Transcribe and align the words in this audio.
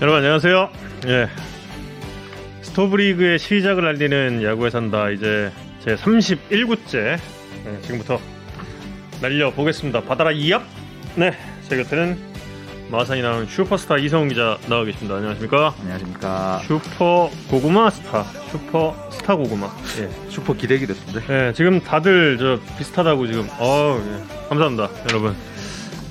여러분 0.00 0.18
안녕하세요. 0.18 0.70
예. 1.08 1.28
스토브리그의 2.62 3.38
시작을 3.38 3.86
알리는 3.86 4.42
야구에 4.42 4.70
산다 4.70 5.10
이제 5.10 5.50
제 5.84 5.94
31구째 5.96 7.18
예, 7.66 7.80
지금부터 7.82 8.20
날려 9.20 9.50
보겠습니다. 9.50 10.00
받아라 10.02 10.32
이얍. 10.32 10.62
네, 11.16 11.32
제 11.68 11.76
곁에는 11.76 12.18
마산이 12.90 13.22
나오는 13.22 13.46
슈퍼스타 13.46 13.98
이성훈 13.98 14.28
기자 14.30 14.58
나와 14.68 14.84
계십니다. 14.84 15.16
안녕하십니까? 15.16 15.74
안녕하십니까. 15.80 16.60
슈퍼 16.66 17.30
고구마 17.50 17.90
스타, 17.90 18.24
슈퍼 18.50 18.96
스타 19.12 19.36
고구마. 19.36 19.68
예. 20.00 20.08
슈퍼 20.30 20.54
기대기 20.54 20.86
됐는데. 20.86 21.48
예, 21.48 21.52
지금 21.52 21.80
다들 21.80 22.38
저 22.38 22.58
비슷하다고 22.78 23.26
지금. 23.26 23.46
어, 23.58 24.00
예. 24.02 24.48
감사합니다, 24.48 24.88
여러분. 25.10 25.36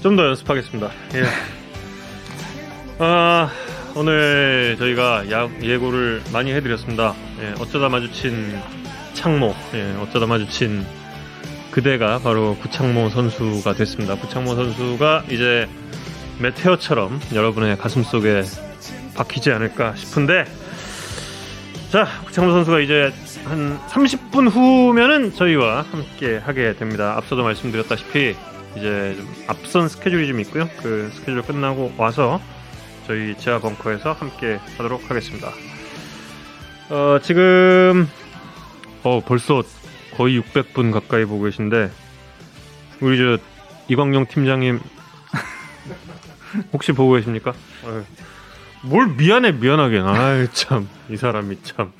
좀 0.04 0.16
더 0.16 0.28
연습하겠습니다. 0.28 0.92
예. 1.16 1.24
아, 3.00 3.50
오늘 3.96 4.76
저희가 4.78 5.30
야, 5.32 5.50
예고를 5.62 6.22
많이 6.32 6.54
해드렸습니다. 6.54 7.16
예, 7.42 7.54
어쩌다 7.60 7.90
마주친 7.90 8.58
창모, 9.14 9.54
예, 9.74 9.96
어쩌다 10.02 10.26
마주친 10.26 10.86
그대가 11.72 12.20
바로 12.20 12.56
구창모 12.62 13.10
선수가 13.10 13.74
됐습니다. 13.74 14.16
구창모 14.16 14.56
선수가 14.56 15.26
이제 15.30 15.68
메테오처럼 16.40 17.20
여러분의 17.34 17.78
가슴 17.78 18.04
속에 18.04 18.44
박히지 19.16 19.52
않을까 19.52 19.96
싶은데, 19.96 20.46
자, 21.92 22.08
구창모 22.26 22.52
선수가 22.52 22.80
이제 22.80 23.12
한 23.46 23.80
30분 23.90 24.50
후면은 24.50 25.34
저희와 25.34 25.82
함께 25.92 26.38
하게 26.38 26.74
됩니다. 26.76 27.16
앞서도 27.18 27.44
말씀드렸다시피 27.44 28.36
이제 28.78 29.16
좀 29.18 29.28
앞선 29.48 29.90
스케줄이 29.90 30.28
좀 30.28 30.40
있고요. 30.42 30.70
그 30.82 31.12
스케줄 31.14 31.42
끝나고 31.42 31.94
와서 31.98 32.40
저희 33.10 33.36
지하 33.36 33.58
벙커에서 33.58 34.14
함께 34.14 34.60
하도록 34.78 35.10
하겠습니다. 35.10 35.50
어, 36.92 37.18
지금 37.24 38.08
어, 39.02 39.20
벌써 39.26 39.64
거의 40.16 40.40
600분 40.40 40.94
가까이 40.94 41.26
보고 41.26 41.46
계신데 41.46 41.90
우리 43.02 43.18
저 43.18 43.44
이광용 43.88 44.28
팀장님 44.28 44.80
혹시 46.72 46.92
보고 46.92 47.14
계십니까? 47.14 47.56
어휴, 47.84 48.04
뭘 48.84 49.08
미안해 49.08 49.54
미안하게 49.54 50.02
아이 50.02 50.48
참이 50.54 51.18
사람이 51.18 51.64
참 51.64 51.92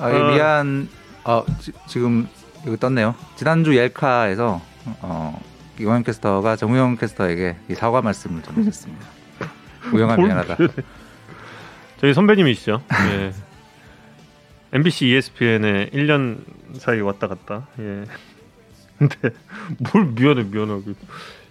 아, 0.00 0.10
예, 0.10 0.16
어. 0.16 0.32
미안. 0.32 0.88
어, 1.22 1.44
지, 1.60 1.70
지금 1.86 2.28
여기 2.66 2.76
떴네요. 2.76 3.14
지난주 3.36 3.76
옐카에서 3.76 4.60
어, 5.00 5.40
이광현 5.78 6.02
캐스터가 6.02 6.56
정우영 6.56 6.96
캐스터에게 6.96 7.56
이 7.68 7.74
사과 7.76 8.02
말씀을 8.02 8.42
전해줬습니다. 8.42 9.13
우영아 9.92 10.16
뭘 10.16 10.28
미안하다. 10.28 10.56
저희 12.00 12.14
선배님이시죠. 12.14 12.82
예. 13.10 13.32
MBC 14.72 15.06
ESPN에 15.06 15.90
1년 15.90 16.38
사이 16.74 17.00
왔다 17.00 17.28
갔다. 17.28 17.66
예. 17.78 18.04
근데 18.98 19.16
뭘 19.92 20.06
미안해 20.14 20.44
미안하게. 20.44 20.94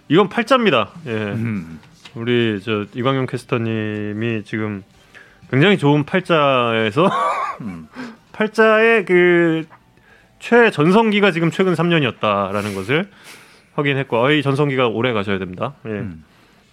이건 0.08 0.28
팔자입니다. 0.28 0.90
예. 1.06 1.10
음, 1.10 1.80
우리 2.14 2.60
저 2.62 2.84
이광용 2.94 3.26
캐스터님이 3.26 4.44
지금 4.44 4.82
굉장히 5.50 5.78
좋은 5.78 6.04
팔자에서 6.04 7.10
음. 7.62 7.88
팔자의 8.32 9.04
그 9.04 9.64
최전성기가 10.40 11.30
지금 11.30 11.50
최근 11.50 11.74
3년이었다라는 11.74 12.74
것을 12.74 13.08
확인했고, 13.74 14.22
어이 14.22 14.42
전성기가 14.42 14.88
오래 14.88 15.12
가셔야 15.12 15.38
됩니다. 15.38 15.74
예. 15.86 15.90
음. 15.90 16.24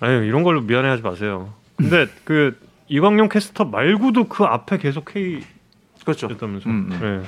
아유 0.01 0.23
이런 0.25 0.43
걸로 0.43 0.61
미안해하지 0.61 1.01
마세요. 1.03 1.53
근데 1.77 2.07
그 2.25 2.59
이광용 2.87 3.29
캐스터 3.29 3.65
말고도 3.65 4.25
그 4.27 4.43
앞에 4.43 4.77
계속 4.77 5.05
그렇죠. 5.05 6.27
K였다면서. 6.27 6.69
음, 6.69 6.89
음. 6.91 7.23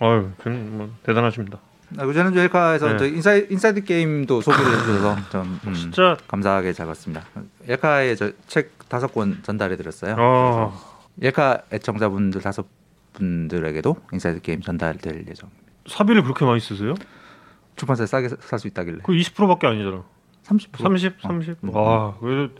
예. 0.00 0.06
아유 0.06 0.30
좀 0.42 0.76
뭐, 0.78 0.90
대단하십니다. 1.02 1.58
아, 1.98 2.06
그 2.06 2.12
지난주 2.12 2.38
옐카에서 2.38 2.92
네. 2.92 2.96
저 2.98 3.06
인사이, 3.06 3.46
인사이드 3.50 3.82
게임도 3.82 4.40
소개를 4.40 4.72
해주셔서 4.72 5.16
좀 5.30 5.60
음, 5.66 5.74
진짜 5.74 6.16
감사하게 6.28 6.72
잘 6.72 6.86
봤습니다. 6.86 7.24
옐카에 7.68 8.14
저 8.14 8.46
책 8.46 8.88
다섯 8.88 9.12
권 9.12 9.40
전달해 9.42 9.76
드렸어요. 9.76 10.14
어, 10.16 10.72
옐카 11.20 11.62
애청자분들 11.72 12.40
다섯 12.40 12.66
분들에게도 13.14 13.96
인사이드 14.12 14.40
게임 14.40 14.60
전달될 14.62 15.26
예정. 15.28 15.50
사비를 15.86 16.22
그렇게 16.22 16.44
많이 16.44 16.60
쓰세요? 16.60 16.94
출판사에 17.74 18.06
싸게 18.06 18.28
살 18.40 18.58
수 18.60 18.68
있다길래. 18.68 18.98
그 19.02 19.12
20%밖에 19.12 19.66
아니잖아. 19.66 20.04
30%. 20.50 20.78
30, 20.78 21.14
30. 21.20 21.56
음. 21.64 21.70
아, 21.74 22.14
그래도 22.20 22.52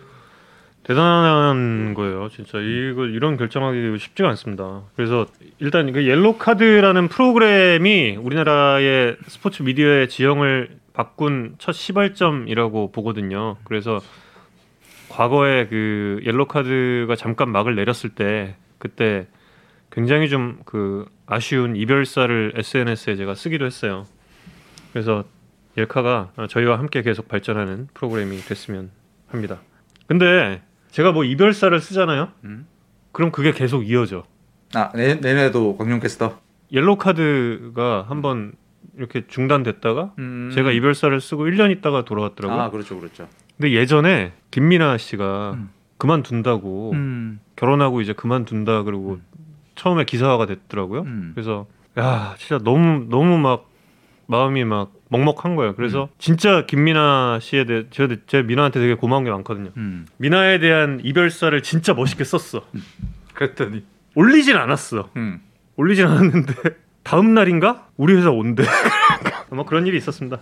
대단한 0.82 1.94
거예요. 1.94 2.28
진짜 2.30 2.58
이거 2.58 3.04
이런 3.06 3.36
결정하기 3.36 3.98
쉽지가 3.98 4.28
않습니다. 4.30 4.82
그래서 4.96 5.26
일단 5.58 5.92
그 5.92 6.06
옐로 6.06 6.38
카드라는 6.38 7.08
프로그램이 7.08 8.16
우리나라의 8.16 9.16
스포츠 9.26 9.62
미디어의 9.62 10.08
지형을 10.08 10.78
바꾼 10.92 11.54
첫 11.58 11.72
시발점이라고 11.72 12.92
보거든요. 12.92 13.56
그래서 13.64 14.00
과거에 15.10 15.66
그 15.66 16.20
옐로 16.24 16.46
카드가 16.46 17.14
잠깐 17.16 17.50
막을 17.50 17.74
내렸을 17.76 18.10
때 18.10 18.56
그때 18.78 19.26
굉장히 19.90 20.28
좀 20.28 20.60
그 20.64 21.04
아쉬운 21.30 21.76
이별사를 21.76 22.54
SNS에 22.56 23.14
제가 23.14 23.34
쓰기도 23.36 23.64
했어요. 23.64 24.06
그래서 24.92 25.24
옐카가 25.76 26.32
저희와 26.48 26.78
함께 26.78 27.03
계속 27.03 27.28
발전하는 27.28 27.88
프로그램이 27.94 28.36
됐으면 28.38 28.91
합니다. 29.28 29.60
근데 30.06 30.62
제가 30.91 31.12
뭐 31.12 31.25
이별사를 31.25 31.78
쓰잖아요. 31.81 32.28
음. 32.44 32.66
그럼 33.12 33.31
그게 33.31 33.53
계속 33.53 33.88
이어져. 33.88 34.25
아 34.75 34.91
내, 34.94 35.14
내년에도 35.14 35.76
광용 35.76 36.00
캐스터. 36.00 36.38
옐로 36.72 36.97
카드가 36.97 38.06
한번 38.08 38.53
이렇게 38.97 39.26
중단됐다가 39.26 40.14
음. 40.19 40.50
제가 40.54 40.72
이별사를 40.72 41.20
쓰고 41.20 41.44
1년 41.47 41.70
있다가 41.76 42.04
돌아왔더라고요. 42.04 42.60
아 42.60 42.70
그렇죠 42.70 42.98
그렇죠. 42.98 43.28
근데 43.56 43.72
예전에 43.72 44.32
김민아 44.50 44.98
씨가 44.98 45.52
음. 45.54 45.70
그만둔다고 45.98 46.92
음. 46.92 47.41
결혼하고 47.56 48.00
이제 48.00 48.12
그만둔다 48.12 48.82
그러고 48.84 49.20
처음에 49.75 50.04
기사화가 50.04 50.47
됐더라고요. 50.47 51.02
음. 51.02 51.32
그래서 51.34 51.66
야 51.98 52.34
진짜 52.38 52.58
너무 52.62 53.06
너무 53.08 53.38
막 53.38 53.69
마음이 54.30 54.64
막 54.64 54.92
먹먹한 55.08 55.56
거예요. 55.56 55.74
그래서 55.74 56.08
진짜 56.18 56.64
김민아 56.64 57.41
씨에 57.42 57.64
대해 57.64 57.84
제가 57.91 58.14
제 58.28 58.42
민아한테 58.42 58.78
되게 58.78 58.94
고마운 58.94 59.24
게 59.24 59.30
많거든요. 59.30 59.70
음. 59.76 60.06
민아에 60.18 60.60
대한 60.60 61.00
이별사를 61.02 61.60
진짜 61.64 61.94
멋있게 61.94 62.22
썼어. 62.22 62.62
그랬더니. 63.34 63.82
올리진 64.14 64.56
않았어. 64.56 65.10
음. 65.16 65.40
올리진 65.76 66.06
않았는데 66.06 66.54
다음 67.02 67.34
날인가 67.34 67.88
우리 67.96 68.14
회사 68.14 68.30
온대. 68.30 68.62
뭐 69.50 69.66
그런 69.66 69.84
일이 69.88 69.96
있었습니다. 69.96 70.38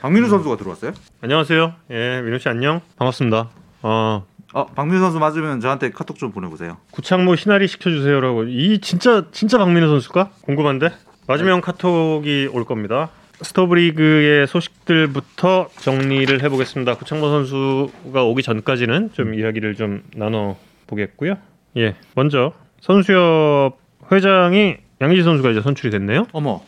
박민우 0.00 0.28
선수가 0.28 0.56
들어왔어요? 0.56 0.92
안녕하세요. 1.20 1.74
예, 1.90 2.22
민호 2.22 2.38
씨 2.38 2.48
안녕. 2.48 2.80
반갑습니다. 2.96 3.50
어, 3.82 4.26
어 4.54 4.66
박민우 4.68 5.00
선수 5.00 5.18
맞으면 5.18 5.60
저한테 5.60 5.90
카톡 5.90 6.16
좀 6.16 6.32
보내보세요. 6.32 6.78
구창모 6.92 7.34
희나리 7.34 7.68
시켜주세요라고. 7.68 8.44
이 8.44 8.78
진짜 8.80 9.26
진짜 9.32 9.58
박민호 9.58 9.86
선수가 9.86 10.30
궁금한데 10.40 10.88
맞으면 11.30 11.60
카톡이 11.60 12.48
올 12.52 12.64
겁니다. 12.64 13.10
스토브리그의 13.40 14.48
소식들부터 14.48 15.68
정리를 15.78 16.42
해보겠습니다. 16.42 16.96
구창모 16.96 17.28
선수가 17.28 18.24
오기 18.24 18.42
전까지는 18.42 19.10
좀 19.12 19.34
이야기를 19.34 19.76
좀 19.76 20.02
나눠 20.16 20.56
보겠고요. 20.88 21.34
예, 21.76 21.94
먼저 22.16 22.52
선수협 22.80 23.78
회장이 24.10 24.78
양희지 25.00 25.22
선수가 25.22 25.50
이제 25.52 25.60
선출이 25.62 25.92
됐네요. 25.92 26.26
어머 26.32 26.62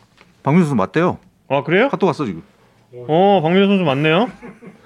박민우 0.45 0.65
선수 0.65 0.77
맞대요. 0.77 1.19
아 1.49 1.65
그래요? 1.65 1.89
카톡 1.89 2.07
왔어 2.07 2.25
지금. 2.25 2.45
어, 3.09 3.41
박민호 3.43 3.67
선수 3.67 3.83
맞네요. 3.83 4.31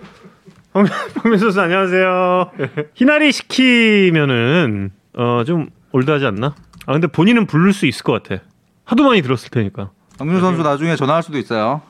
박- 0.72 0.86
박민호 1.16 1.36
선수 1.36 1.60
안녕하세요. 1.60 2.50
희나리 2.94 3.30
시키면은 3.30 4.90
어 5.18 5.44
좀 5.46 5.68
올드하지 5.92 6.24
않나? 6.24 6.54
아 6.86 6.92
근데 6.92 7.08
본인은 7.08 7.44
부를 7.46 7.74
수 7.74 7.84
있을 7.84 8.02
것 8.04 8.22
같아. 8.22 8.42
하도 8.86 9.04
많이 9.04 9.20
들었을 9.20 9.50
테니까. 9.50 9.90
박민우 10.18 10.40
선수 10.40 10.62
나중에 10.62 10.96
전화할 10.96 11.22
수도 11.22 11.36
있어요. 11.38 11.82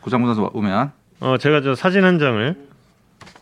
고장문 0.00 0.34
선수 0.34 0.50
오면. 0.54 0.92
어 1.20 1.36
제가 1.38 1.60
저 1.60 1.74
사진 1.74 2.04
한 2.04 2.18
장을 2.18 2.56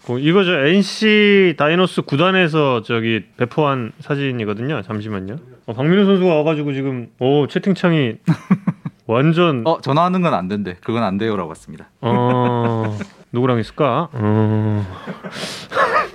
그 0.04 0.18
이거 0.18 0.42
저 0.42 0.52
NC 0.66 1.54
다이노스 1.56 2.02
구단에서 2.02 2.82
저기 2.82 3.24
배포한 3.36 3.92
사진이거든요. 4.00 4.82
잠시만요. 4.82 5.36
어, 5.66 5.72
박민호 5.74 6.04
선수가 6.06 6.34
와가지고 6.34 6.72
지금 6.72 7.08
오 7.20 7.46
채팅창이 7.46 8.16
완전 9.06 9.62
어 9.66 9.80
전화하는 9.80 10.20
건 10.22 10.34
안 10.34 10.48
된대. 10.48 10.76
그건 10.82 11.04
안 11.04 11.18
돼요라고 11.18 11.48
왔습니다. 11.50 11.88
어 12.00 12.98
누구랑 13.32 13.58
있을까? 13.60 14.08
어... 14.12 14.86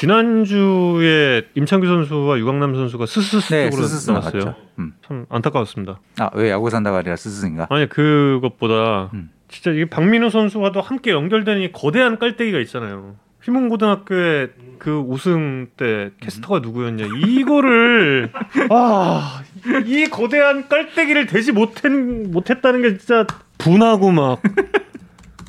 지난주에 0.00 1.42
임창규 1.54 1.86
선수와 1.86 2.38
유강남 2.38 2.74
선수가 2.74 3.04
스스스 3.04 3.52
네 3.52 3.68
나왔어요. 4.10 4.54
음. 4.78 4.94
참 5.06 5.26
안타까웠습니다. 5.28 6.00
아 6.18 6.30
왜 6.34 6.50
야구 6.50 6.70
산다가 6.70 6.98
아니라 6.98 7.16
스스인가? 7.16 7.66
아니 7.68 7.86
그것보다 7.86 9.10
음. 9.12 9.30
진짜 9.48 9.72
이게 9.72 9.84
박민호 9.84 10.30
선수와도 10.30 10.80
함께 10.80 11.10
연결되는 11.10 11.60
이 11.60 11.70
거대한 11.72 12.18
깔때기가 12.18 12.60
있잖아요. 12.60 13.16
휘문고등학교의 13.42 14.48
그 14.78 15.04
우승 15.06 15.68
때 15.76 16.10
캐스터가 16.22 16.60
누구였냐 16.60 17.04
이거를 17.26 18.32
아 18.70 19.42
이 19.84 20.06
거대한 20.06 20.66
깔때기를 20.68 21.26
대지 21.26 21.52
못한 21.52 22.30
못했다는 22.30 22.80
게 22.82 22.96
진짜 22.96 23.26
분하고 23.58 24.10
막 24.12 24.40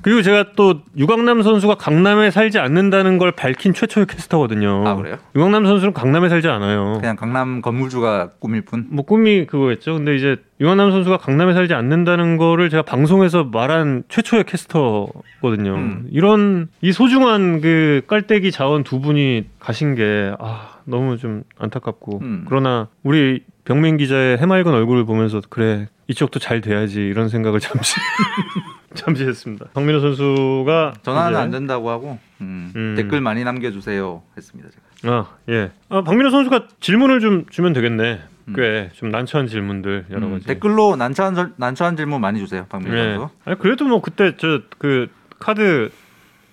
그리고 0.01 0.21
제가 0.21 0.53
또 0.56 0.81
유강남 0.98 1.44
선수가 1.44 1.75
강남에 1.75 2.31
살지 2.31 2.59
않는다는 2.59 3.18
걸 3.18 3.31
밝힌 3.31 3.74
최초의 3.74 4.07
캐스터거든요. 4.07 4.83
아 4.86 4.95
그래요? 4.95 5.18
유강남 5.36 5.65
선수는 5.65 5.94
강남에 5.94 6.30
살지 6.30 6.48
않아요. 6.48 6.98
그냥 7.00 7.15
강남 7.15 7.62
건물주가 7.62 8.31
꿈일 8.39 8.62
뿐. 8.62 8.88
뭐 8.89 9.06
꿈이 9.06 9.45
그거였죠. 9.45 9.95
근데 9.95 10.15
이제 10.15 10.38
유강남 10.59 10.92
선수가 10.92 11.18
강남에 11.18 11.53
살지 11.53 11.74
않는다는 11.74 12.38
거를 12.38 12.69
제가 12.69 12.83
방송에서 12.83 13.44
말한 13.45 14.03
최초의 14.09 14.45
캐스터거든요. 14.45 15.75
음. 15.75 16.07
이런 16.12 16.68
이 16.81 16.92
소중한 16.92 17.62
그 17.62 18.01
깔때기 18.07 18.51
자원 18.51 18.83
두 18.83 19.00
분이 19.00 19.45
가신 19.59 19.95
게 19.95 20.33
아, 20.39 20.77
너무 20.86 21.18
좀 21.18 21.44
안타깝고 21.57 22.19
음. 22.21 22.45
그러나 22.48 22.88
우리 23.03 23.44
병민 23.66 23.98
기자의 23.98 24.38
해맑은 24.38 24.74
얼굴을 24.74 25.06
보면서 25.06 25.42
그래 25.50 25.88
이쪽도 26.08 26.40
잘 26.40 26.62
돼야지 26.62 27.02
이런 27.02 27.30
생각을 27.30 27.60
잠시 27.60 27.96
잠시 28.94 29.24
했습니다. 29.25 29.68
박민호 29.74 30.00
선수가 30.02 30.94
전화는 31.04 31.38
안 31.40 31.52
된다고 31.52 31.90
하고 31.90 32.19
음, 32.42 32.72
음. 32.75 32.96
댓글 32.98 33.22
많이 33.22 33.44
남겨주세요 33.44 34.22
했습니다 34.36 34.69
제가. 35.02 35.16
아, 35.16 35.28
예. 35.50 35.72
아, 35.90 36.02
박민호 36.04 36.30
선수가 36.31 36.68
질문을 36.80 37.19
좀 37.19 37.46
주면 37.50 37.74
되겠네. 37.74 38.19
음. 38.50 38.54
꽤좀 38.56 39.10
난처한 39.12 39.48
질문들 39.48 40.08
여러 40.12 40.25
음, 40.28 40.34
가지. 40.34 40.48
댓글로 40.48 40.96
난처한 40.96 41.36
절- 41.36 41.54
난처한 41.58 41.96
질문 41.96 42.19
많이 42.22 42.40
주세요 42.40 42.66
박민호 42.68 42.98
예. 42.98 43.16
선수. 43.16 43.34
아니 43.46 43.60
그래도 43.60 43.86
뭐 43.86 44.02
그때 44.02 44.36
저 44.38 44.62
그 44.78 45.08
카드 45.40 45.90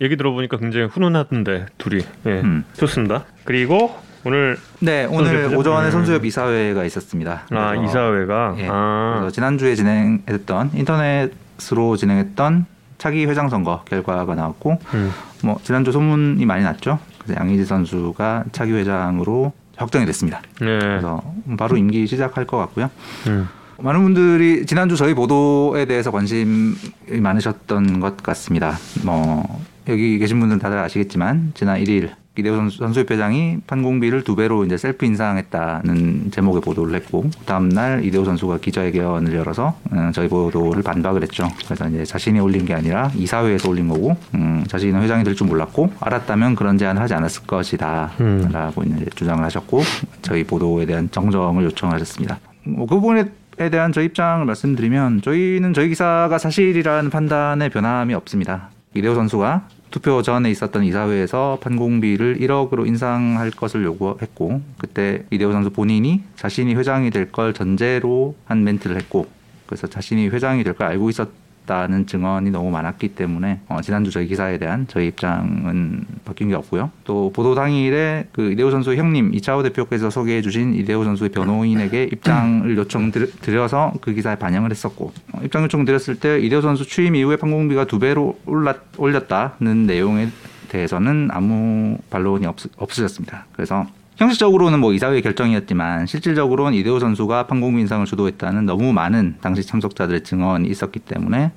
얘기 0.01 0.17
들어보니까 0.17 0.59
굉장히 0.59 0.87
훈훈하던데 0.87 1.67
둘이. 1.79 2.03
예. 2.27 2.41
음. 2.43 2.65
좋습니다. 2.75 3.25
그리고 3.45 3.97
오늘 4.25 4.59
네 4.81 5.07
오늘? 5.11 5.55
오전에 5.57 5.87
음. 5.87 5.91
선수협 5.91 6.25
이사회가 6.25 6.85
있었습니다. 6.85 7.43
아 7.51 7.75
이사회가 7.75 8.55
예. 8.59 8.69
아 8.71 9.17
그래서 9.19 9.33
지난주에 9.33 9.75
진행했던 9.75 10.73
인터넷으로 10.75 11.97
진행했던 11.97 12.67
차기 12.99 13.27
회장 13.27 13.49
선거 13.49 13.83
결과가 13.85 14.35
나왔고 14.35 14.79
음. 14.95 15.13
뭐 15.45 15.59
지난주 15.63 15.93
소문이 15.93 16.45
많이 16.47 16.65
났죠. 16.65 16.99
그래서 17.19 17.41
양의지 17.41 17.65
선수가 17.65 18.45
차기 18.53 18.73
회장으로 18.73 19.53
확정이 19.77 20.05
됐습니다. 20.07 20.43
예. 20.63 20.79
그래서 20.79 21.23
바로 21.57 21.77
임기 21.77 22.07
시작할 22.07 22.45
것 22.47 22.57
같고요. 22.59 22.91
음. 23.29 23.49
많은 23.81 24.03
분들이 24.03 24.67
지난주 24.67 24.97
저희 24.97 25.15
보도에 25.15 25.85
대해서 25.85 26.11
관심이 26.11 26.75
많으셨던 27.21 28.01
것 28.01 28.17
같습니다. 28.17 28.77
뭐 29.05 29.63
여기 29.89 30.19
계신 30.19 30.41
분들은 30.41 30.59
다들 30.59 30.77
아시겠지만 30.79 31.53
지난 31.55 31.81
1일 31.81 32.11
이대호 32.39 32.55
선수, 32.57 32.79
선수 32.79 33.01
협회장이 33.01 33.59
판공비를 33.67 34.23
두 34.23 34.37
배로 34.37 34.65
이제 34.65 34.77
셀프 34.77 35.05
인상했다는 35.07 36.31
제목의 36.31 36.63
보도를 36.63 36.95
했고 36.95 37.29
다음 37.47 37.69
날 37.69 38.05
이대호 38.05 38.25
선수가 38.25 38.59
기자회견을 38.59 39.35
열어서 39.35 39.77
음, 39.93 40.13
저희 40.15 40.29
보도를 40.29 40.83
반박을 40.83 41.23
했죠. 41.23 41.49
그래서 41.65 41.89
이제 41.89 42.05
자신이 42.05 42.39
올린 42.41 42.65
게 42.65 42.75
아니라 42.75 43.11
이사회에서 43.15 43.69
올린 43.69 43.89
거고 43.89 44.17
음, 44.35 44.65
자신은 44.69 45.03
회장이 45.03 45.25
될 45.25 45.39
줄 45.39 45.47
몰랐고 45.47 45.93
알았다면 46.01 46.57
그런 46.57 46.79
제안을 46.79 47.01
하지 47.01 47.15
않았을 47.15 47.47
것이다. 47.47 48.11
음. 48.21 48.49
라고 48.51 48.83
이제 48.83 49.05
주장을 49.15 49.45
하셨고 49.45 49.83
저희 50.23 50.43
보도에 50.43 50.85
대한 50.85 51.09
정정을 51.13 51.63
요청하셨습니다. 51.65 52.41
뭐, 52.65 52.87
그 52.87 52.97
부분에 52.97 53.27
대한 53.71 53.93
저희 53.93 54.07
입장을 54.07 54.45
말씀드리면 54.45 55.23
저희는 55.23 55.75
저희 55.75 55.89
기사가 55.91 56.39
사실이라는 56.39 57.11
판단에 57.11 57.69
변함이 57.69 58.15
없습니다. 58.15 58.71
이대호 58.95 59.15
선수가 59.15 59.63
투표 59.91 60.21
전에 60.23 60.51
있었던 60.51 60.85
이사회에서 60.85 61.59
판공비를 61.63 62.39
1억으로 62.41 62.87
인상할 62.87 63.51
것을 63.51 63.85
요구했고 63.85 64.61
그때 64.79 65.25
이대호 65.31 65.53
선수 65.53 65.71
본인이 65.71 66.23
자신이 66.37 66.75
회장이 66.75 67.11
될 67.11 67.33
걸 67.33 67.55
전제로 67.55 68.35
한 68.45 68.65
멘트를 68.65 68.97
했고 68.97 69.27
그래서 69.67 69.87
자신이 69.87 70.29
회장이 70.29 70.65
될 70.65 70.75
걸 70.75 70.87
알고 70.89 71.11
있었 71.11 71.29
다는 71.69 72.07
증언이 72.07 72.51
너무 72.51 72.71
많았기 72.71 73.09
때문에 73.15 73.61
어, 73.69 73.81
지난주 73.83 74.11
저희 74.11 74.27
기사에 74.27 74.59
대한 74.59 74.87
저희 74.89 75.07
입장은 75.09 76.05
바뀐 76.25 76.49
게 76.49 76.55
없고요. 76.57 76.91
또 77.05 77.31
보도 77.33 77.55
당일에 77.55 78.27
그 78.33 78.51
이대호 78.51 78.71
선수 78.73 78.95
형님 78.97 79.35
이차호 79.35 79.63
대표께서 79.63 80.09
소개해 80.11 80.43
주신 80.43 80.75
이대호 80.75 81.05
선수의 81.05 81.31
변호인에게 81.31 82.09
입장을 82.13 82.77
요청 82.77 83.13
드려- 83.13 83.27
드려서 83.43 83.93
그 84.01 84.13
기사에 84.15 84.37
반영을 84.37 84.71
했었고 84.71 85.13
어, 85.35 85.41
입장 85.45 85.63
요청 85.63 85.85
드렸을 85.85 86.19
때 86.19 86.41
이대호 86.41 86.63
선수 86.63 86.85
취임 86.89 87.15
이후에 87.15 87.37
판공비가 87.37 87.85
두 87.85 87.99
배로 87.99 88.39
올랐, 88.47 88.79
올렸다는 88.97 89.87
내용에 89.87 90.29
대해서는 90.71 91.29
아무 91.33 91.99
반론이 92.11 92.47
없, 92.47 92.57
없으셨습니다. 92.77 93.47
그래서 93.53 93.87
형식적으로는 94.19 94.81
뭐 94.81 94.93
이사회 94.93 95.21
결정이었지만 95.21 96.07
실질적으로는 96.07 96.75
이대호 96.75 96.99
선수가 96.99 97.47
판공비 97.47 97.81
인상을 97.83 98.05
주도했다는 98.05 98.67
너무 98.67 98.93
많은 98.93 99.37
당시 99.41 99.65
참석자들의 99.65 100.25
증언이 100.25 100.69
있었기 100.69 100.99
때문에 100.99 101.53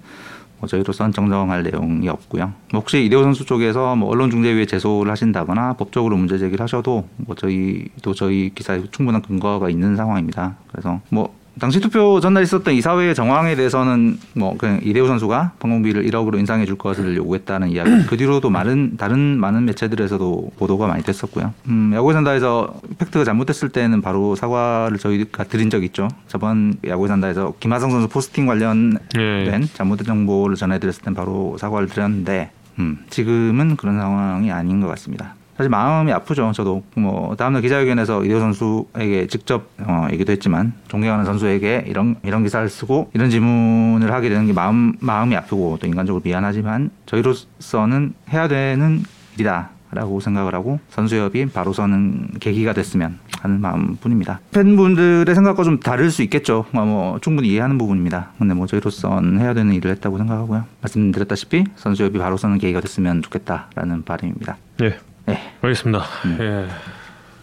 뭐 0.60 0.70
저희로서는 0.70 1.12
정정할 1.12 1.64
내용이 1.64 2.08
없고요. 2.08 2.54
뭐 2.72 2.82
혹시 2.82 3.04
이대호 3.04 3.24
선수 3.24 3.48
쪽에서 3.48 3.96
뭐 3.96 4.10
언론중재위에 4.12 4.68
제소를 4.68 5.12
하신다거나 5.12 5.74
법적으로 5.74 6.18
문제 6.18 6.38
제기를 6.38 6.62
하셔도 6.62 7.08
뭐 7.18 7.36
저희도 7.36 8.14
저희 8.14 8.52
기사에 8.54 8.84
충분한 8.92 9.24
근거가 9.24 9.72
있는 9.72 9.96
상황입니다. 9.96 10.56
그래서 10.72 11.02
뭐 11.10 11.34
당시 11.60 11.80
투표 11.80 12.20
전날 12.20 12.44
있었던 12.44 12.74
이사회의 12.74 13.14
정황에 13.14 13.56
대해서는 13.56 14.18
뭐 14.34 14.56
그냥 14.58 14.80
이대호 14.84 15.06
선수가 15.08 15.54
판공비를 15.60 16.04
1억으로 16.06 16.40
인상해 16.40 16.66
줄 16.66 16.78
것을 16.78 17.18
요구했다는 17.18 17.70
이야기. 17.70 18.06
그 18.08 18.18
뒤로도 18.18 18.50
많은 18.50 18.98
다른 18.98 19.20
많은 19.40 19.66
매체들에서도 19.66 20.52
보도가 20.58 20.88
많이 20.88 21.04
됐었고요. 21.04 21.54
음, 21.68 21.92
야구의 21.94 22.14
산다에서 22.14 22.74
팩트가 22.98 23.26
잘못됐을 23.26 23.70
때는 23.70 24.02
바로 24.02 24.36
사과를 24.36 24.98
저희가 24.98 25.44
드린 25.44 25.70
적 25.70 25.84
있죠. 25.84 26.08
저번 26.28 26.76
야구의 26.86 27.10
산다에서 27.10 27.54
김하성 27.60 27.92
선수 27.92 28.08
포스팅 28.08 28.46
관련 28.46 28.98
예. 29.18 29.50
된 29.50 29.68
잘못된 29.74 30.06
정보를 30.06 30.56
전해드렸을 30.56 31.04
땐 31.04 31.14
바로 31.14 31.58
사과를 31.60 31.88
드렸는데 31.88 32.52
음, 32.80 33.00
지금은 33.10 33.76
그런 33.76 34.00
상황이 34.00 34.52
아닌 34.52 34.82
것 34.82 34.88
같습니다. 34.88 35.36
사실 35.62 35.70
마음이 35.70 36.12
아프죠. 36.12 36.52
저도 36.56 36.82
뭐 36.96 37.36
다음날 37.36 37.62
기자회견에서 37.62 38.26
이대호 38.26 38.40
선수에게 38.40 39.28
직접 39.28 39.70
어, 39.78 40.08
얘기도 40.12 40.32
했지만 40.32 40.74
존경하는 40.88 41.24
선수에게 41.24 41.86
이런 41.86 42.16
이런 42.24 42.42
기사를 42.42 42.68
쓰고 42.68 43.12
이런 43.14 43.30
질문을 43.30 44.12
하게 44.12 44.30
되는 44.30 44.48
게 44.48 44.54
마음 44.54 44.94
마음이 45.00 45.36
아프고 45.36 45.78
또 45.80 45.86
인간적으로 45.86 46.24
미안하지만 46.26 46.90
저희로서는 47.06 48.16
해야 48.34 48.48
되는 48.48 49.04
일이다. 49.36 49.70
라고 49.94 50.22
생각을 50.22 50.56
하고 50.56 50.80
선수협이 50.88 51.48
바로 51.48 51.74
서는 51.74 52.30
계기가 52.40 52.72
됐으면 52.72 53.20
하는 53.42 53.60
마음뿐입니다. 53.60 54.40
팬분들의 54.52 55.36
생각과 55.36 55.64
좀 55.64 55.82
다를 55.82 56.10
수 56.12 56.24
있겠죠. 56.24 56.64
뭐, 56.72 56.86
뭐 56.86 57.20
충분히 57.20 57.50
이해하는 57.50 57.78
부분입니다. 57.78 58.30
근데 58.40 58.54
뭐 58.54 58.68
저희로서는 58.68 59.42
해야 59.42 59.54
되는 59.54 59.74
일을 59.74 59.92
했다고 59.92 60.18
생각하고요. 60.18 60.64
말씀드렸다시피 60.80 61.66
선수협이 61.76 62.20
바로 62.20 62.38
서는 62.38 62.58
계기가 62.58 62.80
됐으면 62.80 63.22
좋겠다라는 63.22 64.04
바람입니다. 64.04 64.56
예. 64.84 64.98
네. 65.26 65.40
알겠습니다. 65.62 66.04
음. 66.26 66.38
예. 66.40 66.68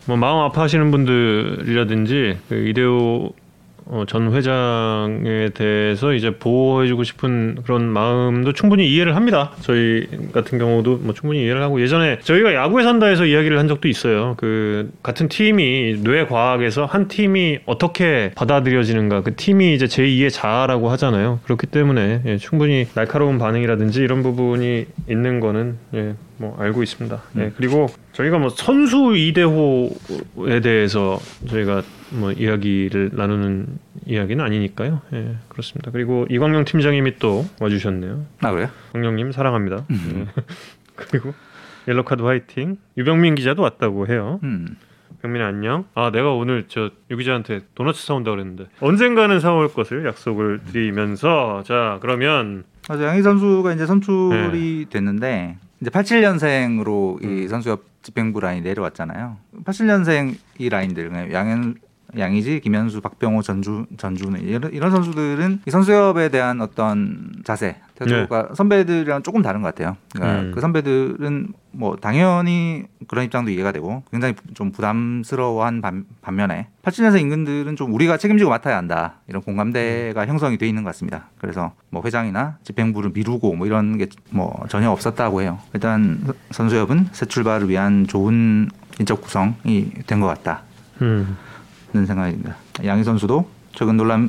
뭐 0.06 0.16
마음 0.16 0.38
아파하시는 0.38 0.90
분들이라든지 0.90 2.38
그 2.48 2.54
이대호 2.68 3.32
어, 3.90 4.04
전 4.06 4.34
회장에 4.34 5.48
대해서 5.54 6.12
이제 6.12 6.36
보호해주고 6.36 7.04
싶은 7.04 7.58
그런 7.64 7.84
마음도 7.88 8.52
충분히 8.52 8.92
이해를 8.92 9.16
합니다. 9.16 9.52
저희 9.62 10.06
같은 10.32 10.58
경우도 10.58 10.98
뭐 11.02 11.14
충분히 11.14 11.42
이해를 11.42 11.62
하고 11.62 11.80
예전에 11.80 12.18
저희가 12.18 12.52
야구에 12.54 12.82
산다에서 12.82 13.24
이야기를 13.24 13.58
한 13.58 13.66
적도 13.66 13.88
있어요. 13.88 14.34
그 14.36 14.90
같은 15.02 15.28
팀이 15.28 16.02
뇌 16.02 16.26
과학에서 16.26 16.84
한 16.84 17.08
팀이 17.08 17.60
어떻게 17.64 18.30
받아들여지는가 18.36 19.22
그 19.22 19.34
팀이 19.36 19.74
이제 19.74 19.86
제2의 19.86 20.30
자아라고 20.30 20.90
하잖아요. 20.90 21.40
그렇기 21.44 21.66
때문에 21.68 22.22
예, 22.26 22.36
충분히 22.36 22.86
날카로운 22.94 23.38
반응이라든지 23.38 24.00
이런 24.02 24.22
부분이 24.22 24.84
있는 25.08 25.40
거는 25.40 25.78
예, 25.94 26.14
뭐 26.36 26.54
알고 26.60 26.82
있습니다. 26.82 27.22
예, 27.38 27.52
그리고 27.56 27.86
저희가 28.12 28.36
뭐 28.36 28.50
선수 28.50 29.16
이대호에 29.16 30.60
대해서 30.60 31.18
저희가 31.48 31.82
뭐 32.10 32.32
이야기를 32.32 33.10
나누는 33.12 33.78
이야기는 34.06 34.44
아니니까요. 34.44 35.02
예, 35.12 35.36
그렇습니다. 35.48 35.90
그리고 35.90 36.26
이광용 36.30 36.64
팀장님이 36.64 37.18
또 37.18 37.44
와주셨네요. 37.60 38.26
아 38.40 38.50
그래요? 38.50 38.68
광용님 38.92 39.32
사랑합니다. 39.32 39.84
예. 39.90 40.26
그리고 40.96 41.34
옐로카드 41.86 42.22
화이팅. 42.22 42.76
유병민 42.96 43.34
기자도 43.34 43.62
왔다고 43.62 44.06
해요. 44.08 44.40
음. 44.42 44.76
병민 45.22 45.42
안녕. 45.42 45.84
아 45.94 46.10
내가 46.10 46.32
오늘 46.32 46.66
저 46.68 46.90
유기자한테 47.10 47.60
도넛 47.74 47.96
사온다 47.96 48.30
그랬는데 48.30 48.66
언젠가는 48.80 49.40
사올 49.40 49.72
것을 49.72 50.06
약속을 50.06 50.60
드리면서 50.70 51.62
자 51.64 51.98
그러면 52.00 52.64
맞아 52.88 53.04
양희 53.04 53.22
선수가 53.22 53.72
이제 53.72 53.84
선출이 53.86 54.86
됐는데 54.90 55.58
이제 55.80 55.90
87년생으로 55.90 57.24
이 57.24 57.48
선수협 57.48 57.84
집행부 58.02 58.40
라인 58.40 58.62
내려왔잖아요. 58.62 59.36
87년생 59.64 60.36
이 60.58 60.68
라인들 60.68 61.32
양현 61.32 61.76
양의지, 62.16 62.60
김현수, 62.60 63.00
박병호, 63.02 63.42
전주, 63.42 63.84
전주는 63.98 64.40
이런, 64.40 64.72
이런 64.72 64.90
선수들은 64.90 65.60
이 65.66 65.70
선수협에 65.70 66.30
대한 66.30 66.60
어떤 66.62 67.32
자세, 67.44 67.76
태도가 67.96 68.50
선배들이랑 68.54 69.22
조금 69.22 69.42
다른 69.42 69.60
것 69.60 69.74
같아요. 69.74 69.96
그러니까 70.14 70.40
음. 70.40 70.52
그 70.54 70.60
선배들은 70.60 71.48
뭐 71.72 71.96
당연히 71.96 72.84
그런 73.08 73.24
입장도 73.26 73.50
이해가 73.50 73.72
되고 73.72 74.02
굉장히 74.10 74.34
좀 74.54 74.72
부담스러워한 74.72 75.82
반, 75.82 76.06
반면에 76.22 76.68
87년생 76.82 77.20
인근들은 77.20 77.76
좀 77.76 77.92
우리가 77.92 78.16
책임지고 78.16 78.48
맡아야 78.50 78.76
한다 78.78 79.16
이런 79.28 79.42
공감대가 79.42 80.26
형성이 80.26 80.56
돼 80.56 80.66
있는 80.66 80.84
것 80.84 80.88
같습니다. 80.90 81.28
그래서 81.38 81.72
뭐 81.90 82.02
회장이나 82.04 82.56
집행부를 82.64 83.10
미루고 83.14 83.54
뭐 83.54 83.66
이런 83.66 83.98
게 83.98 84.06
뭐 84.30 84.64
전혀 84.68 84.90
없었다고 84.90 85.42
해요. 85.42 85.58
일단 85.74 86.20
선수협은 86.50 87.08
새 87.12 87.26
출발을 87.26 87.68
위한 87.68 88.06
좋은 88.06 88.68
인적 88.98 89.20
구성이 89.22 89.90
된 90.06 90.20
것 90.20 90.26
같다. 90.26 90.62
음. 91.02 91.36
는 91.98 92.06
생각입니다. 92.06 92.56
양희 92.84 93.02
선수도 93.04 93.48
최근 93.74 93.96
논란을 93.96 94.28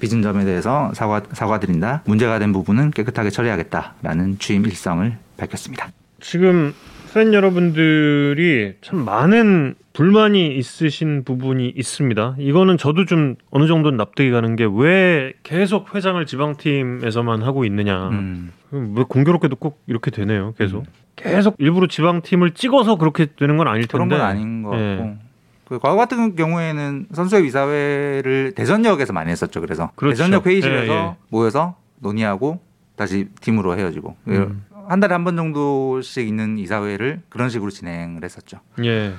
빚은 0.00 0.22
점에 0.22 0.44
대해서 0.44 0.92
사과 0.94 1.22
사과드린다. 1.32 2.02
문제가 2.06 2.38
된 2.38 2.52
부분은 2.52 2.92
깨끗하게 2.92 3.30
처리하겠다라는 3.30 4.38
취임 4.38 4.64
일성을 4.64 5.12
밝혔습니다. 5.36 5.88
지금 6.20 6.72
팬 7.12 7.34
여러분들이 7.34 8.74
참 8.80 9.04
많은 9.04 9.74
불만이 9.92 10.56
있으신 10.56 11.24
부분이 11.24 11.74
있습니다. 11.76 12.36
이거는 12.38 12.78
저도 12.78 13.04
좀 13.04 13.34
어느 13.50 13.66
정도 13.66 13.90
납득이 13.90 14.30
가는 14.30 14.56
게 14.56 14.64
왜 14.64 15.32
계속 15.42 15.94
회장을 15.94 16.24
지방팀에서만 16.24 17.42
하고 17.42 17.64
있느냐. 17.64 18.08
음, 18.08 18.52
왜 18.70 19.04
공교롭게도 19.06 19.56
꼭 19.56 19.82
이렇게 19.86 20.10
되네요. 20.10 20.54
계속 20.56 20.86
계속 21.16 21.56
일부러 21.58 21.88
지방팀을 21.88 22.52
찍어서 22.52 22.96
그렇게 22.96 23.26
되는 23.36 23.56
건 23.58 23.68
아닐 23.68 23.86
텐데. 23.86 23.92
그런 23.92 24.08
건 24.08 24.20
아닌 24.22 24.62
것 24.62 24.78
예. 24.78 24.96
같고. 24.96 25.31
그 25.72 25.78
과거 25.78 25.96
같은 25.96 26.36
경우에는 26.36 27.06
선수협 27.12 27.46
이사회를 27.46 28.52
대전역에서 28.54 29.14
많이 29.14 29.30
했었죠. 29.30 29.62
그래서 29.62 29.90
그렇죠. 29.96 30.16
대전역 30.18 30.46
회의실에서 30.46 30.92
예, 30.92 30.96
예. 30.98 31.16
모여서 31.30 31.76
논의하고 32.00 32.60
다시 32.94 33.28
팀으로 33.40 33.78
헤어지고 33.78 34.14
음. 34.28 34.66
한 34.86 35.00
달에 35.00 35.14
한 35.14 35.24
번 35.24 35.36
정도씩 35.36 36.28
있는 36.28 36.58
이사회를 36.58 37.22
그런 37.30 37.48
식으로 37.48 37.70
진행을 37.70 38.22
했었죠. 38.22 38.58
예. 38.84 39.14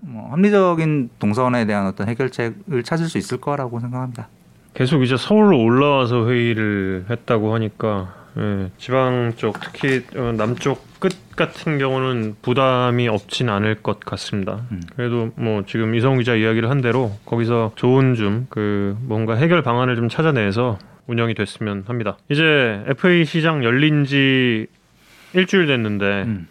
뭐 0.00 0.30
합리적인 0.30 1.10
동선에 1.18 1.66
대한 1.66 1.86
어떤 1.86 2.08
해결책을 2.08 2.82
찾을 2.82 3.06
수 3.06 3.18
있을 3.18 3.38
거라고 3.42 3.78
생각합니다. 3.80 4.28
계속 4.72 5.02
이제 5.02 5.16
서울로 5.18 5.60
올라와서 5.62 6.26
회의를 6.30 7.04
했다고 7.10 7.54
하니까 7.54 8.14
예, 8.38 8.70
지방 8.78 9.34
쪽 9.36 9.60
특히 9.60 10.02
어, 10.16 10.32
남쪽 10.34 10.82
끝 11.04 11.36
같은 11.36 11.76
경우는 11.76 12.36
부담이 12.40 13.08
없진 13.08 13.50
않을 13.50 13.82
것 13.82 14.00
같습니다. 14.00 14.62
음. 14.72 14.80
그래도 14.96 15.32
뭐 15.36 15.62
지금 15.66 15.94
이성 15.94 16.16
기자 16.16 16.34
이야기를 16.34 16.70
한 16.70 16.80
대로 16.80 17.12
거기서 17.26 17.72
좋은 17.76 18.14
좀 18.14 18.46
그 18.48 18.96
뭔가 19.02 19.34
해결 19.34 19.60
방안을 19.62 19.96
좀 19.96 20.08
찾아내서 20.08 20.78
운영이 21.06 21.34
됐으면 21.34 21.84
합니다. 21.86 22.16
이제 22.30 22.82
FA 22.86 23.26
시장 23.26 23.62
열린 23.64 24.06
지 24.06 24.66
일주일 25.34 25.66
됐는데 25.66 26.22
음. 26.22 26.48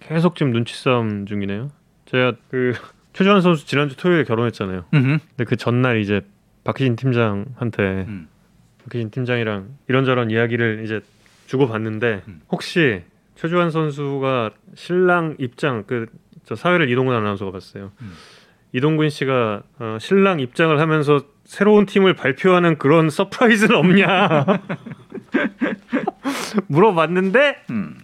계속 0.00 0.34
지금 0.34 0.52
눈치 0.52 0.74
싸움 0.74 1.26
중이네요. 1.26 1.70
제가 2.06 2.32
그 2.50 2.72
최주환 3.12 3.42
선수 3.42 3.66
지난주 3.66 3.98
토요일에 3.98 4.24
결혼했잖아요. 4.24 4.86
음흠. 4.94 5.18
근데 5.36 5.44
그 5.44 5.56
전날 5.56 6.00
이제 6.00 6.22
박희진 6.64 6.96
팀장한테 6.96 7.82
음. 8.08 8.28
박희진 8.84 9.10
팀장이랑 9.10 9.68
이런저런 9.88 10.30
이야기를 10.30 10.84
이제 10.84 11.00
주고 11.46 11.68
받는데 11.68 12.22
음. 12.28 12.40
혹시 12.50 13.02
최주환 13.40 13.70
선수가 13.70 14.50
신랑 14.74 15.36
입장 15.38 15.84
그 15.84 16.06
저 16.50 16.56
사회를 16.56 16.90
이동근 16.90 17.14
아나운서가 17.14 17.52
봤어요. 17.52 17.92
음. 18.02 18.12
이동근 18.72 19.08
씨가 19.08 19.62
어, 19.78 19.98
신랑 20.00 20.40
입장을 20.40 20.80
하면서 20.80 21.20
새로운 21.44 21.86
팀을 21.86 22.14
발표하는 22.14 22.76
그런 22.76 23.08
서프라이즈는 23.08 23.76
없냐 23.76 24.26
물어봤는데 26.66 27.66
음. 27.70 27.98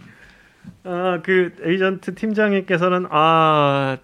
아, 0.85 1.19
그 1.25 1.57
에이전트 1.61 2.15
팀장님께서는 2.15 3.09
아 3.11 3.99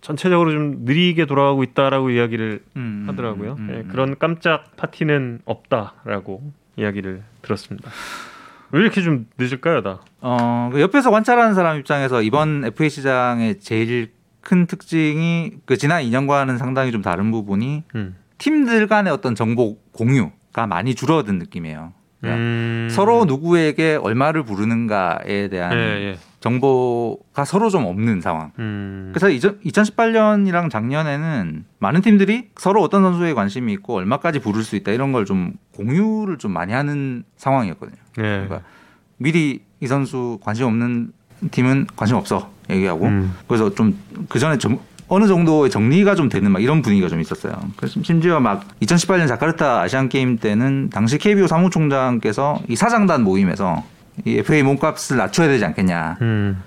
전체적으로 0.00 0.52
좀 0.52 0.86
느리게 0.86 1.26
돌아가고 1.26 1.62
있다라고 1.62 2.08
이야기를 2.08 2.62
음. 2.76 3.04
하더라고요. 3.08 3.56
음. 3.58 3.74
예, 3.74 3.90
그런 3.90 4.18
깜짝 4.18 4.74
파티는 4.76 5.40
없다라고 5.44 6.50
이야기를 6.76 7.22
들었습니다. 7.42 7.90
왜 8.72 8.80
이렇게 8.80 9.02
좀 9.02 9.26
늦을까요, 9.38 9.82
다? 9.82 10.00
어, 10.20 10.70
그 10.72 10.80
옆에서 10.80 11.10
관찰하는 11.10 11.54
사람 11.54 11.78
입장에서 11.78 12.22
이번 12.22 12.64
FA 12.64 12.88
시장의 12.88 13.60
제일 13.60 14.12
큰 14.40 14.66
특징이 14.66 15.52
그 15.66 15.76
지난 15.76 16.02
2년과는 16.02 16.58
상당히 16.58 16.92
좀 16.92 17.02
다른 17.02 17.30
부분이 17.30 17.84
음. 17.94 18.16
팀들 18.38 18.86
간의 18.86 19.12
어떤 19.12 19.34
정보 19.34 19.76
공유가 19.92 20.66
많이 20.66 20.94
줄어든 20.94 21.38
느낌이에요. 21.38 21.92
그러니까 22.20 22.40
음. 22.42 22.88
서로 22.90 23.24
누구에게 23.24 23.96
얼마를 24.02 24.42
부르는가에 24.42 25.48
대한 25.48 25.72
예, 25.72 25.78
예. 25.78 26.18
정보가 26.40 27.44
서로 27.44 27.70
좀 27.70 27.84
없는 27.86 28.20
상황. 28.20 28.52
음. 28.58 29.10
그래서 29.14 29.28
2018년이랑 29.28 30.70
작년에는 30.70 31.64
많은 31.78 32.00
팀들이 32.02 32.48
서로 32.56 32.82
어떤 32.82 33.02
선수에 33.02 33.34
관심이 33.34 33.72
있고 33.74 33.94
얼마까지 33.96 34.38
부를 34.40 34.62
수 34.62 34.76
있다 34.76 34.92
이런 34.92 35.12
걸 35.12 35.24
좀 35.24 35.52
공유를 35.76 36.38
좀 36.38 36.52
많이 36.52 36.72
하는 36.72 37.24
상황이었거든요. 37.36 37.96
예. 38.18 38.22
그러니까 38.22 38.62
미리 39.18 39.62
이 39.80 39.86
선수 39.86 40.38
관심 40.42 40.66
없는 40.66 41.12
팀은 41.50 41.86
관심 41.96 42.16
없어 42.16 42.50
얘기하고 42.68 43.06
음. 43.06 43.34
그래서 43.46 43.74
좀 43.74 43.96
그 44.28 44.38
전에 44.38 44.58
좀 44.58 44.78
어느 45.10 45.26
정도의 45.26 45.70
정리가 45.70 46.14
좀 46.14 46.28
되는 46.28 46.52
막 46.52 46.62
이런 46.62 46.82
분위기가 46.82 47.08
좀 47.08 47.20
있었어요. 47.20 47.52
그래서 47.76 48.00
심지어 48.02 48.38
막 48.38 48.64
2018년 48.80 49.26
자카르타 49.26 49.80
아시안 49.82 50.08
게임 50.08 50.38
때는 50.38 50.88
당시 50.88 51.18
KBO 51.18 51.48
사무총장께서 51.48 52.60
이 52.68 52.76
사장단 52.76 53.24
모임에서 53.24 53.84
이 54.24 54.38
FA 54.38 54.62
몸값을 54.62 55.16
낮춰야 55.16 55.48
되지 55.48 55.64
않겠냐. 55.64 56.18
음. 56.22 56.62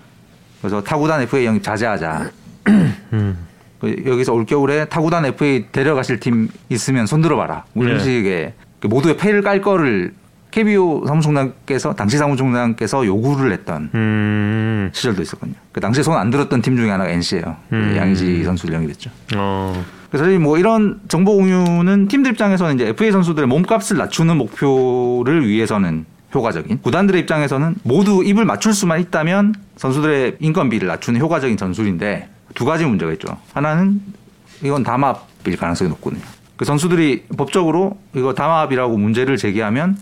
그래서 0.59 0.83
타구단 0.83 1.21
FA 1.21 1.45
영입 1.45 1.63
자제하자. 1.63 2.31
음. 3.13 3.37
그 3.79 4.03
여기서 4.05 4.33
올 4.33 4.45
겨울에 4.45 4.85
타구단 4.85 5.25
FA 5.25 5.67
데려가실 5.71 6.19
팀 6.19 6.49
있으면 6.67 7.05
손들어 7.05 7.37
봐라. 7.37 7.63
뭐 7.71 7.85
이런 7.85 7.99
네. 7.99 8.03
식의 8.03 8.53
그 8.81 8.87
모두의 8.87 9.15
패를 9.15 9.41
깔 9.41 9.61
거를 9.61 10.13
KBO 10.53 11.03
사무총장께서 11.07 11.93
당시 11.95 12.17
사무총장께서 12.19 13.07
요구를 13.07 13.51
했던 13.53 13.89
음. 13.95 14.91
시절도 14.93 15.23
있었거든요. 15.23 15.55
그 15.71 15.81
당시에 15.81 16.03
손 16.03 16.13
안 16.13 16.29
들었던 16.29 16.61
팀 16.61 16.77
중에 16.77 16.91
하나가 16.91 17.09
NC예요. 17.09 17.55
음. 17.71 17.95
양의지 17.97 18.43
선수를 18.43 18.75
영입했죠. 18.75 19.09
어. 19.35 19.83
그래서 20.11 20.29
이뭐 20.29 20.59
이런 20.59 20.99
정보 21.07 21.35
공유는 21.35 22.07
팀들 22.07 22.33
입장에서는 22.33 22.75
이제 22.75 22.87
FA 22.89 23.11
선수들의 23.11 23.47
몸값을 23.47 23.97
낮추는 23.97 24.37
목표를 24.37 25.47
위해서는 25.47 26.05
효과적인 26.35 26.81
구단들의 26.83 27.19
입장에서는 27.21 27.75
모두 27.81 28.23
입을 28.23 28.45
맞출 28.45 28.75
수만 28.75 28.99
있다면 29.01 29.55
선수들의 29.77 30.37
인건비를 30.39 30.87
낮추는 30.87 31.19
효과적인 31.19 31.57
전술인데 31.57 32.29
두 32.53 32.63
가지 32.65 32.85
문제가 32.85 33.11
있죠. 33.13 33.37
하나는 33.53 34.01
이건 34.61 34.83
담합일 34.83 35.57
가능성이 35.57 35.89
높거든요. 35.89 36.21
그 36.57 36.65
선수들이 36.65 37.23
법적으로 37.35 37.97
이거 38.15 38.35
담합이라고 38.35 38.95
문제를 38.97 39.37
제기하면 39.37 39.97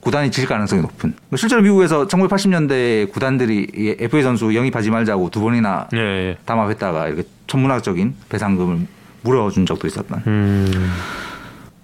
구단이 0.00 0.30
질 0.30 0.46
가능성이 0.46 0.82
높은. 0.82 1.14
실제로 1.36 1.62
미국에서 1.62 2.06
1980년대 2.06 3.12
구단들이 3.12 3.68
이 3.74 3.96
FA 3.98 4.22
선수 4.22 4.54
영입하지 4.54 4.90
말자고 4.90 5.30
두 5.30 5.40
번이나 5.40 5.88
예, 5.94 5.98
예. 5.98 6.38
담합했다가 6.46 7.08
이렇게 7.08 7.24
천문학적인 7.46 8.14
배상금을 8.28 8.86
물어준 9.22 9.66
적도 9.66 9.86
있었던. 9.86 10.22
음. 10.26 10.90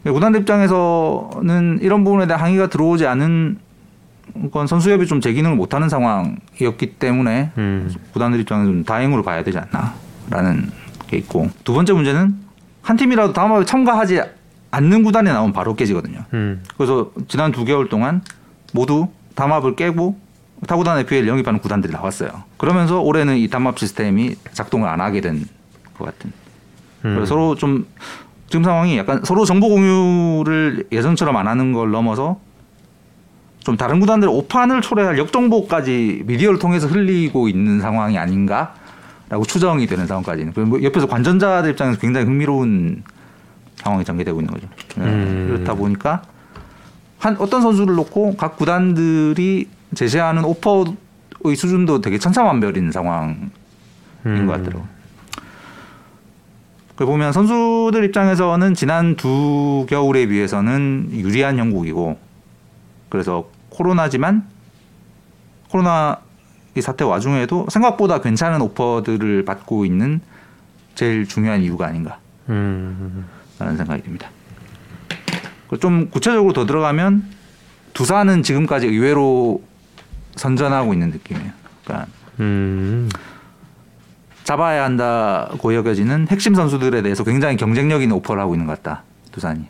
구단들 0.04 0.40
입장에서는 0.42 1.80
이런 1.82 2.04
부분에 2.04 2.26
대한 2.26 2.40
항의가 2.42 2.68
들어오지 2.68 3.06
않은 3.06 3.58
건 4.50 4.66
선수협이 4.66 5.06
좀 5.06 5.20
제 5.20 5.32
기능을 5.32 5.56
못하는 5.56 5.88
상황이었기 5.88 6.94
때문에 6.99 7.50
음. 7.58 7.92
구단들 8.12 8.40
입장에서 8.40 8.66
좀 8.70 8.85
다행으로 8.85 9.23
봐야 9.23 9.42
되지 9.42 9.58
않나라는 9.58 10.70
게 11.08 11.16
있고 11.18 11.50
두 11.64 11.73
번째 11.75 11.92
문제는 11.92 12.35
한 12.82 12.96
팀이라도 12.96 13.32
담합에 13.32 13.64
참가하지 13.64 14.20
않는 14.70 15.02
구단에 15.02 15.32
나오면 15.32 15.52
바로 15.52 15.75
깨지거든요. 15.75 16.25
음. 16.35 16.62
그래서 16.76 17.11
지난 17.28 17.52
두 17.52 17.64
개월 17.64 17.88
동안 17.88 18.23
모두 18.73 19.08
담합을 19.35 19.76
깨고 19.76 20.18
타구단 20.66 20.99
FA를 21.00 21.28
영입하는 21.28 21.61
구단들이 21.61 21.92
나왔어요. 21.92 22.30
그러면서 22.56 23.00
올해는 23.00 23.37
이 23.37 23.49
담합 23.49 23.78
시스템이 23.78 24.37
작동을 24.52 24.88
안 24.88 25.00
하게 25.00 25.20
된 25.20 25.44
것 25.96 26.04
같은. 26.04 26.30
음. 27.04 27.14
그래서 27.14 27.26
서로 27.26 27.54
좀 27.54 27.87
지금 28.49 28.64
상황이 28.64 28.96
약간 28.99 29.23
서로 29.25 29.44
정보 29.44 29.68
공유를 29.68 30.87
예전처럼 30.92 31.37
안 31.37 31.49
하는 31.49 31.73
걸 31.73 31.90
넘어서 31.90 32.38
좀 33.61 33.76
다른 33.76 33.99
구단들 33.99 34.28
오판을 34.28 34.80
초래할 34.82 35.18
역정보까지 35.18 36.23
미디어를 36.26 36.58
통해서 36.58 36.87
흘리고 36.87 37.49
있는 37.49 37.80
상황이 37.80 38.16
아닌가라고 38.18 39.44
추정이 39.46 39.87
되는 39.87 40.06
상황까지는 40.06 40.52
그리고 40.52 40.70
뭐 40.70 40.82
옆에서 40.82 41.06
관전자들 41.06 41.70
입장에서 41.70 41.99
굉장히 41.99 42.26
흥미로운 42.26 43.02
상황이 43.76 44.04
전개되고 44.04 44.40
있는 44.40 44.52
거죠. 44.52 44.68
네, 44.97 45.04
음. 45.04 45.47
그렇다 45.49 45.75
보니까 45.75 46.23
한 47.18 47.37
어떤 47.38 47.62
선수를 47.62 47.95
놓고 47.95 48.37
각 48.37 48.56
구단들이 48.56 49.68
제시하는 49.95 50.45
오퍼의 50.45 51.56
수준도 51.56 52.00
되게 52.00 52.18
천차만별인 52.18 52.92
상황인 52.92 53.50
음. 54.26 54.47
것 54.47 54.52
같더라고. 54.52 54.87
그걸 56.90 57.06
보면 57.09 57.33
선수들 57.33 58.04
입장에서는 58.04 58.75
지난 58.75 59.16
두 59.16 59.85
겨울에 59.88 60.26
비해서는 60.26 61.09
유리한 61.12 61.59
형국이고 61.59 62.18
그래서 63.11 63.50
코로나지만 63.68 64.47
코로나 65.68 66.18
이 66.75 66.80
사태 66.80 67.04
와중에도 67.04 67.66
생각보다 67.68 68.21
괜찮은 68.21 68.62
오퍼들을 68.62 69.45
받고 69.45 69.85
있는 69.85 70.21
제일 70.95 71.26
중요한 71.26 71.61
이유가 71.61 71.87
아닌가 71.87 72.18
라는 73.58 73.75
음. 73.75 73.76
생각이 73.76 74.02
듭니다. 74.02 74.30
그좀 75.68 76.10
구체적으로 76.10 76.52
더 76.52 76.66
들어가면 76.66 77.25
두산은 77.94 78.42
지금까지 78.42 78.86
의외로 78.86 79.62
선전하고 80.36 80.92
있는 80.92 81.10
느낌이에요. 81.10 81.50
그러니까 81.84 82.06
음. 82.40 83.08
잡아야 84.44 84.84
한다고 84.84 85.75
여겨지는 85.75 86.28
핵심 86.28 86.54
선수들에 86.54 87.02
대해서 87.02 87.25
굉장히 87.25 87.56
경쟁력 87.56 88.02
있는 88.02 88.16
오퍼를 88.16 88.40
하고 88.40 88.54
있는 88.54 88.66
것 88.66 88.80
같다. 88.82 89.02
두산이. 89.32 89.64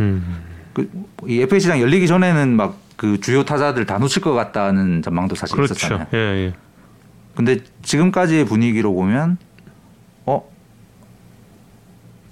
음. 0.00 0.42
그 0.72 0.88
이 1.26 1.40
FA 1.42 1.60
시장 1.60 1.80
열리기 1.80 2.06
전에는 2.06 2.56
막 2.56 2.90
그 3.00 3.18
주요 3.18 3.42
타자들 3.44 3.86
다 3.86 3.96
놓칠 3.96 4.20
것 4.20 4.34
같다는 4.34 5.00
전망도 5.00 5.34
사실 5.34 5.56
그렇죠. 5.56 5.72
있었잖아요. 5.72 6.06
예, 6.12 6.18
예. 6.18 6.52
근데 7.34 7.60
지금까지의 7.80 8.44
분위기로 8.44 8.92
보면 8.92 9.38
어 10.26 10.42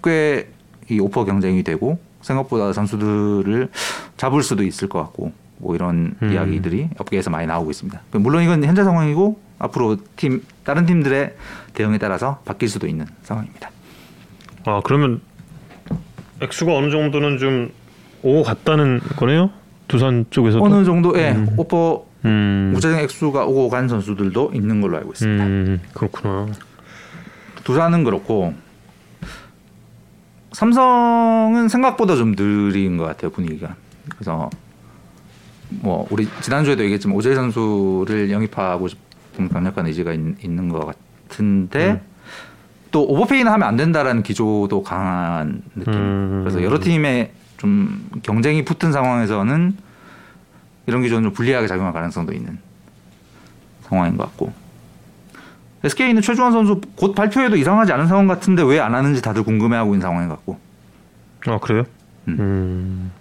꽤 0.04 0.50
이 0.90 1.00
오퍼 1.00 1.24
경쟁이 1.24 1.62
되고 1.62 1.98
생각보다 2.22 2.72
선수들을 2.72 3.68
잡을 4.16 4.42
수도 4.42 4.62
있을 4.64 4.88
것 4.88 5.00
같고 5.00 5.32
뭐 5.58 5.74
이런 5.74 6.14
음. 6.22 6.32
이야기들이 6.32 6.90
업계에서 6.98 7.30
많이 7.30 7.46
나오고 7.46 7.70
있습니다. 7.70 8.00
물론 8.12 8.42
이건 8.42 8.64
현재 8.64 8.84
상황이고 8.84 9.40
앞으로 9.58 9.96
팀 10.16 10.42
다른 10.64 10.86
팀들의 10.86 11.34
대응에 11.74 11.98
따라서 11.98 12.40
바뀔 12.44 12.68
수도 12.68 12.86
있는 12.86 13.06
상황입니다. 13.22 13.70
아, 14.64 14.80
그러면 14.84 15.20
액수가 16.40 16.74
어느 16.74 16.90
정도는 16.90 17.38
좀 17.38 17.70
오고 18.22 18.42
갔다는 18.44 19.00
거네요? 19.16 19.50
두산 19.88 20.26
쪽에서도. 20.30 20.64
어느 20.64 20.84
정도의 20.84 21.32
음. 21.32 21.48
오퍼 21.56 22.06
음. 22.24 22.72
구체적인 22.74 23.04
액수가 23.04 23.46
오고 23.46 23.68
간 23.68 23.88
선수들도 23.88 24.52
있는 24.54 24.80
걸로 24.80 24.98
알고 24.98 25.12
있습니다. 25.12 25.44
음. 25.44 25.80
그렇구나. 25.94 26.48
두산은 27.64 28.04
그렇고 28.04 28.54
삼성은 30.58 31.68
생각보다 31.68 32.16
좀 32.16 32.34
느린 32.34 32.96
것 32.96 33.04
같아요 33.04 33.30
분위기가. 33.30 33.76
그래서 34.08 34.50
뭐 35.68 36.04
우리 36.10 36.26
지난주에도 36.40 36.82
얘기했지만 36.82 37.16
오재일 37.16 37.36
선수를 37.36 38.32
영입하고 38.32 38.88
싶은 38.88 39.48
강력한 39.50 39.86
의지가 39.86 40.12
있, 40.14 40.18
있는 40.44 40.68
것 40.68 40.84
같은데 41.28 41.90
음. 41.90 42.00
또 42.90 43.04
오버페이는 43.04 43.52
하면 43.52 43.68
안 43.68 43.76
된다라는 43.76 44.24
기조도 44.24 44.82
강한 44.82 45.62
느낌. 45.76 45.94
음. 45.94 46.40
그래서 46.42 46.60
여러 46.64 46.80
팀의 46.80 47.30
좀 47.58 48.10
경쟁이 48.24 48.64
붙은 48.64 48.90
상황에서는 48.90 49.76
이런 50.88 51.02
기조는 51.02 51.22
좀 51.22 51.32
불리하게 51.34 51.68
작용할 51.68 51.92
가능성도 51.92 52.32
있는 52.32 52.58
상황인 53.82 54.16
것 54.16 54.24
같고. 54.24 54.52
SK는 55.84 56.22
최주환 56.22 56.52
선수 56.52 56.80
곧 56.96 57.14
발표해도 57.14 57.56
이상하지 57.56 57.92
않은 57.92 58.06
상황 58.08 58.26
같은데 58.26 58.62
왜 58.64 58.80
안 58.80 58.94
하는지 58.94 59.22
다들 59.22 59.42
궁금해하고 59.44 59.90
있는 59.94 60.00
상황인 60.02 60.28
것 60.28 60.36
같고 60.36 60.58
아, 61.46 61.58
그래요? 61.58 61.84
음. 62.28 62.36
음. 62.40 63.12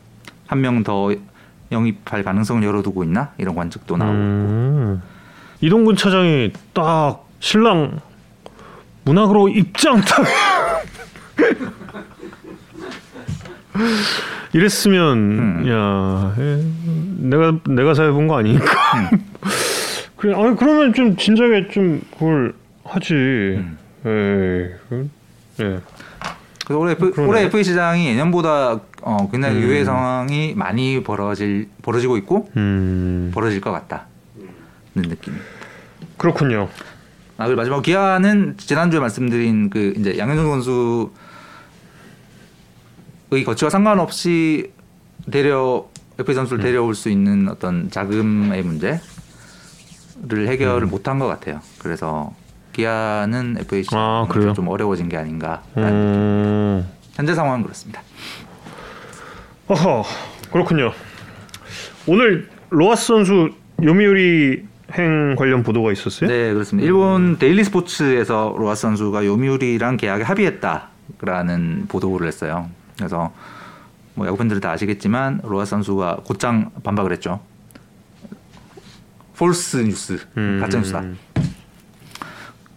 한명 0.48 0.84
더 0.84 1.14
영입할 1.72 2.24
가능성을 2.24 2.64
열어두고 2.64 3.04
있나 3.04 3.32
이런 3.38 3.54
관측도 3.56 3.98
나오고 3.98 4.14
음. 4.14 5.02
이동근 5.62 5.96
차장이 5.96 6.52
딱 6.74 7.26
신랑 7.40 8.00
문학으로 9.06 9.50
입장 9.50 10.02
딱 10.02 10.26
이랬으면 14.54 15.18
음. 15.18 15.68
야 15.70 16.34
에, 16.40 16.64
내가 17.20 17.54
내가 17.68 17.94
사해본 17.94 18.28
거 18.28 18.38
아니니까 18.40 18.66
그래 20.17 20.33
아니 20.33 20.55
그러면 20.55 20.93
좀 20.93 21.15
진작에 21.15 21.69
좀 21.69 22.01
그걸 22.12 22.53
하지 22.83 23.13
음. 23.13 23.77
에이 24.05 24.74
그, 24.89 25.09
예. 25.62 25.79
그래서 26.65 26.80
올해 26.80 26.91
F, 26.93 27.12
그러네. 27.12 27.30
올해 27.30 27.43
FA 27.43 27.63
시장이 27.63 28.08
예년보다 28.08 28.80
어, 29.01 29.30
굉장히 29.32 29.58
음. 29.58 29.62
유의 29.62 29.86
상황이 29.86 30.53
많이 30.56 31.03
벌어질 31.03 31.69
벌어지고 31.82 32.17
있고 32.17 32.49
음 32.58 33.32
벌어질 33.34 33.62
것 33.62 33.71
같다는 33.71 34.08
느낌. 34.95 35.34
그렇군요 36.17 36.67
아 37.38 37.45
그리고 37.45 37.58
마지막 37.58 37.82
기아는 37.84 38.56
지난주에 38.58 38.99
말씀드린 38.99 39.69
그 39.69 39.93
이제 39.97 40.17
양현종 40.17 40.45
선수 40.45 41.12
의 43.30 43.43
거치와 43.43 43.69
상관없이 43.69 44.71
데려 45.30 45.86
FA 46.17 46.34
선수를 46.34 46.62
음. 46.62 46.63
데려올 46.63 46.95
수 46.95 47.10
있는 47.10 47.49
어떤 47.49 47.91
자금의 47.91 48.63
문제 48.63 49.01
를 50.23 50.47
해결을 50.47 50.88
음. 50.88 50.89
못한 50.89 51.19
것 51.19 51.27
같아요. 51.27 51.62
그래서 51.80 52.34
기아는 52.73 53.58
FA 53.60 53.84
아? 53.93 54.27
좀 54.56 54.67
어려워진 54.67 55.10
게 55.10 55.17
아닌가. 55.17 55.62
음. 55.77 56.88
현재 57.13 57.36
상황은 57.36 57.63
그렇습니다. 57.63 58.01
어허 59.67 60.03
그렇군요. 60.51 60.91
오늘 62.08 62.49
로하스 62.69 63.08
선수 63.08 63.49
요미우리 63.84 64.65
행 64.93 65.36
관련 65.36 65.63
보도가 65.63 65.91
있었어요? 65.91 66.30
네, 66.30 66.53
그렇습니다. 66.53 66.86
일본 66.86 67.38
데일리 67.38 67.63
스포츠에서 67.63 68.56
로하스 68.58 68.84
선수가 68.84 69.25
요미우리랑 69.25 69.97
계약에 69.97 70.23
합의했다라는 70.23 71.88
보도를 71.89 72.27
했어요. 72.27 72.69
그래서 72.97 73.34
뭐 74.15 74.25
야구 74.25 74.38
팬들은 74.38 74.62
다 74.62 74.71
아시겠지만 74.71 75.41
로아스 75.43 75.71
선수가 75.71 76.21
곧장 76.25 76.71
반박을 76.84 77.12
했죠. 77.12 77.39
폴스 79.38 79.78
뉴스, 79.78 80.19
음. 80.36 80.60
가짜 80.60 80.80
뉴스다. 80.80 81.04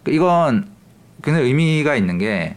이건 0.07 0.67
굉장히 1.23 1.47
의미가 1.47 1.95
있는 1.95 2.17
게 2.17 2.55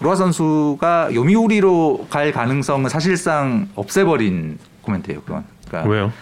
로아 0.00 0.14
선수가 0.14 1.10
요미우리로 1.14 2.06
갈 2.08 2.32
가능성은 2.32 2.88
사실상 2.88 3.68
없애버린 3.74 4.58
코멘트예요. 4.82 5.22
그건. 5.22 5.44
그러니까 5.66 5.90
왜요? 5.90 6.12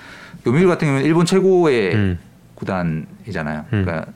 요미우리 0.47 0.67
같은 0.67 0.89
경우는 0.89 1.05
일본 1.07 1.27
최고의 1.27 1.95
음. 1.95 2.19
구단이잖아요. 2.55 3.67
음. 3.73 3.85
그러니까 3.85 4.07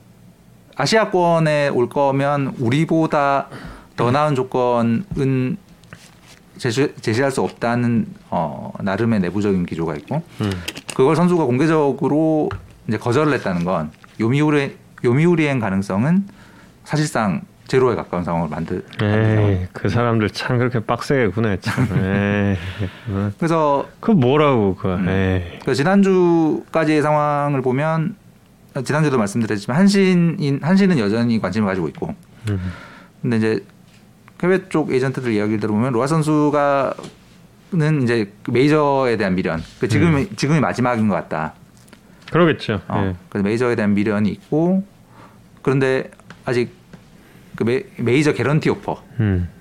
아시아권에 0.75 1.69
올 1.69 1.89
거면 1.89 2.55
우리보다 2.59 3.47
더 3.95 4.11
나은 4.11 4.35
조건은 4.35 5.57
제시, 6.61 6.93
제시할 7.01 7.31
수 7.31 7.41
없다는 7.41 8.05
어, 8.29 8.71
나름의 8.81 9.19
내부적인 9.21 9.65
기조가 9.65 9.95
있고 9.95 10.21
음. 10.41 10.51
그걸 10.95 11.15
선수가 11.15 11.45
공개적으로 11.45 12.49
이제 12.87 12.99
거절을 12.99 13.33
했다는 13.33 13.65
건 13.65 13.89
요미우리 14.19 14.77
요미우리행 15.03 15.59
가능성은 15.59 16.27
사실상 16.83 17.41
제로에 17.65 17.95
가까운 17.95 18.23
상황을 18.23 18.49
만들. 18.49 18.83
그 19.73 19.89
사람들 19.89 20.29
참 20.29 20.59
그렇게 20.59 20.79
빡세게 20.81 21.29
구네 21.29 21.57
참. 21.61 21.87
그- 21.89 23.33
그래서 23.39 23.87
그 23.99 24.11
뭐라고 24.11 24.75
그. 24.75 24.87
음. 24.93 25.41
그 25.65 25.73
지난주까지의 25.73 27.01
상황을 27.01 27.63
보면 27.63 28.15
지난주도 28.85 29.17
말씀드렸지만 29.17 29.77
한신인 29.79 30.59
한신은 30.61 30.99
여전히 30.99 31.39
관심을 31.41 31.67
가지고 31.67 31.87
있고 31.87 32.13
음. 32.49 32.71
근데 33.23 33.37
이제 33.37 33.63
해외 34.43 34.67
쪽 34.69 34.91
에이전트들 34.91 35.31
이야기를 35.33 35.59
들어보면 35.59 35.93
로아 35.93 36.07
선수가는 36.07 36.95
이제 38.03 38.31
그 38.43 38.51
메이저에 38.51 39.17
대한 39.17 39.35
미련 39.35 39.61
그 39.79 39.87
지금 39.87 40.27
지금이 40.35 40.59
마지막인 40.59 41.07
것 41.07 41.15
같다. 41.15 41.53
그러겠죠. 42.31 42.81
어, 42.87 43.03
예. 43.05 43.15
그래서 43.29 43.43
메이저에 43.43 43.75
대한 43.75 43.93
미련이 43.93 44.29
있고 44.29 44.83
그런데 45.61 46.09
아직 46.45 46.71
그 47.55 47.63
메, 47.63 47.83
메이저 47.97 48.33
개런티 48.33 48.69
오퍼는 48.69 49.01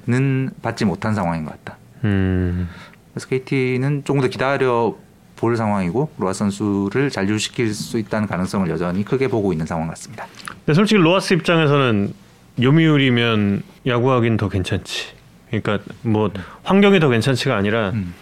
음. 0.08 0.50
받지 0.62 0.84
못한 0.84 1.14
상황인 1.14 1.44
것 1.44 1.50
같다. 1.52 1.76
음. 2.04 2.68
그래서 3.12 3.28
KT는 3.28 4.04
조금 4.04 4.22
더 4.22 4.28
기다려 4.28 4.96
볼 5.36 5.56
상황이고 5.56 6.10
로하스 6.18 6.32
선수를 6.32 7.10
잔류시킬 7.10 7.74
수 7.74 7.98
있다는 7.98 8.28
가능성을 8.28 8.68
여전히 8.70 9.04
크게 9.04 9.28
보고 9.28 9.52
있는 9.52 9.66
상황 9.66 9.88
같습니다. 9.88 10.26
근데 10.64 10.74
솔직히 10.74 11.00
로하스 11.00 11.34
입장에서는 11.34 12.12
요미우리면 12.62 13.62
야구하긴 13.86 14.36
더 14.36 14.48
괜찮지. 14.48 15.08
그러니까 15.48 15.78
뭐 16.02 16.30
환경이 16.62 17.00
더 17.00 17.08
괜찮지가 17.08 17.56
아니라 17.56 17.90
음. 17.90 18.14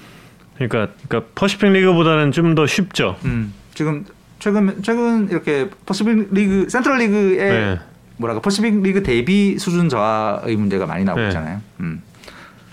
그러니까 0.57 0.93
그러니까 1.09 1.31
퍼시픽 1.35 1.71
리그보다는 1.73 2.33
좀 2.33 2.55
더 2.55 2.67
쉽죠. 2.67 3.17
음, 3.25 3.53
지금 3.75 4.05
최근 4.39 4.83
최근 4.83 5.29
이렇게 5.31 5.69
퍼시픽 5.87 6.29
리그 6.33 6.69
센트럴 6.69 6.99
리그의 6.99 7.37
네. 7.51 7.79
뭐랄까 8.17 8.41
퍼시픽 8.41 8.83
리그 8.83 9.03
대비 9.03 9.59
수준 9.59 9.89
저하의 9.89 10.57
문제가 10.57 10.87
많이 10.87 11.05
나오고 11.05 11.21
네. 11.21 11.29
있잖아요. 11.29 11.61
음. 11.81 12.03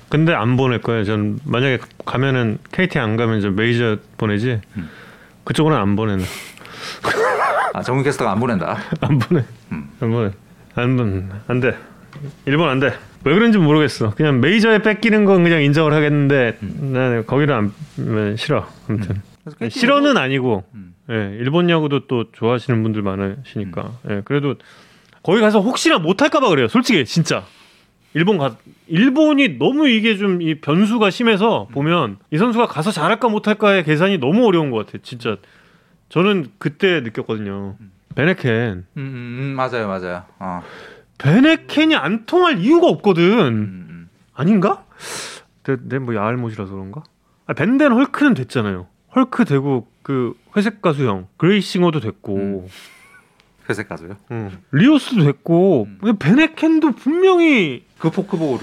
근데 0.10 0.34
안 0.34 0.56
보낼 0.56 0.82
거예요. 0.82 1.04
전 1.04 1.40
만약에 1.44 1.80
가면은 2.06 2.60
KT 2.72 3.00
안 3.00 3.18
가면 3.18 3.42
저 3.42 3.50
메이저 3.50 3.98
보내지. 4.18 4.62
음. 4.78 4.90
그쪽으로는 5.44 5.82
안 5.82 5.96
보내는. 5.96 6.24
아 7.74 7.82
정우 7.84 8.02
캐스터가 8.04 8.32
안 8.32 8.40
보낸다. 8.40 8.78
안 9.02 9.20
보내. 9.20 9.44
음. 9.72 9.90
안 10.00 10.12
보내. 10.12 10.32
안. 10.76 11.32
안 11.48 11.60
돼. 11.60 11.78
일본 12.46 12.70
안 12.70 12.80
돼. 12.80 12.94
왜 13.24 13.34
그런지 13.34 13.58
모르겠어. 13.58 14.12
그냥 14.12 14.40
메이저에 14.40 14.80
뺏기는 14.82 15.26
건 15.26 15.44
그냥 15.44 15.64
인정을 15.64 15.94
하겠는데 15.94 16.58
나는 16.62 17.26
거기는 17.26 17.54
안 17.54 17.74
음, 18.00 18.36
싫어. 18.38 18.68
아무튼 18.88 19.22
KT 19.60 19.80
싫어는 19.80 20.18
아니고 20.18 20.64
음. 20.74 20.94
예, 21.10 21.38
일본 21.40 21.70
야구도 21.70 22.08
또 22.08 22.32
좋아하시는 22.32 22.82
분들 22.84 23.02
많으시니까 23.02 23.92
예, 24.10 24.22
그래도 24.26 24.56
거기 25.24 25.40
가서 25.42 25.60
혹시나 25.60 25.98
못할까봐 25.98 26.50
그래요. 26.50 26.68
솔직히 26.68 27.04
진짜 27.06 27.44
일본 28.14 28.38
가 28.38 28.56
일본이 28.88 29.58
너무 29.58 29.90
이게 29.90 30.16
좀 30.18 30.42
이 30.42 30.56
변수가 30.56 31.10
심해서 31.10 31.68
보면 31.72 32.18
이 32.32 32.38
선수가 32.38 32.68
가서 32.68 32.92
잘할까 32.92 33.28
못할까의 33.30 33.84
계산이 33.84 34.20
너무 34.20 34.46
어려운 34.46 34.72
것 34.72 34.86
같아. 34.86 35.00
진짜 35.04 35.38
저는 36.10 36.48
그때 36.60 37.02
느꼈거든요. 37.02 37.76
베네켄 38.16 38.52
음, 38.52 38.86
음, 38.98 39.04
음, 39.40 39.56
맞아요, 39.56 39.88
맞아요. 39.88 40.24
어. 40.40 40.62
베네켄이 41.18 41.96
안 41.96 42.26
통할 42.26 42.60
이유가 42.60 42.88
없거든. 42.88 43.24
음, 43.24 43.88
음. 43.90 44.10
아닌가? 44.34 44.86
내뭐 45.66 46.16
야알못이라서 46.16 46.72
그런가? 46.72 47.04
아, 47.48 47.54
밴덴 47.54 47.92
헐크는 47.92 48.34
됐잖아요. 48.34 48.88
헐크 49.16 49.46
되고 49.46 49.88
그 50.02 50.34
회색 50.56 50.82
가수 50.82 51.06
형 51.08 51.28
그레이싱어도 51.38 52.00
됐고 52.00 52.36
음. 52.36 52.68
회색 53.70 53.90
가수요? 53.90 54.18
응. 54.32 54.52
리오스도 54.72 55.24
됐고 55.24 55.86
음. 55.86 55.98
근데 56.02 56.18
베네켄도 56.20 56.92
분명히 56.92 57.86
그 57.98 58.12
포크볼로 58.12 58.60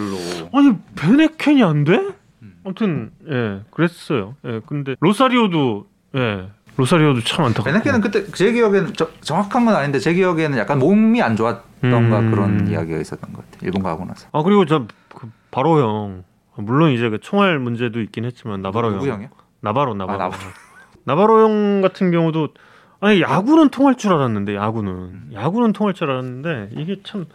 아니 0.52 0.76
베네켄이 0.96 1.62
안 1.64 1.84
돼? 1.84 1.96
음. 2.42 2.54
아무튼 2.64 3.10
예 3.28 3.62
그랬어요. 3.70 4.36
예 4.44 4.60
근데 4.66 4.94
로사리오도 5.00 5.86
예 6.16 6.48
로사리오도 6.76 7.20
참 7.20 7.44
안타깝고 7.44 7.64
베네켄은 7.64 8.00
그때 8.00 8.26
제 8.32 8.52
기억에는 8.52 8.94
저, 8.94 9.08
정확한 9.20 9.64
건 9.66 9.76
아닌데 9.76 9.98
제 9.98 10.14
기억에는 10.14 10.56
약간 10.58 10.78
몸이 10.78 11.20
안 11.22 11.36
좋았던가 11.36 12.18
음. 12.18 12.30
그런 12.30 12.68
이야기가 12.68 12.98
있었던 12.98 13.32
것 13.32 13.44
같아요. 13.44 13.60
일본 13.62 13.82
가고 13.82 14.04
나서. 14.04 14.28
아 14.32 14.42
그리고 14.42 14.64
저 14.66 14.86
그 15.22 15.30
바로 15.50 15.80
형 15.80 16.24
물론 16.56 16.90
이제 16.92 17.08
그 17.08 17.18
총알 17.20 17.58
문제도 17.58 18.00
있긴 18.00 18.24
했지만 18.24 18.60
나바로 18.60 18.92
형 18.94 19.06
형이요? 19.06 19.28
나바로 19.60 19.94
나바로 19.94 20.20
아, 20.20 20.24
나바로. 20.28 20.42
나바로 21.04 21.44
형 21.44 21.80
같은 21.80 22.10
경우도 22.10 22.48
아니 23.00 23.20
야구는 23.20 23.68
통할 23.70 23.96
줄 23.96 24.12
알았는데 24.12 24.54
야구는 24.54 24.92
음. 24.92 25.30
야구는 25.32 25.72
통할 25.72 25.94
줄 25.94 26.10
알았는데 26.10 26.70
이게 26.72 26.96
참 27.04 27.26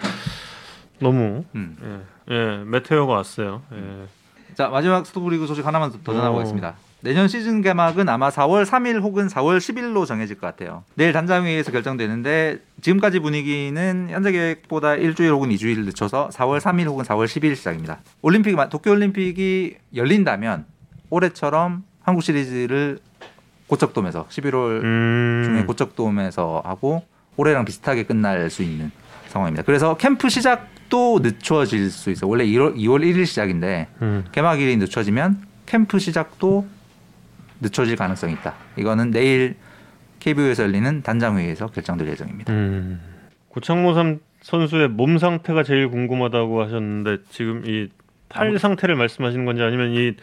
너무 0.99 1.43
음. 1.55 2.03
예, 2.29 2.35
예 2.35 2.63
메테오가 2.65 3.13
왔어요. 3.13 3.61
예. 3.73 4.07
자 4.55 4.69
마지막 4.69 5.05
스토브리그 5.05 5.45
소식 5.47 5.65
하나만 5.65 5.91
더 6.03 6.13
전하고 6.13 6.37
오. 6.37 6.41
있습니다. 6.41 6.75
내년 7.01 7.27
시즌 7.27 7.61
개막은 7.61 8.09
아마 8.09 8.29
4월 8.29 8.65
3일 8.65 9.01
혹은 9.01 9.27
4월 9.27 9.59
10일로 9.59 10.07
정해질 10.07 10.39
것 10.39 10.47
같아요. 10.47 10.83
내일 10.95 11.13
단장회의에서 11.13 11.71
결정되는데 11.71 12.59
지금까지 12.81 13.19
분위기는 13.19 14.07
현재 14.09 14.31
계획보다 14.31 14.95
일주일 14.95 15.31
혹은 15.31 15.49
2주일 15.49 15.85
늦춰서 15.85 16.29
4월 16.33 16.59
3일 16.59 16.85
혹은 16.85 17.05
4월 17.05 17.25
10일 17.25 17.55
시작입니다. 17.55 17.99
올림픽 18.21 18.55
도쿄 18.69 18.91
올림픽이 18.91 19.75
열린다면 19.95 20.65
올해처럼 21.11 21.83
한국 22.01 22.23
시리즈를 22.23 22.99
고척돔에서 23.67 24.27
11월 24.29 24.83
음. 24.83 25.41
중에 25.45 25.65
고척돔에서 25.65 26.63
하고 26.65 27.03
올해랑 27.35 27.65
비슷하게 27.65 28.03
끝날 28.03 28.49
수 28.49 28.63
있는 28.63 28.91
상황입니다. 29.27 29.63
그래서 29.63 29.97
캠프 29.97 30.29
시작도 30.29 31.19
늦춰질 31.21 31.91
수 31.91 32.09
있어요. 32.09 32.29
원래 32.29 32.45
1월, 32.45 32.75
2월 32.75 33.03
1일 33.03 33.27
시작인데 33.27 33.87
음. 34.01 34.25
개막일이 34.31 34.77
늦춰지면 34.77 35.45
캠프 35.67 35.99
시작도 35.99 36.65
늦춰질 37.61 37.95
가능성이 37.95 38.33
있다. 38.33 38.53
이거는 38.77 39.11
내일 39.11 39.55
KBO에서 40.19 40.63
열리는 40.63 41.01
단장 41.01 41.37
회의에서 41.37 41.67
결정될 41.67 42.07
예정입니다. 42.09 42.51
음. 42.53 42.99
고창모 43.49 43.93
삼 43.93 44.19
선수의 44.41 44.87
몸 44.89 45.17
상태가 45.17 45.63
제일 45.63 45.89
궁금하다고 45.89 46.61
하셨는데 46.63 47.17
지금 47.29 47.63
이 47.65 47.89
팔 48.29 48.59
상태를 48.59 48.95
말씀하시는 48.95 49.45
건지 49.45 49.61
아니면 49.63 49.91
이 49.93 50.13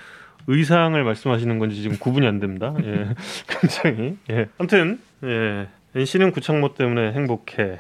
의상을 0.47 1.03
말씀하시는 1.03 1.59
건지 1.59 1.81
지금 1.81 1.97
구분이 1.99 2.27
안 2.27 2.39
됩니다. 2.39 2.75
예. 2.85 3.09
굉장히. 3.49 4.19
예. 4.31 4.47
아무튼 4.59 5.01
예. 5.25 5.69
NC는 5.97 6.33
구창모 6.33 6.75
때문에 6.75 7.13
행복해. 7.13 7.79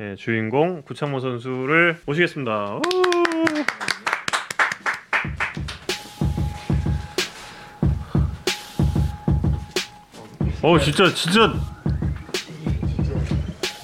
예. 0.00 0.14
주인공 0.16 0.82
구창모 0.82 1.20
선수를 1.20 1.98
모시겠습니다. 2.04 2.80
어 10.62 10.78
진짜 10.78 11.12
진짜. 11.14 11.52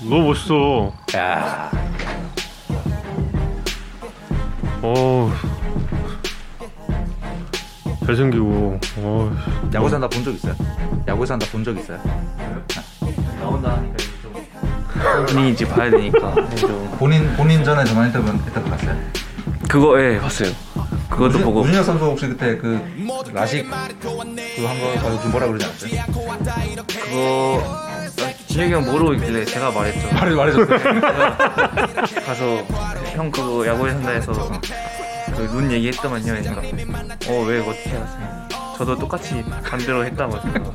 너무 0.03 0.29
멋있어. 0.29 0.93
야, 1.17 1.71
어. 4.83 5.33
잘생기고. 8.07 8.79
어. 8.99 9.37
야구에서 9.75 9.97
한다 9.97 10.09
본적 10.09 10.35
있어요? 10.35 10.55
야구에서 11.09 11.35
한다 11.35 11.47
본적 11.51 11.77
있어요? 11.79 11.99
나온다 13.41 13.73
하니까 13.77 13.97
좀. 14.23 15.27
분위기인지 15.27 15.67
봐야 15.67 15.91
되니까. 15.91 16.35
좀. 16.57 16.97
본인 16.99 17.35
본인 17.37 17.65
전에 17.65 17.85
저만 17.85 18.07
인터뷰 18.09 18.31
인터뷰 18.31 18.71
봤어요? 18.71 18.97
그거 19.69 20.01
예 20.01 20.19
봤어요 20.19 20.51
그것도 21.17 21.39
보고. 21.41 21.61
문준혁 21.63 21.85
선수 21.85 22.05
혹시 22.05 22.27
그때 22.29 22.57
그 22.59 22.81
라식 23.33 23.67
그한거 24.57 24.93
가지고 25.03 25.29
뭐라 25.31 25.47
그러지 25.49 25.65
않았어요? 25.65 26.03
그거 27.03 27.63
진혁이 28.49 28.73
형 28.73 28.85
모르고 28.85 29.15
있길래 29.15 29.45
제가 29.45 29.71
말했죠. 29.71 30.15
말해 30.15 30.35
말해줬어요. 30.35 30.79
가서 32.27 32.57
형 33.15 33.31
그거 33.31 33.67
야구에 33.67 33.93
산다 33.93 34.11
해서 34.11 34.33
그 34.33 35.43
눈 35.53 35.71
얘기했더만요 35.73 36.35
해서. 36.35 36.51
어왜 37.29 37.61
어떻게 37.61 37.91
알았어요 37.91 38.49
저도 38.79 38.99
똑같이 38.99 39.43
반대로 39.65 40.05
했다고 40.05 40.37
해서. 40.37 40.75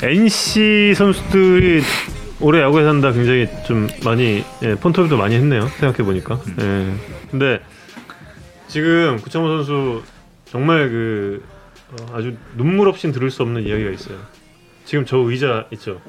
NC 0.06 0.94
선수들이 0.96 1.82
올해 2.40 2.60
야구에 2.60 2.84
산다 2.84 3.12
굉장히 3.12 3.48
좀 3.66 3.88
많이 4.04 4.44
예, 4.62 4.74
폰터뷰도 4.74 5.16
많이 5.16 5.34
했네요. 5.36 5.66
생각해 5.68 5.98
보니까. 5.98 6.40
예. 6.60 6.94
근데 7.30 7.60
지금 8.68 9.16
구창모 9.18 9.48
선수 9.48 10.02
정말 10.46 10.88
그 10.88 11.44
어, 11.92 12.16
아주 12.16 12.36
눈물 12.56 12.88
없이 12.88 13.10
들을 13.12 13.30
수 13.30 13.42
없는 13.42 13.62
이야기가 13.66 13.90
있어요. 13.90 14.18
지금 14.84 15.04
저 15.06 15.18
의자 15.18 15.66
있죠. 15.72 16.00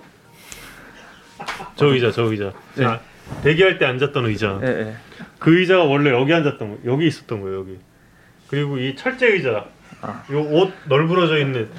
저 1.75 1.88
의자, 1.88 2.11
저 2.11 2.23
의자. 2.23 2.51
네. 2.75 2.83
자, 2.83 3.01
대기할 3.43 3.77
때 3.77 3.85
앉았던 3.85 4.25
의자. 4.25 4.59
예, 4.63 4.67
예. 4.67 4.95
그 5.39 5.59
의자가 5.59 5.83
원래 5.83 6.11
여기 6.11 6.33
앉았던 6.33 6.69
거, 6.69 6.77
여기 6.85 7.07
있었던 7.07 7.41
거예요, 7.41 7.59
여기. 7.59 7.77
그리고 8.47 8.77
이 8.77 8.95
철제 8.95 9.27
의자, 9.27 9.65
아. 10.01 10.23
요옷 10.31 10.71
널브러져 10.88 11.38
있는 11.38 11.69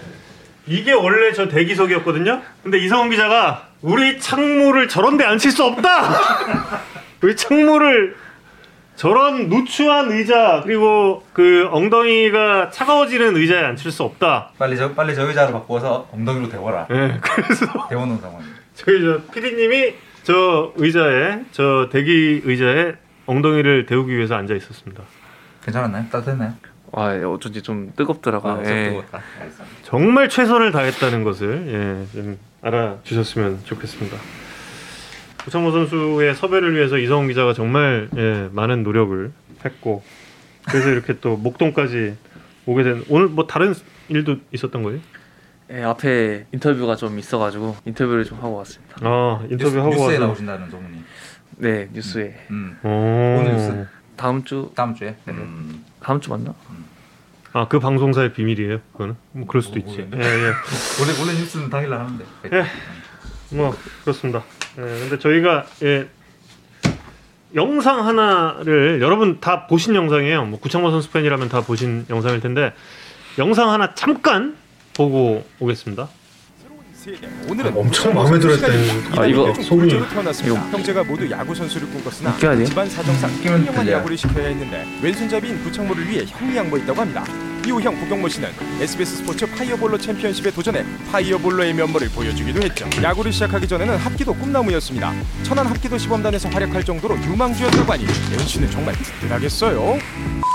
이게 0.66 0.92
원래 0.92 1.32
저 1.32 1.48
대기석이었거든요. 1.48 2.42
근데 2.62 2.78
이성훈 2.78 3.10
기자가 3.10 3.70
우리 3.86 4.18
창모를 4.18 4.88
저런데 4.88 5.24
앉힐 5.24 5.52
수 5.52 5.62
없다. 5.62 6.10
우리 7.22 7.36
창모를 7.36 8.16
저런 8.96 9.48
누추한 9.48 10.10
의자 10.10 10.62
그리고 10.64 11.24
그 11.32 11.68
엉덩이가 11.70 12.70
차가워지는 12.70 13.36
의자에 13.36 13.62
앉힐 13.64 13.92
수 13.92 14.02
없다. 14.02 14.50
빨리 14.58 14.76
저 14.76 14.92
빨리 14.92 15.14
저 15.14 15.22
의자로 15.22 15.52
바꿔서 15.52 16.08
엉덩이로 16.12 16.48
대워라. 16.48 16.88
예, 16.90 17.20
그래서 17.22 17.66
대워놓은 17.88 18.18
상황. 18.20 18.42
저희 18.74 19.00
저 19.02 19.22
PD님이 19.32 19.94
저 20.24 20.72
의자에 20.74 21.42
저 21.52 21.88
대기 21.92 22.40
의자에 22.44 22.94
엉덩이를 23.26 23.86
데우기 23.86 24.16
위해서 24.16 24.34
앉아 24.34 24.56
있었습니다. 24.56 25.04
괜찮았나요? 25.64 26.06
따뜻했나요? 26.10 26.54
와 26.90 27.12
어쩐지 27.28 27.62
좀 27.62 27.92
뜨겁더라고요 27.94 28.62
예. 28.66 28.88
뜨거웠다. 28.88 29.20
알겠습니다. 29.40 29.76
정말 29.84 30.28
최선을 30.28 30.72
다했다는 30.72 31.22
것을 31.22 32.06
예, 32.12 32.18
좀 32.20 32.38
알아주셨으면 32.66 33.60
좋겠습니다. 33.64 34.16
구창모 35.44 35.70
선수의 35.70 36.34
섭외를 36.34 36.74
위해서 36.74 36.98
이성훈 36.98 37.28
기자가 37.28 37.52
정말 37.52 38.08
예, 38.16 38.48
많은 38.52 38.82
노력을 38.82 39.32
했고 39.64 40.02
그래서 40.68 40.90
이렇게 40.90 41.20
또 41.20 41.36
목동까지 41.36 42.16
오게 42.66 42.82
된 42.82 43.04
오늘 43.08 43.28
뭐 43.28 43.46
다른 43.46 43.72
일도 44.08 44.38
있었던 44.52 44.82
거예요? 44.82 44.98
예, 45.70 45.82
앞에 45.84 46.46
인터뷰가 46.52 46.96
좀 46.96 47.18
있어가지고 47.18 47.76
인터뷰를 47.84 48.24
좀 48.24 48.38
하고 48.38 48.56
왔습니다 48.56 48.96
아 49.02 49.44
인터뷰 49.48 49.78
하고 49.78 49.90
뉴스에 49.90 50.04
와서 50.06 50.18
나오신다는 50.18 50.70
소문이. 50.70 51.04
네 51.58 51.88
뉴스에 51.92 52.34
음. 52.50 52.76
오. 52.82 52.88
오늘 52.88 53.52
뉴스? 53.52 53.86
다음 54.16 54.42
주 54.44 54.72
다음 54.74 54.94
주에. 54.94 55.14
네. 55.24 55.32
음. 55.32 55.84
다음 56.00 56.20
주 56.20 56.30
맞나? 56.30 56.52
아 57.56 57.66
그 57.70 57.80
방송사의 57.80 58.34
비밀이에요? 58.34 58.80
그거는 58.92 59.16
뭐 59.32 59.46
그럴 59.46 59.62
수도 59.62 59.80
뭐, 59.80 59.88
있지. 59.88 60.02
모르겠네. 60.02 60.24
예, 60.26 60.30
예. 60.30 60.52
원래 61.00 61.20
원래 61.20 61.40
뉴스는 61.40 61.70
당일날 61.70 62.00
하는데. 62.00 62.24
예. 62.52 62.66
뭐 63.56 63.74
그렇습니다. 64.02 64.44
예, 64.76 64.82
근데 64.82 65.18
저희가 65.18 65.64
예, 65.82 66.06
영상 67.54 68.06
하나를 68.06 69.00
여러분 69.00 69.40
다 69.40 69.66
보신 69.66 69.94
영상이에요. 69.94 70.44
뭐 70.44 70.60
구창모 70.60 70.90
선수 70.90 71.10
팬이라면 71.10 71.48
다 71.48 71.62
보신 71.62 72.04
영상일 72.10 72.40
텐데 72.40 72.74
영상 73.38 73.70
하나 73.70 73.94
잠깐 73.94 74.54
보고 74.94 75.42
오겠습니다. 75.58 76.08
오늘은 77.48 77.76
엄청 77.76 78.12
마음에 78.14 78.38
들었다는 78.38 79.16
아, 79.16 79.26
이거 79.26 79.54
소문이 79.54 79.90
태어났습니다. 80.08 80.60
형제가 80.70 81.04
모두 81.04 81.30
야구 81.30 81.54
선수를 81.54 81.88
꿈꿨으나 81.90 82.30
웃겨야 82.34 82.56
돼요? 82.56 82.66
집안 82.66 82.88
사정상 82.90 83.30
웃기면 83.30 83.64
형만 83.66 83.84
들려요. 83.84 83.98
야구를 83.98 84.16
시켜야 84.18 84.48
했는데 84.48 84.84
왼손잡이인 85.00 85.62
구창모를 85.62 86.08
위해 86.08 86.24
형이 86.26 86.56
양보했다고 86.56 87.00
합니다. 87.00 87.24
이후 87.64 87.80
형 87.80 87.98
구경모 87.98 88.28
씨는 88.28 88.48
SBS 88.80 89.16
스포츠 89.18 89.46
파이어볼로 89.46 89.98
챔피언십에 89.98 90.50
도전해 90.50 90.84
파이어볼러의 91.10 91.74
면모를 91.74 92.08
보여주기도 92.10 92.60
했죠. 92.62 92.88
야구를 93.02 93.32
시작하기 93.32 93.68
전에는 93.68 93.96
합기도 93.96 94.34
꿈나무였습니다. 94.34 95.12
천안 95.44 95.66
합기도 95.66 95.98
시범단에서 95.98 96.48
활약할 96.48 96.84
정도로 96.84 97.16
유망주였다고 97.22 97.92
하니 97.92 98.04
예은 98.04 98.38
씨는 98.46 98.70
정말 98.70 98.94
든든하겠어요. 99.20 99.98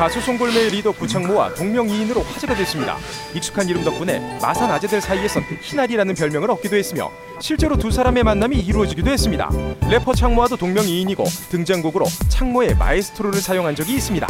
가수 0.00 0.18
송골매의 0.18 0.70
리더 0.70 0.92
구창모와 0.92 1.52
동명이인으로 1.56 2.22
화제가 2.22 2.54
됐습니다. 2.54 2.96
익숙한 3.34 3.68
이름 3.68 3.84
덕분에 3.84 4.38
마산 4.40 4.70
아재들 4.70 4.98
사이에선 4.98 5.44
희나리라는 5.60 6.14
별명을 6.14 6.50
얻기도 6.52 6.74
했으며 6.74 7.10
실제로 7.38 7.76
두 7.76 7.90
사람의 7.90 8.24
만남이 8.24 8.58
이루어지기도 8.60 9.10
했습니다. 9.10 9.50
래퍼 9.90 10.14
창모와도 10.14 10.56
동명이인이고 10.56 11.22
등장곡으로 11.50 12.06
창모의 12.30 12.76
마에스트로를 12.76 13.42
사용한 13.42 13.74
적이 13.74 13.96
있습니다. 13.96 14.26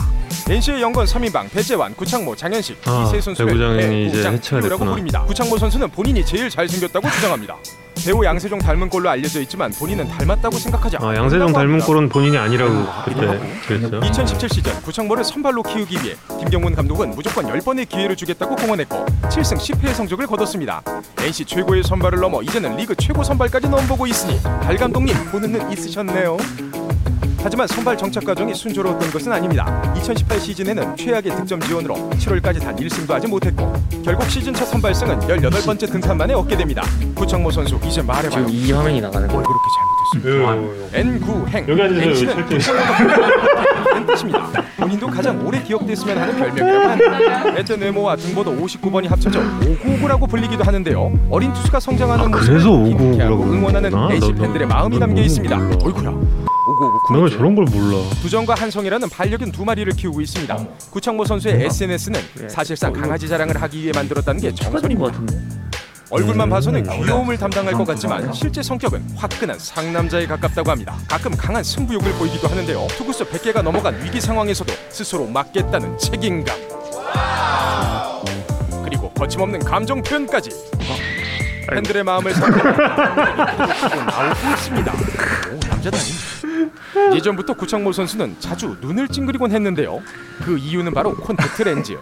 NC의 0.51 0.83
영건 0.83 1.07
3인방 1.07 1.49
배재환, 1.53 1.95
구창모, 1.95 2.35
장현식 2.35 2.77
아, 2.89 3.05
이세 3.07 3.21
선수의 3.21 3.47
배구장이 3.47 4.07
이제 4.07 4.13
배구장 4.15 4.35
해체가 4.35 4.61
듀오라고 4.63 4.69
됐구나. 4.71 4.91
부릅니다. 4.91 5.23
구창모 5.23 5.57
선수는 5.57 5.89
본인이 5.91 6.27
제일 6.27 6.51
잘생겼다고 6.51 7.09
주장합니다. 7.09 7.57
배우 8.05 8.25
양세종 8.25 8.59
닮은 8.61 8.89
꼴로 8.89 9.09
알려져 9.11 9.41
있지만 9.43 9.71
본인은 9.73 10.09
닮았다고 10.09 10.57
생각하지 10.57 10.97
아, 10.97 11.01
않는다고 11.03 11.25
양세종 11.25 11.53
닮은. 11.53 11.81
꼴은 11.81 12.09
본인이 12.09 12.37
아니라고 12.39 12.87
그때 13.05 13.41
그랬죠. 13.67 14.01
2017 14.05 14.49
시즌 14.49 14.73
구창모를 14.83 15.25
선발로 15.25 15.63
키우기 15.63 15.97
위해 16.03 16.15
김경문 16.39 16.75
감독은 16.75 17.11
무조건 17.11 17.47
10번의 17.47 17.89
기회를 17.89 18.17
주겠다고 18.17 18.57
공언했고 18.57 19.05
7승 19.29 19.57
10패의 19.57 19.95
성적을 19.95 20.27
거뒀습니다. 20.27 20.83
NC 21.19 21.45
최고의 21.45 21.83
선발을 21.83 22.21
넘어 22.21 22.43
이제는 22.43 22.77
리그 22.77 22.95
최고 22.97 23.23
선발까지 23.23 23.69
넘보고 23.69 24.07
있으니 24.07 24.41
달 24.43 24.77
감독님 24.77 25.15
보는 25.31 25.53
눈 25.53 25.73
있으셨네요. 25.73 26.37
하지만 27.43 27.67
선발 27.67 27.97
정착 27.97 28.25
과정이 28.25 28.55
순조로웠던 28.55 29.11
것은 29.11 29.33
아닙니다. 29.33 29.83
2018 29.97 30.41
시즌에는 30.41 30.97
최악의 30.97 31.35
득점 31.37 31.61
지원으로 31.61 31.95
7월까지 31.95 32.61
단 32.61 32.77
1승도 32.77 33.11
하지 33.11 33.27
못했고 33.27 33.73
결국 34.05 34.29
시즌 34.29 34.53
첫 34.53 34.67
선발승은 34.67 35.21
18번째 35.21 35.91
등판 35.91 36.19
만에 36.19 36.35
얻게 36.35 36.57
됩니다. 36.57 36.83
구창모 37.15 37.51
선수 37.51 37.79
이제 37.85 38.03
말해봐요. 38.03 38.47
지금 38.47 38.49
이 38.49 38.73
화면이 38.73 39.01
나가는 39.01 39.27
뭘 39.29 39.43
거예요. 39.43 39.59
그렇게 40.13 40.31
잘못했습니까? 40.37 40.57
요, 40.57 40.83
요. 40.83 40.89
N9 40.93 41.49
행 41.49 41.69
여기 41.69 41.83
앉으세요, 41.83 42.11
NC는 42.11 42.35
철저히. 42.35 42.61
뜻입니다. 44.11 44.51
본인도 44.79 45.07
가장 45.09 45.47
오래 45.47 45.63
기억됐으면 45.63 46.19
하는 46.19 46.37
별명이라고 46.37 46.89
합니다. 46.89 47.59
애뜻 47.59 47.81
외모와 47.81 48.17
등번호 48.17 48.53
59번이 48.57 49.09
합쳐져 49.09 49.41
오구오구라고 49.41 50.27
불리기도 50.27 50.65
하는데요. 50.65 51.13
어린 51.31 51.53
투수가 51.53 51.81
성장하는 51.81 52.25
아, 52.25 52.29
모습을 52.29 52.49
그래서 52.55 52.71
오구오구라고 52.71 53.11
기특해하고 53.11 53.45
응원하는 53.45 53.91
부르는구나. 53.91 54.15
NC 54.15 54.33
너, 54.33 54.43
팬들의 54.43 54.69
너, 54.69 54.75
마음이 54.75 54.99
너 54.99 55.07
담겨 55.07 55.23
있습니다. 55.23 55.57
어이구야. 55.85 56.50
오구오구 56.81 57.13
내가 57.13 57.21
쿨이죠. 57.23 57.37
저런 57.37 57.55
걸 57.55 57.65
몰라. 57.67 57.97
두정과 58.23 58.55
한성이라는 58.55 59.09
반려견 59.11 59.53
두 59.53 59.65
마리를 59.65 59.93
키우고 59.93 60.21
있습니다. 60.21 60.57
구창모 60.91 61.25
선수의 61.27 61.67
SNS는 61.67 62.21
사실상 62.49 62.93
강아지 62.93 63.29
자랑을 63.29 63.61
하기 63.61 63.83
위해 63.83 63.93
만들었다는 63.95 64.41
게 64.41 64.55
정설입니다. 64.55 65.05
같은데. 65.11 65.39
얼굴만 66.13 66.49
음. 66.49 66.51
봐서는 66.51 66.83
귀여움을 66.83 67.39
담당할 67.39 67.73
것 67.75 67.87
같지만 67.87 68.33
실제 68.33 68.63
성격은 68.63 69.01
화끈한 69.15 69.59
상남자에 69.61 70.27
가깝다고 70.27 70.71
합니다. 70.71 70.97
가끔 71.09 71.37
강한 71.37 71.63
승부욕을 71.63 72.13
보이기도 72.15 72.49
하는데요. 72.49 72.89
투구수 72.97 73.27
100개가 73.27 73.63
넘어간 73.63 74.03
위기 74.03 74.21
상황에서도 74.21 74.73
스스로 74.89 75.27
막겠다는 75.27 75.97
책임감. 75.99 76.57
그리고 78.85 79.11
거침없는 79.11 79.61
감정 79.61 80.03
표현까지. 80.03 80.51
팬들의 81.71 82.05
마음을 82.05 82.33
사로잡고 82.35 82.69
나오고 82.69 84.51
있습니다. 84.55 84.93
오, 84.93 85.69
남자다니. 85.69 86.03
예전부터 87.15 87.55
구창모 87.55 87.93
선수는 87.93 88.37
자주 88.41 88.77
눈을 88.81 89.09
찡그리곤 89.09 89.53
했는데요. 89.53 90.01
그 90.45 90.59
이유는 90.59 90.93
바로 90.95 91.15
콘택트 91.17 91.63
렌즈. 91.63 91.97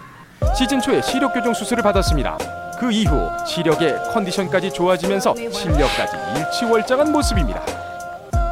시즌 0.57 0.81
초에 0.81 1.01
시력 1.01 1.33
교정 1.33 1.53
수술을 1.53 1.83
받았습니다. 1.83 2.37
그 2.79 2.91
이후 2.91 3.29
시력의 3.45 3.95
컨디션까지 4.13 4.71
좋아지면서 4.71 5.35
실력까지 5.51 6.15
일치월장한 6.37 7.11
모습입니다. 7.11 7.61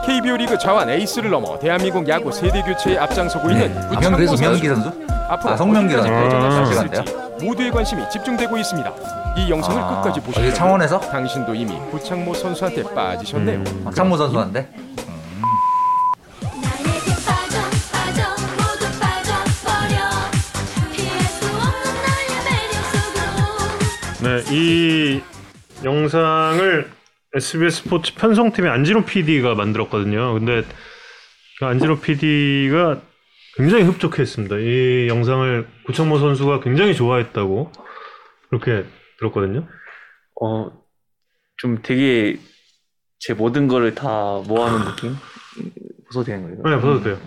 KBO 0.06 0.38
리그 0.38 0.58
좌완 0.58 0.90
에이스를 0.90 1.30
넘어 1.30 1.58
대한민국 1.60 2.08
야구 2.08 2.32
세대 2.32 2.62
교체에 2.62 2.98
앞장서고 2.98 3.50
있는 3.50 3.78
아, 3.78 3.88
구창모 3.90 4.18
선수. 4.28 4.38
선수? 4.38 4.92
앞으로 5.30 5.54
아, 5.54 5.58
성명기 5.58 5.94
선수. 5.94 6.10
발전할 6.10 6.52
수 6.52 6.80
아, 6.80 6.86
있을지 6.86 7.16
모두의 7.46 7.72
관심이 7.72 8.04
집중되고 8.10 8.58
있습니다. 8.58 8.94
이 9.38 9.50
영상을 9.52 9.80
아, 9.80 10.02
끝까지 10.02 10.19
보시면 10.21 10.54
창원에서? 10.54 11.00
당신도 11.00 11.54
이미 11.54 11.78
구창모 11.91 12.34
선수한테 12.34 12.84
빠지셨네요. 12.84 13.60
음. 13.60 13.84
아, 13.86 13.91
창모 13.91 14.17
선수한테? 14.17 14.67
피할 20.93 21.19
수 21.21 21.45
없는 21.45 21.93
나의 22.04 22.28
매력 22.45 22.73
속으로 22.93 24.23
네, 24.23 24.43
이 24.52 25.21
영상을 25.84 26.89
SBS 27.36 27.84
스포츠 27.84 28.15
편성팀의 28.15 28.71
안진호 28.71 29.06
PD가 29.06 29.54
만들었거든요. 29.54 30.34
근데 30.34 30.63
그 31.60 31.65
안진호 31.65 32.00
PD가 32.00 33.02
굉장히 33.56 33.84
흡족했습니다. 33.84 34.56
이 34.58 35.08
영상을 35.10 35.67
구창모 35.86 36.17
선수가 36.17 36.62
굉장히 36.62 36.95
좋아했다고 36.95 37.71
그렇게 38.50 38.86
들었거든요. 39.20 39.68
어, 40.42 40.72
좀 41.58 41.82
되게 41.82 42.38
제 43.20 43.34
모든 43.34 43.68
거를 43.68 43.96
다 43.96 44.08
모아놓은 44.48 44.86
느낌? 44.86 45.16
벗어도 46.08 46.24
되는 46.26 46.44
거예요? 46.44 46.58
네, 46.64 46.82
봐도 46.82 47.02
돼요. 47.02 47.20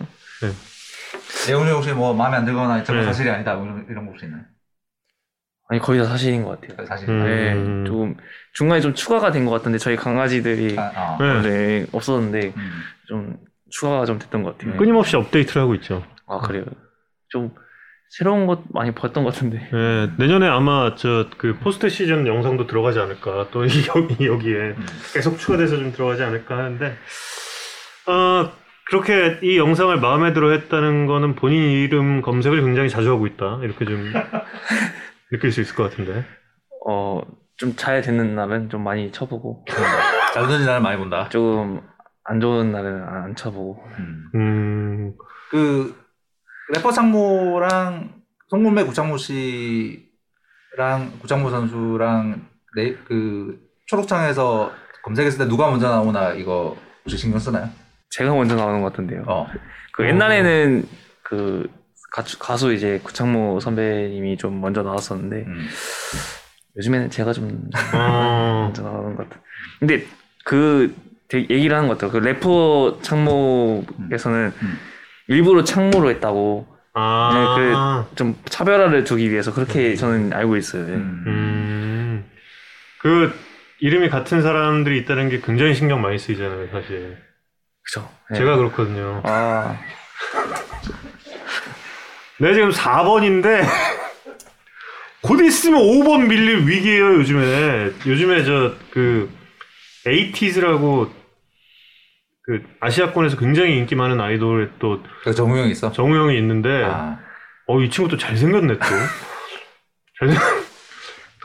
내용이 1.48 1.70
혹시 1.70 1.92
뭐 1.92 2.14
마음에 2.14 2.36
안 2.36 2.44
들거나 2.44 2.82
저건 2.84 3.00
네. 3.02 3.06
사실이 3.06 3.28
아니다 3.30 3.54
뭐 3.54 3.64
이런, 3.66 3.86
이런 3.90 4.04
거 4.06 4.12
혹시 4.12 4.26
있나요? 4.26 4.42
아니 5.68 5.80
거의 5.80 6.00
다 6.00 6.06
사실인 6.06 6.42
것 6.44 6.60
같아요. 6.60 6.86
사실. 6.86 7.08
음. 7.08 7.24
네, 7.84 7.88
좀 7.90 8.16
중간에 8.54 8.80
좀 8.80 8.94
추가가 8.94 9.30
된 9.30 9.44
것 9.44 9.52
같은데 9.52 9.78
저희 9.78 9.96
강아지들이 9.96 10.76
아, 10.78 11.16
아. 11.18 11.42
네. 11.42 11.86
없었는데 11.92 12.52
음. 12.56 12.82
좀 13.06 13.38
추가가 13.70 14.04
좀 14.04 14.18
됐던 14.18 14.42
것 14.42 14.58
같아요. 14.58 14.76
끊임없이 14.76 15.16
업데이트를 15.16 15.62
하고 15.62 15.74
있죠. 15.76 16.04
아 16.26 16.38
그래요. 16.38 16.64
좀 17.28 17.54
새로운 18.10 18.46
것 18.46 18.62
많이 18.72 18.92
봤던 18.92 19.22
것 19.24 19.32
같은데. 19.32 19.58
네, 19.72 20.10
내년에 20.18 20.46
아마 20.48 20.94
저 20.96 21.28
그 21.38 21.56
포스트 21.60 21.88
시즌 21.88 22.26
영상도 22.26 22.66
들어가지 22.66 22.98
않을까 22.98 23.48
또 23.52 23.64
이 23.66 23.70
여기 23.94 24.26
여기에 24.26 24.56
음. 24.56 24.86
계속 25.14 25.38
추가돼서 25.38 25.76
좀 25.76 25.92
들어가지 25.92 26.22
않을까 26.24 26.58
하는데 26.58 26.96
어 28.08 28.50
그렇게 28.86 29.38
이 29.42 29.56
영상을 29.58 29.96
마음에 30.00 30.32
들어 30.32 30.50
했다는 30.50 31.06
거는 31.06 31.36
본인 31.36 31.62
이름 31.70 32.20
검색을 32.22 32.60
굉장히 32.62 32.88
자주 32.90 33.10
하고 33.12 33.26
있다 33.28 33.60
이렇게 33.62 33.84
좀 33.84 34.12
느낄 35.30 35.52
수 35.52 35.60
있을 35.60 35.74
것 35.76 35.84
같은데 35.90 36.24
어 36.86 37.22
좀 37.60 37.76
잘 37.76 38.00
되는 38.00 38.34
날은 38.34 38.70
좀 38.70 38.82
많이 38.82 39.12
쳐보고 39.12 39.66
잘 40.32 40.44
던진 40.44 40.64
사람 40.64 40.82
많이 40.82 40.96
본다. 40.96 41.28
조금 41.28 41.82
안 42.24 42.40
좋은 42.40 42.72
날은 42.72 43.02
안 43.06 43.36
쳐보고. 43.36 43.84
음. 43.98 44.30
음 44.34 45.14
그 45.50 45.94
래퍼 46.72 46.92
창모랑 46.92 48.14
송문배 48.48 48.84
구창모 48.84 49.16
씨랑 49.16 49.98
구창모 51.20 51.50
선수랑 51.50 52.46
네, 52.76 52.94
그 53.06 53.60
초록창에서 53.86 54.72
검색했을 55.02 55.38
때 55.38 55.48
누가 55.48 55.68
먼저 55.68 55.88
나오나 55.88 56.32
이거 56.34 56.76
혹시 57.02 57.16
신경 57.16 57.40
쓰나요? 57.40 57.68
제가 58.10 58.32
먼저 58.34 58.54
나오는 58.54 58.82
것 58.82 58.92
같은데요. 58.92 59.24
어. 59.26 59.48
그 59.92 60.06
옛날에는 60.06 60.86
그 61.22 61.68
가수, 62.12 62.38
가수 62.38 62.72
이제 62.72 63.00
구창모 63.02 63.58
선배님이 63.60 64.36
좀 64.36 64.60
먼저 64.60 64.82
나왔었는데 64.82 65.44
음. 65.46 65.66
요즘에는 66.76 67.10
제가 67.10 67.32
좀 67.32 67.68
어, 67.94 68.62
먼저 68.70 68.82
나오는 68.82 69.16
것 69.16 69.28
같아요. 69.28 69.42
근데 69.80 70.06
그 70.44 70.94
얘기를 71.32 71.76
하는 71.76 71.88
것 71.88 71.98
같아요. 71.98 72.12
그 72.12 72.24
래퍼 72.24 72.98
창모에서는 73.02 74.52
음. 74.62 74.78
일부러 75.30 75.62
창모로 75.62 76.10
했다고 76.10 76.66
아, 76.92 78.04
좀 78.16 78.36
차별화를 78.46 79.04
두기 79.04 79.30
위해서 79.30 79.54
그렇게 79.54 79.94
저는 79.94 80.32
알고 80.32 80.56
있어요. 80.56 80.84
네. 80.86 80.92
음. 80.94 81.24
음, 81.26 82.30
그 82.98 83.32
이름이 83.78 84.10
같은 84.10 84.42
사람들이 84.42 84.98
있다는 84.98 85.28
게 85.28 85.40
굉장히 85.40 85.74
신경 85.74 86.02
많이 86.02 86.18
쓰이잖아요 86.18 86.66
사실 86.72 87.16
그죠. 87.82 88.10
네. 88.30 88.38
제가 88.38 88.56
그렇거든요 88.56 89.22
아 89.24 89.78
내가 92.40 92.52
지금 92.54 92.70
4번인데 92.70 93.64
곧 95.22 95.40
있으면 95.42 95.80
5번 95.80 96.26
밀릴 96.26 96.66
위기예요 96.66 97.14
요즘에 97.14 97.92
요즘에 98.06 98.44
저 98.44 98.74
그 98.90 99.30
에이티즈라고 100.06 101.12
그 102.50 102.62
아시아권에서 102.80 103.36
굉장히 103.36 103.76
인기 103.78 103.94
많은 103.94 104.20
아이돌의 104.20 104.70
또그 104.80 105.32
정우영 105.36 105.68
있어? 105.68 105.92
정우 105.92 106.16
형이 106.16 106.36
있는데 106.38 106.82
아. 106.84 107.16
어 107.68 107.78
이 107.80 107.88
친구 107.88 108.10
또 108.10 108.16
잘생겼네 108.16 108.74
또 108.74 108.80
잘생 110.18 110.36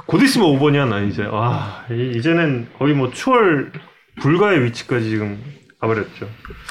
곧 0.08 0.22
있으면 0.24 0.48
5번이야 0.58 0.88
나 0.90 1.00
이제. 1.02 1.24
와 1.26 1.86
이- 1.92 2.14
이제는 2.16 2.70
거의 2.80 2.96
뭐 2.96 3.12
추월 3.12 3.72
불가의 4.20 4.64
위치까지 4.64 5.08
지금 5.12 5.40
가버렸죠. 5.80 6.28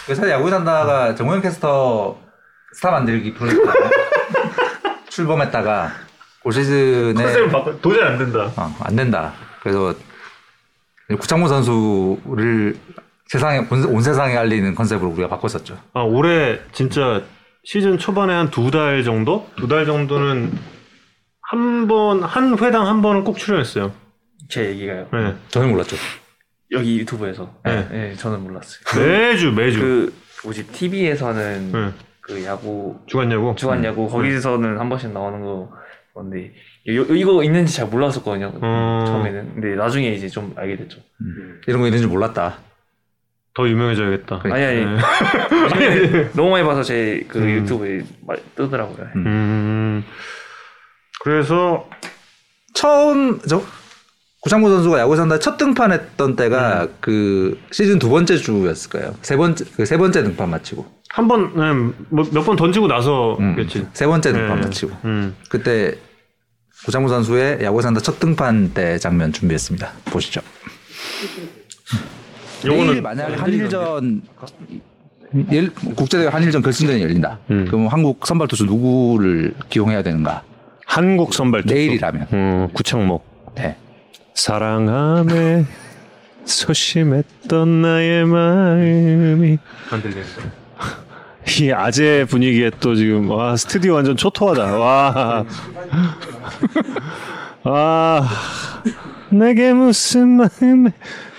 사실 0.08 0.28
야구 0.30 0.50
산다가 0.50 1.14
정우영 1.14 1.40
캐스터 1.42 2.18
스타 2.74 2.90
만들기 2.90 3.34
프로젝트 3.34 3.62
출범했다가 5.10 5.92
올 6.42 6.52
시즌에 6.52 7.14
컨셉을 7.14 7.48
바꿔 7.50 7.80
도저히 7.80 8.02
안 8.04 8.18
된다. 8.18 8.50
어, 8.56 8.74
안 8.80 8.96
된다. 8.96 9.32
그래서 9.62 9.94
구창모 11.20 11.46
선수를 11.46 12.76
세상에 13.34 13.66
온, 13.68 13.84
온 13.86 14.00
세상에 14.00 14.36
알리는 14.36 14.74
컨셉으로 14.76 15.10
우리가 15.10 15.28
바꿨었죠. 15.28 15.76
아 15.92 16.00
올해 16.02 16.60
진짜 16.72 17.22
시즌 17.64 17.98
초반에 17.98 18.32
한 18.32 18.50
두 18.50 18.70
달 18.70 19.02
정도, 19.02 19.50
두 19.56 19.66
달 19.66 19.86
정도는 19.86 20.52
한 21.50 21.88
번 21.88 22.22
한 22.22 22.56
회당 22.58 22.86
한 22.86 23.02
번은 23.02 23.24
꼭 23.24 23.36
출연했어요. 23.38 23.92
제 24.48 24.66
얘기가요. 24.70 25.08
네. 25.12 25.34
저는 25.48 25.70
몰랐죠. 25.70 25.96
여기 26.70 26.98
유튜브에서. 27.00 27.52
네. 27.64 27.88
네. 27.90 28.14
저는 28.14 28.40
몰랐어요. 28.42 28.80
매주 29.04 29.50
매주. 29.52 29.80
그 29.80 30.14
뭐지 30.44 30.66
TV에서 30.68 31.28
하는 31.28 31.72
네. 31.72 31.90
그 32.20 32.44
야구 32.44 32.98
주간 33.06 33.32
야구. 33.32 33.54
주간 33.56 33.84
야구 33.84 34.08
거기서는 34.08 34.78
한 34.78 34.88
번씩 34.88 35.10
나오는 35.12 35.40
거 35.40 35.70
건데 36.14 36.52
요, 36.88 37.02
이거 37.16 37.42
있는지 37.42 37.74
잘 37.74 37.88
몰랐었거든요. 37.88 38.52
어. 38.62 39.04
처음에는. 39.06 39.54
근데 39.54 39.74
나중에 39.74 40.12
이제 40.12 40.28
좀 40.28 40.52
알게 40.56 40.76
됐죠. 40.76 41.00
이런 41.66 41.80
거 41.80 41.86
있는 41.88 42.00
줄 42.00 42.08
몰랐다. 42.08 42.58
더 43.54 43.68
유명해져야겠다. 43.68 44.38
그래. 44.40 44.52
아니 44.52 44.64
아니. 44.64 44.84
네. 44.84 45.00
요즘에 45.62 46.30
너무 46.34 46.50
많이 46.50 46.64
봐서 46.64 46.82
제 46.82 47.22
그 47.28 47.38
음. 47.38 47.48
유튜브에 47.50 48.02
말- 48.26 48.40
뜨더라고요. 48.56 49.06
음. 49.16 49.26
음. 49.26 50.04
그래서 51.22 51.88
처음 52.74 53.40
저 53.48 53.62
구창모 54.40 54.68
선수가 54.68 54.98
야구 54.98 55.16
산다 55.16 55.38
첫 55.38 55.56
등판했던 55.56 56.36
때가 56.36 56.88
그 57.00 57.58
시즌 57.70 57.98
두 57.98 58.10
번째 58.10 58.36
주였을 58.36 58.90
거예요. 58.90 59.14
세 59.22 59.36
번째 59.36 59.64
그 59.76 59.86
세 59.86 59.96
번째 59.96 60.22
등판 60.24 60.50
마치고 60.50 60.84
한 61.10 61.28
번, 61.28 61.52
네, 61.56 61.94
몇번 62.32 62.56
던지고 62.56 62.88
나서겠지. 62.88 63.78
음, 63.78 63.88
세 63.94 64.04
번째 64.06 64.32
등판 64.32 64.60
네. 64.60 64.66
마치고 64.66 64.96
음. 65.04 65.36
그때 65.48 65.94
구창모 66.84 67.08
선수의 67.08 67.60
야구 67.62 67.80
산다 67.80 68.00
첫 68.00 68.18
등판 68.18 68.74
때 68.74 68.98
장면 68.98 69.32
준비했습니다. 69.32 69.92
보시죠. 70.06 70.40
내일 72.62 72.72
요거는 72.80 73.02
만약에 73.02 73.34
한일전 73.34 74.22
일- 75.50 75.74
국제대회 75.74 76.28
한일전 76.28 76.62
결승전이 76.62 77.02
열린다. 77.02 77.38
음. 77.50 77.64
그럼 77.66 77.88
한국 77.88 78.24
선발 78.26 78.48
투수 78.48 78.64
누구를 78.64 79.54
기용해야 79.68 80.02
되는가? 80.02 80.42
한국 80.86 81.34
선발 81.34 81.62
투수. 81.62 81.74
내일이라면. 81.74 82.26
어, 82.30 82.68
구창목. 82.72 83.24
네. 83.56 83.76
사랑함에 84.34 85.64
소심했던 86.44 87.82
나의 87.82 88.24
마음이 88.26 89.58
안 89.90 90.02
들리겠어. 90.02 90.40
이 91.60 91.72
아재 91.72 92.26
분위기에 92.28 92.70
또 92.80 92.94
지금 92.94 93.30
와 93.30 93.56
스튜디오 93.56 93.94
완전 93.94 94.16
초토화다 94.16 94.78
와. 94.78 95.44
아 97.64 98.28
내게 99.34 99.72
무슨 99.72 100.28
마음에 100.28 100.90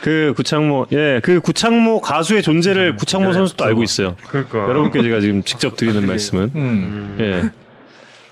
그 0.02 0.34
구창모 0.36 0.88
예 0.92 1.20
그 1.24 1.40
구창모 1.40 2.02
가수의 2.02 2.44
존재를 2.44 2.96
구창모 2.96 3.34
선수도 3.34 3.64
알고 3.66 3.84
있어요. 3.84 4.16
그러니까. 4.28 4.60
여러분께 4.70 5.02
제가 5.02 5.20
지금 5.20 5.44
직접 5.44 5.76
드리는 5.76 6.06
말씀은 6.06 6.52
음. 6.56 7.18
예 7.20 7.50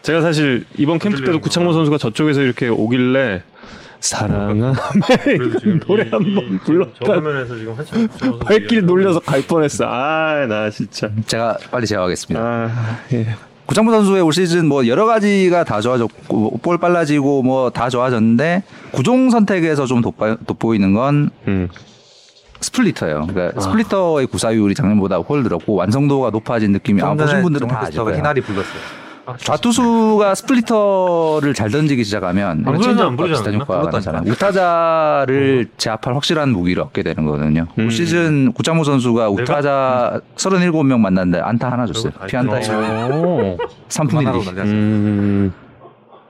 제가 0.01 0.21
사실 0.21 0.65
이번 0.77 0.99
캠프 0.99 1.23
때도 1.23 1.39
구창모 1.39 1.73
선수가 1.73 1.97
저쪽에서 1.97 2.41
이렇게 2.41 2.67
오길래 2.67 3.41
사랑함에 4.01 4.73
노래 5.87 6.09
한번 6.11 6.59
불렀다 6.65 7.13
화면에서 7.13 7.55
지금 7.57 7.73
한참 7.73 8.09
발길 8.39 8.85
돌려서 8.85 9.21
갈 9.21 9.41
뻔했어. 9.43 9.85
아, 9.87 10.45
나 10.45 10.69
진짜. 10.69 11.09
제가 11.25 11.57
빨리 11.71 11.85
제어하겠습니다. 11.87 12.45
아, 12.45 12.99
예. 13.13 13.27
구창모 13.65 13.91
선수의 13.91 14.21
올 14.21 14.33
시즌 14.33 14.67
뭐 14.67 14.85
여러 14.87 15.05
가지가 15.05 15.63
다 15.63 15.79
좋아졌고 15.81 16.57
볼 16.61 16.77
빨라지고 16.77 17.43
뭐 17.43 17.69
다 17.69 17.89
좋아졌는데 17.89 18.63
구종 18.91 19.29
선택에서 19.29 19.85
좀 19.85 20.01
돋보, 20.01 20.37
돋보이는 20.45 20.93
건 20.93 21.29
음. 21.47 21.69
스플리터예요. 22.61 23.27
그러니까 23.27 23.59
스플리터의 23.59 24.27
구사율이 24.27 24.73
작년보다 24.75 25.17
훨 25.17 25.43
늘었고 25.43 25.75
완성도가 25.75 26.29
높아진 26.29 26.71
느낌이 26.71 27.01
아, 27.01 27.13
보신 27.13 27.41
분들은 27.41 27.67
다 27.67 27.81
아실 27.81 27.99
거예요. 28.01 28.17
희나리 28.17 28.41
불렀어요. 28.41 29.02
좌투수가 29.37 30.35
스플리터를 30.35 31.53
잘 31.53 31.69
던지기 31.71 32.03
시작하면 32.03 32.49
안 32.49 32.59
이런 32.59 32.65
부르지, 32.73 32.89
안 32.89 32.95
체인지업과 32.95 33.15
부르지 33.15 33.31
비슷한 33.33 33.47
않았나? 33.53 33.63
효과가 33.63 33.79
불렀다니까. 33.81 34.11
나잖아요. 34.11 34.31
우타자를 34.33 35.67
제압할 35.77 36.15
확실한 36.15 36.49
무기를 36.49 36.83
얻게 36.83 37.03
되는 37.03 37.25
거거든요. 37.25 37.67
올 37.77 37.89
시즌 37.91 38.51
구창모 38.53 38.83
선수가 38.83 39.29
우타자 39.29 40.19
37명 40.35 40.99
만났는데 40.99 41.39
안타 41.39 41.71
하나 41.71 41.85
줬어요. 41.85 42.11
피안타 42.27 42.57
오. 42.57 43.57
3푼 43.89 44.09
1리. 44.25 45.51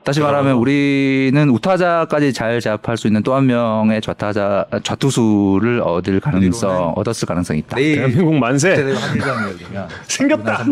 음. 0.04 0.06
다시 0.06 0.20
말하면 0.20 0.56
우리는 0.56 1.48
우타자까지 1.50 2.32
잘 2.34 2.60
제압할 2.60 2.96
수 2.98 3.06
있는 3.06 3.22
또 3.22 3.34
한 3.34 3.46
명의 3.46 4.00
좌타자 4.00 4.66
좌투수를 4.82 5.80
얻을 5.80 6.20
가능성 6.20 6.92
얻었을 6.96 7.26
가능성이 7.26 7.60
있다. 7.60 7.76
대한민국 7.76 8.34
만세. 8.34 8.76
생겼다. 10.06 10.64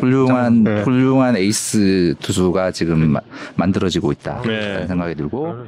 훌륭한 0.00 0.64
네. 0.64 0.82
훌륭한 0.82 1.36
에이스 1.36 2.14
투수가 2.20 2.70
지금 2.70 3.10
마- 3.12 3.20
만들어지고 3.56 4.12
있다. 4.12 4.40
네. 4.42 4.68
라는 4.74 4.86
생각이 4.86 5.14
들고 5.16 5.66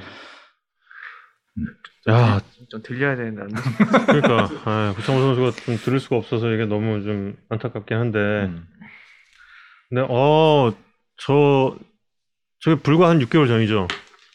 야, 2.11 2.41
좀 2.69 2.83
들려야 2.83 3.17
되는데. 3.17 3.47
그러니까 4.07 4.51
아, 4.67 4.93
구창모 4.97 5.21
선수가 5.21 5.51
좀 5.65 5.77
들을 5.79 5.99
수가 6.01 6.17
없어서 6.17 6.53
이게 6.53 6.65
너무 6.67 7.03
좀 7.03 7.35
안타깝긴 7.49 7.97
한데. 7.97 8.19
음. 8.19 8.67
근데 9.89 10.07
어 10.09 10.73
저 11.17 11.77
저게 12.65 12.81
불과 12.81 13.11
한 13.11 13.19
6개월 13.19 13.47
전이죠. 13.47 13.89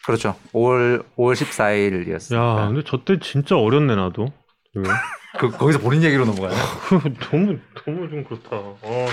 그렇죠. 0.06 0.36
5월 0.54 1.04
5월 1.18 1.34
14일이었습니다. 1.34 2.36
야, 2.36 2.68
근데 2.68 2.84
저 2.84 2.98
때 3.04 3.20
진짜 3.20 3.58
어렸네 3.58 3.96
나도. 3.96 4.32
그, 5.39 5.50
거기서 5.50 5.80
본인 5.80 6.04
얘기로 6.04 6.26
넘어가요. 6.26 6.52
너무 7.32 7.58
너무 7.86 8.10
좀 8.10 8.24
그렇다. 8.24 8.50
어. 8.52 9.08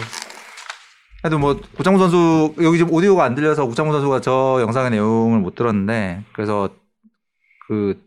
하여튼 1.22 1.40
뭐 1.40 1.58
구창모 1.76 1.98
선수 1.98 2.54
여기 2.62 2.76
지금 2.78 2.92
오디오가 2.92 3.24
안 3.24 3.34
들려서 3.34 3.66
구창모 3.66 3.92
선수가 3.92 4.20
저 4.20 4.58
영상의 4.60 4.90
내용을 4.90 5.40
못 5.40 5.54
들었는데 5.54 6.22
그래서 6.34 6.68
그 7.66 7.98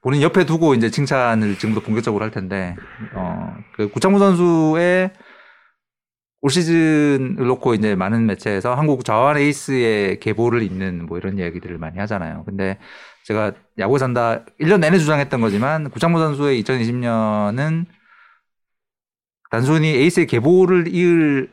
본인 0.00 0.22
옆에 0.22 0.44
두고 0.44 0.74
이제 0.74 0.90
칭찬을 0.90 1.56
지금부터 1.56 1.84
본격적으로 1.86 2.24
할 2.24 2.30
텐데 2.30 2.74
어그 3.14 3.90
구창모 3.90 4.18
선수의 4.18 5.12
올 6.42 6.50
시즌을 6.50 7.46
놓고 7.46 7.74
이제 7.74 7.94
많은 7.94 8.26
매체에서 8.26 8.74
한국 8.74 9.04
좌완 9.04 9.38
에이스의 9.38 10.18
계보를 10.18 10.62
잇는 10.62 11.06
뭐 11.06 11.16
이런 11.16 11.38
이야기들을 11.38 11.78
많이 11.78 11.98
하잖아요. 12.00 12.42
근데 12.44 12.78
제가 13.24 13.52
야구에 13.78 13.98
산다 13.98 14.44
1년 14.60 14.80
내내 14.80 14.98
주장했던 14.98 15.40
거지만 15.40 15.88
구창모 15.90 16.18
선수의 16.18 16.62
2020년은 16.64 17.86
단순히 19.50 19.88
에이스의 19.88 20.26
계보를 20.26 20.88
이을 20.88 21.52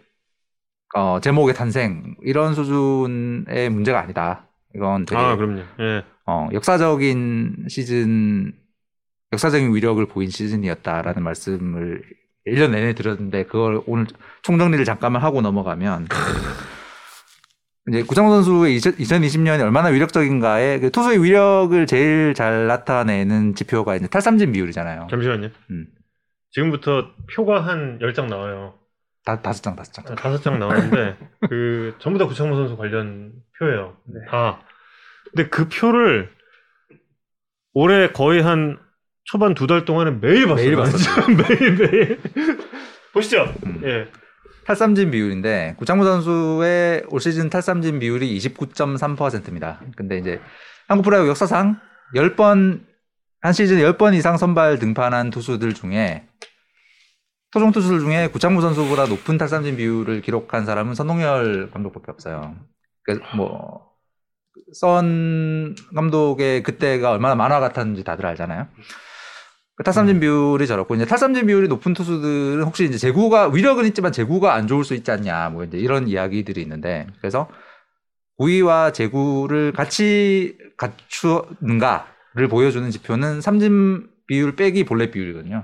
어, 0.95 1.19
제목의 1.19 1.54
탄생 1.54 2.15
이런 2.23 2.56
수준의 2.56 3.69
문제가 3.69 3.99
아니다. 3.99 4.47
이건 4.75 5.06
되게 5.06 5.21
아, 5.21 5.36
그럼요. 5.36 5.62
예. 5.82 6.04
어, 6.25 6.49
역사적인 6.52 7.65
시즌, 7.69 8.54
역사적인 9.34 9.75
위력을 9.75 10.04
보인 10.08 10.30
시즌이었다라는 10.32 11.21
말씀을 11.21 12.02
1년 12.51 12.71
내내 12.71 12.93
들었는데 12.93 13.45
그걸 13.45 13.81
오늘 13.85 14.07
총정리를 14.41 14.83
잠깐만 14.85 15.21
하고 15.21 15.41
넘어가면 15.41 16.07
이제 17.89 18.03
구창모 18.03 18.29
선수의 18.29 18.77
2020년이 18.79 19.62
얼마나 19.62 19.89
위력적인가에 19.89 20.79
그 20.79 20.91
투수의 20.91 21.23
위력을 21.23 21.85
제일 21.88 22.33
잘 22.33 22.67
나타내는 22.67 23.55
지표가 23.55 23.95
이제 23.95 24.07
탈삼진 24.07 24.51
비율이잖아요. 24.51 25.07
잠시만요. 25.09 25.49
음. 25.71 25.88
지금부터 26.51 27.12
표가 27.35 27.62
한 27.65 27.99
10장 27.99 28.27
나와요. 28.27 28.75
다, 29.25 29.41
다섯 29.41 29.62
장, 29.62 29.75
다섯 29.75 29.91
장. 29.91 30.05
아, 30.07 30.15
다섯 30.15 30.41
장 30.41 30.59
나왔는데 30.59 31.17
그 31.49 31.95
전부 31.99 32.19
다 32.19 32.25
구창모 32.25 32.56
선수 32.56 32.77
관련 32.77 33.33
표예요. 33.60 33.95
다. 34.29 34.62
근데 35.31 35.50
그 35.50 35.67
표를 35.67 36.31
올해 37.73 38.12
거의 38.12 38.41
한 38.41 38.77
초반 39.26 39.54
두 39.54 39.67
달 39.67 39.86
동안은 39.86 40.22
매일 40.22 40.48
봤어요. 40.48 40.56
매일 40.65 40.76
봤었죠. 40.76 41.28
매일 41.32 41.76
매일. 41.78 42.20
보시죠. 43.13 43.54
음. 43.65 43.82
예. 43.84 44.08
탈삼진 44.65 45.12
비율인데 45.12 45.76
구창모 45.78 46.04
선수의 46.04 47.04
올 47.10 47.20
시즌 47.20 47.50
탈삼진 47.50 48.00
비율이 48.00 48.38
29.3%입니다. 48.38 49.82
근데 49.96 50.17
이제 50.20 50.40
한국 50.88 51.04
프로야구 51.04 51.28
역사상 51.30 51.80
10번 52.15 52.82
한 53.42 53.54
시즌 53.54 53.78
10번 53.78 54.13
이상 54.15 54.38
선발 54.38 54.78
등판한 54.80 55.32
투수들 55.32 55.74
중에 55.74 56.28
토종 57.52 57.72
투수들 57.72 58.00
중에 58.02 58.28
구창모 58.28 58.62
선수보다 58.62 59.08
높은 59.08 59.38
탈삼진 59.40 59.76
비율을 59.78 60.22
기록한 60.22 60.65
사람은 60.65 60.94
선동열 60.94 61.72
감독밖에 61.72 62.12
없어요. 62.12 62.56
그래서 63.04 63.22
뭐선 64.67 65.76
감독의 65.96 66.62
그때가 66.62 67.10
얼마나 67.12 67.34
만화 67.34 67.60
같았는지 67.60 68.04
다들 68.04 68.26
알잖아요. 68.28 68.67
그 69.80 69.84
탈삼진 69.84 70.19
비율이 70.19 70.67
저렇고 70.67 70.94
이제 70.96 71.06
탈삼진 71.06 71.48
비율이 71.48 71.69
높은 71.69 71.94
투수들은 71.94 72.63
혹시 72.63 72.84
이제 72.84 72.98
제구가 72.98 73.48
위력은 73.48 73.86
있지만 73.86 74.12
제구가 74.12 74.54
안 74.54 74.67
좋을 74.67 74.84
수 74.84 74.94
있지 74.94 75.10
않냐 75.10 75.52
뭐 75.52 75.63
이제 75.63 75.77
이런 75.77 76.10
이야기들이 76.10 76.62
있는데 76.62 77.08
그래서 77.19 77.48
구위와 78.40 78.92
제구를 78.92 79.71
같이 79.71 80.58
갖추는가를 80.75 82.50
보여주는 82.50 82.92
지표는 82.92 83.40
삼진 83.40 84.10
비율 84.27 84.58
빼기 84.58 84.84
볼넷 84.84 85.12
비율이거든요. 85.12 85.63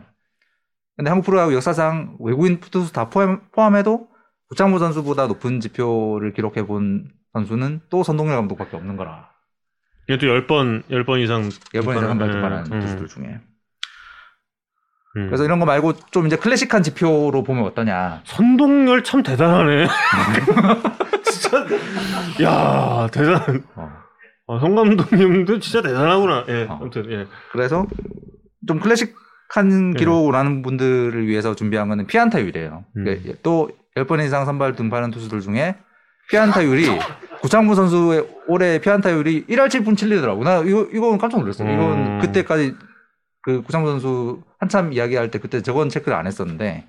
근데 0.95 1.09
한국 1.09 1.26
프로야구 1.26 1.53
역사상 1.53 2.16
외국인 2.22 2.61
투수 2.61 2.93
다 2.93 3.09
포함, 3.09 3.41
포함해도 3.51 4.07
구창모 4.47 4.80
선수보다 4.80 5.28
높은 5.28 5.59
지표를 5.59 6.32
기록해 6.32 6.66
본 6.66 7.09
선수는 7.34 7.82
또 7.89 8.01
선동열 8.01 8.38
감독밖에 8.38 8.78
없는 8.78 8.95
거라. 8.95 9.30
이것도 10.07 10.28
10번, 10.28 10.84
10번 10.84 11.22
이상. 11.22 11.49
10번 11.49 11.97
이상 11.97 12.11
한발 12.11 12.30
예, 12.30 12.32
등반한 12.32 12.72
음, 12.72 12.80
투수들 12.80 13.07
중에. 13.07 13.41
음. 15.18 15.28
그래서 15.28 15.45
이런 15.45 15.59
거 15.59 15.66
말고 15.66 15.93
좀 16.11 16.28
이제 16.28 16.36
클래식한 16.36 16.84
지표로 16.84 17.43
보면 17.43 17.63
어떠냐. 17.66 18.22
선동열 18.26 19.03
참 19.03 19.24
대단하네. 19.24 19.88
진짜, 21.24 21.66
야 22.43 23.07
대단. 23.11 23.63
어. 23.76 23.89
어, 24.47 24.59
송 24.59 24.76
감독님도 24.76 25.59
진짜 25.59 25.82
대단하구나. 25.82 26.45
예, 26.49 26.68
어. 26.70 26.78
아무튼, 26.80 27.11
예. 27.11 27.26
그래서 27.51 27.88
좀 28.68 28.80
클래식한 28.80 29.91
네. 29.91 29.97
기록을 29.97 30.36
하는 30.36 30.61
분들을 30.61 31.28
위해서 31.28 31.55
준비한 31.55 31.88
거는 31.88 32.07
피안타율이에요. 32.07 32.86
음. 32.97 33.03
그러니까 33.03 33.34
또 33.41 33.70
10번 33.95 34.24
이상 34.24 34.45
선발 34.45 34.76
등반한 34.76 35.11
투수들 35.11 35.39
중에 35.41 35.76
피안타율이 36.30 36.86
구창모 37.41 37.76
선수의 37.76 38.28
올해 38.47 38.80
피안타율이 38.80 39.45
1할 39.47 39.68
7분 39.68 39.95
7리더라고. 39.95 40.43
나 40.43 40.59
이거 40.59 40.88
이건 40.91 41.18
깜짝 41.18 41.39
놀랐어요. 41.39 41.72
이건 41.72 41.91
음. 41.91 42.20
그때까지 42.20 42.76
그 43.45 43.61
구창모 43.61 43.87
선수 43.87 44.41
한참 44.59 44.91
이야기할 44.91 45.29
때 45.29 45.37
그때 45.37 45.61
저건 45.61 45.87
체크를 45.89 46.17
안 46.17 46.25
했었는데 46.25 46.87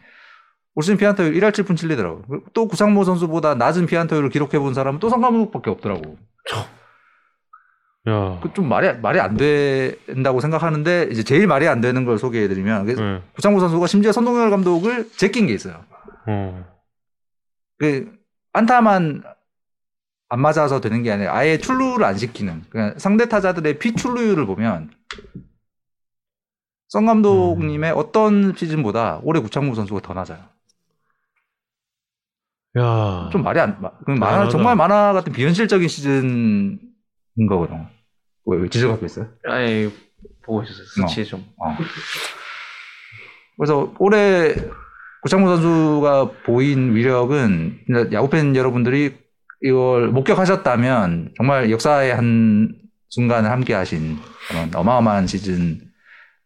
올 0.74 0.82
시즌 0.82 0.96
피안타율 0.96 1.34
1할 1.34 1.52
7분 1.52 1.74
7리더라고. 1.74 2.42
또 2.54 2.66
구창모 2.66 3.04
선수보다 3.04 3.54
낮은 3.56 3.84
피안타율을 3.84 4.30
기록해 4.30 4.58
본 4.58 4.72
사람은 4.72 4.98
또 4.98 5.10
성감독밖에 5.10 5.68
없더라고. 5.70 6.16
야. 8.08 8.40
그 8.42 8.52
좀 8.54 8.68
말이 8.68 8.90
말이 9.00 9.20
안 9.20 9.36
된다고 9.36 10.40
생각하는데 10.40 11.08
이제 11.10 11.22
제일 11.24 11.46
말이 11.46 11.68
안 11.68 11.82
되는 11.82 12.04
걸 12.06 12.18
소개해 12.18 12.48
드리면 12.48 12.86
그 12.86 12.92
예. 12.98 13.22
구창모 13.34 13.60
선수가 13.60 13.86
심지어 13.86 14.12
선동열 14.12 14.48
감독을 14.48 15.10
제낀 15.10 15.46
게 15.46 15.52
있어요. 15.52 15.84
어. 16.26 16.64
그 17.78 18.10
안타만 18.54 19.22
안 20.30 20.40
맞아서 20.40 20.80
되는 20.80 21.02
게 21.02 21.12
아니라 21.12 21.34
아예 21.36 21.58
출루를 21.58 22.04
안 22.04 22.16
시키는 22.16 22.62
그냥 22.70 22.94
상대 22.96 23.28
타자들의 23.28 23.78
피출루율을 23.78 24.46
보면 24.46 24.90
성 26.88 27.04
감독님의 27.06 27.92
어떤 27.92 28.54
시즌보다 28.56 29.20
올해 29.22 29.40
구창모 29.40 29.74
선수가 29.74 30.00
더 30.00 30.14
낮아요. 30.14 30.38
야. 32.78 33.28
좀 33.32 33.42
말이 33.42 33.58
안 33.58 33.80
마- 33.80 33.90
만화. 34.06 34.48
정말 34.48 34.76
만화 34.76 35.12
같은 35.12 35.32
비현실적인 35.32 35.88
시즌인 35.88 36.78
거거든요. 37.48 37.88
왜, 38.44 38.58
왜 38.58 38.68
지적 38.68 38.90
갖고 38.90 39.06
있어요? 39.06 39.28
아예 39.48 39.90
보고 40.42 40.62
있었어요. 40.62 41.06
수치 41.08 41.24
좀. 41.24 41.44
어. 41.56 41.76
그래서 43.56 43.92
올해 43.98 44.54
구창모 45.22 45.48
선수가 45.48 46.30
보인 46.44 46.94
위력은 46.94 47.80
야구팬 48.12 48.54
여러분들이 48.54 49.16
이걸 49.62 50.08
목격하셨다면 50.08 51.32
정말 51.36 51.70
역사의 51.70 52.14
한 52.14 52.74
순간을 53.08 53.50
함께 53.50 53.72
하신 53.72 54.18
그런 54.48 54.72
어마어마한 54.74 55.26
시즌 55.26 55.80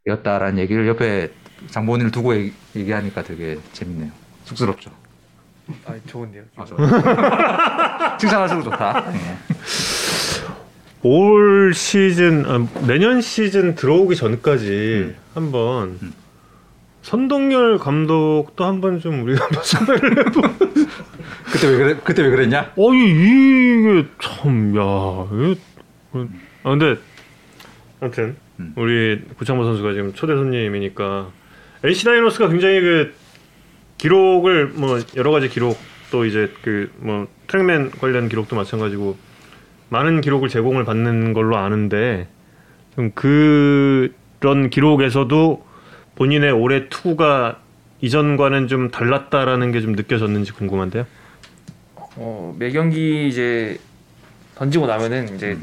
이었다라는 0.07 0.59
얘기를 0.59 0.87
옆에 0.89 1.31
장본인을 1.69 2.11
두고 2.11 2.35
얘기, 2.35 2.53
얘기하니까 2.75 3.23
되게 3.23 3.59
재밌네요. 3.73 4.11
쑥스럽죠. 4.45 4.91
아 5.85 5.95
좋은데요. 6.07 6.43
칭찬할수록 8.19 8.65
좋다. 8.65 9.13
예. 9.15 9.37
올 11.03 11.73
시즌 11.75 12.45
아, 12.47 12.67
내년 12.87 13.21
시즌 13.21 13.75
들어오기 13.75 14.17
전까지 14.17 15.15
한번 15.35 15.99
음. 16.03 16.13
선동열 17.03 17.79
감독도 17.79 18.65
한번 18.65 19.01
좀 19.01 19.23
우리가 19.23 19.45
한번 19.45 19.63
섭외를 19.65 20.19
해보. 20.19 20.41
그때 21.53 21.67
왜 21.69 21.77
그래? 21.77 21.97
그때 22.05 22.23
왜 22.23 22.31
그랬냐? 22.31 22.73
어이 22.77 22.99
이게 23.11 24.07
참야 24.21 24.81
아 24.83 26.71
근데 26.71 26.97
아무튼 28.01 28.37
음. 28.61 28.73
우리 28.77 29.23
구창모 29.39 29.65
선수가 29.65 29.93
지금 29.95 30.13
초대 30.15 30.35
손님이니까 30.35 31.31
NC 31.83 32.05
다이노스가 32.05 32.49
굉장히 32.49 32.81
그 32.81 33.15
기록을 33.99 34.67
뭐 34.69 34.99
여러 35.17 35.31
가지 35.31 35.49
기록 35.49 35.79
또 36.11 36.25
이제 36.25 36.53
그 36.63 36.91
뭐 36.99 37.27
트랙맨 37.47 37.93
관련 37.93 38.29
기록도 38.29 38.55
마찬가지고 38.57 39.17
많은 39.89 40.21
기록을 40.21 40.49
제공을 40.49 40.85
받는 40.85 41.33
걸로 41.33 41.57
아는데 41.57 42.29
좀 42.95 43.11
그런 43.13 44.71
기록에서도 44.71 45.67
본인의 46.15 46.53
올해 46.53 46.89
투가 46.89 47.61
이전과는 48.01 48.69
좀 48.69 48.91
달랐다라는 48.91 49.73
게 49.73 49.81
좀 49.81 49.93
느껴졌는지 49.93 50.53
궁금한데요. 50.53 51.07
어, 52.17 52.55
매 52.59 52.71
경기 52.71 53.29
이제 53.29 53.79
던지고 54.55 54.87
나면은 54.87 55.35
이제 55.35 55.57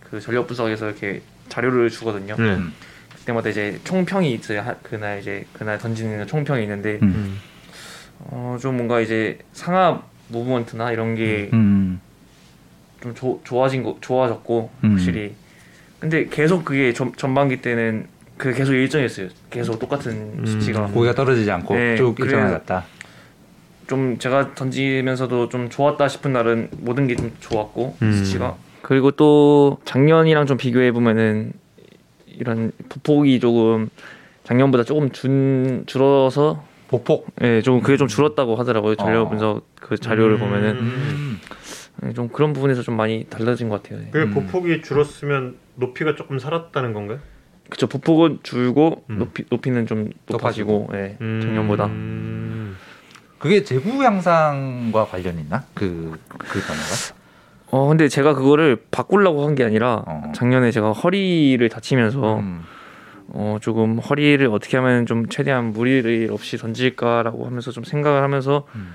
그 0.00 0.20
전력 0.20 0.46
분석에서 0.46 0.86
이렇게 0.86 1.22
자료를 1.54 1.88
주거든요. 1.90 2.34
네. 2.36 2.54
음. 2.56 2.72
그때마다 3.18 3.48
이제 3.48 3.78
총평이 3.84 4.32
있어요. 4.32 4.60
하- 4.60 4.74
그날 4.82 5.20
이제 5.20 5.46
그날 5.52 5.78
던지는 5.78 6.26
총평이 6.26 6.62
있는데 6.64 6.98
음. 7.02 7.08
음. 7.08 7.38
어, 8.18 8.58
좀 8.60 8.76
뭔가 8.76 9.00
이제 9.00 9.38
상압 9.52 10.04
무브먼트나 10.28 10.90
이런 10.92 11.14
게좀 11.14 11.50
음. 11.58 12.00
좋아진 13.44 13.82
거 13.82 13.96
좋아졌고 14.00 14.70
음. 14.84 14.90
확실히. 14.92 15.34
근데 16.00 16.26
계속 16.26 16.64
그게 16.64 16.92
전, 16.92 17.12
전반기 17.16 17.62
때는 17.62 18.06
그 18.36 18.52
계속 18.52 18.72
일정했어요. 18.74 19.28
계속 19.48 19.78
똑같은 19.78 20.12
음. 20.38 20.46
수치가. 20.46 20.86
고기가 20.86 21.14
떨어지지 21.14 21.50
않고 21.50 21.74
네, 21.74 21.96
쭉 21.96 22.14
갔다. 22.16 22.84
좀 23.86 24.18
제가 24.18 24.54
던지면서도 24.54 25.48
좀 25.50 25.68
좋았다 25.70 26.08
싶은 26.08 26.32
날은 26.32 26.68
모든 26.78 27.06
게 27.06 27.14
좀 27.16 27.30
좋았고 27.40 27.96
음. 28.02 28.12
수치가 28.12 28.56
그리고 28.84 29.10
또 29.12 29.78
작년이랑 29.86 30.44
좀 30.44 30.58
비교해 30.58 30.92
보면은 30.92 31.54
이런 32.26 32.70
부폭이 32.90 33.40
조금 33.40 33.88
작년보다 34.44 34.84
조금 34.84 35.10
준 35.10 35.84
줄어서 35.86 36.62
보폭. 36.88 37.28
예, 37.40 37.62
좀 37.62 37.80
그게 37.80 37.96
좀 37.96 38.08
줄었다고 38.08 38.56
하더라고요. 38.56 38.94
전력 38.96 39.22
어. 39.22 39.28
분석 39.30 39.62
그 39.76 39.96
자료를 39.96 40.36
음. 40.36 40.38
보면은 40.38 40.70
음. 40.76 41.40
예, 42.04 42.12
좀 42.12 42.28
그런 42.28 42.52
부분에서 42.52 42.82
좀 42.82 42.94
많이 42.98 43.24
달라진 43.24 43.70
것 43.70 43.82
같아요. 43.82 44.02
예. 44.04 44.10
그 44.10 44.18
음. 44.18 44.34
보폭이 44.34 44.82
줄었으면 44.82 45.56
높이가 45.76 46.14
조금 46.14 46.38
살았다는 46.38 46.92
건가요? 46.92 47.20
그쵸 47.70 47.86
부폭은 47.86 48.40
줄고 48.42 49.02
음. 49.08 49.18
높이 49.18 49.44
높이는 49.48 49.86
좀 49.86 50.10
높아지고 50.26 50.90
예, 50.92 51.16
작년보다 51.18 51.86
음. 51.86 52.76
그게 53.38 53.64
재구 53.64 54.04
향상과 54.04 55.06
관련 55.06 55.38
있나? 55.38 55.64
그, 55.72 56.18
그 56.28 56.60
변화가? 56.60 57.23
어 57.74 57.88
근데 57.88 58.08
제가 58.08 58.34
그거를 58.34 58.76
바꾸려고 58.90 59.44
한 59.46 59.54
게 59.54 59.64
아니라 59.64 60.02
어. 60.06 60.32
작년에 60.34 60.70
제가 60.70 60.92
허리를 60.92 61.68
다치면서 61.68 62.38
음. 62.38 62.62
어 63.28 63.58
조금 63.60 63.98
허리를 63.98 64.46
어떻게 64.48 64.76
하면 64.76 65.06
좀 65.06 65.28
최대한 65.28 65.72
무리를 65.72 66.28
없이 66.30 66.56
던질까라고 66.56 67.46
하면서 67.46 67.70
좀 67.72 67.82
생각을 67.84 68.22
하면서 68.22 68.66
음. 68.76 68.92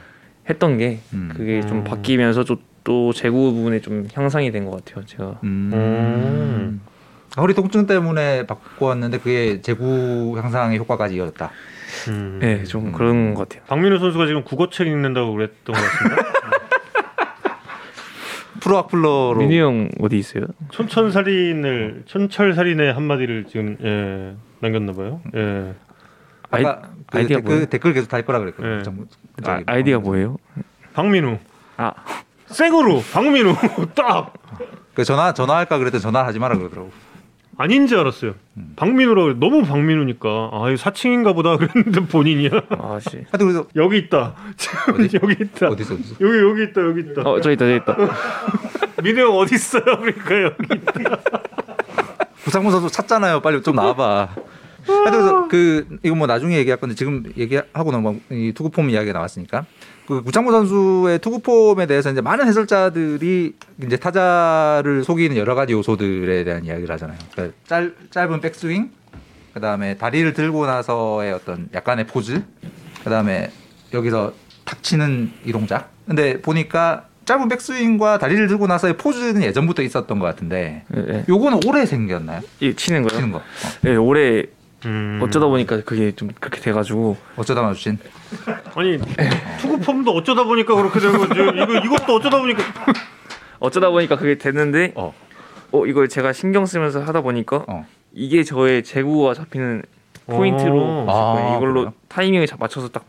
했던 0.49 0.77
게 0.77 0.99
음. 1.13 1.29
그게 1.35 1.61
좀 1.61 1.79
음. 1.79 1.83
바뀌면서 1.83 2.43
또, 2.45 2.57
또 2.83 3.11
재구 3.13 3.53
부분에 3.53 3.81
좀 3.81 4.07
향상이 4.13 4.51
된 4.51 4.65
것 4.65 4.83
같아요 4.85 5.05
제가 5.05 5.39
음. 5.43 6.81
허리 7.37 7.53
통증 7.53 7.85
때문에 7.85 8.45
바꾸었는데 8.47 9.19
그게 9.19 9.61
재구 9.61 10.35
향상의 10.37 10.77
효과까지 10.79 11.15
이어졌다. 11.15 11.51
음. 12.09 12.39
네좀 12.41 12.91
그런 12.91 13.33
것 13.33 13.49
같아요 13.49 13.63
박민우 13.67 13.97
선수가 13.99 14.25
지금 14.27 14.43
국어책 14.43 14.87
읽는다고 14.87 15.33
그랬던 15.33 15.73
것 15.75 15.81
같습니다. 15.81 16.23
프로 18.59 18.77
악플러로 18.77 19.35
민우 19.37 19.53
형 19.65 19.89
어디 19.99 20.17
있어요? 20.17 20.45
촌천살인을 20.71 22.03
촌철살인의 22.05 22.93
한마디를 22.93 23.45
지금 23.45 23.77
예, 23.83 24.35
남겼나 24.59 24.93
봐요. 24.93 25.21
예. 25.35 25.73
아이, 26.51 26.63
그 26.63 26.69
아이디어 27.17 27.37
댓글? 27.37 27.65
댓글 27.67 27.93
계속 27.93 28.07
달 28.09 28.23
거라 28.25 28.39
그랬거든요. 28.39 28.77
네. 28.77 28.83
정- 28.83 29.05
아, 29.43 29.57
저기 29.57 29.63
아이디가 29.67 29.99
뭐- 29.99 30.09
뭐예요? 30.11 30.37
박민우 30.93 31.37
아 31.77 31.93
생으로 32.47 33.01
박민우 33.13 33.55
딱 33.95 34.33
그 34.95 35.03
전화 35.05 35.33
전화할까 35.33 35.77
그랬더니 35.77 36.01
전화하지 36.01 36.39
마라 36.39 36.57
그러더라고. 36.57 36.91
아닌 37.61 37.87
줄 37.87 37.99
알았어요. 37.99 38.35
음. 38.55 38.71
박민우라고 38.77 39.33
너무 39.37 39.63
박민우니까 39.63 40.49
아 40.53 40.69
이거 40.69 40.77
사칭인가 40.77 41.33
보다 41.33 41.57
그랬는데 41.57 42.05
본인이야. 42.07 42.51
아씨 42.69 43.17
하여튼 43.31 43.37
그래서 43.47 43.65
여기 43.75 43.97
있다. 43.97 44.33
지금 44.55 45.07
여기 45.21 45.43
있다. 45.43 45.67
어디서 45.67 45.93
어디서 45.95 46.15
여기 46.21 46.37
여기 46.39 46.63
있다 46.63 46.81
여기 46.81 47.01
있다. 47.01 47.21
어 47.23 47.41
저기 47.41 47.55
있다 47.55 47.65
저기 47.65 47.75
있다 47.75 47.97
민우 49.03 49.19
형 49.19 49.37
어디 49.37 49.55
있어요? 49.55 49.83
그러니까 49.83 50.41
여기. 50.43 50.79
구상문 52.45 52.71
선수 52.71 52.89
찾잖아요. 52.89 53.41
빨리 53.41 53.61
좀 53.61 53.75
나와봐. 53.75 54.29
그래서 54.85 55.47
그 55.49 55.85
이거 56.01 56.15
뭐 56.15 56.27
나중에 56.27 56.55
얘기할 56.59 56.79
건데 56.79 56.95
지금 56.95 57.23
얘기하고 57.37 57.91
넘어 57.91 58.15
이 58.31 58.53
투구폼 58.55 58.89
이야기가 58.89 59.11
나왔으니까 59.11 59.65
그 60.09 60.23
구창모 60.23 60.51
선수의 60.51 61.19
투구 61.19 61.41
폼에 61.41 61.85
대해서 61.85 62.09
이제 62.09 62.19
많은 62.19 62.47
해설자들이 62.47 63.53
이제 63.85 63.95
타자를 63.95 65.03
속이는 65.03 65.37
여러 65.37 65.53
가지 65.53 65.73
요소들에 65.73 66.43
대한 66.43 66.65
이야기를 66.65 66.91
하잖아요. 66.95 67.15
그러니까 67.31 67.55
짧, 67.67 67.93
짧은 68.09 68.41
백스윙, 68.41 68.89
그 69.53 69.59
다음에 69.59 69.97
다리를 69.97 70.33
들고 70.33 70.65
나서의 70.65 71.31
어떤 71.31 71.69
약간의 71.75 72.07
포즈, 72.07 72.41
그 73.03 73.09
다음에 73.11 73.51
여기서 73.93 74.33
탁 74.65 74.81
치는 74.81 75.31
이 75.45 75.51
동작. 75.51 75.91
근데 76.07 76.41
보니까 76.41 77.05
짧은 77.25 77.47
백스윙과 77.47 78.17
다리를 78.17 78.47
들고 78.47 78.65
나서의 78.65 78.97
포즈는 78.97 79.43
예전부터 79.43 79.83
있었던 79.83 80.17
것 80.17 80.25
같은데 80.25 80.85
예, 80.97 81.05
예. 81.07 81.25
요거는 81.29 81.59
올해 81.67 81.85
생겼나요? 81.85 82.41
이 82.61 82.73
치는 82.73 83.03
거요? 83.03 83.15
치는 83.15 83.31
거. 83.31 83.37
어. 83.37 83.41
예, 83.85 83.95
올해 83.95 84.45
음. 84.85 85.19
어쩌다 85.21 85.47
보니까 85.47 85.81
그게 85.83 86.11
좀 86.13 86.29
그렇게 86.39 86.61
돼가지고 86.61 87.17
어쩌다 87.35 87.61
마주친. 87.61 87.97
아니 88.75 88.97
투구 89.59 89.79
폼도 89.79 90.11
어쩌다 90.11 90.43
보니까 90.43 90.75
그렇게 90.75 90.99
된 90.99 91.17
거지. 91.17 91.33
이거 91.33 91.77
이것도 91.85 92.15
어쩌다 92.15 92.39
보니까. 92.39 92.63
어쩌다 93.59 93.89
보니까 93.89 94.15
그게 94.15 94.37
됐는데 94.37 94.93
어. 94.95 95.13
어, 95.71 95.85
이걸 95.85 96.07
제가 96.07 96.31
신경 96.33 96.65
쓰면서 96.65 97.01
하다 97.01 97.21
보니까 97.21 97.65
어. 97.67 97.85
이게 98.13 98.43
저의 98.43 98.83
제구가 98.83 99.33
잡히는 99.33 99.83
포인트로 100.27 100.81
어. 100.81 101.05
아, 101.09 101.57
이걸로 101.57 101.81
그래요? 101.81 101.93
타이밍을 102.07 102.47
잡- 102.47 102.59
맞춰서 102.59 102.89
딱 102.89 103.05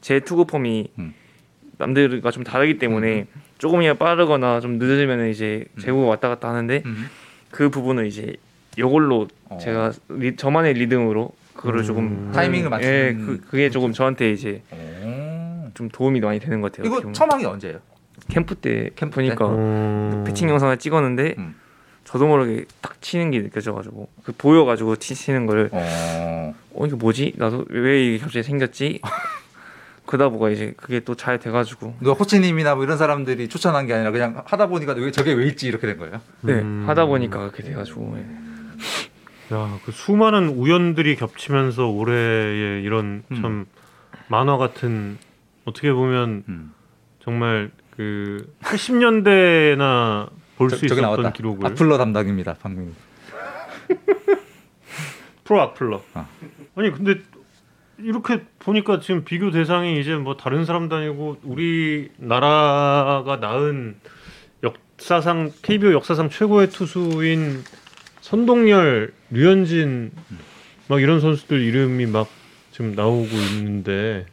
제 0.00 0.20
투구 0.20 0.44
폼이 0.44 0.88
음. 0.98 1.14
남들과 1.78 2.30
좀 2.30 2.44
다르기 2.44 2.76
때문에 2.78 3.26
조금이라도 3.56 3.98
빠르거나 3.98 4.60
좀 4.60 4.76
늦으면 4.78 5.30
이제 5.30 5.64
음. 5.76 5.80
제구가 5.80 6.06
왔다 6.08 6.28
갔다 6.28 6.50
하는데 6.50 6.82
음. 6.84 7.08
그 7.50 7.70
부분을 7.70 8.06
이제 8.06 8.36
이걸로 8.76 9.28
어. 9.48 9.58
제가 9.60 9.92
리, 10.10 10.36
저만의 10.36 10.74
리듬으로 10.74 11.32
그거를 11.54 11.80
음. 11.80 11.84
조금 11.84 12.32
타이밍을 12.32 12.66
예, 12.66 12.68
맞추는 12.68 13.26
그, 13.26 13.40
그게 13.50 13.70
조금 13.70 13.92
저한테 13.92 14.32
이제 14.32 14.62
오. 14.72 15.68
좀 15.74 15.88
도움이 15.88 16.20
많이 16.20 16.38
되는 16.40 16.60
것 16.60 16.72
같아요. 16.72 16.86
이거. 16.86 17.12
처음 17.12 17.30
한 17.30 17.38
게 17.40 17.46
언제예요? 17.46 17.78
캠프 18.28 18.54
때 18.54 18.90
캠프 18.96 19.16
보니까 19.16 19.48
음. 19.50 20.24
패칭 20.26 20.48
영상을 20.48 20.76
찍었는데 20.78 21.34
음. 21.38 21.54
저도 22.04 22.26
모르게 22.26 22.64
딱 22.80 23.00
치는 23.02 23.30
게 23.30 23.42
느껴져가지고 23.42 24.08
그 24.24 24.32
보여가지고 24.32 24.96
치- 24.96 25.14
치는 25.14 25.46
거를 25.46 25.68
어. 25.72 26.54
어 26.74 26.86
이게 26.86 26.94
뭐지 26.96 27.32
나도 27.36 27.64
왜 27.70 28.04
이게 28.06 28.18
갑자기 28.18 28.42
생겼지 28.42 29.00
그러다 30.06 30.28
보가 30.28 30.50
이제 30.50 30.74
그게 30.76 31.00
또 31.00 31.14
잘 31.14 31.38
돼가지고 31.38 31.94
누가 32.00 32.14
코치님이나 32.14 32.74
뭐 32.74 32.84
이런 32.84 32.98
사람들이 32.98 33.48
추천한 33.48 33.86
게 33.86 33.94
아니라 33.94 34.10
그냥 34.10 34.42
하다 34.44 34.66
보니까 34.68 34.92
왜 34.92 35.10
저게 35.10 35.32
왜 35.32 35.46
있지 35.46 35.66
이렇게 35.66 35.86
된 35.86 35.96
거예요? 35.98 36.20
네 36.42 36.54
음. 36.54 36.84
하다 36.86 37.06
보니까 37.06 37.38
그렇게 37.38 37.62
돼가지고 37.62 38.14
예. 38.18 38.24
야, 39.52 39.78
그 39.84 39.92
수많은 39.92 40.48
우연들이 40.48 41.16
겹치면서 41.16 41.88
올해의 41.88 42.82
이런 42.82 43.22
음. 43.30 43.36
참 43.40 43.66
만화 44.28 44.56
같은 44.56 45.18
어떻게 45.64 45.92
보면 45.92 46.44
음. 46.48 46.72
정말 47.20 47.70
그 47.96 48.52
80년대나 48.62 50.30
볼 50.56 50.70
수 50.70 50.84
있었던 50.86 51.02
나왔다. 51.02 51.32
기록을 51.32 51.66
악플러 51.66 51.98
담당입니다, 51.98 52.56
방금. 52.62 52.94
프로 55.44 55.60
악플러. 55.60 56.02
아. 56.14 56.26
아니 56.76 56.90
근데 56.90 57.20
이렇게 57.98 58.44
보니까 58.58 59.00
지금 59.00 59.24
비교 59.24 59.50
대상이 59.50 60.00
이제 60.00 60.14
뭐 60.16 60.36
다른 60.36 60.64
사람도 60.64 60.96
아니고 60.96 61.38
우리 61.42 62.10
나라가 62.16 63.36
낳은 63.40 63.96
역사상 64.62 65.52
KBO 65.62 65.92
역사상 65.92 66.30
최고의 66.30 66.70
투수인 66.70 67.62
선동열, 68.28 69.12
류현진 69.32 70.10
막 70.88 71.02
이런 71.02 71.20
선수들 71.20 71.60
이름이 71.60 72.06
막 72.06 72.26
지금 72.70 72.94
나오고 72.94 73.26
있는데 73.26 74.24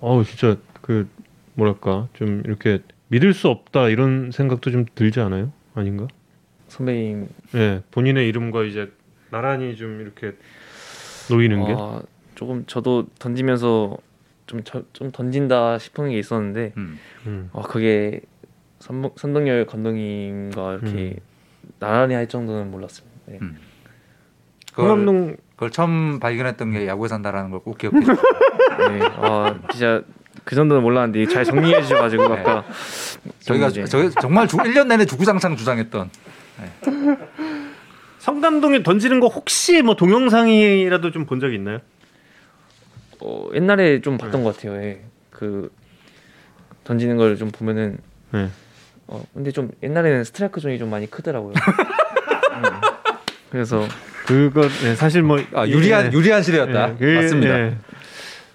어우 0.00 0.26
진짜 0.26 0.58
그 0.82 1.08
뭐랄까 1.54 2.08
좀 2.12 2.42
이렇게 2.44 2.80
믿을 3.08 3.32
수 3.32 3.48
없다 3.48 3.88
이런 3.88 4.30
생각도 4.30 4.70
좀 4.70 4.84
들지 4.94 5.20
않아요? 5.20 5.54
아닌가? 5.74 6.06
선배님 6.68 7.28
예, 7.54 7.82
본인의 7.92 8.28
이름과 8.28 8.64
이제 8.64 8.92
나란히 9.30 9.74
좀 9.74 10.02
이렇게 10.02 10.36
놓이는 11.30 11.64
게. 11.64 11.74
아, 11.74 12.02
조금 12.34 12.66
저도 12.66 13.06
던지면서 13.18 13.96
좀, 14.46 14.64
저- 14.64 14.82
좀 14.92 15.10
던진다 15.10 15.78
싶은 15.78 16.10
게 16.10 16.18
있었는데 16.18 16.74
음. 16.76 16.98
음. 17.26 17.48
아 17.54 17.62
그게 17.62 18.20
선, 18.80 19.10
선동열 19.16 19.64
감독님과 19.64 20.74
이렇게 20.74 21.16
나란히 21.82 22.14
할 22.14 22.28
정도는 22.28 22.70
몰랐습니다. 22.70 23.16
네. 23.26 23.38
음. 23.42 23.58
홍 24.76 25.04
그걸, 25.04 25.36
그걸 25.50 25.70
처음 25.70 26.18
발견했던 26.20 26.72
게 26.72 26.86
야구에 26.86 27.08
산다라는 27.08 27.50
걸 27.50 27.60
꼭 27.60 27.76
기억해 27.78 28.00
주세요. 28.00 28.16
네. 28.88 29.00
아 29.16 29.54
진짜 29.70 30.02
그 30.44 30.54
정도는 30.54 30.82
몰랐는데 30.82 31.26
잘 31.26 31.44
정리해 31.44 31.82
주셔 31.82 31.96
가지고 31.96 32.28
네. 32.28 32.40
아까 32.40 32.64
저희가 33.40 33.70
저희 33.70 34.10
정말 34.20 34.48
주, 34.48 34.56
1년 34.56 34.86
내내 34.86 35.04
주구장창 35.04 35.56
주장했던 35.56 36.10
성담동에 38.18 38.82
던지는 38.82 39.20
거 39.20 39.26
혹시 39.28 39.82
뭐 39.82 39.96
동영상이라도 39.96 41.10
좀 41.10 41.26
본 41.26 41.40
적 41.40 41.52
있나요? 41.52 41.78
어, 43.20 43.48
옛날에 43.54 44.00
좀 44.00 44.18
봤던 44.18 44.42
것 44.44 44.56
같아요. 44.56 44.80
예. 44.82 45.02
그 45.30 45.70
던지는 46.84 47.16
걸 47.16 47.36
좀 47.36 47.50
보면은 47.50 47.98
네. 48.30 48.48
어 49.12 49.22
근데 49.34 49.52
좀 49.52 49.70
옛날에는 49.82 50.24
스트라이크 50.24 50.60
존이 50.60 50.78
좀 50.78 50.88
많이 50.90 51.08
크더라고요. 51.10 51.52
음. 51.52 52.62
그래서 53.50 53.86
그거 54.26 54.62
네, 54.82 54.94
사실 54.94 55.22
뭐 55.22 55.38
아, 55.52 55.66
유리한 55.68 56.06
예, 56.06 56.12
유리한 56.12 56.42
시대였다. 56.42 56.92
예, 56.92 56.96
그, 56.98 57.04
맞습니다. 57.04 57.58
예. 57.60 57.76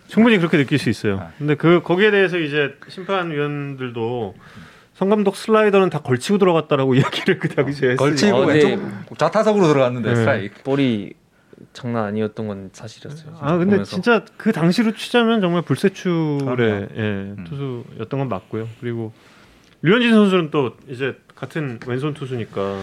충분히 0.08 0.38
그렇게 0.40 0.58
느낄 0.58 0.80
수 0.80 0.90
있어요. 0.90 1.20
아. 1.20 1.32
근데 1.38 1.54
그 1.56 1.82
거기에 1.84 2.10
대해서 2.10 2.40
이제 2.40 2.74
심판위원들도 2.88 4.34
성 4.96 5.10
감독 5.10 5.36
슬라이더는 5.36 5.92
다 5.92 6.00
걸치고 6.00 6.40
들어갔다라고 6.40 6.96
이야기를 6.96 7.38
그 7.38 7.50
당시에. 7.50 7.96
걸치고 7.96 8.36
어, 8.36 8.46
네. 8.48 8.54
왼쪽 8.64 9.18
좌타석으로 9.20 9.68
들어갔는데 9.68 10.10
네. 10.10 10.16
스트라이크. 10.16 10.64
볼이 10.64 11.14
장난 11.74 12.06
아니었던 12.06 12.48
건 12.48 12.70
사실이었어요. 12.74 13.36
아 13.40 13.52
근데 13.58 13.72
보면서. 13.72 13.92
진짜 13.92 14.26
그 14.38 14.52
당시로 14.52 14.94
치자면 14.96 15.42
정말 15.42 15.62
불세출의. 15.62 16.88
예, 16.96 17.02
음. 17.02 17.46
투수였던 17.48 18.20
건 18.20 18.30
맞고요. 18.30 18.68
그리고 18.80 19.14
류현진 19.82 20.12
선수는 20.12 20.52
또 20.52 20.76
이제 20.88 21.16
같은 21.36 21.80
왼손 21.86 22.14
투수니까 22.14 22.82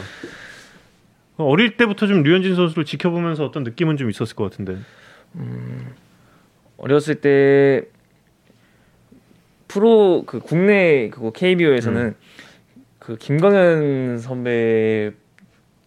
어릴 1.36 1.76
때부터 1.76 2.06
좀 2.06 2.22
류현진 2.22 2.54
선수를 2.54 2.84
지켜보면서 2.84 3.44
어떤 3.44 3.64
느낌은 3.64 3.96
좀 3.96 4.10
있었을 4.10 4.36
것 4.36 4.44
같은데. 4.44 4.78
어렸을 6.76 7.16
때 7.16 7.82
프로 9.66 10.22
그 10.26 10.38
국내 10.38 11.08
그거 11.10 11.32
KBO에서는 11.32 12.00
음. 12.00 12.14
그 12.98 13.16
김광현 13.16 14.18
선배 14.18 15.12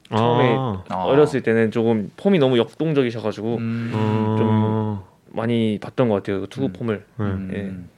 처음에 0.10 0.56
아, 0.58 0.84
아. 0.90 1.04
어렸을 1.04 1.42
때는 1.42 1.72
조금 1.72 2.12
폼이 2.18 2.40
너무 2.40 2.58
역동적이셔가지고 2.58 3.58
음. 3.58 3.92
어, 3.94 5.08
많이 5.30 5.80
봤던 5.82 6.10
것 6.10 6.16
같아요 6.16 6.42
그 6.42 6.48
투구 6.50 6.68
음. 6.68 6.74
폼을. 6.74 7.06
네. 7.18 7.26
음. 7.26 7.50
예. 7.54 7.97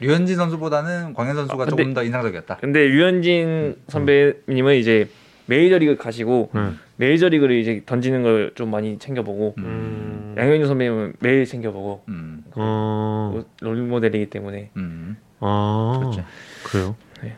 류현진 0.00 0.36
선수보다는 0.36 1.14
광현 1.14 1.36
선수가 1.36 1.62
아, 1.62 1.66
근데- 1.66 1.82
조금 1.82 1.94
더 1.94 2.02
인상적이었다. 2.02 2.56
근데 2.56 2.86
류현진 2.86 3.76
선배님은 3.88 4.76
이제 4.76 5.08
메이저리그 5.46 5.96
가시고 5.96 6.50
네. 6.54 6.70
메이저리그를 6.96 7.56
이제 7.56 7.82
던지는 7.86 8.22
걸 8.22 8.52
좀 8.56 8.70
많이 8.70 8.98
챙겨보고 8.98 9.54
음, 9.58 10.34
양현종 10.36 10.66
선배님은 10.66 11.14
매일 11.20 11.44
챙겨보고 11.44 12.04
음. 12.08 12.42
어, 12.54 13.44
롤모델이기 13.60 14.30
때문에 14.30 14.70
음. 14.76 15.16
아, 15.40 15.96
그렇지. 16.00 16.22
그래요? 16.64 16.96
네. 17.22 17.36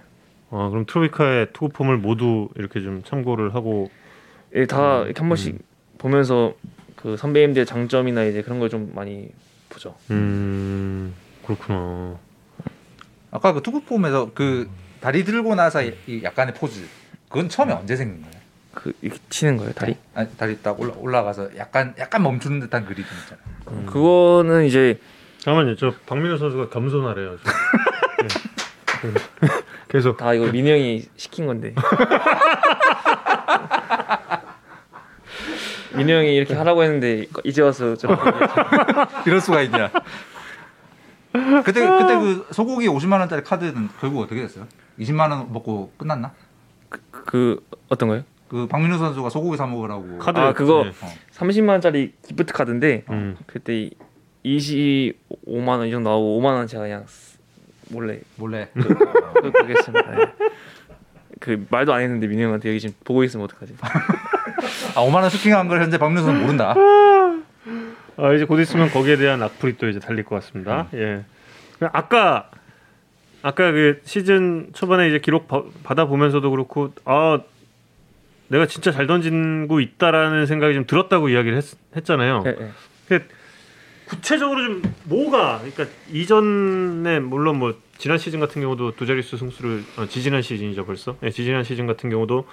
아 0.50 0.68
그럼 0.70 0.86
트로피카의 0.86 1.48
투구 1.52 1.68
폼을 1.70 1.98
모두 1.98 2.48
이렇게 2.56 2.80
좀 2.80 3.02
참고를 3.04 3.54
하고 3.54 3.90
예, 4.54 4.64
다 4.66 5.00
음, 5.00 5.04
이렇게 5.06 5.20
한 5.20 5.28
번씩 5.28 5.58
보면서 5.98 6.54
그 6.96 7.16
선배님들 7.16 7.66
장점이나 7.66 8.24
이제 8.24 8.42
그런 8.42 8.58
걸 8.58 8.70
좀 8.70 8.92
많이 8.94 9.28
보죠. 9.68 9.94
음 10.10 11.12
그렇구나. 11.44 12.16
아까 13.30 13.52
그 13.52 13.62
투구 13.62 13.82
폼에서 13.82 14.30
그 14.34 14.68
다리 15.00 15.24
들고 15.24 15.54
나서 15.54 15.82
이- 15.82 15.96
이 16.06 16.22
약간의 16.22 16.54
포즈. 16.54 16.80
그건 17.28 17.48
처음에 17.48 17.72
언제 17.72 17.94
생긴 17.96 18.22
거예요? 18.22 18.38
그 18.74 18.92
이렇게 19.02 19.20
치는 19.28 19.56
거예요 19.56 19.72
다리. 19.72 19.96
아니, 20.14 20.28
다리 20.36 20.58
딱 20.62 20.78
올라 20.80 20.92
올라가서 20.96 21.50
약간 21.56 21.94
약간 21.98 22.22
멈추는 22.22 22.60
듯한 22.60 22.84
그리즘 22.86 23.04
있잖아요. 23.22 23.44
음. 23.68 23.86
그거는 23.86 24.64
이제 24.64 24.98
잠깐만요. 25.40 25.76
저 25.76 25.92
박민호 26.06 26.36
선수가 26.38 26.68
겸손하래요. 26.70 27.36
지금. 27.38 27.52
네. 29.42 29.48
계속 29.88 30.16
다 30.16 30.32
이거 30.34 30.46
민우 30.50 30.68
형이 30.68 31.06
시킨 31.16 31.46
건데. 31.46 31.74
민우 35.94 36.10
형이 36.12 36.34
이렇게 36.34 36.54
하라고 36.54 36.82
했는데 36.82 37.26
이제 37.44 37.62
와서 37.62 37.96
좀 37.96 38.10
이럴 39.26 39.40
수가 39.40 39.62
있냐? 39.62 39.90
그때 41.64 41.86
그때 41.86 42.18
그 42.18 42.46
소고기 42.52 42.88
50만 42.88 43.20
원짜리 43.20 43.42
카드는 43.42 43.88
결국 44.00 44.20
어떻게 44.20 44.40
됐어요? 44.40 44.66
20만 44.98 45.30
원 45.30 45.52
먹고 45.52 45.92
끝났나? 45.96 46.32
그 47.10 47.62
어떤 47.88 48.08
거요? 48.08 48.22
그 48.48 48.66
박민우 48.66 48.96
선수가 48.96 49.28
소고기 49.28 49.56
사 49.58 49.66
먹으라고 49.66 50.18
카드 50.18 50.38
아, 50.38 50.54
그거 50.54 50.84
네. 50.84 50.92
30만 51.34 51.68
원짜리 51.68 52.14
gift 52.26 52.52
카드인데 52.54 53.04
음. 53.10 53.36
그때 53.46 53.90
25만 54.44 55.68
원이 55.78 55.90
정도 55.90 56.08
나오고 56.10 56.40
5만 56.40 56.44
원 56.54 56.66
제가 56.66 56.84
그냥 56.84 57.04
쓰- 57.06 57.36
몰래 57.90 58.20
몰래 58.36 58.68
그, 58.74 58.80
그, 58.88 59.52
그겠습니다. 59.52 60.10
네. 60.10 60.32
그 61.40 61.66
말도 61.70 61.92
안 61.92 62.00
했는데 62.02 62.26
민우 62.26 62.42
형한테 62.42 62.70
여기 62.70 62.80
지금 62.80 62.94
보고 63.04 63.22
있으면 63.24 63.44
어떡하지? 63.44 63.76
아 64.94 65.00
5만 65.04 65.14
원 65.16 65.28
쇼핑한 65.30 65.68
걸 65.68 65.82
현재 65.82 65.98
박민우 65.98 66.22
선수 66.24 66.40
모른다. 66.40 66.74
아, 68.18 68.32
이제 68.32 68.44
곧 68.44 68.58
있으면 68.60 68.90
거기에 68.90 69.16
대한 69.16 69.42
악플이 69.42 69.76
또 69.78 69.88
이제 69.88 70.00
달릴 70.00 70.24
것 70.24 70.34
같습니다. 70.36 70.88
예. 70.94 71.24
그냥 71.78 71.90
아까 71.92 72.50
아까 73.42 73.70
그 73.70 74.00
시즌 74.04 74.70
초반에 74.72 75.08
이제 75.08 75.20
기록 75.20 75.46
바, 75.46 75.62
받아 75.84 76.06
보면서도 76.06 76.50
그렇고 76.50 76.92
아 77.04 77.40
내가 78.48 78.66
진짜 78.66 78.90
잘 78.90 79.06
던지고 79.06 79.78
있다라는 79.78 80.46
생각이 80.46 80.74
좀 80.74 80.86
들었다고 80.86 81.28
이야기를 81.28 81.56
했, 81.56 81.64
했잖아요. 81.94 82.42
예, 82.46 82.56
예. 82.60 82.72
그 83.06 83.24
구체적으로 84.06 84.64
좀 84.64 84.82
뭐가 85.04 85.58
그러니까 85.58 85.86
이전에 86.12 87.20
물론 87.20 87.58
뭐 87.58 87.74
지난 87.98 88.18
시즌 88.18 88.40
같은 88.40 88.60
경우도 88.62 88.96
두 88.96 89.06
자릿수 89.06 89.36
승수를 89.36 89.84
어, 89.98 90.06
지지난 90.06 90.42
시즌이죠 90.42 90.84
벌써 90.86 91.16
예, 91.22 91.30
지지난 91.30 91.62
시즌 91.62 91.86
같은 91.86 92.10
경우도 92.10 92.48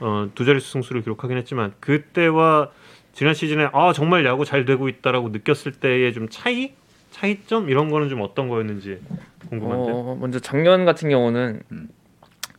어, 0.00 0.28
두 0.34 0.44
자릿수 0.46 0.70
승수를 0.70 1.02
기록하긴 1.02 1.36
했지만 1.36 1.74
그때와 1.80 2.70
지난 3.12 3.34
시즌에 3.34 3.68
아 3.72 3.92
정말 3.92 4.24
야구 4.24 4.44
잘 4.44 4.64
되고 4.64 4.88
있다라고 4.88 5.28
느꼈을 5.28 5.72
때의 5.72 6.12
좀 6.12 6.28
차이 6.28 6.74
차이점 7.10 7.68
이런 7.68 7.90
거는 7.90 8.08
좀 8.08 8.22
어떤 8.22 8.48
거였는지 8.48 9.00
궁금한데 9.48 9.92
어, 9.92 10.16
먼저 10.18 10.38
작년 10.40 10.84
같은 10.84 11.10
경우는 11.10 11.62
음. 11.72 11.88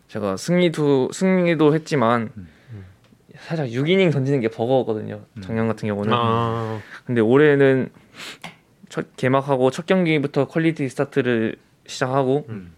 제가 0.07 0.37
승리도 0.37 1.11
승리도 1.11 1.73
했지만 1.73 2.29
음. 2.37 2.47
살짝 3.35 3.67
6이닝 3.67 4.11
던지는 4.11 4.39
게 4.41 4.47
버거웠거든요. 4.47 5.21
음. 5.33 5.41
작년 5.41 5.67
같은 5.67 5.87
경우는. 5.87 6.13
아, 6.13 6.79
근데 7.05 7.19
올해는 7.19 7.89
첫 8.89 9.15
개막하고 9.17 9.71
첫 9.71 9.85
경기부터 9.85 10.47
퀄리티 10.47 10.87
스타트를 10.87 11.55
시작하고 11.87 12.45
음. 12.49 12.73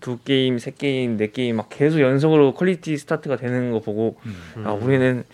두 0.00 0.18
게임, 0.18 0.58
세 0.58 0.70
게임, 0.70 1.16
네 1.16 1.30
게임 1.30 1.56
막 1.56 1.68
계속 1.70 2.00
연속으로 2.00 2.52
퀄리티 2.52 2.96
스타트가 2.98 3.36
되는 3.36 3.70
거 3.70 3.80
보고 3.80 4.18
음. 4.26 4.66
아 4.66 4.72
우리는 4.72 5.24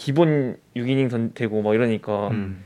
기본 0.00 0.56
6이닝 0.76 1.10
던지고 1.10 1.60
막 1.60 1.74
이러니까 1.74 2.28
음. 2.28 2.64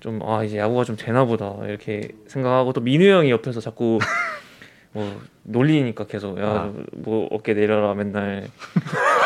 좀아 0.00 0.42
이제 0.42 0.58
야구가 0.58 0.82
좀 0.82 0.96
되나 0.96 1.24
보다 1.24 1.54
이렇게 1.64 2.08
생각하고 2.26 2.72
또 2.72 2.80
민우 2.80 3.06
형이 3.06 3.30
옆에서 3.30 3.60
자꾸 3.60 4.00
뭐 4.92 5.20
놀리니까 5.44 6.06
계속 6.06 6.40
야 6.40 6.44
아. 6.44 6.72
뭐 6.92 7.28
어깨 7.30 7.54
내려라 7.54 7.94
맨날 7.94 8.48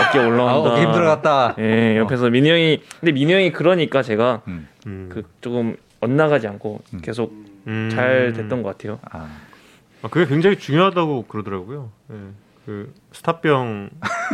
어깨 0.08 0.18
아, 0.18 0.26
올라온다. 0.26 0.72
어깨 0.72 0.82
힘들어갔다. 0.82 1.56
예 1.58 1.96
옆에서 1.96 2.28
민우 2.28 2.46
형이 2.46 2.82
근데 3.00 3.12
민우 3.12 3.32
형이 3.32 3.52
그러니까 3.52 4.02
제가 4.02 4.42
음. 4.48 4.68
음. 4.86 5.08
그 5.10 5.22
조금 5.40 5.76
엇나가지 6.00 6.46
않고 6.46 6.82
음. 6.92 7.00
계속 7.00 7.32
음. 7.66 7.88
잘 7.90 8.34
됐던 8.34 8.62
것 8.62 8.76
같아요. 8.76 8.98
아, 9.10 9.30
아, 10.02 10.08
그게 10.08 10.26
굉장히 10.26 10.58
중요하다고 10.58 11.24
그러더라고요. 11.26 11.90
예. 12.12 12.16
그 12.66 12.92
스타병 13.12 13.88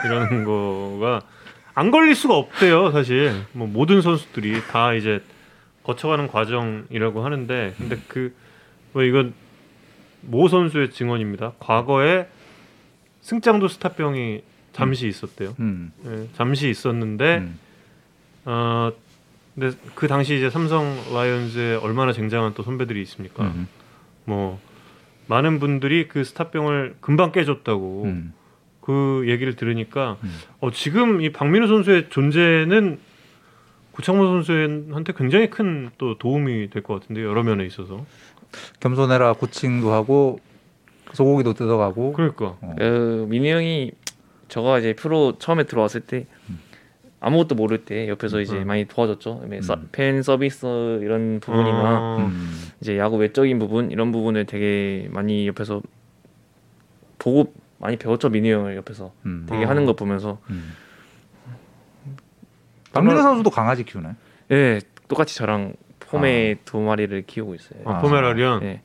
이라는 0.04 0.42
거가 0.44 1.22
안 1.74 1.90
걸릴 1.90 2.14
수가 2.14 2.36
없대요, 2.36 2.90
사실. 2.92 3.32
뭐 3.52 3.66
모든 3.66 4.02
선수들이 4.02 4.62
다 4.70 4.92
이제 4.94 5.22
거쳐가는 5.82 6.28
과정이라고 6.28 7.24
하는데, 7.24 7.74
근데 7.78 7.96
그 8.08 8.34
뭐 8.92 9.02
이건 9.02 9.34
모 10.20 10.48
선수의 10.48 10.90
증언입니다. 10.90 11.52
과거에 11.58 12.28
승장도 13.22 13.68
스타병이 13.68 14.42
잠시 14.72 15.08
있었대요. 15.08 15.54
음. 15.60 15.92
예, 16.06 16.28
잠시 16.34 16.70
있었는데, 16.70 17.38
음. 17.38 17.58
어, 18.44 18.92
근데 19.54 19.76
그 19.94 20.08
당시 20.08 20.36
이제 20.36 20.48
삼성 20.50 20.96
라이온즈에 21.12 21.76
얼마나 21.76 22.12
쟁장한 22.12 22.54
또 22.54 22.62
선배들이 22.62 23.02
있습니까? 23.02 23.44
음. 23.44 23.68
뭐 24.24 24.60
많은 25.26 25.60
분들이 25.60 26.08
그 26.08 26.24
스타병을 26.24 26.96
금방 27.00 27.32
깨줬다고 27.32 28.04
음. 28.04 28.32
그 28.82 29.24
얘기를 29.26 29.54
들으니까 29.56 30.18
음. 30.22 30.30
어, 30.60 30.70
지금 30.70 31.20
이 31.22 31.30
박민우 31.32 31.66
선수의 31.68 32.10
존재는 32.10 32.98
구창모 33.92 34.24
선수한테 34.26 35.12
굉장히 35.16 35.48
큰 35.50 35.90
또 35.98 36.18
도움이 36.18 36.68
될 36.70 36.82
것 36.82 37.00
같은데 37.00 37.22
여러 37.22 37.42
면에 37.42 37.64
있어서 37.66 38.04
겸손해라 38.80 39.34
코칭도 39.34 39.92
하고 39.92 40.40
소고기도 41.12 41.54
뜯어가고. 41.54 42.12
그러니까 42.12 42.56
어. 42.60 42.74
그 42.78 43.26
민우 43.28 43.46
형이 43.46 43.92
저가 44.48 44.78
이제 44.80 44.94
프로 44.94 45.38
처음에 45.38 45.64
들어왔을 45.64 46.00
때 46.02 46.26
음. 46.50 46.58
아무것도 47.20 47.54
모를 47.54 47.84
때 47.84 48.08
옆에서 48.08 48.40
이제 48.40 48.56
음. 48.58 48.66
많이 48.66 48.84
도와줬죠. 48.86 49.44
서- 49.62 49.74
음. 49.74 49.88
팬 49.92 50.22
서비스 50.22 50.66
이런 51.02 51.38
부분이나 51.40 51.78
아, 51.88 52.16
음. 52.18 52.50
이제 52.80 52.98
야구 52.98 53.16
외적인 53.16 53.58
부분 53.60 53.90
이런 53.92 54.10
부분을 54.10 54.46
되게 54.46 55.06
많이 55.12 55.46
옆에서 55.46 55.82
보고 57.18 57.52
많이 57.82 57.96
배웠죠 57.96 58.30
민우 58.30 58.48
형을 58.48 58.76
옆에서 58.76 59.12
음. 59.26 59.44
되게 59.48 59.64
어. 59.64 59.68
하는 59.68 59.84
거 59.84 59.92
보면서 59.94 60.38
음. 60.50 60.72
박민우 62.92 63.20
선수도 63.20 63.50
강아지 63.50 63.84
키우나요? 63.84 64.14
예 64.52 64.80
똑같이 65.08 65.34
저랑 65.36 65.74
포메 65.98 66.56
두 66.64 66.78
마리를 66.78 67.22
키우고 67.26 67.54
있어요. 67.54 67.80
아, 67.84 67.94
아. 67.96 67.98
포메라리안 68.00 68.62
예. 68.62 68.80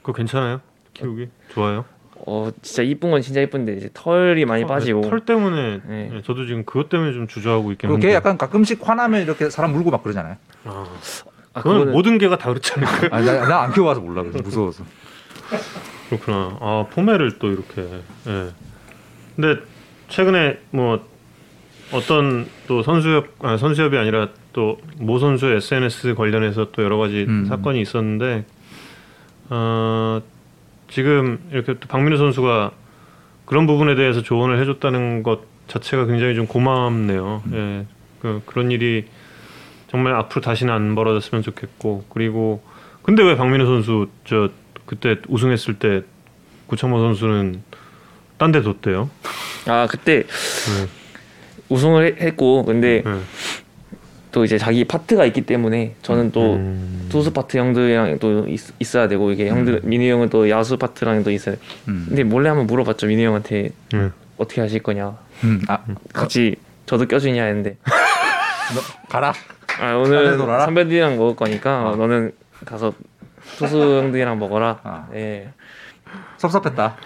그거 0.00 0.12
괜찮아요? 0.14 0.60
키우기 0.94 1.28
좋아요? 1.52 1.84
어 2.26 2.50
진짜 2.62 2.82
이쁜 2.82 3.10
건 3.10 3.20
진짜 3.20 3.40
이쁜데 3.40 3.74
이제 3.74 3.90
털이 3.94 4.44
많이 4.44 4.64
빠지고 4.64 5.02
털 5.02 5.20
때문에 5.24 5.80
네. 5.84 6.10
예, 6.14 6.22
저도 6.22 6.46
지금 6.46 6.64
그것 6.64 6.88
때문에 6.88 7.12
좀 7.12 7.26
주저하고 7.26 7.72
있긴 7.72 7.90
한데 7.90 8.08
걔 8.08 8.14
약간 8.14 8.38
가끔씩 8.38 8.80
화나면 8.86 9.22
이렇게 9.22 9.50
사람 9.50 9.72
물고 9.72 9.90
막 9.90 10.02
그러잖아요. 10.02 10.36
아, 10.64 10.86
아, 11.54 11.62
그건 11.62 11.86
그거는- 11.86 11.92
모든 11.92 12.18
개가 12.18 12.38
다 12.38 12.48
그렇지 12.48 12.72
않을까요? 12.74 13.10
아, 13.12 13.46
나안 13.48 13.72
키워봐서 13.72 14.00
몰라. 14.00 14.22
그래서 14.22 14.38
무서워서. 14.42 14.84
그렇구나. 16.08 16.58
아 16.60 16.86
포메를 16.90 17.38
또 17.38 17.48
이렇게. 17.50 17.82
예. 18.26 18.50
근데 19.36 19.60
최근에 20.08 20.58
뭐 20.70 21.06
어떤 21.92 22.46
또 22.66 22.82
선수협 22.82 23.28
아, 23.40 23.56
선수협이 23.56 23.96
아니라 23.96 24.28
또 24.52 24.78
모 24.98 25.18
선수 25.18 25.46
SNS 25.46 26.14
관련해서 26.14 26.70
또 26.72 26.82
여러 26.82 26.96
가지 26.98 27.24
음. 27.28 27.44
사건이 27.46 27.80
있었는데 27.80 28.44
어, 29.50 30.20
지금 30.90 31.38
이렇게 31.52 31.74
또 31.74 31.86
박민우 31.88 32.16
선수가 32.16 32.72
그런 33.44 33.66
부분에 33.66 33.94
대해서 33.94 34.22
조언을 34.22 34.60
해줬다는 34.60 35.22
것 35.22 35.40
자체가 35.68 36.06
굉장히 36.06 36.34
좀 36.34 36.46
고맙네요. 36.46 37.42
예. 37.52 37.86
그, 38.20 38.42
그런 38.46 38.70
일이 38.70 39.06
정말 39.88 40.14
앞으로 40.14 40.40
다시는 40.42 40.72
안 40.72 40.94
벌어졌으면 40.94 41.42
좋겠고 41.42 42.04
그리고 42.08 42.62
근데 43.02 43.22
왜 43.22 43.36
박민우 43.36 43.64
선수 43.64 44.08
저 44.24 44.50
그때 44.88 45.16
우승했을 45.28 45.74
때 45.78 46.02
구창모 46.66 46.98
선수는 46.98 47.62
딴 48.38 48.52
데 48.52 48.62
뒀대요. 48.62 49.10
아 49.66 49.86
그때 49.90 50.22
네. 50.22 50.88
우승을 51.68 52.16
해- 52.20 52.26
했고 52.26 52.64
근데 52.64 53.02
네. 53.04 53.18
또 54.32 54.44
이제 54.44 54.56
자기 54.56 54.84
파트가 54.84 55.26
있기 55.26 55.42
때문에 55.42 55.94
저는 56.02 56.32
또 56.32 56.54
음. 56.54 57.06
투수 57.10 57.32
파트 57.32 57.58
형들이랑 57.58 58.18
또 58.18 58.46
있, 58.48 58.96
어야 58.96 59.08
되고 59.08 59.30
이게 59.30 59.48
형들 59.48 59.80
민우 59.84 60.04
형은 60.04 60.30
또 60.30 60.48
야수 60.48 60.78
파트랑 60.78 61.22
또 61.24 61.30
있어요. 61.30 61.56
음. 61.88 62.06
근데 62.08 62.24
몰래 62.24 62.48
한번 62.48 62.66
물어봤죠 62.66 63.06
민우 63.08 63.22
형한테 63.22 63.70
네. 63.92 64.10
어떻게 64.38 64.60
하실 64.62 64.82
거냐 64.82 65.18
음. 65.44 65.60
아, 65.68 65.78
같이 66.14 66.56
저도 66.86 67.06
껴주냐 67.06 67.44
했는데 67.44 67.76
너 67.84 68.80
가라. 69.10 69.34
아 69.80 69.94
오늘? 69.96 70.38
선배들이랑 70.38 71.16
먹을 71.18 71.36
거니까 71.36 71.94
너는 71.98 72.32
가서 72.64 72.92
투수 73.56 74.00
형들이랑 74.02 74.38
먹어라. 74.38 74.80
아. 74.82 75.08
예. 75.14 75.52
섭섭했다. 76.36 76.96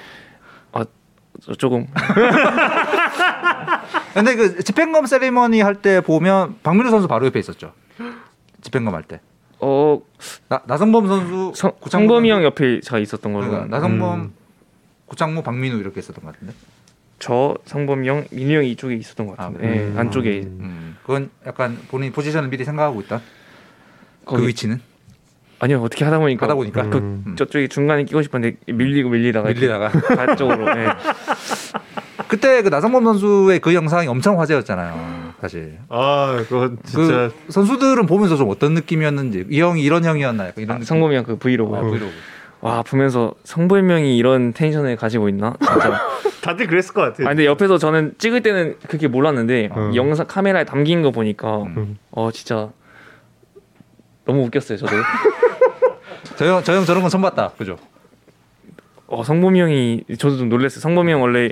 저 1.41 1.55
조금 1.55 1.87
근데 4.15 4.37
그 4.37 4.63
집행검 4.63 5.07
세리머니 5.07 5.61
할 5.63 5.75
때 5.77 6.01
보면 6.01 6.57
박민우 6.63 6.91
선수 6.91 7.09
바로 7.09 7.27
옆에 7.27 7.41
있었죠. 7.41 7.73
집행검 8.61 8.95
할 8.95 9.03
때. 9.03 9.21
어 9.59 10.01
나, 10.49 10.61
나성범 10.67 11.07
선수, 11.09 11.53
성, 11.57 11.73
선수, 11.89 12.29
형 12.29 12.45
옆에 12.45 12.81
제가 12.81 12.99
있었던 12.99 13.33
걸로 13.33 13.49
그러니까 13.49 13.75
나성범, 13.75 14.21
음. 14.21 14.33
구창모, 15.07 15.43
박민우 15.43 15.79
이렇게 15.79 16.01
있었던 16.01 16.23
것 16.25 16.33
같은데. 16.33 16.55
저 17.19 17.57
성범이 17.67 18.09
형 18.09 18.25
민우 18.33 18.53
형이 18.57 18.71
이쪽에 18.73 18.95
있었던 18.97 19.27
것 19.29 19.37
같은데 19.37 19.67
아, 19.67 19.71
예, 19.71 19.77
음. 19.79 19.95
안쪽에 19.97 20.41
음. 20.43 20.97
그건 21.03 21.31
약간 21.47 21.79
본인 21.89 22.13
포지션을 22.13 22.49
미리 22.51 22.65
생각하고 22.65 23.01
있다. 23.01 23.21
거기 24.25 24.43
그 24.43 24.49
위치는 24.49 24.81
아니요 25.63 25.81
어떻게 25.81 26.05
하다 26.05 26.19
보니까 26.19 26.45
하다 26.47 26.57
보니까 26.57 26.91
그 26.91 26.99
음. 26.99 27.37
저쪽에 27.37 27.69
중간에 27.69 28.03
끼고 28.03 28.21
싶었는데 28.23 28.57
밀리고 28.67 29.11
밀리다가 29.11 29.47
밀리다가 29.49 29.91
가 29.91 30.35
쪽으로 30.35 30.67
예. 30.77 30.89
그때 32.27 32.63
그 32.63 32.69
나성범 32.69 33.05
선수의 33.05 33.61
그 33.61 33.73
영상이 33.73 34.09
엄청 34.09 34.41
화제였잖아요. 34.41 35.35
사실 35.41 35.79
아, 35.89 36.45
그거 36.49 36.73
진짜 36.83 37.29
그 37.29 37.53
선수들은 37.53 38.07
보면서 38.07 38.35
좀 38.37 38.51
어떤 38.51 38.75
느낌이었는지 38.75 39.47
이 39.51 39.61
형이 39.61 39.81
이런 39.85 40.05
형이었나 40.05 40.49
약간 40.49 40.65
이런 40.65 40.79
아. 40.79 40.85
성범이 40.85 41.15
형그 41.15 41.37
브이로그 41.37 41.77
아, 41.77 41.79
요 41.79 41.91
브이로그. 41.91 42.13
와 42.61 42.83
보면서 42.83 43.35
성불명이 43.45 44.17
이런 44.17 44.53
텐션을 44.53 44.97
가지고 44.97 45.29
있나 45.29 45.55
진짜 45.61 46.01
다들 46.43 46.67
그랬을 46.67 46.93
것 46.93 47.03
같아. 47.03 47.23
아 47.23 47.29
근데 47.29 47.47
옆에서 47.47 47.79
저는 47.79 48.15
찍을 48.19 48.43
때는 48.43 48.79
그렇게 48.89 49.07
몰랐는데 49.07 49.69
어. 49.71 49.93
영상 49.95 50.27
카메라에 50.27 50.65
담긴 50.65 51.03
거 51.03 51.13
보니까 51.13 51.63
음. 51.63 51.99
어 52.11 52.33
진짜 52.33 52.71
너무 54.25 54.43
웃겼어요 54.47 54.79
저도 54.79 54.93
저형 56.43 56.65
저형 56.65 56.85
저런 56.85 57.03
건 57.03 57.11
처음 57.11 57.23
봤다. 57.23 57.53
그죠? 57.57 57.79
어 59.07 59.23
성범이 59.23 59.61
형이 59.61 60.05
저도 60.19 60.39
좀 60.39 60.49
놀랐어요 60.49 60.81
성범이 60.81 61.13
형 61.13 61.23
원래 61.23 61.51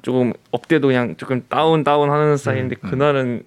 조금 0.00 0.32
up돼도 0.50 0.86
그냥 0.88 1.14
조금 1.16 1.44
down 1.48 1.84
down 1.84 2.10
하는 2.10 2.38
스타일인데 2.38 2.76
음. 2.82 2.90
그날은 2.90 3.42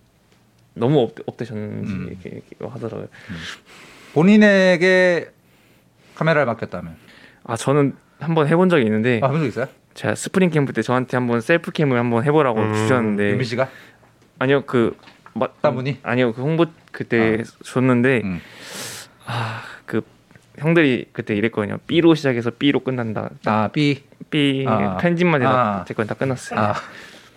너무 0.75 0.99
up, 1.01 1.15
up되셨는지 1.25 1.91
음. 1.91 2.07
이렇게, 2.11 2.29
이렇게 2.29 2.55
하더라고요 2.59 3.07
본인에게 4.13 5.31
카메라를 6.13 6.45
맡겼다면. 6.45 6.95
아 7.45 7.55
저는 7.55 7.95
한번 8.19 8.47
해본 8.47 8.69
적이 8.69 8.83
있는데 8.85 9.19
아, 9.23 9.29
본적 9.29 9.47
있어요? 9.47 9.65
제가 9.95 10.13
스프링 10.13 10.51
캠프 10.51 10.73
때 10.73 10.83
저한테 10.83 11.17
한번 11.17 11.41
self 11.41 11.71
cam을 11.71 11.97
한번 11.97 12.23
해보라고 12.23 12.59
음. 12.61 12.73
주셨는데 12.73 13.31
유미 13.31 13.45
씨가? 13.45 13.67
아니요 14.37 14.63
그 14.67 14.95
마, 15.33 15.47
딴 15.61 15.73
분이? 15.73 16.01
아니요 16.03 16.33
그 16.33 16.43
홍보 16.43 16.67
그때 16.91 17.43
줬는데 17.63 18.21
음. 18.23 18.41
그 20.53 20.61
형들이 20.61 21.09
그때 21.11 21.35
이랬거든요 21.35 21.77
B로 21.87 22.15
시작해서 22.15 22.51
B로 22.51 22.79
끝난다 22.81 23.29
아, 23.45 23.69
B. 23.71 24.03
B 24.29 24.65
아. 24.67 24.97
편집만 24.97 25.41
해도 25.41 25.51
아. 25.51 25.85
제건 25.87 26.07
다 26.07 26.13
끝났어요 26.15 26.59
아, 26.59 26.73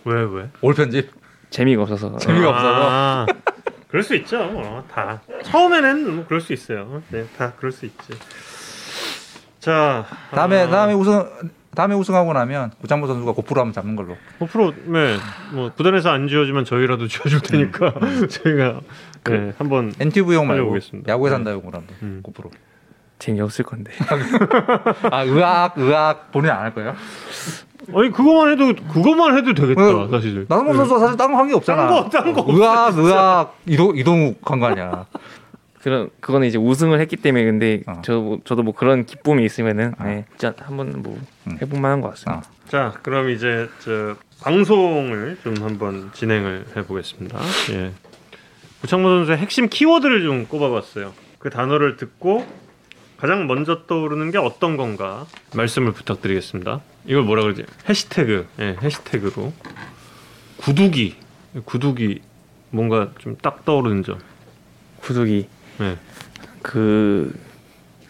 왜 0.05 0.23
왜? 0.23 0.49
올 0.61 0.75
편집. 0.75 1.11
재미가 1.51 1.83
없어서 1.83 2.17
재미가 2.19 2.49
없어서. 2.51 2.89
아, 2.91 3.27
그럴 3.89 4.03
수 4.03 4.15
있죠. 4.17 4.39
어, 4.43 4.85
다 4.91 5.21
처음에는 5.45 6.17
뭐 6.17 6.25
그럴 6.27 6.41
수 6.41 6.53
있어요. 6.53 7.03
네, 7.11 7.25
다 7.39 7.53
그럴 7.57 7.71
수 7.73 7.87
있지. 7.87 8.13
자, 9.61 10.05
다음에 10.33 10.63
아, 10.63 10.69
다음에 10.69 10.93
우승 10.93 11.25
다음에 11.75 11.95
우승하고 11.95 12.33
나면 12.33 12.73
구창모 12.81 13.07
선수가 13.07 13.33
고프로 13.33 13.61
한번 13.61 13.73
잡는 13.73 13.97
걸로. 13.97 14.17
고프로 14.39 14.75
네, 14.87 15.17
뭐 15.53 15.71
구단에서 15.73 16.11
안 16.11 16.27
지어주면 16.29 16.65
저희라도 16.65 17.07
지어줄 17.09 17.41
테니까 17.41 17.95
저희가 18.29 18.81
네, 19.25 19.53
한번 19.59 19.93
NTV용 19.99 20.47
말고. 20.49 20.79
야구에 21.07 21.31
네. 21.31 21.35
산다용으로 21.37 21.79
한번 21.79 21.97
음. 22.03 22.21
고프로. 22.23 22.51
재미없을 23.19 23.65
건데 23.65 23.93
아 25.11 25.23
의학 25.23 25.75
의학 25.77 26.31
본인 26.33 26.51
안 26.51 26.59
할 26.61 26.75
거예요? 26.75 26.95
아니 27.95 28.11
그거만 28.11 28.53
해도 28.53 28.75
그거만 28.93 29.37
해도 29.39 29.55
되겠다 29.55 29.81
어, 29.97 30.09
사실. 30.11 30.45
나성범 30.49 30.73
네. 30.73 30.79
선수가 30.79 31.01
사실 31.01 31.17
딴거한게 31.17 31.55
없잖아. 31.55 31.87
딴 31.87 31.95
거, 32.05 32.09
딴 32.11 32.33
거 32.33 32.45
의학 32.49 32.99
의학 32.99 33.57
이동 33.67 33.97
이동욱 33.97 34.41
한 34.51 34.61
거 34.61 34.67
아니야. 34.67 35.07
그런 35.83 36.11
그거는 36.21 36.49
이제 36.49 36.59
우승을 36.59 37.01
했기 37.01 37.15
때문에 37.17 37.45
근데 37.45 37.83
어. 37.87 38.03
저 38.05 38.15
뭐- 38.19 38.39
저도 38.45 38.65
뭐 38.65 38.75
그런 38.75 39.07
기쁨이 39.07 39.45
있으면은 39.45 39.95
어. 40.01 40.05
네, 40.05 40.25
진짜 40.37 40.53
한번 40.67 41.01
뭐 41.01 41.17
음. 41.47 41.59
해볼 41.63 41.81
만한 41.81 42.01
것 42.01 42.09
같습니다. 42.11 42.43
어. 42.49 42.69
자, 42.69 42.93
그럼 43.03 43.31
이제 43.31 43.69
저 43.79 44.17
방송을 44.43 45.39
좀 45.45 45.55
한번 45.63 46.11
진행을 46.13 46.67
해보겠습니다. 46.77 47.39
예. 47.73 47.93
구창모 48.81 49.09
선수의 49.09 49.39
핵심 49.39 49.69
키워드를 49.69 50.23
좀 50.25 50.47
꼽아봤어요. 50.47 51.13
그 51.39 51.51
단어를 51.51 51.97
듣고 51.97 52.45
가장 53.19 53.47
먼저 53.47 53.87
떠오르는 53.87 54.31
게 54.31 54.39
어떤 54.39 54.77
건가 54.77 55.27
말씀을 55.55 55.93
부탁드리겠습니다. 55.93 56.81
이걸 57.07 57.23
뭐라 57.23 57.43
그러지? 57.43 57.65
해시태그, 57.89 58.47
예, 58.61 58.77
해시태그로 58.83 59.53
구두기, 60.59 61.17
구두기 61.65 62.21
뭔가 62.71 63.11
좀 63.19 63.37
딱 63.41 63.65
떠오르는 63.65 64.03
점. 64.03 64.19
구두기 65.01 65.49
예. 65.81 65.97
그 66.63 67.33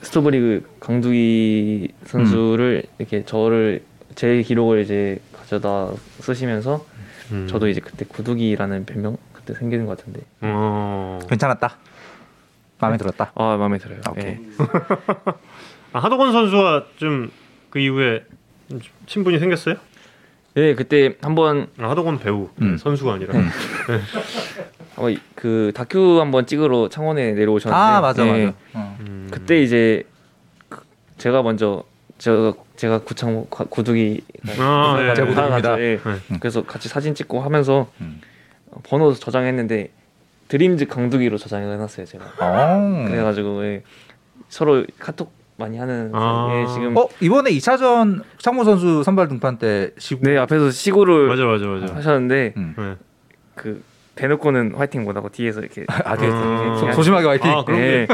스토브리그 0.02 0.68
강두기 0.80 1.88
선수를 2.06 2.84
이렇게 2.98 3.24
저를 3.24 3.82
제 4.14 4.40
기록을 4.42 4.80
이제 4.82 5.18
가져다 5.32 5.90
쓰시면서 6.20 6.84
음. 7.32 7.46
저도 7.48 7.68
이제 7.68 7.80
그때 7.80 8.04
구두기라는 8.08 8.86
별명 8.86 9.16
그때 9.32 9.52
생기는 9.54 9.84
것 9.86 9.98
같은데 9.98 10.20
어. 10.40 11.18
괜찮았다. 11.28 11.76
마음에 12.78 12.96
들었다. 12.98 13.32
아 13.34 13.56
마음에 13.56 13.78
들어요. 13.78 14.00
아, 14.06 14.10
오케이. 14.10 14.26
예. 14.32 14.38
아, 15.92 15.98
하덕원 16.00 16.32
선수와 16.32 16.84
좀 16.96 17.30
그 17.70 17.80
이후에 17.80 18.24
좀 18.70 18.80
친분이 19.06 19.38
생겼어요? 19.38 19.74
네 20.54 20.74
그때 20.74 21.14
한번 21.20 21.68
아, 21.78 21.90
하덕원 21.90 22.18
배우 22.18 22.48
음. 22.62 22.78
선수가 22.78 23.12
아니라. 23.14 23.34
네. 23.36 23.44
한번 24.94 25.16
그 25.34 25.72
다큐 25.74 26.20
한번 26.20 26.46
찍으러 26.46 26.88
창원에 26.88 27.32
내려오셨는데 27.32 27.76
아 27.78 28.00
맞아 28.00 28.26
예, 28.26 28.46
맞아. 28.46 28.56
어. 28.74 28.96
음. 29.00 29.28
그때 29.30 29.60
이제 29.60 30.04
그- 30.70 30.80
제가 31.18 31.42
먼저 31.42 31.82
제가 32.16 32.54
제가 32.76 33.00
구창모 33.00 33.46
과- 33.48 33.64
구두기 33.68 34.22
아, 34.58 34.96
예. 35.10 35.14
제 35.14 35.22
구두기입니다. 35.24 35.78
예. 35.80 36.00
네. 36.02 36.38
그래서 36.40 36.64
같이 36.64 36.88
사진 36.88 37.14
찍고 37.14 37.42
하면서 37.42 37.90
음. 38.00 38.20
번호 38.84 39.12
저장했는데 39.12 39.90
드림즈 40.48 40.86
강두기로 40.86 41.38
저장을 41.38 41.72
해놨어요 41.74 42.06
제가. 42.06 42.24
어. 42.40 43.04
그래가지고 43.08 43.64
예, 43.64 43.82
서로 44.48 44.84
카톡 44.98 45.32
많이 45.58 45.78
하는 45.78 46.10
아. 46.14 46.48
사이에 46.50 46.66
지금 46.66 46.96
어 46.96 47.08
이번에 47.20 47.50
2차전 47.50 48.22
창모 48.38 48.64
선수 48.64 49.02
선발 49.02 49.28
등판 49.28 49.58
때 49.58 49.90
시구. 49.98 50.22
네 50.22 50.36
앞에서 50.38 50.70
시구를 50.70 51.28
맞아 51.28 51.44
맞아 51.44 51.66
맞아. 51.66 51.94
하셨는데 51.94 52.54
음. 52.56 52.74
네. 52.76 52.94
그 53.54 53.82
대놓고는 54.16 54.74
화이팅 54.76 55.04
못하고 55.04 55.28
뒤에서 55.30 55.60
이렇게 55.60 55.84
아, 55.88 56.16
뒤에 56.16 56.28
아. 56.30 56.76
소- 56.78 56.92
소심하게 56.92 57.26
화이팅. 57.26 57.50
아, 57.50 57.64
예. 57.70 58.06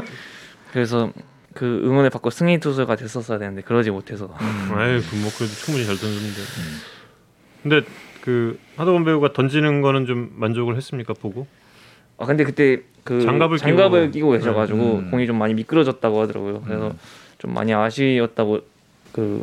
그래서 0.72 1.12
그 1.54 1.82
응원을 1.84 2.10
받고 2.10 2.30
승리 2.30 2.58
투수가 2.60 2.96
됐었어야 2.96 3.38
되는데 3.38 3.60
그러지 3.62 3.90
못해서 3.90 4.32
아이 4.38 5.00
그뭐 5.00 5.30
그래도 5.36 5.52
충분히 5.52 5.84
잘 5.84 5.96
던졌는데. 5.96 6.40
근데 7.62 7.82
그 8.22 8.58
하덕원 8.76 9.04
배우가 9.04 9.32
던지는 9.32 9.82
거는 9.82 10.06
좀 10.06 10.30
만족을 10.36 10.76
했습니까 10.76 11.12
보고? 11.12 11.46
아 12.18 12.26
근데 12.26 12.44
그때 12.44 12.82
그 13.04 13.20
장갑을 13.22 13.58
장갑을, 13.58 14.10
끼고. 14.12 14.12
끼고, 14.12 14.30
계셔가지고 14.38 14.78
음. 14.98 15.10
공이 15.10 15.26
좀 15.26 15.38
많이 15.38 15.54
미끄러졌다고 15.54 16.20
하더라고요. 16.22 16.62
그래서 16.62 16.88
음. 16.88 16.98
좀 17.38 17.52
많이 17.54 17.74
아쉬웠다고 17.74 18.60
그 19.12 19.42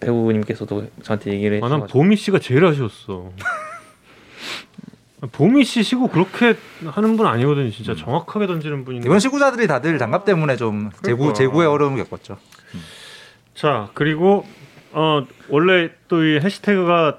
배우님께서도 0.00 0.86
저한테 1.02 1.32
얘기를 1.32 1.56
아난 1.58 1.64
해주셔가지고 1.82 1.98
보미 1.98 2.16
씨가 2.16 2.38
제일 2.38 2.64
아쉬웠어. 2.64 3.32
보미 5.32 5.64
씨 5.64 5.82
시고 5.82 6.08
그렇게 6.08 6.56
하는 6.86 7.16
분 7.18 7.26
아니거든요. 7.26 7.70
진짜 7.70 7.94
정확하게 7.94 8.46
던지는 8.46 8.84
분인데. 8.86 9.06
이번 9.06 9.18
시구자들이 9.18 9.66
다들 9.66 9.98
장갑 9.98 10.24
때문에 10.24 10.56
좀 10.56 10.90
그러니까. 11.02 11.32
제구의 11.34 11.68
어려움을 11.68 12.02
겪었죠. 12.04 12.38
자 13.54 13.90
그리고 13.94 14.46
어 14.92 15.26
원래 15.50 15.90
또 16.08 16.22
이 16.24 16.38
해시태그가 16.40 17.18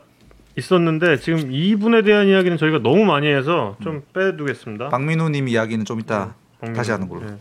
있었는데 0.58 1.18
지금 1.18 1.52
이 1.52 1.76
분에 1.76 2.02
대한 2.02 2.28
이야기는 2.28 2.58
저희가 2.58 2.80
너무 2.80 3.06
많이 3.06 3.28
해서 3.28 3.78
좀 3.82 4.04
빼두겠습니다. 4.14 4.90
박민우님 4.90 5.48
이야기는 5.48 5.86
좀 5.86 6.00
이따 6.00 6.36
박민호. 6.60 6.78
다시 6.78 6.92
하는 6.92 7.08
걸로. 7.08 7.26
네. 7.30 7.38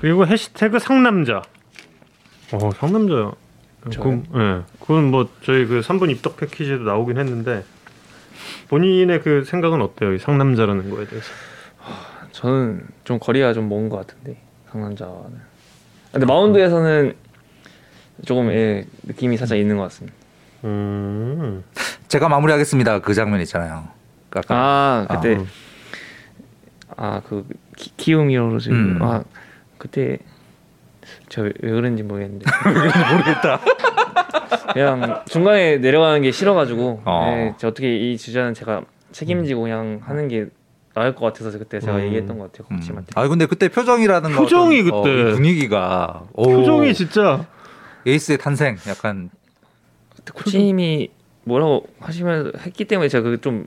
그리고 0.00 0.26
해시태그 0.26 0.78
상남자. 0.78 1.42
어 2.52 2.70
상남자요. 2.76 3.34
저요? 3.90 4.02
그건, 4.02 4.24
예. 4.34 4.62
그건 4.80 5.10
뭐 5.10 5.28
저희 5.42 5.66
그 5.66 5.80
3분 5.80 6.10
입덕 6.10 6.36
패키지에도 6.36 6.84
나오긴 6.84 7.18
했는데 7.18 7.64
본인의 8.68 9.22
그 9.22 9.44
생각은 9.44 9.82
어때요? 9.82 10.14
이 10.14 10.18
상남자라는 10.18 10.90
거에 10.90 11.06
대해서. 11.06 11.28
저는 12.32 12.86
좀 13.04 13.18
거리가 13.18 13.52
좀 13.54 13.68
먼 13.68 13.88
것 13.88 13.96
같은데 14.06 14.40
상남자는. 14.70 15.48
근데 16.12 16.26
마운드에서는 16.26 17.14
조금 18.24 18.50
예, 18.52 18.84
느낌이 19.04 19.36
살짝 19.36 19.58
있는 19.58 19.76
것 19.76 19.82
같습니다. 19.84 20.16
음. 20.64 21.64
제가 22.08 22.28
마무리하겠습니다. 22.28 23.00
그 23.00 23.14
장면 23.14 23.40
있잖아요. 23.42 23.88
그 24.30 24.38
아까 24.40 24.54
아 24.54 25.06
그때 25.10 25.36
음. 25.36 25.46
아그 26.96 27.46
키움이어로 27.96 28.58
지금 28.58 28.96
음. 28.96 29.02
아 29.02 29.22
그때 29.78 30.18
저 31.28 31.42
왜 31.42 31.52
그런지 31.62 32.02
모르겠는데 32.02 32.44
모르겠다. 33.12 33.60
그냥 34.72 35.22
중간에 35.26 35.78
내려가는 35.78 36.20
게 36.22 36.30
싫어가지고 36.30 37.02
어. 37.04 37.24
네, 37.34 37.54
저 37.58 37.68
어떻게 37.68 37.96
이 37.96 38.16
주자는 38.18 38.54
제가 38.54 38.82
책임지고 39.12 39.62
그냥 39.62 40.00
하는 40.04 40.28
게 40.28 40.46
나을 40.94 41.14
것 41.14 41.24
같아서 41.26 41.56
그때 41.58 41.80
제가 41.80 41.96
음. 41.96 42.02
얘기했던 42.04 42.38
것 42.38 42.52
같아요 42.52 42.66
음. 42.70 42.76
코치한테 42.76 43.12
아 43.14 43.28
근데 43.28 43.46
그때 43.46 43.68
표정이라는 43.68 44.32
거 44.32 44.42
표정이 44.42 44.80
어떤, 44.90 45.02
그때. 45.02 45.10
어, 45.10 45.28
이 45.28 45.32
분위기가 45.32 46.22
오, 46.34 46.44
표정이 46.44 46.92
진짜 46.94 47.46
에이스의 48.06 48.38
탄생 48.38 48.76
약간 48.88 49.30
그때 49.30 49.47
코치님이 50.34 51.10
뭐라고 51.44 51.86
하시면 52.00 52.52
했기 52.60 52.84
때문에 52.84 53.08
제가 53.08 53.28
그좀 53.30 53.66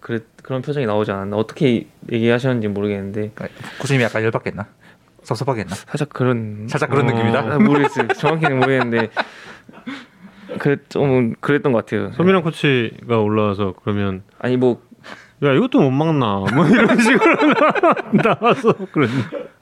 그래, 0.00 0.18
그런 0.42 0.60
표정이 0.62 0.84
나오지 0.86 1.10
않았나. 1.10 1.36
어떻게 1.36 1.86
얘기하셨는지 2.12 2.68
모르겠는데. 2.68 3.32
코치님이 3.80 4.04
약간 4.04 4.22
열받겠나? 4.22 4.66
섭섭하겠나? 5.22 5.74
살짝 5.74 6.10
그런 6.10 6.66
살짝 6.68 6.90
그런 6.90 7.08
어. 7.08 7.12
느낌이다. 7.12 7.38
아, 7.54 7.58
모르겠어요. 7.58 8.08
정확히는 8.08 8.58
모르겠는데. 8.60 9.08
그래 10.58 10.76
좀 10.90 11.34
그랬던 11.40 11.72
것 11.72 11.84
같아요. 11.86 12.12
서민환 12.12 12.42
코치가 12.42 13.18
올라와서 13.18 13.74
그러면 13.82 14.22
아니 14.38 14.56
뭐 14.56 14.82
야 15.42 15.52
이것도 15.52 15.80
못 15.80 15.90
막나? 15.90 16.44
뭐 16.54 16.66
이런 16.66 16.96
식으로 17.00 17.54
나와서 18.22 18.72
그런 18.92 19.08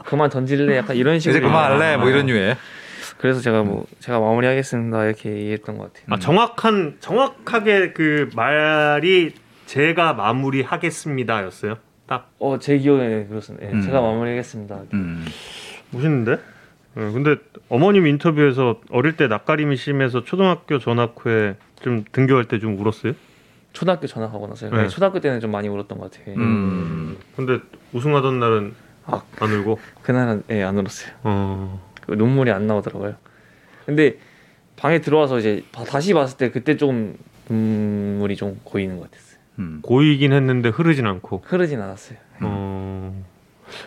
그만 0.05 0.29
던질래? 0.31 0.77
약간 0.77 0.97
이런 0.97 1.19
식으로. 1.19 1.39
이제 1.39 1.47
그만할래? 1.47 1.97
뭐 1.97 2.07
아, 2.07 2.11
이런 2.11 2.27
류의 2.27 2.57
그래서 3.23 3.41
제가 3.41 3.63
뭐 3.63 3.87
제가 4.01 4.19
마무리하겠습니다 4.19 5.05
이렇게 5.05 5.31
얘기했던 5.31 5.79
것 5.79 5.93
같아요. 5.93 6.07
아 6.11 6.19
정확한 6.19 6.97
정확하게 6.99 7.93
그 7.93 8.29
말이 8.35 9.33
제가 9.67 10.13
마무리하겠습니다였어요. 10.15 11.77
딱 12.09 12.33
어제 12.41 12.79
기억에 12.79 13.27
그렇습니다. 13.27 13.65
예, 13.65 13.71
음. 13.71 13.81
제가 13.81 14.01
마무리하겠습니다. 14.01 14.81
음. 14.95 15.25
멋있는데? 15.93 16.33
예, 16.33 17.01
근데 17.13 17.37
어머님 17.69 18.09
인터뷰에서 18.09 18.81
어릴 18.91 19.17
때 19.17 19.29
낯가림이 19.29 19.77
심해서 19.77 20.25
초등학교 20.25 20.81
전학 20.81 21.15
후에 21.21 21.55
좀 21.81 22.05
등교할 22.11 22.47
때 22.47 22.59
좀 22.59 22.77
울었어요? 22.81 23.13
초등학교 23.73 24.09
전학하고 24.09 24.49
나서요. 24.49 24.71
네. 24.73 24.83
네, 24.83 24.89
초등학교 24.89 25.21
때는 25.21 25.39
좀 25.39 25.53
많이 25.53 25.69
울었던 25.69 25.97
것 25.97 26.11
같아요. 26.11 26.35
음. 26.37 27.17
근데 27.37 27.61
우승하던 27.93 28.41
날은 28.41 28.75
아. 29.07 29.23
안 29.39 29.53
울고 29.53 29.79
그날은 30.03 30.43
예, 30.51 30.65
안 30.65 30.77
울었어요. 30.77 31.13
어그 31.23 31.92
눈물이 32.09 32.51
안 32.51 32.67
나오더라고요. 32.67 33.15
근데 33.87 34.17
방에 34.77 35.01
들어와서 35.01 35.39
이제 35.39 35.63
바- 35.73 35.85
다시 35.85 36.15
봤을 36.15 36.37
때 36.39 36.51
그때 36.51 36.77
조금 36.77 37.15
눈물이 37.49 38.37
좀 38.37 38.61
고이는 38.65 38.99
것 38.99 39.11
같았어요. 39.11 39.39
음. 39.59 39.79
고이긴 39.83 40.33
했는데 40.33 40.69
흐르진 40.71 41.07
않고 41.07 41.43
흐르진 41.45 41.81
않았어요. 41.81 42.19
어... 42.41 43.25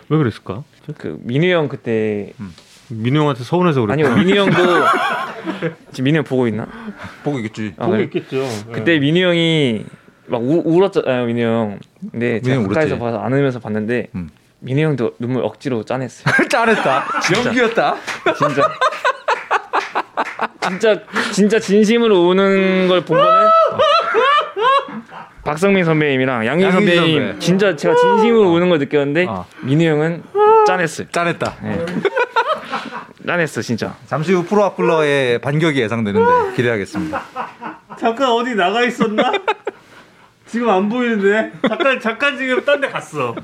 왜 0.08 0.18
그랬을까? 0.18 0.64
그 0.98 1.18
민우 1.22 1.46
형 1.46 1.68
그때 1.68 2.32
민우 2.88 3.20
형한테 3.20 3.42
서운해서 3.44 3.80
그랬나? 3.82 4.08
아니요 4.08 4.24
민우 4.24 4.38
형도 4.40 4.56
지금 5.92 6.04
민우 6.04 6.18
형 6.18 6.24
보고 6.24 6.46
있나? 6.46 6.66
보고 7.24 7.38
있겠지. 7.38 7.74
아, 7.78 7.86
보고 7.86 7.96
네. 7.96 8.04
있겠죠. 8.04 8.44
그때 8.72 8.98
민우 8.98 9.18
형이 9.20 9.84
막 10.28 10.42
우, 10.42 10.62
울었잖아요 10.64 11.26
민우 11.26 11.40
형. 11.40 11.78
근데 12.10 12.40
제가 12.40 12.56
민우 12.56 12.62
형 12.64 12.68
가까이서 12.68 12.94
울었지. 12.94 13.00
봐서 13.00 13.18
안으면서 13.20 13.58
봤는데 13.60 14.08
음. 14.14 14.28
민우 14.60 14.80
형도 14.82 15.12
눈물 15.18 15.44
억지로 15.44 15.84
짜냈어요. 15.84 16.34
잘했다. 16.48 17.04
연기였다. 17.36 17.96
진짜. 18.38 18.70
진짜 20.68 21.00
진짜 21.32 21.58
진심으로 21.60 22.28
우는 22.28 22.88
걸 22.88 23.02
본 23.04 23.18
거는 23.18 23.48
박성민 25.44 25.84
선배님이랑 25.84 26.44
양희 26.44 26.72
선배님 26.72 27.26
선배. 27.28 27.38
진짜 27.38 27.76
제가 27.76 27.94
진심으로 27.94 28.50
우는 28.52 28.68
걸 28.68 28.78
느꼈는데 28.80 29.26
어. 29.28 29.46
민우 29.60 29.84
형은 29.84 30.24
짠했어요. 30.66 31.06
잘했다. 31.12 31.54
네. 31.62 31.86
짠했어 33.24 33.62
진짜. 33.62 33.94
잠시 34.06 34.32
후 34.32 34.44
프로아플러의 34.44 35.40
반격이 35.40 35.80
예상되는데 35.80 36.56
기대하겠습니다. 36.56 37.22
잠깐 38.00 38.30
어디 38.30 38.54
나가 38.56 38.82
있었나? 38.82 39.30
지금 40.46 40.68
안 40.70 40.88
보이는데 40.88 41.52
잠깐 41.68 42.00
잠깐 42.00 42.36
지금 42.38 42.64
딴 42.64 42.80
데 42.80 42.88
갔어. 42.88 43.34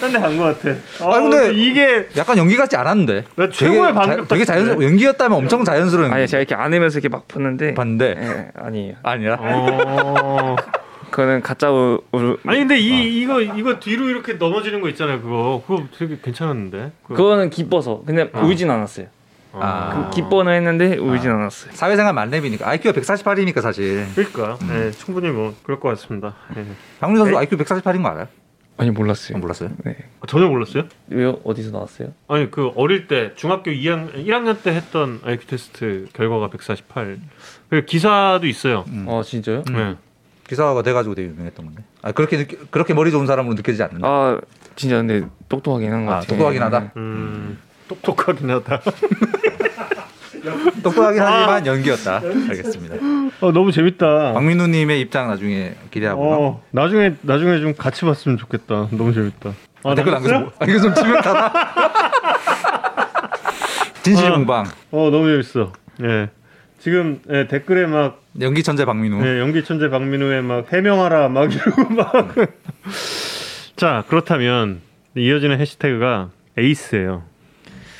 딴 0.00 0.12
데 0.12 0.18
간 0.20 0.36
것 0.38 0.44
같아. 0.62 0.76
아, 1.04 1.16
아, 1.16 1.20
근데 1.20 1.52
이게 1.54 2.08
약간 2.16 2.38
연기 2.38 2.56
같지 2.56 2.76
않았는데. 2.76 3.24
나 3.34 3.48
최고의 3.48 3.80
되게, 3.82 3.92
반격 3.94 4.28
되게 4.28 4.44
같은데? 4.44 4.44
자연스러워. 4.44 4.84
연기였다면 4.84 5.38
엄청 5.38 5.64
자연스러운 5.64 6.12
아니 6.12 6.26
제가 6.28 6.40
이렇게 6.42 6.54
안으면서 6.54 6.98
이렇게 6.98 7.08
막 7.08 7.26
푸는데 7.28 7.74
봤는데 7.74 8.14
예, 8.18 8.48
아니에요. 8.54 8.94
아니야. 9.02 9.36
어... 9.40 10.56
그거는 11.10 11.40
가짜 11.42 11.70
우, 11.72 12.00
우 12.12 12.36
아니 12.46 12.58
근데 12.60 12.78
이 12.78 13.22
이거 13.22 13.40
이거 13.40 13.80
뒤로 13.80 14.08
이렇게 14.10 14.34
넘어지는 14.34 14.80
거 14.80 14.88
있잖아요. 14.90 15.20
그거 15.22 15.62
그거 15.66 15.84
되게 15.98 16.18
괜찮았는데. 16.22 16.92
그거. 17.02 17.14
그거는 17.14 17.50
기뻐서 17.50 18.02
근데 18.06 18.30
울진 18.34 18.70
않았어요. 18.70 19.06
아. 19.52 20.08
그 20.10 20.14
기뻐는 20.16 20.52
했는데 20.52 20.96
울진 20.98 21.30
않았어요. 21.30 21.72
사회생활 21.72 22.12
만렙이니까 22.14 22.68
IQ가 22.68 23.00
148이니까 23.00 23.60
사실. 23.60 24.06
그러니까 24.14 24.58
네, 24.66 24.90
충분히 24.92 25.30
뭐 25.30 25.54
그럴 25.62 25.80
것 25.80 25.88
같습니다. 25.90 26.34
예. 26.56 26.64
박민 27.00 27.18
선수 27.18 27.36
IQ 27.36 27.56
148인 27.56 28.02
거 28.02 28.08
알아요? 28.08 28.28
아니 28.76 28.90
몰랐어요. 28.90 29.36
어, 29.36 29.40
몰랐어요? 29.40 29.70
네. 29.84 29.96
아, 30.20 30.26
전혀 30.26 30.46
몰랐어요? 30.46 30.84
왜요? 31.08 31.40
어디서 31.44 31.72
나왔어요? 31.72 32.12
아니 32.28 32.48
그 32.50 32.70
어릴 32.76 33.08
때 33.08 33.32
중학교 33.34 33.72
2학 33.72 34.14
1학년 34.24 34.62
때 34.62 34.72
했던 34.72 35.20
IQ 35.24 35.46
테스트 35.48 36.06
결과가 36.12 36.48
148. 36.48 37.18
그 37.70 37.84
기사도 37.84 38.46
있어요. 38.46 38.84
음. 38.88 39.06
아 39.08 39.22
진짜요? 39.22 39.64
네. 39.72 39.96
기사가 40.48 40.82
돼가지고 40.82 41.14
되게 41.16 41.28
유명했던 41.28 41.66
건데. 41.66 41.82
아 42.02 42.12
그렇게 42.12 42.36
느끼, 42.38 42.56
그렇게 42.70 42.94
머리 42.94 43.10
좋은 43.10 43.26
사람으로 43.26 43.54
느껴지지 43.54 43.82
않는다. 43.82 44.06
아 44.06 44.40
진짜 44.76 44.96
근데 44.96 45.26
똑똑하긴 45.48 45.92
한것 45.92 46.14
아, 46.14 46.20
같아요. 46.20 46.28
똑똑하긴 46.28 46.62
하다. 46.62 46.92
음, 46.96 47.58
똑똑하긴 47.88 48.50
하다. 48.50 48.80
똑똑하긴 50.82 51.20
하지만 51.20 51.66
연기였다. 51.66 52.20
알겠습니다. 52.50 52.94
어, 53.40 53.52
너무 53.52 53.72
재밌다. 53.72 54.32
박민우님의 54.34 55.00
입장 55.00 55.28
나중에 55.28 55.74
기대하고요. 55.90 56.28
어, 56.30 56.62
나중에 56.70 57.14
나중에 57.22 57.60
좀 57.60 57.74
같이 57.74 58.04
봤으면 58.04 58.38
좋겠다. 58.38 58.88
너무 58.90 59.12
재밌다. 59.12 59.52
아, 59.84 59.94
댓글 59.94 60.12
남겼어요? 60.12 60.40
남겨서 60.40 60.42
뭐- 60.44 60.52
아, 60.58 60.64
이거 60.66 60.80
좀 60.80 60.94
치명타다. 60.94 61.52
진실 64.02 64.26
아. 64.26 64.30
공방 64.32 64.64
어, 64.90 65.10
너무 65.10 65.28
재밌어. 65.30 65.72
예. 66.02 66.28
지금 66.78 67.20
예, 67.30 67.46
댓글에 67.48 67.86
막 67.86 68.22
연기 68.40 68.62
천재 68.62 68.84
박민우. 68.84 69.24
예, 69.26 69.40
연기 69.40 69.64
천재 69.64 69.90
박민우의 69.90 70.42
막 70.42 70.72
해명하라 70.72 71.28
막 71.28 71.52
이러고 71.52 71.88
막. 71.94 72.34
자 73.76 74.04
그렇다면 74.08 74.80
이어지는 75.16 75.58
해시태그가 75.60 76.30
에이스예요. 76.56 77.24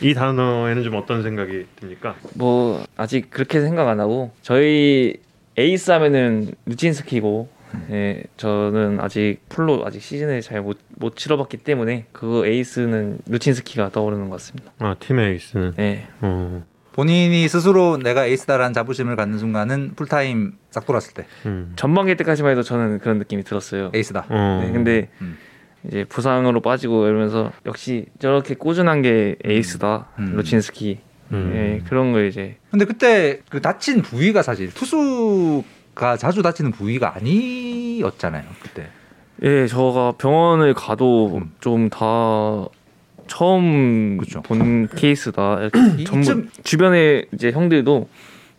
이 0.01 0.14
단어에는 0.14 0.82
좀 0.82 0.94
어떤 0.94 1.22
생각이 1.22 1.66
듭니까? 1.76 2.14
뭐 2.34 2.84
아직 2.96 3.30
그렇게 3.30 3.61
생각 3.61 3.88
안 3.88 4.01
하고 4.01 4.30
저희 4.42 5.16
에이스 5.57 5.90
하면은 5.90 6.53
루친스키고 6.66 7.49
예, 7.90 8.22
저는 8.38 8.99
아직 9.01 9.38
풀로 9.49 9.84
아직 9.84 10.01
시즌을 10.01 10.40
잘 10.40 10.62
못 10.62 10.78
못 11.01 11.16
치러봤기 11.16 11.59
때문에 11.59 12.07
그 12.12 12.44
에이스는 12.46 13.18
루친스키가 13.28 13.90
떠오르는 13.90 14.30
것 14.30 14.36
같습니다. 14.36 14.72
아 14.78 14.96
팀의 14.99 15.32
에이스는. 15.32 15.74
네. 15.76 16.09
어, 16.20 16.64
본인이 16.92 17.46
스스로 17.46 17.96
내가 17.99 18.26
에이스다라는 18.26 18.72
자부심을 18.72 19.14
갖는 19.14 19.38
순간은 19.38 19.92
풀타임 19.94 20.55
싹 20.70 20.86
돌았을 20.86 21.14
때 21.14 21.26
음. 21.46 21.72
전반기 21.76 22.16
때까지만 22.16 22.51
해도 22.53 22.62
저는 22.62 22.99
그런 22.99 23.18
느낌이 23.18 23.44
들었어요. 23.44 23.90
에이스다. 23.94 24.26
어. 24.28 24.62
네, 24.64 24.72
근데 24.72 25.09
음. 25.20 25.38
이제 25.87 26.05
부상으로 26.05 26.61
빠지고 26.61 27.07
이러면서 27.07 27.53
역시 27.66 28.07
저렇게 28.18 28.55
꾸준한 28.55 29.03
게 29.03 29.37
에이스다 29.45 30.09
음. 30.18 30.33
루친스키 30.37 30.99
음. 31.33 31.53
예, 31.55 31.85
그런 31.89 32.12
거 32.12 32.22
이제 32.22 32.57
근데 32.70 32.85
그때 32.85 33.41
그 33.51 33.61
다친 33.61 34.03
부위가 34.03 34.43
사실 34.43 34.72
투수가 34.74 36.16
자주 36.18 36.43
다치는 36.43 36.72
부위가 36.72 37.14
아니었잖아요. 37.16 38.45
그때. 38.62 38.89
예 39.43 39.66
저가 39.68 40.14
병원을 40.18 40.74
가도 40.74 41.37
음. 41.37 41.53
좀다 41.61 42.66
처음 43.29 44.16
그쵸. 44.18 44.43
본 44.43 44.89
케이스다 44.89 45.61
이렇게 45.61 46.03
이- 46.03 46.05
전부 46.05 46.47
주변에 46.64 47.24
이제 47.33 47.53
형들도 47.53 48.09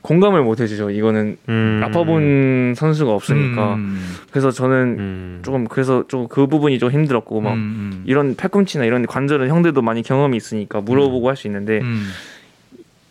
공감을 0.02 0.42
못 0.44 0.60
해주죠 0.62 0.92
이거는 0.92 1.38
음. 1.50 1.82
아파본 1.84 2.74
선수가 2.76 3.12
없으니까 3.12 3.76
음. 3.76 4.16
그래서 4.32 4.50
저는 4.52 4.96
음. 5.00 5.42
조금 5.44 5.68
그래서 5.68 6.06
좀 6.08 6.28
그 6.30 6.48
부분이 6.48 6.80
좀 6.80 6.90
힘들었고 6.92 7.42
막 7.42 7.54
음, 7.54 7.58
음. 7.58 8.04
이런 8.06 8.36
팔꿈치나 8.36 8.86
이런 8.86 9.06
관절은 9.06 9.50
형들도 9.50 9.82
많이 9.82 10.02
경험이 10.04 10.38
있으니까 10.38 10.80
물어보고 10.82 11.28
할 11.30 11.36
수 11.36 11.48
있는데 11.48 11.80
음. 11.82 12.08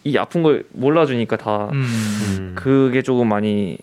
이 0.05 0.17
아픈 0.17 0.43
걸 0.43 0.65
몰라주니까 0.73 1.37
다 1.37 1.69
음. 1.73 1.83
음. 1.83 2.53
그게 2.55 3.03
조금 3.03 3.29
많이 3.29 3.77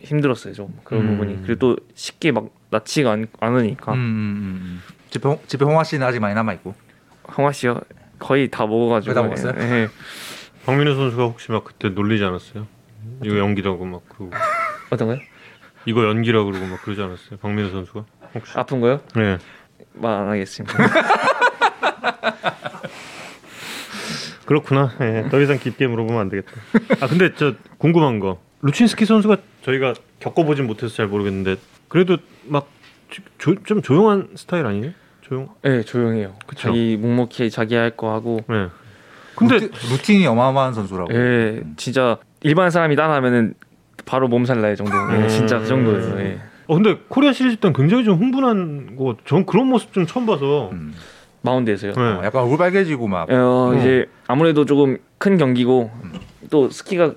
힘들었어요 0.00 0.52
좀 0.52 0.68
그런 0.84 1.04
음. 1.04 1.08
부분이 1.12 1.38
그리고 1.46 1.58
또 1.58 1.76
쉽게 1.94 2.32
막 2.32 2.48
낫지가 2.70 3.10
않, 3.12 3.26
않으니까 3.40 3.92
음, 3.92 3.96
음, 3.98 4.60
음. 4.62 4.82
집에 5.10 5.28
홍- 5.28 5.38
집에 5.46 5.64
홍화 5.64 5.84
씨는 5.84 6.06
아직 6.06 6.20
많이 6.20 6.34
남아 6.34 6.52
있고. 6.54 6.74
황화 7.24 7.52
씨요 7.52 7.80
거의 8.18 8.48
다 8.50 8.66
먹어가지고 8.66 9.14
거의 9.14 9.22
다 9.22 9.28
먹었어요? 9.28 9.54
예, 9.64 9.82
예. 9.82 9.88
박민우 10.64 10.94
선수가 10.94 11.22
혹시 11.24 11.50
막 11.50 11.64
그때 11.64 11.88
놀리지 11.88 12.22
않았어요? 12.24 12.66
이거 13.24 13.38
연기라고 13.38 13.84
막 13.84 14.02
그러고 14.08 14.30
어떤 14.90 15.08
거요? 15.08 15.18
이거 15.86 16.04
연기라고 16.04 16.50
그러고 16.50 16.66
막 16.66 16.80
그러지 16.82 17.02
않았어요? 17.02 17.38
박민우 17.40 17.70
선수가 17.70 18.04
혹시? 18.34 18.52
아픈 18.58 18.80
거요? 18.80 19.00
네. 19.16 19.38
말 19.94 20.12
안 20.12 20.28
하겠습니다 20.28 20.74
그렇구나. 24.46 24.92
예, 25.00 25.28
더 25.30 25.40
이상 25.40 25.58
깊게 25.58 25.86
물어보면 25.86 26.20
안 26.20 26.28
되겠다. 26.28 26.50
아 27.00 27.06
근데 27.06 27.32
저 27.36 27.54
궁금한 27.78 28.18
거 28.20 28.40
루친스키 28.62 29.04
선수가 29.06 29.36
저희가 29.64 29.94
겪어보진 30.20 30.66
못해서 30.66 30.94
잘 30.94 31.06
모르겠는데 31.06 31.56
그래도 31.88 32.18
막 32.44 32.68
좀 33.38 33.82
조용한 33.82 34.30
스타일 34.36 34.64
아니에요? 34.64 34.92
조용. 35.20 35.50
네 35.62 35.82
조용해요 35.82 36.34
그쵸. 36.46 36.68
자기 36.68 36.96
묵묵히 36.98 37.50
자기 37.50 37.74
할 37.74 37.94
거 37.94 38.10
하고 38.14 38.40
네. 38.48 38.68
근데 39.36 39.54
루틴, 39.54 39.70
루틴 39.90 40.20
이 40.20 40.26
어마어마한 40.26 40.74
선수라고. 40.74 41.12
예 41.14 41.62
진짜 41.76 42.18
일반 42.42 42.70
사람이 42.70 42.96
따라하면은 42.96 43.54
바로 44.04 44.28
몸살 44.28 44.60
날 44.60 44.76
정도 44.76 44.92
예, 45.12 45.16
음. 45.22 45.28
진짜 45.28 45.58
그 45.58 45.66
정도예요 45.66 46.20
예. 46.20 46.38
어 46.66 46.74
근데 46.74 46.98
코리아 47.08 47.32
시리즈 47.32 47.56
때는 47.56 47.72
굉장히 47.74 48.04
좀 48.04 48.18
흥분한 48.18 48.96
거. 48.96 49.16
전 49.24 49.46
그런 49.46 49.66
모습 49.68 49.92
좀 49.92 50.06
처음 50.06 50.26
봐서. 50.26 50.70
음. 50.72 50.94
마운드에서요 51.44 51.92
네. 51.94 52.00
어, 52.00 52.20
약간 52.24 52.42
얼굴 52.44 52.56
빨개지고 52.56 53.08
막. 53.08 53.28
어, 53.28 53.74
이제 53.76 54.06
아무래도 54.28 54.64
조금 54.64 54.98
큰 55.18 55.36
경기고 55.38 55.90
음. 56.04 56.12
또 56.50 56.70
스키가 56.70 57.14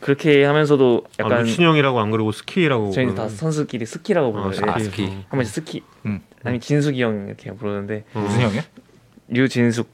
그렇게 0.00 0.44
하면서도 0.44 1.02
아, 1.18 1.24
약간 1.24 1.42
루친형이라고 1.42 1.98
안 1.98 2.12
그러고 2.12 2.30
스키라고. 2.30 2.92
저희는 2.92 3.16
다 3.16 3.28
선수끼리 3.28 3.84
스키라고 3.84 4.30
불러요 4.30 4.52
아, 4.68 4.76
예. 4.78 4.84
스키. 4.84 5.06
스키. 5.06 5.12
한 5.12 5.24
번씩 5.30 5.52
스키 5.54 5.82
음. 6.04 6.20
아니 6.44 6.60
진숙이 6.60 7.02
형 7.02 7.24
이렇게 7.26 7.50
부르는데 7.52 8.04
무슨 8.12 8.40
형이야? 8.42 8.62
류진숙 9.28 9.88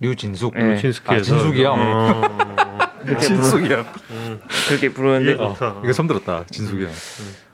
류진숙. 0.00 0.54
예. 0.56 0.62
루친스키에서. 0.62 1.14
아, 1.14 1.20
진숙이 1.20 1.64
형. 1.64 1.74
어. 1.78 2.22
그렇게 3.04 3.26
부르, 3.28 3.42
진숙이 3.42 3.72
형. 3.72 3.84
음, 4.10 4.40
그렇게 4.68 4.88
부르는데 4.88 5.36
좋다. 5.36 5.80
이거 5.84 5.92
처음 5.92 6.08
들었다. 6.08 6.44
진숙이 6.50 6.84
형. 6.84 6.90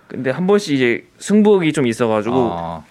근데 0.09 0.31
한 0.31 0.47
번씩 0.47 0.75
이제 0.75 1.05
승부욕이 1.19 1.73
좀 1.73 1.87
있어가지고 1.87 2.51
아. 2.53 2.85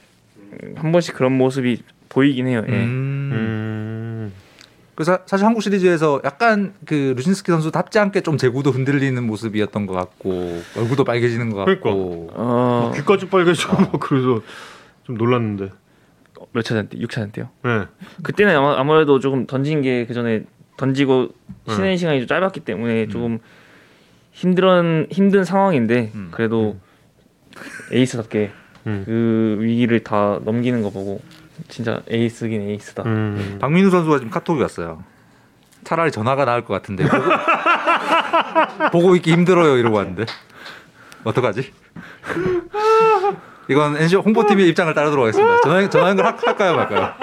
한 0.76 0.92
번씩 0.92 1.16
그런 1.16 1.34
모습이 1.34 1.82
보이긴 2.10 2.48
해요. 2.48 2.64
예. 2.68 2.72
음. 2.72 3.30
음, 3.32 4.34
그래서 4.96 5.20
사실 5.26 5.46
한국 5.46 5.62
시리즈에서 5.62 6.22
약간 6.26 6.74
그 6.86 7.14
루신스키 7.16 7.52
선수 7.52 7.72
답지 7.72 8.00
않게 8.00 8.22
좀 8.22 8.38
제구도 8.38 8.72
흔들리는 8.72 9.22
모습이었던 9.26 9.86
것 9.86 9.94
같고 9.94 10.62
얼굴도 10.76 11.04
빨개지는 11.06 11.52
것 11.52 11.64
같고 11.64 12.30
어, 12.34 12.92
귀까지 12.96 13.30
빨개지고 13.30 13.78
막 13.78 13.92
그래서 14.00 14.42
좀 15.04 15.16
놀랐는데. 15.18 15.70
몇 16.52 16.64
차전 16.64 16.88
때? 16.90 16.98
6차전 16.98 17.32
때요. 17.32 17.50
네. 17.64 17.86
그때는 18.24 18.56
아마, 18.56 18.80
아무래도 18.80 19.20
조금 19.20 19.46
던진 19.48 19.82
게 19.82 20.06
그 20.08 20.14
전에 20.14 20.44
던지고 20.78 21.30
쉬는 21.68 21.92
음. 21.92 21.98
시간이 21.98 22.20
좀 22.20 22.28
짧았기 22.28 22.62
때문에 22.62 23.08
조금 23.10 23.40
힘든 24.32 25.08
힘든 25.12 25.44
상황인데 25.44 26.12
음. 26.16 26.30
그래도 26.32 26.80
에이스답게 27.92 28.52
음. 28.88 29.04
그 29.06 29.58
위기를 29.60 30.00
다 30.04 30.40
넘기는 30.46 30.82
거 30.82 30.90
보고 30.90 31.22
진짜 31.68 32.02
에이스긴 32.10 32.62
에이스다. 32.70 33.04
음. 33.04 33.58
박민우 33.60 33.90
선수가 33.90 34.18
지금 34.20 34.32
카톡이 34.32 34.62
왔어요. 34.62 35.04
차라리 35.84 36.12
전화가 36.12 36.46
나을 36.46 36.64
것 36.64 36.74
같은데 36.74 37.04
보고, 37.06 37.24
보고 38.92 39.16
있기 39.18 39.32
힘들어요 39.32 39.78
이러고 39.78 39.98
왔는데 39.98 40.26
어떡하지? 41.26 41.74
이건 43.70 43.98
NC 43.98 44.16
홍보팀의 44.18 44.68
입장을 44.70 44.92
따르도록 44.94 45.24
하겠습니다. 45.28 45.58
전화 45.62 45.88
전화 45.90 46.10
연결 46.10 46.26
할- 46.26 46.36
할까요 46.44 46.76
말까요? 46.76 47.14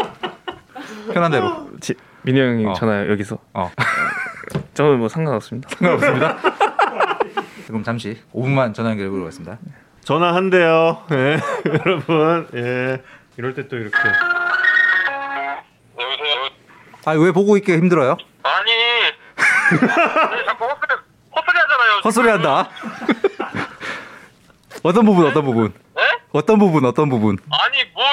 편한 1.13 1.31
대로. 1.33 1.69
지, 1.81 1.95
민호 2.23 2.41
형이 2.41 2.67
어. 2.67 2.73
전화 2.75 3.09
여기서. 3.09 3.39
어. 3.55 3.71
저는 4.75 4.99
뭐 4.99 5.09
상관없습니다. 5.09 5.69
상관없습니다. 5.71 6.37
그럼 7.67 7.83
잠시 7.83 8.21
5분만 8.33 8.75
전화 8.75 8.91
연결해 8.91 9.09
보도록 9.11 9.27
하겠습니다. 9.27 9.59
전화 10.05 10.35
한대요. 10.35 11.03
예. 11.11 11.41
여러분. 11.85 12.47
예. 12.55 13.03
이럴 13.39 13.55
때 13.55 13.67
또 13.69 13.77
이렇게. 13.77 13.97
여보세요? 15.99 16.51
아왜 17.07 17.33
보고 17.33 17.57
있기 17.57 17.73
힘들어요? 17.73 18.17
아니 18.43 18.71
왜 18.71 20.45
자꾸 20.45 20.65
헛소리, 20.65 20.93
헛소리 21.35 21.59
하잖아요 21.59 22.01
헛소리 22.05 22.29
한다. 22.29 22.69
어떤 24.83 25.05
부분 25.05 25.27
어떤 25.27 25.45
부분? 25.45 25.73
네? 26.37 26.39
어떤 26.39 26.59
부분 26.59 26.85
어떤 26.85 27.09
부분? 27.09 27.39
아니 27.51 27.85
뭐, 27.95 28.05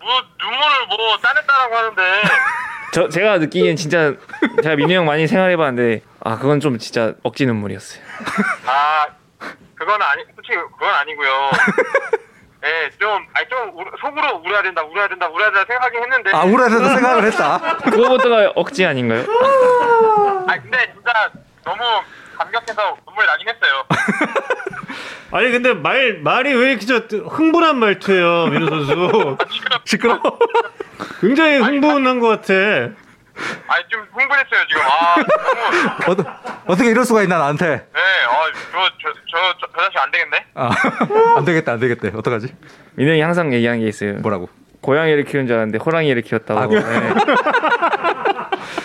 뭐 0.00 0.20
눈물을 0.40 0.86
뭐 0.88 1.16
따냈다라고 1.18 1.76
하는데 1.76 2.02
저 2.92 3.08
제가 3.08 3.38
느끼기엔 3.38 3.76
진짜 3.76 4.14
제가 4.62 4.74
민호 4.76 4.94
형 4.94 5.06
많이 5.06 5.26
생활해봤는데 5.28 6.02
아 6.24 6.38
그건 6.38 6.58
좀 6.60 6.78
진짜 6.78 7.14
억지 7.22 7.46
눈물이었어요. 7.46 8.02
아 8.66 9.06
그건 9.76 10.02
아니 10.02 10.24
솔직히 10.34 10.56
그건 10.56 10.92
아니고요 10.94 11.50
예, 12.64 12.90
좀, 12.98 13.24
아니, 13.34 13.48
좀, 13.48 13.70
우- 13.72 13.84
속으로 14.00 14.42
울어야 14.44 14.62
된다, 14.62 14.82
울어야 14.82 15.06
된다, 15.06 15.28
울어야 15.28 15.48
된다 15.52 15.64
생각하긴 15.68 16.02
했는데. 16.02 16.30
아 16.34 16.42
우울해서 16.42 16.88
생각을 16.88 17.24
했다. 17.26 17.76
그거부터가 17.88 18.52
억지 18.56 18.84
아닌가요? 18.84 19.24
아니, 20.48 20.60
근데 20.62 20.92
진짜 20.92 21.30
너무 21.64 21.80
감격해서. 22.36 22.96
아니 25.30 25.50
근데 25.50 25.74
말 25.74 26.18
말이 26.22 26.54
왜 26.54 26.70
이렇게 26.72 26.86
저 26.86 26.98
흥분한 27.18 27.76
말투예요, 27.78 28.46
민호 28.46 28.68
선수. 28.68 29.36
시끄러. 29.84 30.20
굉장히 31.20 31.58
흥분한 31.58 32.20
것 32.20 32.28
같아. 32.28 32.54
아니, 32.54 33.84
좀 33.88 34.04
흥분했어요, 34.12 34.66
지금. 34.68 34.82
아, 34.82 35.14
너무. 36.06 36.22
어, 36.22 36.62
어떻게 36.66 36.90
이럴 36.90 37.04
수가 37.04 37.22
있나 37.22 37.38
나한테? 37.38 37.66
네, 37.66 37.76
어, 38.26 38.52
저, 38.72 38.78
저, 39.00 39.12
저, 39.30 39.54
저, 39.60 39.68
저 39.72 39.80
자식 39.80 39.98
안 39.98 40.10
되겠네? 40.10 40.44
아, 40.54 40.70
안 41.38 41.44
되겠다 41.44 41.72
안 41.72 41.78
되겠대. 41.78 42.12
어떡하지? 42.16 42.48
민호 42.94 43.12
형이 43.12 43.20
항상 43.20 43.52
얘기하는 43.52 43.80
게 43.80 43.86
있어요. 43.86 44.14
뭐라고? 44.14 44.48
고양이를 44.80 45.24
키우는 45.24 45.46
줄 45.46 45.56
알았는데 45.56 45.78
호랑이를 45.78 46.22
키웠다고. 46.22 46.60
아이고. 46.60 46.74
네. 46.74 47.14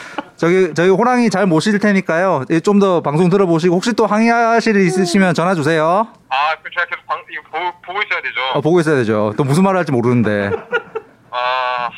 저기 0.43 0.73
저희 0.73 0.89
호랑이 0.89 1.29
잘 1.29 1.45
모실 1.45 1.79
테니까요. 1.79 2.43
좀 2.65 2.79
더 2.83 2.99
방송 3.01 3.29
들어보시고 3.29 3.75
혹시 3.75 3.93
또 3.93 4.05
항의하실 4.05 4.75
일 4.75 4.85
있으시면 4.87 5.33
전화 5.35 5.55
주세요. 5.55 6.05
아, 6.27 6.35
그 6.61 6.69
제가 6.69 6.85
계속 6.87 7.05
방, 7.07 7.17
이거 7.31 7.41
보, 7.49 7.57
보고 7.85 8.01
있어야 8.03 8.21
되죠. 8.21 8.41
어, 8.55 8.59
보고 8.59 8.79
있어야 8.81 8.95
되죠. 8.97 9.33
또 9.37 9.45
무슨 9.45 9.63
말을 9.63 9.77
할지 9.77 9.93
모르는데 9.93 10.51
아, 11.31 11.89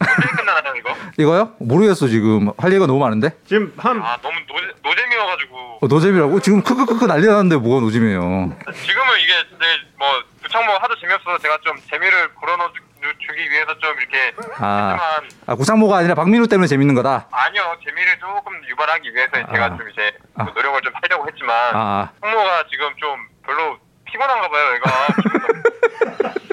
언제 0.00 0.28
끝나나요, 0.36 0.74
이거? 0.76 0.90
이거요? 1.18 1.52
모르겠어 1.60 2.08
지금 2.08 2.50
할 2.58 2.72
얘기가 2.72 2.86
너무 2.88 2.98
많은데. 2.98 3.30
지금 3.46 3.72
한 3.76 4.02
아, 4.02 4.16
너무 4.22 4.34
노, 4.48 4.54
노잼이어가지고. 4.88 5.56
어, 5.82 5.86
노잼이라고? 5.86 6.40
지금 6.40 6.62
크크크크 6.62 7.04
난리 7.04 7.26
났는데 7.28 7.56
뭐가 7.58 7.80
노잼이에요? 7.80 8.18
지금은 8.20 9.06
이게 9.22 9.32
이제 9.54 9.66
뭐 9.98 10.08
구창모 10.42 10.72
하도 10.80 10.98
재미없어서 11.00 11.38
제가 11.38 11.58
좀 11.64 11.76
재미를 11.88 12.28
불어넣어 12.40 12.72
주- 12.72 12.82
주기 13.18 13.50
위해서 13.50 13.76
좀 13.78 13.96
이렇게 13.98 14.34
아. 14.58 14.90
했지만 14.90 15.30
아 15.46 15.54
구창모가 15.54 15.98
아니라 15.98 16.14
박민우 16.14 16.46
때문에 16.48 16.66
재밌는 16.66 16.94
거다. 16.94 17.28
아니요 17.30 17.76
재미를 17.84 18.18
조금 18.18 18.52
유발하기 18.68 19.14
위해서 19.14 19.32
제가 19.52 19.64
아. 19.66 19.76
좀 19.76 19.88
이제 19.90 20.12
아. 20.36 20.44
노력을 20.44 20.80
좀 20.82 20.92
하려고 21.02 21.26
했지만 21.28 21.56
아, 21.74 22.10
창모가 22.20 22.64
지금 22.70 22.88
좀 22.96 23.18
별로 23.46 23.76
피곤한가 24.04 24.48
봐요 24.48 24.74
얘가 24.74 24.90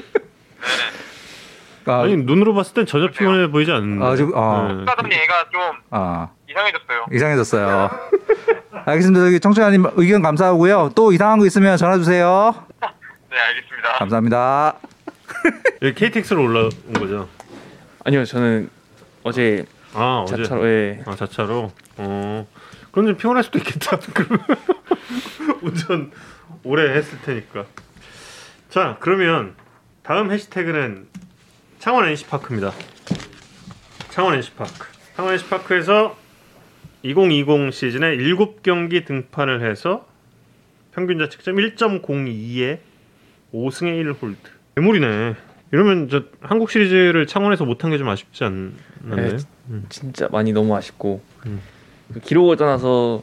아, 1.86 2.02
아니 2.02 2.16
눈으로 2.16 2.54
봤을 2.54 2.74
땐 2.74 2.86
전혀 2.86 3.08
피곤해 3.08 3.48
보이지 3.48 3.72
않는데. 3.72 4.04
아, 4.06 4.14
지금- 4.16 4.32
아. 4.36 4.68
네. 4.68 4.84
보니 5.02 5.14
얘가 5.16 5.44
좀 5.50 5.82
아 5.90 6.28
이상해졌어요 6.48 7.06
이상해졌어요. 7.12 7.90
알겠습니다. 8.86 9.24
저기 9.24 9.40
청취자님 9.40 9.84
의견 9.96 10.22
감사하고요. 10.22 10.90
또 10.94 11.12
이상한 11.12 11.38
거 11.38 11.46
있으면 11.46 11.76
전화 11.76 11.96
주세요. 11.98 12.54
네 13.30 13.38
알겠습니다 13.38 13.92
감사합니다. 13.98 14.74
여기 15.82 15.94
KTX로 15.94 16.42
올라온 16.42 16.70
거죠. 16.94 17.28
아니요 18.04 18.24
저는 18.24 18.68
어제 19.22 19.64
아 19.94 20.24
어제. 20.26 20.36
자차로 20.36 20.66
예. 20.66 21.02
아 21.06 21.16
자차로. 21.16 21.72
어. 21.98 22.48
그럼 22.90 23.06
좀 23.06 23.16
피곤할 23.16 23.42
수도 23.42 23.58
있겠다. 23.58 23.98
그러면 24.12 24.44
운전 25.62 26.12
오래 26.64 26.94
했을 26.94 27.20
테니까. 27.22 27.66
자 28.68 28.96
그러면 29.00 29.54
다음 30.02 30.30
해시태그는 30.30 31.08
창원 31.78 32.08
NC 32.08 32.26
파크입니다. 32.26 32.72
창원 34.10 34.34
NC 34.34 34.52
파크. 34.54 34.86
창원 35.16 35.34
NC 35.34 35.48
파크에서 35.48 36.16
2020 37.02 37.72
시즌에 37.72 38.16
7경기 38.16 39.04
등판을 39.06 39.68
해서 39.68 40.06
평균 40.94 41.18
자책점 41.18 41.56
1.02에 41.56 42.78
5승에 43.52 44.14
1홀드. 44.18 44.36
괴물이네. 44.76 45.34
이러면 45.72 46.08
저 46.08 46.24
한국 46.42 46.70
시리즈를 46.70 47.26
창원에서 47.26 47.64
못한 47.64 47.90
게 47.90 47.98
좀 47.98 48.08
아쉽지 48.08 48.44
않나요? 48.44 48.72
네. 49.04 49.36
진짜 49.88 50.28
많이 50.30 50.52
너무 50.52 50.76
아쉽고 50.76 51.22
음. 51.46 51.60
그 52.12 52.20
기록을 52.20 52.56
떠나서 52.56 53.22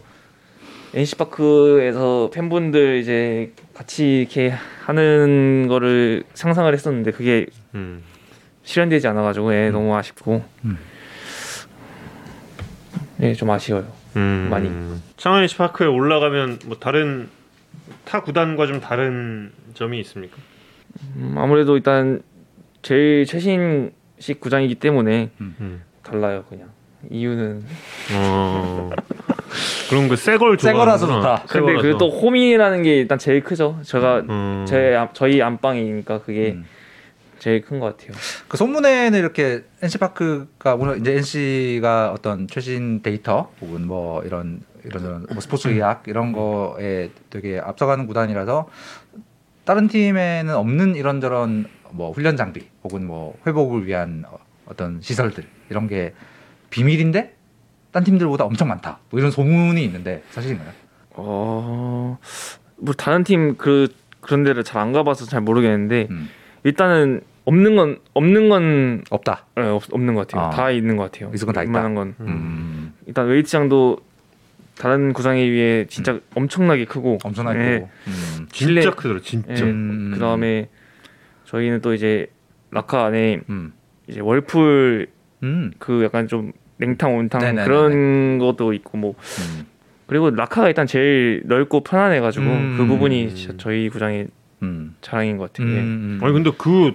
NC 0.96 1.16
파크에서 1.18 2.32
팬분들 2.34 2.98
이제 2.98 3.54
같이 3.76 4.22
이렇게 4.22 4.52
하는 4.86 5.68
거를 5.68 6.24
상상을 6.34 6.72
했었는데 6.74 7.12
그게 7.12 7.46
음. 7.76 8.02
실현되지 8.64 9.08
않아가지고 9.08 9.54
예, 9.54 9.70
너무 9.70 9.96
아쉽고 9.96 10.44
음. 10.66 10.78
예, 13.22 13.34
좀 13.34 13.52
아쉬워요. 13.52 13.86
음. 14.16 14.48
많이. 14.50 14.72
창원 15.18 15.44
NC 15.44 15.58
파크에 15.58 15.86
올라가면 15.86 16.60
뭐 16.66 16.78
다른 16.80 17.30
타 18.06 18.22
구단과 18.24 18.66
좀 18.66 18.80
다른 18.80 19.52
점이 19.76 20.00
있습니까? 20.00 20.38
음, 21.16 21.36
아무래도 21.38 21.76
일단 21.76 22.22
제일 22.82 23.26
최신식 23.26 24.40
구장이기 24.40 24.76
때문에 24.76 25.30
음. 25.42 25.82
달라요 26.04 26.44
그냥 26.50 26.70
이유는 27.10 27.64
어. 28.16 28.90
그럼 29.90 30.08
그 30.10 30.16
새걸 30.16 30.58
새 30.60 30.74
거라서 30.74 31.08
좋다. 31.08 31.44
근데 31.48 31.76
그 31.82 31.98
또 31.98 32.10
홈이라는 32.10 32.84
게 32.84 32.98
일단 32.98 33.18
제일 33.18 33.44
크죠. 33.44 33.80
제가 33.84 34.20
음. 34.30 34.66
제 34.68 34.96
앞- 34.96 35.16
저희 35.16 35.42
안방이니까 35.42 36.22
그게 36.22 36.52
음. 36.52 36.66
제일 37.40 37.62
큰 37.62 37.80
것 37.80 37.98
같아요. 37.98 38.12
그 38.50 38.58
소문에는 38.58 39.18
이렇게 39.18 39.64
NC 39.82 39.98
파크가 39.98 40.76
물론 40.76 41.00
이제 41.00 41.14
NC가 41.14 42.12
어떤 42.12 42.48
최신 42.48 43.02
데이터 43.02 43.50
혹은 43.62 43.88
뭐 43.88 44.22
이런 44.24 44.62
이런 44.86 45.04
이런 45.04 45.26
뭐 45.32 45.40
스포츠 45.40 45.70
의학 45.70 46.04
이런 46.08 46.34
거에 46.34 47.10
되게 47.30 47.60
앞서가는 47.64 48.06
구단이라서 48.08 48.68
다른 49.70 49.88
팀에는 49.88 50.56
없는 50.56 50.96
이런저런 50.96 51.66
뭐 51.92 52.12
훈련 52.12 52.36
장비 52.36 52.64
혹은 52.84 53.06
뭐 53.06 53.38
회복을 53.46 53.86
위한 53.86 54.24
어- 54.28 54.40
어떤 54.66 55.00
시설들 55.00 55.44
이런 55.70 55.86
게 55.88 56.16
비밀인데 56.72 57.36
딴 57.92 58.04
팀들보다 58.04 58.46
엄청 58.46 58.68
많다. 58.68 58.98
뭐 59.12 59.20
이런 59.20 59.30
소문이 59.30 59.84
있는데 59.86 60.24
사실인가요? 60.32 60.72
어, 61.12 62.18
뭐 62.78 62.94
다른 62.96 63.24
팀 63.24 63.58
그 63.60 63.90
그런 64.22 64.44
데를 64.44 64.64
잘 64.64 64.82
안 64.82 64.92
가봐서 64.92 65.26
잘 65.26 65.42
모르겠는데 65.42 66.08
음. 66.10 66.30
일단은 66.64 67.22
없는 67.46 67.76
건 67.76 68.00
없는 68.16 68.50
건 68.50 69.04
없다. 69.12 69.46
예, 69.60 69.62
없, 69.62 69.84
없는 69.94 70.16
것 70.16 70.28
같아요. 70.28 70.48
아. 70.48 70.50
다 70.50 70.72
있는 70.72 70.98
것 70.98 71.12
같아요. 71.12 71.30
있을 71.36 71.46
건다 71.46 71.62
있다. 71.62 71.70
웬만한 71.70 71.94
건 71.94 72.16
음. 72.22 72.94
일단 73.06 73.28
웨이트장도 73.28 73.98
다른 74.80 75.12
구장에 75.12 75.46
비해 75.50 75.86
진짜 75.90 76.20
엄청나게 76.36 76.86
크고 76.86 77.20
엄청나게 77.22 77.60
예. 77.60 77.74
크고. 77.80 77.90
음. 78.08 78.48
진짜 78.50 78.82
실내- 78.82 78.86
크더라 78.90 79.20
진짜. 79.22 79.54
예. 79.54 79.62
음. 79.70 80.12
그 80.14 80.20
다음에 80.20 80.70
저희는 81.46 81.82
또 81.82 81.94
이제 81.94 82.28
라커 82.72 83.04
안에 83.06 83.42
음. 83.50 83.74
이제 84.08 84.22
whirlpool 84.22 85.08
음. 85.44 85.72
그 85.80 86.02
약간 86.06 86.30
좀 86.30 86.54
냉탕 86.78 87.14
온탕 87.14 87.42
네네네네. 87.42 87.66
그런 87.68 88.38
것도 88.40 88.72
있고 88.72 88.98
뭐 88.98 89.16
음. 89.20 89.66
그리고 90.08 90.30
라커가 90.30 90.70
일단 90.70 90.88
제일 90.88 91.42
넓고 91.46 91.84
편안해가지고 91.84 92.46
음. 92.46 92.76
그 92.78 92.86
부분이 92.86 93.36
진짜 93.36 93.54
저희 93.58 93.90
구장의 93.90 94.28
음. 94.64 94.96
자랑인 95.02 95.36
것 95.38 95.52
같아요. 95.52 95.68
음. 95.68 95.76
예. 95.76 95.80
음. 95.82 96.20
아니 96.24 96.32
근데 96.32 96.52
그, 96.58 96.94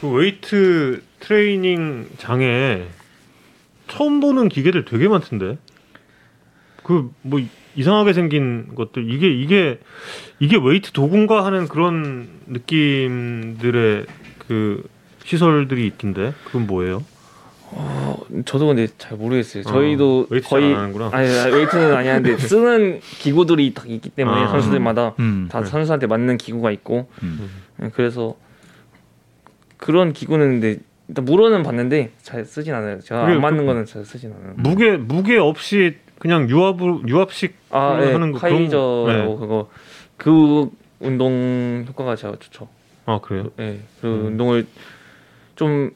그 0.00 0.10
웨이트 0.10 1.00
트레이닝 1.20 2.08
장에 2.18 2.86
처음 3.86 4.18
보는 4.18 4.48
기계들 4.48 4.84
되게 4.84 5.06
많던데. 5.06 5.58
그 6.84 7.10
뭐 7.22 7.40
이상하게 7.76 8.12
생긴 8.12 8.74
것들 8.76 9.10
이게 9.12 9.28
이게 9.28 9.80
이게 10.38 10.56
웨이트 10.62 10.92
도구인가 10.92 11.44
하는 11.44 11.66
그런 11.66 12.28
느낌들의 12.46 14.06
그 14.46 14.84
시설들이 15.24 15.86
있던데 15.88 16.32
그건 16.44 16.66
뭐예요? 16.68 17.02
어, 17.76 18.16
저도 18.44 18.68
근데 18.68 18.86
잘 18.98 19.18
모르겠어요. 19.18 19.64
저희도 19.64 20.20
어, 20.20 20.26
웨이트 20.30 20.48
거의 20.48 20.62
잘안 20.68 20.78
하는구나. 20.78 21.10
아니 21.12 21.28
아니, 21.28 21.52
웨이트는 21.52 21.94
아니 21.96 22.06
하는데 22.08 22.36
쓰는 22.46 23.00
기구들이 23.00 23.74
딱 23.74 23.90
있기 23.90 24.10
때문에 24.10 24.42
아. 24.42 24.48
선수들마다 24.48 25.14
음. 25.18 25.48
다 25.50 25.58
그래. 25.60 25.70
선수한테 25.70 26.06
맞는 26.06 26.36
기구가 26.38 26.70
있고 26.70 27.08
음. 27.24 27.50
예, 27.82 27.88
그래서 27.94 28.36
그런 29.78 30.12
기구는 30.12 30.60
근데 30.60 30.78
일단 31.08 31.24
물어는 31.24 31.62
봤는데 31.64 32.12
잘 32.22 32.44
쓰진 32.44 32.72
않아요. 32.74 33.00
제가 33.00 33.26
안 33.26 33.40
맞는 33.40 33.60
그- 33.60 33.66
거는 33.66 33.86
잘 33.86 34.04
쓰진 34.04 34.32
않아요. 34.32 34.54
무게 34.58 34.96
무게 34.96 35.36
없이 35.38 35.96
그냥 36.24 36.48
유압으로 36.48 37.02
유압식 37.06 37.54
아, 37.68 37.98
예, 38.00 38.12
하는 38.14 38.32
거 38.32 38.38
그런 38.38 38.60
카이저라고 38.62 39.32
네. 39.34 39.36
그거 39.38 39.68
그 40.16 40.70
운동 40.98 41.84
효과가 41.86 42.16
제가 42.16 42.36
좋죠. 42.40 42.66
아 43.04 43.20
그래요? 43.20 43.50
예, 43.60 43.80
그 44.00 44.06
음. 44.06 44.26
운동을 44.28 44.66
좀 45.54 45.90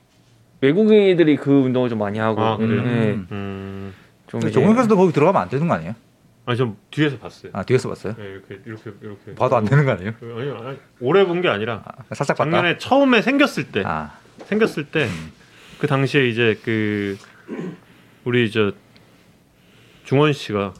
외국인들이 0.60 1.36
그 1.36 1.50
운동을 1.50 1.88
좀 1.88 1.98
많이 2.00 2.18
하고, 2.18 2.42
아, 2.42 2.58
그래요? 2.58 2.82
예, 2.84 3.12
음. 3.14 3.26
음. 3.32 3.94
좀 4.26 4.40
이제 4.40 4.50
종영에서도 4.50 4.94
거기 4.98 5.14
들어가면 5.14 5.40
안 5.40 5.48
되는 5.48 5.66
거 5.66 5.72
아니에요? 5.72 5.94
아니 6.44 6.58
전 6.58 6.76
뒤에서 6.90 7.16
봤어요. 7.16 7.52
아 7.54 7.62
뒤에서 7.62 7.88
봤어요? 7.88 8.14
네, 8.18 8.24
이렇게 8.24 8.60
이렇게 8.66 8.90
이렇게 9.00 9.34
봐도 9.34 9.56
안 9.56 9.64
되는 9.64 9.86
거 9.86 9.92
아니에요? 9.92 10.12
그, 10.20 10.36
아니, 10.38 10.68
아니 10.68 10.78
오래 11.00 11.24
본 11.24 11.40
게 11.40 11.48
아니라 11.48 11.82
아, 11.86 12.02
살짝 12.14 12.36
봤다. 12.36 12.50
작년에 12.50 12.76
처음에 12.76 13.22
생겼을 13.22 13.68
때 13.72 13.82
아, 13.86 14.12
생겼을 14.44 14.84
때 14.90 15.08
그 15.78 15.86
당시에 15.86 16.28
이제 16.28 16.58
그 16.64 17.16
우리 18.24 18.50
저 18.50 18.72
중원 20.08 20.32
씨가 20.32 20.72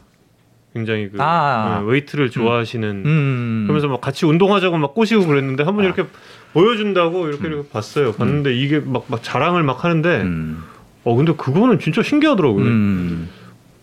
굉장히 0.73 1.07
그 1.11 1.21
아, 1.21 1.23
아, 1.23 1.75
아. 1.75 1.79
네, 1.81 1.91
웨이트를 1.91 2.31
좋아하시는 2.31 3.03
음. 3.05 3.63
그러면서 3.67 3.87
막 3.87 4.01
같이 4.01 4.25
운동하자고 4.25 4.79
막 4.79 4.95
꼬시고 4.95 5.27
그랬는데 5.27 5.63
한번 5.63 5.85
아. 5.85 5.87
이렇게 5.87 6.05
보여준다고 6.53 7.27
이렇게, 7.27 7.47
이렇게 7.47 7.69
봤어요. 7.69 8.13
봤는데 8.13 8.55
이게 8.55 8.79
막, 8.79 9.05
막 9.07 9.21
자랑을 9.21 9.61
막 9.61 9.83
하는데 9.83 10.21
음. 10.23 10.63
어 11.03 11.15
근데 11.15 11.33
그거는 11.33 11.77
진짜 11.77 12.01
신기하더라고요. 12.01 12.65
음. 12.65 13.29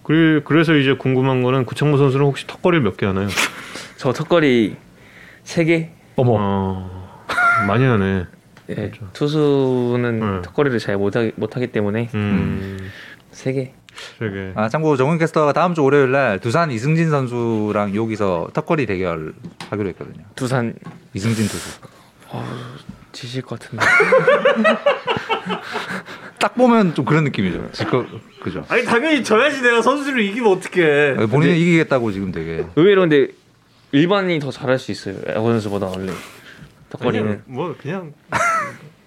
그래, 0.03 0.41
그래서 0.45 0.75
이제 0.75 0.95
궁금한 0.95 1.45
거는 1.45 1.65
구창모 1.65 1.97
선수는 1.97 2.27
혹시 2.27 2.45
턱걸이를 2.49 2.83
몇개 2.83 3.07
하나요? 3.07 3.29
저 3.99 4.13
턱걸이 4.13 4.75
세 5.45 5.65
개. 5.65 5.91
어머. 6.17 6.39
어, 6.41 7.25
많이 7.69 7.85
하네. 7.85 8.25
예, 8.71 8.75
그렇죠. 8.75 9.09
투수는 9.13 10.19
네. 10.19 10.43
턱걸이를 10.43 10.81
잘 10.81 10.97
못하기, 10.97 11.33
못하기 11.37 11.69
때문에 11.69 12.09
음, 12.15 12.91
세 13.31 13.53
개. 13.53 13.73
되게. 14.19 14.53
아 14.55 14.69
참고 14.69 14.97
정훈 14.97 15.19
캐스터가 15.19 15.53
다음 15.53 15.75
주 15.75 15.83
월요일 15.83 16.11
날 16.13 16.39
두산 16.39 16.71
이승진 16.71 17.11
선수랑 17.11 17.95
여기서 17.95 18.49
턱걸이 18.53 18.87
대결 18.87 19.35
하기로 19.71 19.89
했거든요. 19.91 20.25
두산 20.35 20.75
이승진 21.15 21.47
투수. 21.47 21.81
지실 23.13 23.43
것 23.43 23.59
같은데. 23.59 23.85
딱 26.39 26.55
보면 26.55 26.95
좀 26.95 27.05
그런 27.05 27.25
느낌이죠. 27.25 27.71
지거 27.73 28.05
그죠. 28.43 28.65
아니 28.69 28.85
당연히 28.85 29.25
져야지 29.25 29.63
내가 29.63 29.81
선수를 29.81 30.21
이기면 30.23 30.53
어떡해. 30.53 31.27
본인은 31.27 31.57
이기겠다고 31.57 32.13
지금 32.13 32.31
되게. 32.31 32.67
의외로 32.77 33.03
근데 33.03 33.29
일반인이 33.93 34.39
더 34.41 34.51
잘할 34.51 34.79
수 34.79 34.93
있어요. 34.93 35.17
야구 35.29 35.49
선수보다 35.51 35.87
원래 35.87 36.13
턱걸이는. 36.91 37.43
뭐 37.47 37.75
그냥 37.81 38.13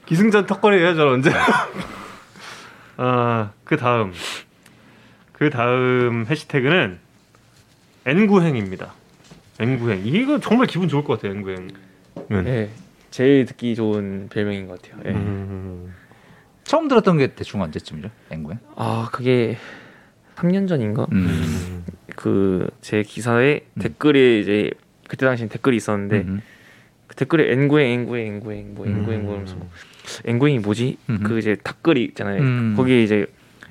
기승전 0.08 0.48
턱걸이 0.48 0.80
해야죠 0.80 1.08
언제. 1.08 1.32
아그 2.98 3.78
다음 3.78 4.12
그 5.40 5.50
다음 5.50 6.26
해시태그는 6.30 7.00
N구행입니다. 8.06 8.94
N구행 9.58 10.06
이거 10.06 10.38
정말 10.42 10.68
기분 10.68 10.90
좋을 10.90 11.06
것 11.06 11.14
같아요 11.16 11.32
N구행. 11.32 11.70
예, 12.46 12.70
제일 13.10 13.46
듣기 13.46 13.74
좋은 13.74 14.28
별명인 14.30 14.68
것 14.68 14.82
같아요. 14.82 15.02
예. 15.06 15.12
음, 15.12 15.94
처음 16.66 16.90
들었던 16.90 17.18
게 17.18 17.34
대충 17.36 17.62
언제쯤이죠? 17.62 18.10
앵구에? 18.32 18.58
아 18.76 19.08
그게 19.14 19.58
3년 20.36 20.68
전인가? 20.68 21.08
음. 21.14 21.86
그제 22.18 23.04
기사에 23.04 23.62
음. 23.76 23.82
댓글에 23.82 24.40
이제 24.40 24.72
그때 25.08 25.26
당시 25.26 25.48
댓글이 25.48 25.78
있었는데 25.78 26.18
음. 26.18 26.42
그 27.08 27.16
댓글에 27.16 27.54
N구행 27.54 27.92
N구행 28.02 28.28
N구행 28.36 28.76
뭐 28.76 28.86
N구행 28.86 29.24
뭐 29.24 29.36
하면서 29.36 29.56
N구행이 30.26 30.60
뭐지? 30.60 30.98
음. 31.10 31.20
그 31.24 31.40
이제 31.40 31.56
댓글이 31.64 32.04
있잖아요. 32.04 32.42
음. 32.42 32.74
거기에 32.76 33.04
이제 33.04 33.26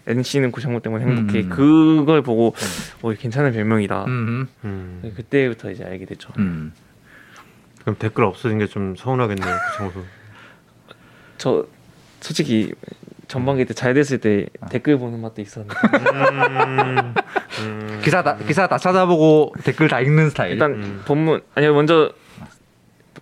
NC는 0.08 0.50
구창모 0.52 0.80
때문에 0.80 1.04
행복해. 1.04 1.40
음. 1.42 1.48
그걸 1.50 2.22
보고 2.22 2.54
어 3.02 3.12
괜찮은 3.12 3.52
별명이다. 3.52 4.04
음. 4.06 4.48
음. 4.64 5.12
그때부터 5.16 5.70
이제 5.70 5.84
알게 5.84 6.04
됐죠. 6.06 6.30
음. 6.38 6.72
그럼 7.82 7.96
댓글 7.98 8.24
없어진 8.24 8.58
게 8.58 8.66
좀 8.66 8.96
서운하겠네요 8.96 9.54
구창모 9.72 9.92
선수. 9.92 10.06
저 11.38 11.66
솔직히 12.20 12.72
전반기 13.28 13.64
때 13.66 13.74
잘 13.74 13.92
됐을 13.94 14.18
때 14.18 14.46
댓글 14.70 14.98
보는 14.98 15.20
맛도 15.20 15.42
있었는데 15.42 15.74
음, 15.84 17.14
음. 17.60 18.00
기사 18.02 18.22
다 18.22 18.36
기사 18.38 18.66
다 18.66 18.78
찾아보고 18.78 19.54
댓글 19.64 19.88
다 19.88 20.00
읽는 20.00 20.30
스타일. 20.30 20.52
일단 20.52 20.72
음. 20.72 21.02
본문 21.06 21.42
아니요 21.54 21.74
먼저 21.74 22.10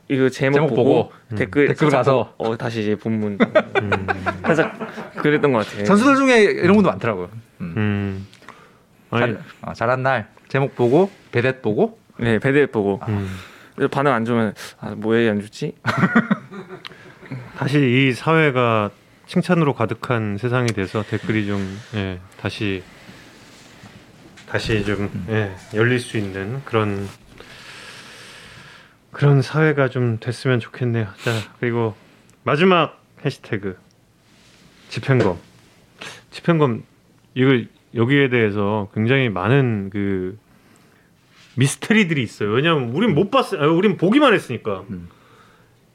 이거 0.08 0.28
제목, 0.28 0.54
제목 0.54 0.68
보고, 0.70 0.84
보고, 0.84 1.12
댓글 1.36 1.68
댓글 1.68 1.90
가서. 1.90 2.34
어 2.36 2.56
다시 2.56 2.82
이제 2.82 2.94
본문 2.94 3.38
음. 3.40 4.06
살짝 4.42 4.78
그랬던 5.16 5.52
것 5.52 5.66
같아요. 5.66 5.84
선수들 5.84 6.16
중에 6.16 6.42
이런 6.42 6.74
분도 6.74 6.90
많더라고요. 6.90 7.28
음. 7.60 7.74
음. 7.76 8.26
잘, 9.10 9.40
아, 9.62 9.74
잘한 9.74 10.02
날 10.02 10.28
제목 10.48 10.74
보고 10.76 11.10
배댓 11.32 11.62
보고 11.62 11.98
네 12.18 12.38
배드 12.38 12.70
보고 12.70 13.00
음. 13.08 13.28
그래서 13.74 13.88
반응 13.90 14.12
안 14.12 14.24
좋으면 14.24 14.54
아 14.80 14.90
뭐에 14.96 15.28
안 15.28 15.40
좋지? 15.40 15.74
다시 17.58 17.78
이 18.08 18.12
사회가 18.12 18.90
칭찬으로 19.26 19.74
가득한 19.74 20.38
세상이 20.38 20.68
돼서 20.68 21.02
댓글이 21.02 21.46
좀 21.46 21.78
예, 21.94 22.20
다시 22.40 22.82
다시 24.48 24.84
좀 24.84 25.10
예, 25.28 25.52
열릴 25.74 25.98
수 25.98 26.16
있는 26.16 26.62
그런 26.64 27.08
그런 29.16 29.40
사회가 29.40 29.88
좀 29.88 30.18
됐으면 30.20 30.60
좋겠네요. 30.60 31.06
자 31.24 31.32
그리고 31.58 31.94
마지막 32.42 33.02
해시태그 33.24 33.78
집행검 34.90 35.38
집행검 36.30 36.82
이거 37.34 37.62
여기에 37.94 38.28
대해서 38.28 38.90
굉장히 38.92 39.30
많은 39.30 39.88
그 39.90 40.36
미스테리들이 41.54 42.22
있어요. 42.22 42.50
왜냐하면 42.50 42.90
우린 42.90 43.14
못 43.14 43.30
봤어요. 43.30 43.62
아, 43.62 43.66
우린 43.68 43.96
보기만 43.96 44.34
했으니까. 44.34 44.84
음. 44.90 45.08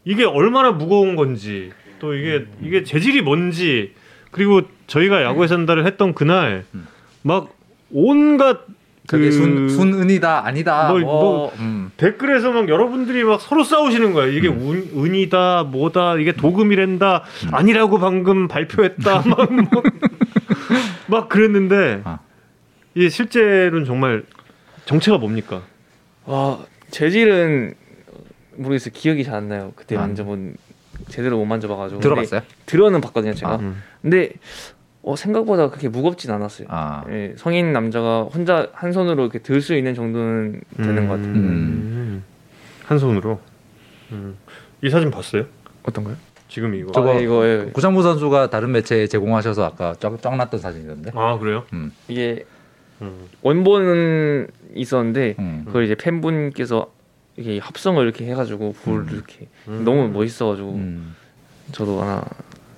이게 0.04 0.26
얼마나 0.26 0.72
무거운 0.72 1.16
건지 1.16 1.72
또 2.00 2.16
이게 2.16 2.48
이게 2.64 2.84
재질이 2.84 3.22
뭔지 3.22 3.94
그리고 4.32 4.64
저희가 4.88 5.22
야구의 5.22 5.48
산다를 5.48 5.86
했던 5.86 6.16
그날 6.16 6.66
음. 6.74 6.88
막 7.22 7.56
온갖 7.92 8.66
그 9.18 9.32
순 9.32 9.70
순은이다 9.70 10.46
아니다 10.46 10.90
뭐, 10.90 11.00
뭐, 11.00 11.22
뭐, 11.22 11.54
음. 11.60 11.92
댓글에서 11.98 12.52
막 12.52 12.70
여러분들이 12.70 13.24
막 13.24 13.40
서로 13.42 13.64
싸우시는 13.64 14.14
거예요. 14.14 14.32
이게 14.32 14.48
운, 14.48 14.90
은이다, 14.96 15.64
뭐다, 15.64 16.18
이게 16.18 16.32
도금이란다, 16.34 17.24
아니라고 17.52 18.00
방금 18.00 18.48
발표했다, 18.48 19.24
막, 19.28 19.54
뭐, 19.54 19.84
막 21.08 21.30
그랬는데, 21.30 22.02
아. 22.04 22.20
이게 22.96 23.10
실제로는 23.10 23.86
정말 23.86 24.24
정체가 24.86 25.18
뭡니까? 25.18 25.62
와 26.26 26.60
재질은 26.92 27.74
모르겠어요. 28.58 28.92
기억이 28.94 29.24
잘 29.24 29.36
안 29.36 29.48
나요. 29.48 29.72
그때 29.76 29.96
아. 29.96 30.02
만져본 30.02 30.56
제대로 31.08 31.38
못 31.38 31.46
만져봐가지고 31.46 32.02
들어봤어요? 32.02 32.42
들어는 32.66 33.02
봤거든요 33.02 33.34
제가. 33.34 33.54
아. 33.54 33.56
음. 33.58 33.82
근데 34.02 34.32
어, 35.04 35.16
생각보다 35.16 35.70
그렇게 35.70 35.90
무겁진 35.90 36.32
않았어요. 36.32 36.68
아. 36.70 37.04
예, 37.10 37.34
성인 37.38 37.74
남자가 37.74 38.24
혼자 38.24 38.68
한 38.74 38.92
손으로 38.92 39.24
이렇게 39.24 39.40
들 39.40 39.62
수 39.62 39.76
있는 39.76 39.96
정도는 39.96 40.62
되는 40.78 41.08
것 41.08 41.16
같아요. 41.16 41.34
음. 41.34 42.24
한 42.86 43.00
손으로. 43.00 43.40
음. 44.12 44.38
이 44.84 44.90
사진 44.90 45.10
봤어요? 45.10 45.46
어떤가요? 45.84 46.16
지금 46.48 46.76
이거. 46.76 46.92
저거- 46.92 47.12
아, 47.12 47.20
이거 47.20 47.48
예. 47.48 47.70
구장부 47.74 48.04
선수가 48.04 48.50
다른 48.50 48.72
매체에 48.74 49.08
제공하셔서 49.08 49.64
아까 49.66 49.96
쫙, 50.00 50.22
쫙 50.22 50.36
났던 50.36 50.60
사진이던데. 50.60 51.12
아 51.16 51.38
그래요? 51.40 51.64
이게 52.08 52.46
음. 53.02 53.26
원본은 53.42 54.48
있었는데 54.76 55.36
음. 55.40 55.64
그걸 55.66 55.86
이제 55.86 55.96
팬분께서 55.96 56.92
이렇게 57.38 57.58
합성을 57.60 58.04
이렇게 58.04 58.28
해가지고 58.28 58.74
불 58.84 59.08
이렇게 59.12 59.48
음. 59.68 59.84
너무 59.86 60.10
멋있어가지고 60.10 60.70
음. 60.74 61.16
저도 61.72 62.02
하나 62.02 62.24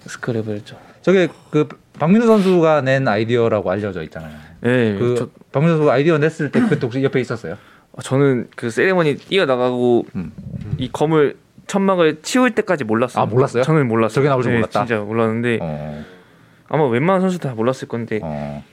스크랩을 0.05 0.49
했죠. 0.49 0.77
저게 1.01 1.27
그 1.49 1.67
박민우 1.99 2.25
선수가 2.25 2.81
낸 2.81 3.07
아이디어라고 3.07 3.69
알려져 3.71 4.01
있잖아요. 4.03 4.31
네, 4.61 4.97
그 4.97 5.15
저, 5.17 5.29
박민우 5.51 5.73
선수가 5.73 5.93
아이디어 5.93 6.17
냈을 6.17 6.51
때 6.51 6.59
그때 6.61 6.79
혹시 6.81 7.03
옆에 7.03 7.19
있었어요? 7.19 7.57
저는 8.01 8.47
그 8.55 8.69
세레머니 8.69 9.17
뛰어 9.17 9.45
나가고 9.45 10.05
음. 10.15 10.31
이 10.77 10.89
검을 10.91 11.37
천막을 11.67 12.21
치울 12.23 12.51
때까지 12.51 12.83
몰랐어요. 12.83 13.23
아, 13.23 13.25
몰랐어요? 13.25 13.63
저는 13.63 13.87
몰랐어요. 13.87 14.15
저게 14.15 14.27
나올 14.29 14.41
줄 14.41 14.51
네, 14.51 14.57
몰랐다? 14.57 14.85
진짜 14.85 15.01
몰랐는데 15.01 15.59
어. 15.61 16.03
아마 16.67 16.87
웬만한 16.87 17.21
선수 17.21 17.39
다 17.39 17.53
몰랐을 17.53 17.87
건데 17.87 18.19
어. 18.23 18.63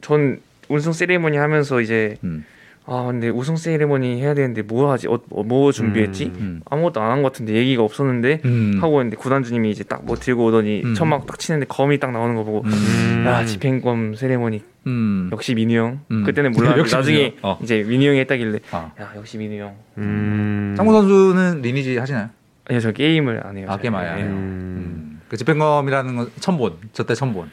전 0.00 0.40
우승 0.68 0.92
세레머니 0.92 1.36
하면서 1.36 1.80
이제 1.80 2.16
음. 2.24 2.44
아 2.88 3.04
근데 3.06 3.28
우승 3.28 3.56
세레머니 3.56 4.20
해야 4.22 4.32
되는데 4.34 4.62
뭐 4.62 4.92
하지? 4.92 5.08
어, 5.08 5.18
뭐, 5.28 5.42
뭐 5.42 5.72
준비했지? 5.72 6.26
음. 6.36 6.60
아무것도 6.70 7.00
안 7.00 7.10
한 7.10 7.22
것 7.22 7.32
같은데 7.32 7.54
얘기가 7.54 7.82
없었는데 7.82 8.42
음. 8.44 8.78
하고 8.80 9.00
있는데 9.00 9.16
구단주님이 9.16 9.70
이제 9.70 9.82
딱 9.82 10.02
뭐 10.04 10.14
들고 10.16 10.44
오더니 10.46 10.82
음. 10.84 10.94
천막 10.94 11.26
딱 11.26 11.38
치는데 11.38 11.66
검이 11.68 11.98
딱 11.98 12.12
나오는 12.12 12.34
거 12.36 12.44
보고 12.44 12.62
음. 12.64 13.24
야 13.26 13.44
집행검 13.44 14.14
세레머니 14.14 14.62
음. 14.86 15.28
역시 15.32 15.54
민우 15.54 15.74
형 15.74 16.00
음. 16.12 16.22
그때는 16.24 16.52
몰랐는데 16.56 16.80
역시 16.80 16.94
나중에. 16.94 17.34
어. 17.42 17.58
이제 17.62 17.82
민우 17.82 18.04
형이 18.04 18.20
했다길래 18.20 18.60
아. 18.70 18.92
야 19.00 19.12
역시 19.16 19.36
민우 19.38 19.60
형 19.60 19.74
음. 19.98 20.74
창구 20.76 20.92
선수는 20.92 21.62
리니지 21.62 21.96
하시나요? 21.98 22.28
아니요 22.68 22.80
저 22.80 22.92
게임을 22.92 23.44
안 23.44 23.56
해요 23.56 23.66
아, 23.68 23.76
게임 23.78 23.94
아예 23.96 24.08
안 24.08 24.16
네. 24.16 24.22
해요. 24.22 24.30
음. 24.30 24.36
음. 24.36 25.20
그 25.28 25.36
집행검이라는 25.36 26.14
건 26.16 26.30
처음 26.38 26.56
본. 26.58 26.74
저때 26.92 27.14
처음 27.16 27.32
본. 27.32 27.50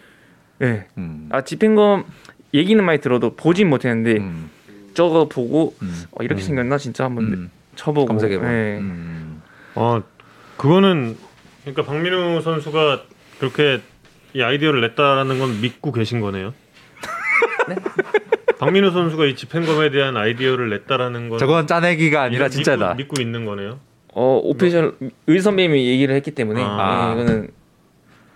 네. 0.60 0.86
음. 1.00 1.28
아 1.32 1.42
집행검 1.42 2.04
얘기는 2.54 2.84
많이 2.84 3.00
들어도 3.02 3.36
보진 3.36 3.68
못했는데 3.70 4.20
음. 4.94 4.96
저거 4.96 5.28
보고 5.28 5.76
음. 5.82 6.04
어, 6.12 6.24
이렇게 6.24 6.42
생겼나 6.42 6.78
진짜 6.78 7.06
한번 7.06 7.26
음. 7.26 7.52
쳐보고 7.76 8.06
검색해 8.06 8.38
본. 8.38 8.48
네. 8.48 8.78
음. 8.78 9.42
어, 9.76 10.02
그거는 10.58 11.18
그러니까 11.62 11.84
박민우 11.84 12.42
선수가 12.42 13.04
그렇게 13.40 13.82
이 14.34 14.42
아이디어를 14.42 14.82
냈다라는 14.82 15.40
건 15.40 15.62
믿고 15.62 15.92
계신 15.92 16.22
거네요. 16.22 16.54
박민우 18.60 18.92
선수가 18.92 19.26
이 19.26 19.36
집행검에 19.36 19.90
대한 19.90 20.16
아이디어를 20.16 20.70
냈다라는 20.70 21.30
건 21.30 21.40
저건 21.40 21.68
짜내기가 21.68 22.22
아니라 22.22 22.48
믿고- 22.48 22.52
진짜다. 22.52 22.94
믿고, 22.94 23.22
있는 23.22 23.46
거네요. 23.46 23.80
어 24.16 24.40
오피셜 24.44 24.96
의 25.28 25.40
선배님이 25.40 25.88
얘기를 25.88 26.14
했기 26.16 26.32
때문에 26.32 26.62
아. 26.64 27.16
네, 27.16 27.22
이거는 27.24 27.48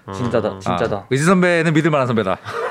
아. 0.08 0.12
진짜다 0.12 0.58
진짜다 0.60 0.96
아, 0.96 1.06
의지 1.12 1.24
선배는 1.24 1.72
믿을 1.74 1.92
만한 1.92 2.08
선배다. 2.08 2.40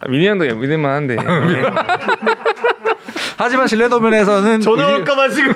아, 0.00 0.08
민우 0.08 0.24
형도 0.28 0.44
믿을만 0.56 0.94
한데 0.94 1.16
네. 1.16 1.22
하지만 3.36 3.66
신뢰도 3.66 4.00
면에서는 4.00 4.60
전화 4.60 4.84
의지- 4.86 5.00
올까봐 5.00 5.28
지금. 5.28 5.52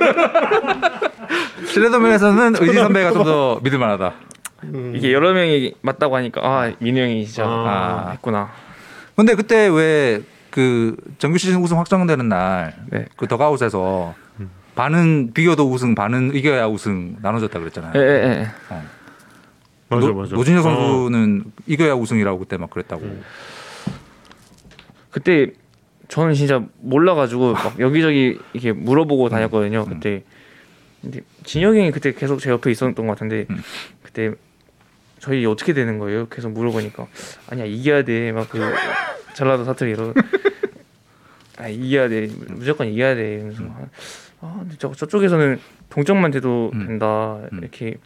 신뢰도 1.66 1.98
면에서는 1.98 2.56
의지 2.60 2.74
선배가 2.78 3.12
좀 3.12 3.24
더 3.24 3.60
믿을 3.62 3.78
만하다. 3.78 4.12
이게 4.94 5.12
여러 5.12 5.32
명이 5.32 5.74
맞다고 5.80 6.16
하니까 6.16 6.40
아 6.44 6.72
민우 6.78 7.00
형이 7.00 7.26
진짜 7.26 7.44
아. 7.46 8.10
했구나 8.12 8.50
근데 9.16 9.34
그때 9.34 9.68
왜 9.68 10.22
그 10.52 10.96
정규 11.16 11.38
시즌 11.38 11.58
우승 11.62 11.78
확정되는 11.78 12.28
날 12.28 12.74
네. 12.90 13.06
그 13.16 13.26
더그아웃에서 13.26 14.14
반은 14.74 15.30
비겨도 15.32 15.70
우승 15.70 15.94
반은 15.94 16.34
이겨야 16.34 16.66
우승 16.66 17.16
나눠졌다 17.22 17.58
그랬잖아요. 17.58 17.92
예 17.96 18.00
예예 18.00 18.48
맞아 19.88 20.06
노, 20.06 20.14
맞아. 20.14 20.34
노진혁 20.34 20.66
어. 20.66 20.68
선수는 20.74 21.44
이겨야 21.66 21.94
우승이라고 21.94 22.38
그때 22.38 22.58
막 22.58 22.68
그랬다고. 22.68 23.00
음. 23.02 23.22
그때 25.12 25.52
저는 26.08 26.34
진짜 26.34 26.64
몰라가지고 26.80 27.52
막 27.52 27.78
여기저기 27.78 28.38
이렇게 28.52 28.72
물어보고 28.72 29.28
다녔거든요. 29.28 29.84
그때 29.84 30.24
근데 31.00 31.20
진혁이 31.44 31.78
형이 31.78 31.90
그때 31.92 32.12
계속 32.12 32.40
제 32.40 32.50
옆에 32.50 32.70
있었던 32.72 32.94
것 32.94 33.06
같은데 33.06 33.46
음. 33.50 33.62
그때 34.02 34.32
저희 35.20 35.46
어떻게 35.46 35.72
되는 35.72 35.98
거예요? 35.98 36.28
계속 36.28 36.50
물어보니까 36.52 37.06
아니야 37.48 37.64
이겨야 37.64 38.02
돼. 38.04 38.32
막 38.32 38.48
그 38.48 38.60
전라도 39.34 39.64
사투리로 39.64 40.14
아 41.58 41.68
이겨야 41.68 42.08
돼. 42.08 42.28
무조건 42.48 42.88
이겨야 42.88 43.14
돼. 43.14 43.34
이러면서 43.34 43.62
막, 43.62 43.88
아 44.40 44.56
근데 44.60 44.74
저 44.78 44.92
저쪽에서는 44.92 45.60
동점만 45.90 46.30
돼도 46.32 46.70
음. 46.74 46.86
된다 46.86 47.38
음. 47.52 47.58
이렇게 47.58 47.96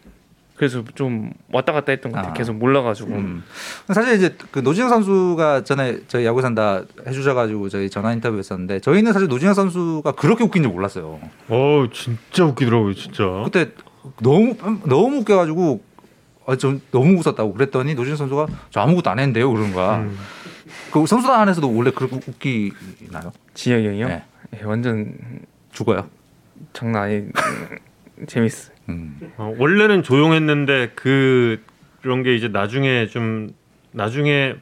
그래서 0.57 0.83
좀 0.95 1.31
왔다 1.53 1.71
갔다 1.71 1.91
했던 1.91 2.11
것 2.11 2.17
같아요. 2.17 2.31
아. 2.31 2.33
계속 2.33 2.55
몰라가지고 2.55 3.13
음. 3.13 3.43
사실 3.93 4.15
이제 4.15 4.35
그 4.51 4.59
노진혁 4.59 4.89
선수가 4.89 5.63
전에 5.63 5.99
저희 6.07 6.25
야구 6.25 6.41
산다 6.41 6.81
해주셔가지고 7.05 7.69
저희 7.69 7.91
전화 7.91 8.11
인터뷰 8.11 8.37
했었는데 8.37 8.79
저희는 8.79 9.13
사실 9.13 9.27
노진혁 9.27 9.53
선수가 9.53 10.13
그렇게 10.13 10.43
웃긴 10.43 10.63
줄 10.63 10.71
몰랐어요. 10.71 11.19
어 11.49 11.85
진짜 11.93 12.43
웃기더라고요 12.45 12.95
진짜. 12.95 13.23
그때 13.45 13.69
너무 14.21 14.55
너무 14.85 15.17
웃겨가지고 15.17 15.81
아, 16.47 16.55
좀 16.55 16.81
너무 16.91 17.19
웃었다고 17.19 17.53
그랬더니 17.53 17.93
노진혁 17.93 18.17
선수가 18.17 18.47
저 18.71 18.79
아무것도 18.79 19.11
안 19.11 19.19
했는데요 19.19 19.51
그러는 19.51 19.73
거야. 19.73 19.97
음. 19.97 20.17
그 20.91 21.05
선수단 21.05 21.39
안에서도 21.41 21.71
원래 21.71 21.91
그렇게 21.91 22.17
웃기나요? 22.17 23.31
진혁이 23.53 23.87
형이요? 23.89 24.07
네. 24.07 24.23
예, 24.59 24.63
완전 24.63 25.13
죽어요. 25.71 26.07
장난 26.73 27.03
아니 27.03 27.15
음, 27.17 27.31
재밌어. 28.25 28.76
음. 28.89 29.19
어, 29.37 29.53
원래는 29.57 30.03
조용했는데 30.03 30.91
그 30.95 31.61
그런 32.01 32.23
게 32.23 32.35
이제 32.35 32.47
나중에 32.47 33.07
좀 33.07 33.49
나중에 33.91 34.55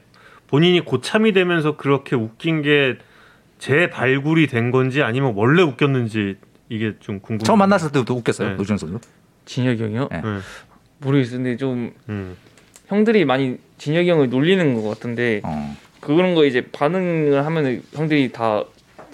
본인이 0.48 0.80
고참이 0.80 1.32
되면서 1.34 1.78
그렇게 1.78 2.16
웃긴 2.16 2.62
게 2.62 2.98
재발굴이 3.60 4.48
된 4.48 4.72
건지 4.72 5.02
아니면 5.02 5.34
원래 5.36 5.62
웃겼는지 5.64 6.38
이게 6.70 6.94
좀 7.00 7.20
궁금. 7.20 7.44
처음 7.44 7.60
만났을 7.60 7.92
때부터 7.92 8.14
웃겼어요 8.16 8.50
네. 8.50 8.56
노진혁 8.56 8.80
선수. 8.80 9.00
진혁이 9.46 9.84
형이요? 9.84 10.10
네. 10.12 10.22
네. 10.22 10.40
모르겠는데 11.00 11.58
좀 11.58 11.92
음. 12.10 12.36
형들이 12.88 13.26
많이 13.26 13.58
진혁이 13.78 14.10
형을 14.10 14.30
놀리는 14.30 14.74
것 14.74 14.88
같은데 14.90 15.42
어. 15.44 15.76
그런 16.00 16.36
거 16.36 16.46
이제 16.46 16.68
반응을 16.72 17.46
하면 17.46 17.82
형들이 17.94 18.32
다 18.32 18.64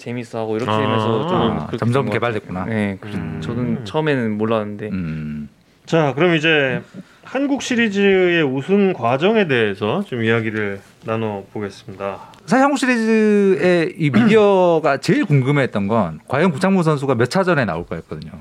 재밌어하고 0.06 0.56
이렇게 0.56 0.70
아. 0.70 0.78
되면서 0.78 1.26
좀 1.28 1.38
아, 1.38 1.68
점점 1.78 2.10
개발됐구나. 2.10 2.64
네, 2.66 2.98
그래서 3.00 3.18
음. 3.18 3.40
저는 3.40 3.84
처음에는 3.84 4.36
몰랐는데 4.36 4.88
음. 4.90 5.48
자, 5.86 6.12
그럼 6.14 6.34
이제 6.34 6.82
한국 7.24 7.62
시리즈의 7.62 8.42
우승 8.44 8.92
과정에 8.92 9.46
대해서 9.46 10.02
좀 10.06 10.24
이야기를 10.24 10.80
나눠 11.04 11.44
보겠습니다. 11.52 12.18
사실 12.46 12.62
한국 12.64 12.78
시리즈의 12.78 13.94
이 13.96 14.10
미디어가 14.10 14.98
제일 15.02 15.24
궁금해했던 15.24 15.86
건 15.88 16.20
과연 16.28 16.50
구창모 16.50 16.82
선수가 16.82 17.14
몇 17.14 17.26
차 17.30 17.44
전에 17.44 17.64
나올 17.64 17.86
거였거든요. 17.86 18.32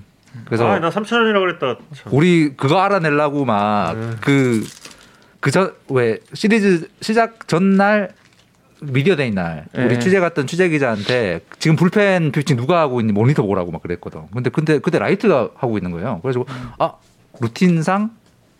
그래서 0.45 0.67
아, 0.67 0.79
나 0.79 0.89
3차전이라고 0.89 1.39
그랬다. 1.39 1.77
참. 1.93 2.11
우리 2.13 2.53
그거 2.57 2.79
알아내려고 2.79 3.45
막 3.45 3.95
네. 3.95 4.09
그 4.21 4.63
그저 5.39 5.73
왜 5.89 6.19
시리즈 6.33 6.87
시작 7.01 7.47
전날 7.47 8.09
미디어 8.81 9.15
데이 9.15 9.31
날 9.31 9.65
우리 9.75 9.89
네. 9.89 9.99
취재 9.99 10.19
갔던 10.19 10.47
취재 10.47 10.67
기자한테 10.67 11.41
지금 11.59 11.75
불펜 11.75 12.31
피칭 12.31 12.57
누가 12.57 12.79
하고 12.79 12.99
있니 12.99 13.13
모니터 13.13 13.43
보라고 13.43 13.71
막 13.71 13.81
그랬거든. 13.83 14.23
근데 14.33 14.49
근데 14.49 14.79
그때 14.79 14.97
라이트가 14.97 15.51
하고 15.55 15.77
있는 15.77 15.91
거예요. 15.91 16.19
그래서 16.23 16.43
아 16.79 16.93
루틴상 17.39 18.09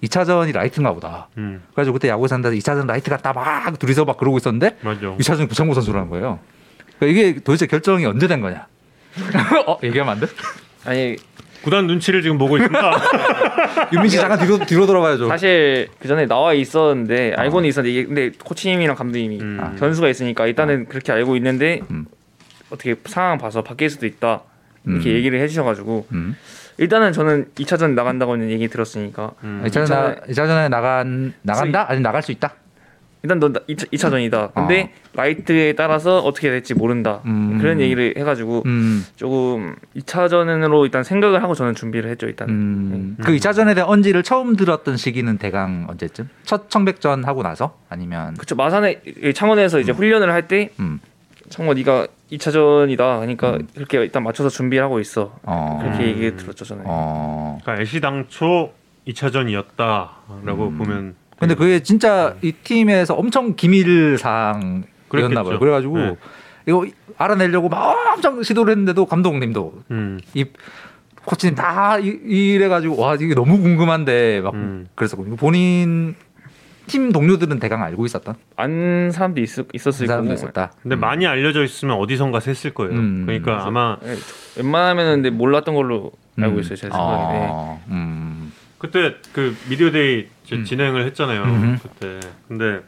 2차전이 0.03 0.53
라이트인가 0.53 0.93
보다. 0.93 1.27
음, 1.37 1.63
그래가지고 1.71 1.93
그때 1.93 2.07
야구 2.07 2.27
산다서 2.27 2.55
2차전 2.55 2.85
라이트 2.85 3.09
갔다 3.09 3.33
막 3.33 3.77
둘이서 3.79 4.05
막 4.05 4.17
그러고 4.17 4.37
있었는데 4.37 4.77
맞아. 4.81 4.99
2차전 5.01 5.49
구창모 5.49 5.73
선수라는 5.73 6.09
거예요. 6.09 6.39
그러니까 6.99 7.19
이게 7.19 7.39
도대체 7.39 7.65
결정이 7.65 8.05
언제 8.05 8.27
된 8.27 8.41
거냐? 8.41 8.67
어 9.65 9.79
얘기하면 9.83 10.13
안 10.13 10.19
돼? 10.19 10.27
아니 10.85 11.15
구단 11.63 11.87
눈치를 11.87 12.21
지금 12.21 12.37
보고 12.37 12.57
있습니다. 12.57 12.91
윤민 13.93 14.09
씨 14.09 14.17
잠깐 14.17 14.39
뒤로 14.39 14.57
뒤로 14.59 14.85
돌아봐야죠. 14.85 15.27
사실 15.27 15.87
그 15.99 16.07
전에 16.07 16.25
나와 16.25 16.53
있었는데 16.53 17.33
알고는 17.37 17.69
있었는데 17.69 17.91
이게 17.91 18.05
근데 18.05 18.31
코치님이랑 18.43 18.95
감독님이 18.95 19.39
음. 19.39 19.57
아. 19.61 19.71
변수가 19.77 20.09
있으니까 20.09 20.47
일단은 20.47 20.87
그렇게 20.87 21.11
알고 21.11 21.35
있는데 21.37 21.81
음. 21.91 22.05
어떻게 22.69 22.95
상황 23.05 23.37
봐서 23.37 23.61
바뀔 23.63 23.89
수도 23.89 24.05
있다 24.05 24.41
이렇게 24.85 25.11
음. 25.11 25.15
얘기를 25.15 25.39
해주셔가지고 25.41 26.07
음. 26.11 26.35
일단은 26.77 27.13
저는 27.13 27.47
2차전 27.55 27.93
나간다고는 27.93 28.49
얘기 28.49 28.67
들었으니까 28.67 29.31
음. 29.43 29.61
2차전 29.65 29.89
나, 29.89 30.15
2차전에 30.15 30.69
나간 30.69 31.33
나간다? 31.43 31.85
아니 31.87 32.01
나갈 32.01 32.23
수 32.23 32.31
있다. 32.31 32.55
일단 33.23 33.39
넌 33.39 33.53
2차, 33.53 33.91
2차전이다. 33.91 34.53
근데 34.53 34.91
라이트에 35.13 35.73
따라서 35.73 36.19
어떻게 36.19 36.49
될지 36.49 36.73
모른다. 36.73 37.15
어. 37.15 37.21
음. 37.25 37.59
그런 37.59 37.79
얘기를 37.79 38.13
해가지고 38.17 38.63
음. 38.65 39.05
조금 39.15 39.75
2차전으로 39.95 40.83
일단 40.85 41.03
생각을 41.03 41.43
하고 41.43 41.53
저는 41.53 41.75
준비를 41.75 42.09
했죠 42.09 42.25
일단. 42.27 42.49
음. 42.49 43.17
그 43.23 43.35
2차전에 43.35 43.75
대한 43.75 43.89
언지를 43.89 44.23
처음 44.23 44.55
들었던 44.55 44.97
시기는 44.97 45.37
대강 45.37 45.85
언제쯤? 45.89 46.29
첫 46.43 46.69
청백전 46.69 47.25
하고 47.25 47.43
나서 47.43 47.77
아니면 47.89 48.35
그쵸 48.35 48.55
마산에 48.55 49.01
창원에서 49.35 49.79
이제 49.79 49.91
훈련을 49.91 50.31
할때 50.31 50.71
음. 50.79 50.99
창원 51.49 51.75
네가 51.77 52.07
2차전이다. 52.31 52.97
그러니까 53.19 53.51
음. 53.51 53.67
그렇게 53.75 53.97
일단 53.99 54.23
맞춰서 54.23 54.49
준비를 54.49 54.83
하고 54.83 54.99
있어. 54.99 55.37
어. 55.43 55.79
그렇게 55.81 56.05
음. 56.05 56.09
얘기 56.09 56.35
들었죠 56.37 56.65
저는. 56.65 56.83
어. 56.87 57.59
그러니까 57.61 57.83
애시당초 57.83 58.71
2차전이었다라고 59.07 60.67
음. 60.69 60.77
보면 60.77 61.15
근데 61.41 61.55
그게 61.55 61.81
진짜 61.83 62.35
이 62.41 62.51
팀에서 62.51 63.15
엄청 63.15 63.55
기밀 63.55 64.17
사항이었던 64.17 64.83
그랬나 65.09 65.43
봐요. 65.43 65.59
그래가지고 65.59 65.97
네. 65.97 66.15
이거 66.67 66.85
알아내려고 67.17 67.67
막 67.67 67.95
엄청 68.15 68.41
시도를 68.43 68.71
했는데도 68.71 69.05
감독님도 69.07 69.73
음. 69.91 70.19
이 70.35 70.45
코치님 71.25 71.55
다 71.55 71.97
이- 71.99 72.05
이래가지고 72.25 72.97
와 72.99 73.15
이게 73.15 73.33
너무 73.33 73.59
궁금한데 73.59 74.41
막 74.41 74.53
음. 74.53 74.87
그랬었거든요. 74.95 75.35
본인 75.35 76.15
팀 76.87 77.11
동료들은 77.11 77.59
대강 77.59 77.81
알고 77.83 78.05
있었던 78.05 78.35
안 78.57 79.11
사람도 79.11 79.41
있, 79.41 79.49
있었을 79.73 80.07
사람도 80.07 80.29
거고 80.29 80.33
있었다. 80.33 80.71
근데 80.81 80.95
많이 80.95 81.25
알려져 81.25 81.63
있으면 81.63 81.97
어디선가 81.97 82.39
셌을 82.39 82.73
거예요. 82.73 82.93
음. 82.93 83.23
그러니까 83.25 83.65
아마 83.65 83.97
예, 84.03 84.15
웬만하면은 84.57 85.13
근데 85.15 85.29
몰랐던 85.31 85.73
걸로 85.75 86.11
알고 86.39 86.59
있어요 86.59 86.75
제 86.75 86.89
생각에 86.89 87.33
네. 87.39 87.49
아, 87.51 87.77
음. 87.89 88.51
그때 88.81 89.15
그 89.31 89.55
미디어데이 89.69 90.27
음. 90.53 90.63
진행을 90.63 91.05
했잖아요. 91.05 91.43
음흠. 91.43 91.77
그때 91.83 92.19
근데 92.47 92.81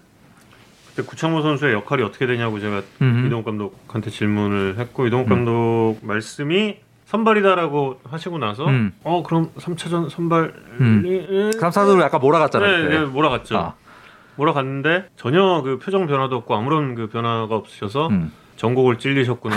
그때 0.89 1.07
구창모 1.07 1.43
선수의 1.43 1.73
역할이 1.73 2.01
어떻게 2.01 2.25
되냐고 2.25 2.59
제가 2.59 2.81
음흠. 2.99 3.27
이동욱 3.27 3.45
감독한테 3.45 4.09
질문을 4.09 4.79
했고 4.79 5.05
이동욱 5.05 5.27
음. 5.27 5.29
감독 5.29 5.97
말씀이 6.01 6.77
선발이다라고 7.05 8.01
하시고 8.05 8.39
나서 8.39 8.65
음. 8.65 8.91
어 9.03 9.21
그럼 9.21 9.51
3차전 9.55 10.09
선발이 10.09 10.49
음. 10.79 11.51
삼사도로 11.59 12.01
약간 12.01 12.19
몰아갔잖아요. 12.21 12.89
네. 12.89 12.99
네, 12.99 13.05
몰아갔죠. 13.05 13.55
아, 13.55 13.75
몰아갔는데 14.35 15.09
전혀 15.15 15.61
그 15.61 15.77
표정 15.77 16.07
변화도 16.07 16.37
없고 16.37 16.55
아무런 16.55 16.95
그 16.95 17.07
변화가 17.07 17.55
없으셔서 17.55 18.07
음. 18.07 18.31
전곡을 18.55 18.97
찔리셨구나. 18.97 19.55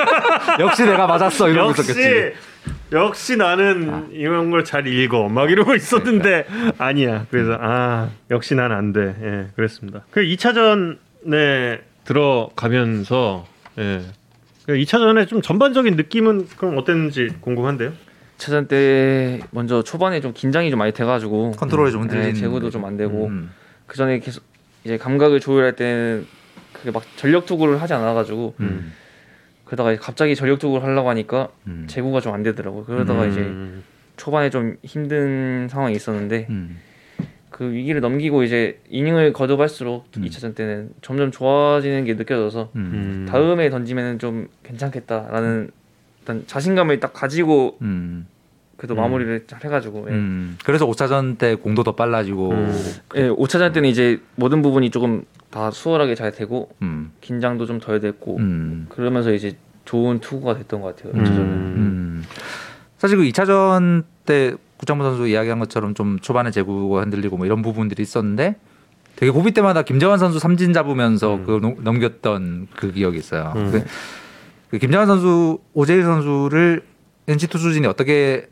역시 0.60 0.84
내가 0.84 1.06
맞았어 1.06 1.48
이러고 1.48 1.70
역시 1.70 1.82
있었겠지. 1.92 2.34
역시 2.92 3.36
나는 3.36 3.90
아. 3.92 4.06
이런 4.12 4.50
걸 4.50 4.64
잘 4.64 4.86
읽어 4.86 5.28
막 5.28 5.50
이러고 5.50 5.74
있었는데 5.74 6.46
아니야 6.78 7.26
그래서 7.30 7.56
아 7.60 8.08
역시 8.30 8.54
난 8.54 8.72
안 8.72 8.92
돼 8.92 9.14
예 9.22 9.46
그랬습니다 9.56 10.02
그 10.10 10.20
2차전에 10.20 11.80
들어가면서 12.04 13.46
예. 13.78 14.02
그 14.66 14.72
2차전에 14.74 15.28
좀 15.28 15.40
전반적인 15.42 15.96
느낌은 15.96 16.48
그럼 16.56 16.78
어땠는지 16.78 17.28
궁금한데요 17.40 17.92
차전 18.36 18.68
때 18.68 19.40
먼저 19.50 19.82
초반에 19.82 20.20
좀 20.20 20.32
긴장이 20.32 20.70
좀 20.70 20.78
많이 20.78 20.92
돼가지고 20.92 21.52
컨트롤이 21.52 21.90
좀 21.92 22.02
네, 22.02 22.08
흔들리는. 22.14 22.34
제구도 22.40 22.70
좀 22.70 22.84
안 22.84 22.96
되고 22.96 23.26
음. 23.26 23.50
그 23.86 23.96
전에 23.96 24.18
계속 24.20 24.44
이제 24.84 24.96
감각을 24.96 25.40
조율할 25.40 25.74
때는 25.76 26.26
그게 26.78 26.90
막 26.90 27.02
전력 27.16 27.46
투구를 27.46 27.80
하지 27.82 27.94
않아가지고 27.94 28.54
음. 28.60 28.92
그러다가 29.64 29.94
갑자기 29.96 30.34
전력 30.34 30.58
투구를 30.58 30.86
하려고 30.86 31.08
하니까 31.10 31.48
음. 31.66 31.84
제구가 31.88 32.20
좀 32.20 32.32
안 32.34 32.42
되더라고요. 32.42 32.84
그러다가 32.84 33.26
이제 33.26 33.40
음, 33.40 33.82
초반에 34.16 34.50
좀 34.50 34.76
힘든 34.82 35.68
상황이 35.68 35.94
있었는데 35.94 36.46
음. 36.50 36.78
그 37.50 37.70
위기를 37.72 38.00
넘기고 38.00 38.44
이제 38.44 38.80
이닝을 38.88 39.32
거듭할수록 39.32 40.06
음. 40.16 40.22
2차전 40.22 40.54
때는 40.54 40.90
점점 41.02 41.30
좋아지는 41.32 42.04
게 42.04 42.14
느껴져서 42.14 42.70
음. 42.76 42.80
음. 42.80 43.26
다음에 43.28 43.68
던지면은 43.70 44.18
좀 44.18 44.48
괜찮겠다라는 44.62 45.70
어떤 46.22 46.46
자신감을 46.46 47.00
딱 47.00 47.12
가지고 47.12 47.78
음. 47.82 48.26
그래도 48.78 48.94
음. 48.94 48.98
마무리를 48.98 49.44
잘 49.48 49.62
해가지고 49.62 50.06
예. 50.08 50.12
음. 50.14 50.56
그래서 50.64 50.86
5차전 50.86 51.36
때 51.36 51.56
공도 51.56 51.82
더 51.82 51.92
빨라지고 51.96 52.50
음. 52.52 52.74
예, 53.16 53.28
5차전 53.28 53.74
때는 53.74 53.88
이제 53.90 54.20
모든 54.36 54.62
부분이 54.62 54.90
조금 54.90 55.24
다 55.50 55.70
수월하게 55.70 56.14
잘 56.14 56.30
되고 56.32 56.70
음. 56.82 57.10
긴장도 57.20 57.66
좀 57.66 57.80
덜 57.80 58.00
됐고 58.00 58.36
음. 58.38 58.86
그러면서 58.88 59.32
이제 59.32 59.56
좋은 59.84 60.20
투구가 60.20 60.56
됐던 60.58 60.80
것 60.80 60.94
같아요. 60.96 61.12
음. 61.14 61.24
5차전은. 61.24 61.38
음. 61.38 62.24
사실 62.98 63.18
그 63.18 63.24
2차전 63.24 64.04
때 64.24 64.54
구창모 64.76 65.02
선수 65.02 65.26
이야기한 65.26 65.58
것처럼 65.58 65.94
좀 65.94 66.20
초반에 66.20 66.52
제구가 66.52 67.00
흔들리고 67.02 67.36
뭐 67.36 67.46
이런 67.46 67.62
부분들이 67.62 68.00
있었는데 68.02 68.54
되게 69.16 69.32
고비 69.32 69.50
때마다 69.50 69.82
김재환 69.82 70.18
선수 70.18 70.38
삼진 70.38 70.72
잡으면서 70.72 71.34
음. 71.34 71.44
그 71.44 71.58
넘- 71.60 71.76
넘겼던 71.82 72.68
그 72.76 72.92
기억이 72.92 73.18
있어요. 73.18 73.52
음. 73.56 73.72
그, 73.72 73.84
그 74.70 74.78
김재환 74.78 75.08
선수, 75.08 75.58
오재일 75.74 76.04
선수를 76.04 76.82
NC 77.26 77.48
투수진이 77.48 77.88
어떻게 77.88 78.46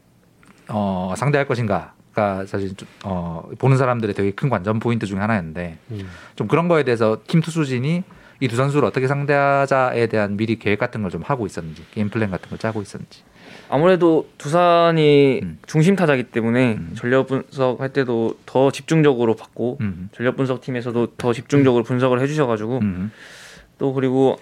어, 0.69 1.15
상대할 1.17 1.47
것인가가 1.47 2.47
사실 2.47 2.77
좀, 2.77 2.89
어, 3.05 3.49
보는 3.59 3.77
사람들의 3.77 4.15
되게 4.15 4.31
큰 4.33 4.49
관전 4.49 4.81
포인트 4.81 5.07
중에 5.07 5.19
하나였는데 5.19 5.79
음. 5.93 6.09
좀 6.35 6.49
그런 6.49 6.69
거에 6.69 6.83
대해서 6.83 7.19
팀 7.27 7.41
투수진이 7.41 8.03
이 8.41 8.49
두 8.49 8.57
선수를 8.57 8.87
어떻게 8.87 9.07
상대하자에 9.07 10.09
대한 10.09 10.37
미리 10.37 10.59
계획 10.59 10.79
같은 10.79 11.01
걸 11.03 11.11
좀 11.11 11.23
하고 11.23 11.47
있었는지 11.47 11.83
게임 11.93 12.11
플랜 12.11 12.31
같은 12.31 12.51
걸 12.51 12.59
짜고 12.59 12.83
있었는지. 12.83 13.23
아무래도 13.71 14.29
두산이 14.39 15.41
음. 15.43 15.59
중심 15.67 15.97
타자기 15.97 16.25
때문에 16.25 16.75
음. 16.75 16.93
전력 16.95 17.27
분석할 17.29 17.89
때도 17.95 18.37
더 18.45 18.71
집중적으로 18.71 19.35
받고 19.37 19.79
음. 19.81 20.11
전력 20.13 20.37
분석 20.37 20.61
팀에서도 20.61 21.15
더 21.17 21.33
집중적으로 21.33 21.83
분석을 21.83 22.21
해주셔가지고 22.21 22.79
음. 22.83 23.11
또 23.79 23.95
그리고 23.95 24.39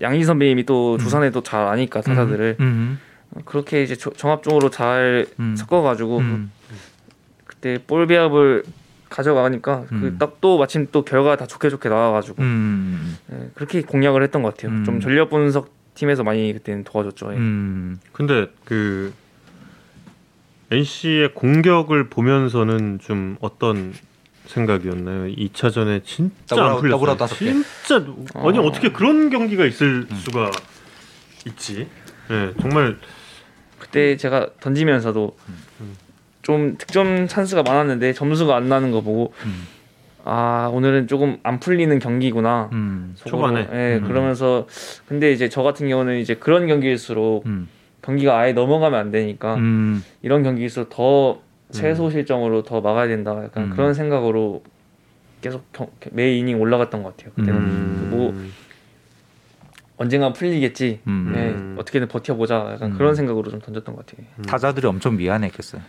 양의지 0.00 0.22
선배님이 0.24 0.64
또 0.64 0.96
두산에도 0.98 1.42
잘 1.42 1.66
아니까 1.66 2.00
타자들을 2.00 2.56
음. 2.60 3.00
그렇게 3.44 3.82
이제 3.82 3.96
조- 3.96 4.12
종합적으로 4.12 4.70
잘 4.70 5.26
음. 5.40 5.56
섞어가지고 5.56 6.18
음. 6.18 6.52
그때 7.46 7.78
볼 7.86 8.06
배합을 8.06 8.64
가져가니까 9.08 9.84
음. 9.92 10.00
그딱 10.00 10.40
또 10.40 10.58
마침 10.58 10.86
또 10.92 11.04
결과 11.04 11.36
다 11.36 11.46
좋게 11.46 11.68
좋게 11.70 11.88
나와가지고 11.88 12.42
음. 12.42 13.16
예, 13.32 13.50
그렇게 13.54 13.82
공략을 13.82 14.22
했던 14.22 14.42
것 14.42 14.54
같아요. 14.54 14.72
음. 14.72 14.84
좀 14.84 15.00
전력 15.00 15.30
분석 15.30 15.70
팀에서 15.94 16.22
많이 16.24 16.52
그때는 16.52 16.84
도와줬죠. 16.84 17.32
예. 17.32 17.36
음. 17.36 17.98
근데 18.12 18.46
그 18.64 19.12
NC의 20.70 21.34
공격을 21.34 22.08
보면서는 22.08 22.98
좀 23.02 23.36
어떤 23.40 23.92
생각이었나요? 24.46 25.26
2차전에 25.34 26.02
진짜 26.04 26.56
더그아웃, 26.56 26.84
안 27.20 27.28
풀렸어요. 27.28 27.28
진짜 27.36 28.12
아니 28.34 28.58
어. 28.58 28.62
어떻게 28.62 28.90
그런 28.90 29.28
경기가 29.30 29.66
있을 29.66 30.06
수가 30.14 30.50
있지? 31.46 31.86
예, 32.30 32.54
정말 32.60 32.96
그때 33.82 34.16
제가 34.16 34.50
던지면서도 34.60 35.36
좀 36.42 36.76
득점 36.78 37.26
찬스가 37.26 37.64
많았는데 37.64 38.12
점수가 38.12 38.54
안 38.54 38.68
나는 38.68 38.92
거 38.92 39.00
보고 39.00 39.32
음. 39.44 39.66
아 40.24 40.70
오늘은 40.72 41.08
조금 41.08 41.38
안 41.42 41.58
풀리는 41.58 41.98
경기구나. 41.98 42.70
음. 42.72 43.14
초반에. 43.16 43.68
예, 43.72 43.96
음. 44.00 44.06
그러면서 44.06 44.68
근데 45.08 45.32
이제 45.32 45.48
저 45.48 45.64
같은 45.64 45.88
경우는 45.88 46.18
이제 46.20 46.34
그런 46.34 46.68
경기일수록 46.68 47.44
음. 47.46 47.68
경기가 48.02 48.38
아예 48.38 48.52
넘어가면 48.52 48.98
안 49.00 49.10
되니까 49.10 49.56
음. 49.56 50.04
이런 50.22 50.44
경기일수록 50.44 50.90
더 50.90 51.40
최소 51.72 52.08
실점으로 52.08 52.62
더 52.62 52.80
막아야 52.80 53.08
된다. 53.08 53.32
약간 53.42 53.64
음. 53.64 53.70
그런 53.70 53.94
생각으로 53.94 54.62
계속 55.40 55.72
경- 55.72 55.90
매 56.12 56.32
이닝 56.36 56.60
올라갔던 56.60 57.02
것 57.02 57.16
같아요. 57.16 57.32
그때는 57.34 57.58
음. 57.60 58.08
뭐 58.12 58.32
언젠가 60.02 60.32
풀리겠지. 60.32 61.00
음. 61.06 61.32
예, 61.36 61.38
음. 61.50 61.76
어떻게든 61.78 62.08
버텨보자. 62.08 62.72
약간 62.74 62.92
음. 62.92 62.98
그런 62.98 63.14
생각으로 63.14 63.50
좀 63.50 63.60
던졌던 63.60 63.94
것 63.94 64.04
같아요. 64.04 64.26
타자들이 64.46 64.86
엄청 64.86 65.16
미안했겠어요. 65.16 65.80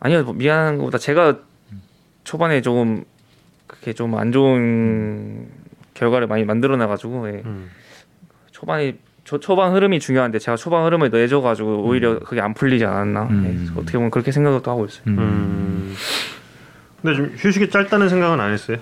아니요 0.00 0.24
뭐 0.24 0.32
미안한 0.32 0.78
것보다 0.78 0.96
제가 0.98 1.38
초반에 2.24 2.62
조금 2.62 3.04
그렇게 3.66 3.92
좀 3.92 4.14
안 4.14 4.32
좋은 4.32 5.48
결과를 5.94 6.26
많이 6.28 6.44
만들어 6.44 6.76
놔가지고 6.76 7.28
예. 7.28 7.42
음. 7.44 7.70
초반에 8.52 8.96
초, 9.24 9.38
초반 9.40 9.74
흐름이 9.74 10.00
중요한데 10.00 10.38
제가 10.38 10.56
초반 10.56 10.84
흐름을 10.86 11.10
내줘가지고 11.10 11.82
오히려 11.84 12.18
그게 12.20 12.40
안 12.40 12.54
풀리지 12.54 12.84
않았나 12.86 13.24
음. 13.24 13.68
예. 13.74 13.78
어떻게 13.80 13.98
보면 13.98 14.10
그렇게 14.10 14.32
생각도 14.32 14.70
하고 14.70 14.86
있어요. 14.86 15.02
음. 15.08 15.94
근데 17.02 17.16
좀 17.16 17.34
휴식이 17.36 17.68
짧다는 17.70 18.08
생각은 18.08 18.40
안 18.40 18.52
했어요. 18.52 18.78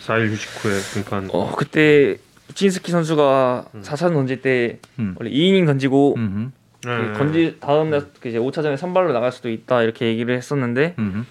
4일 0.00 0.30
휴식 0.30 0.64
후에 0.64 0.78
등판. 1.02 1.28
어 1.32 1.54
그때 1.56 2.16
우친스키 2.50 2.90
선수가 2.92 3.66
4차 3.82 4.12
던질 4.12 4.40
때 4.42 4.78
음. 4.98 5.14
원래 5.18 5.30
2이닝 5.30 5.66
던지고 5.66 6.14
음. 6.16 6.52
그 6.82 7.14
던지 7.16 7.56
다음 7.60 7.90
날 7.90 8.06
이제 8.24 8.38
5차전에 8.38 8.76
선발로 8.76 9.12
나갈 9.12 9.32
수도 9.32 9.50
있다 9.50 9.82
이렇게 9.82 10.06
얘기를 10.06 10.36
했었는데 10.36 10.94
음. 10.98 11.26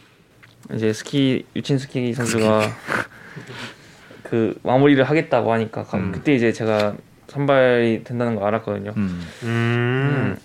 이제 0.73 0.91
스키 0.91 1.45
유친 1.55 1.77
스키 1.77 2.13
선수가 2.13 2.61
그 4.23 4.57
마무리를 4.63 5.03
하겠다고 5.03 5.53
하니까 5.53 5.83
가- 5.83 5.97
음. 5.97 6.11
그때 6.11 6.33
이제 6.35 6.51
제가 6.51 6.95
선발이 7.27 8.03
된다는 8.03 8.35
거 8.35 8.45
알았거든요. 8.45 8.93
음. 8.97 9.21
음. 9.43 9.47
음. 9.47 10.37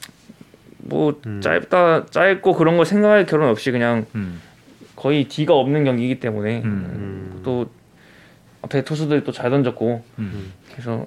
뭐 0.78 1.18
음. 1.26 1.40
짧다 1.40 2.06
짧고 2.06 2.54
그런 2.54 2.76
걸 2.76 2.86
생각할 2.86 3.26
겨른 3.26 3.48
없이 3.48 3.70
그냥 3.70 4.06
음. 4.14 4.40
거의 4.96 5.24
D가 5.24 5.54
없는 5.54 5.84
경기이기 5.84 6.20
때문에 6.20 6.58
음. 6.62 6.64
음. 6.64 7.40
또 7.42 7.70
앞에 8.62 8.84
투수들이 8.84 9.24
또 9.24 9.32
잘 9.32 9.50
던졌고 9.50 10.04
음. 10.18 10.52
그래서 10.72 11.06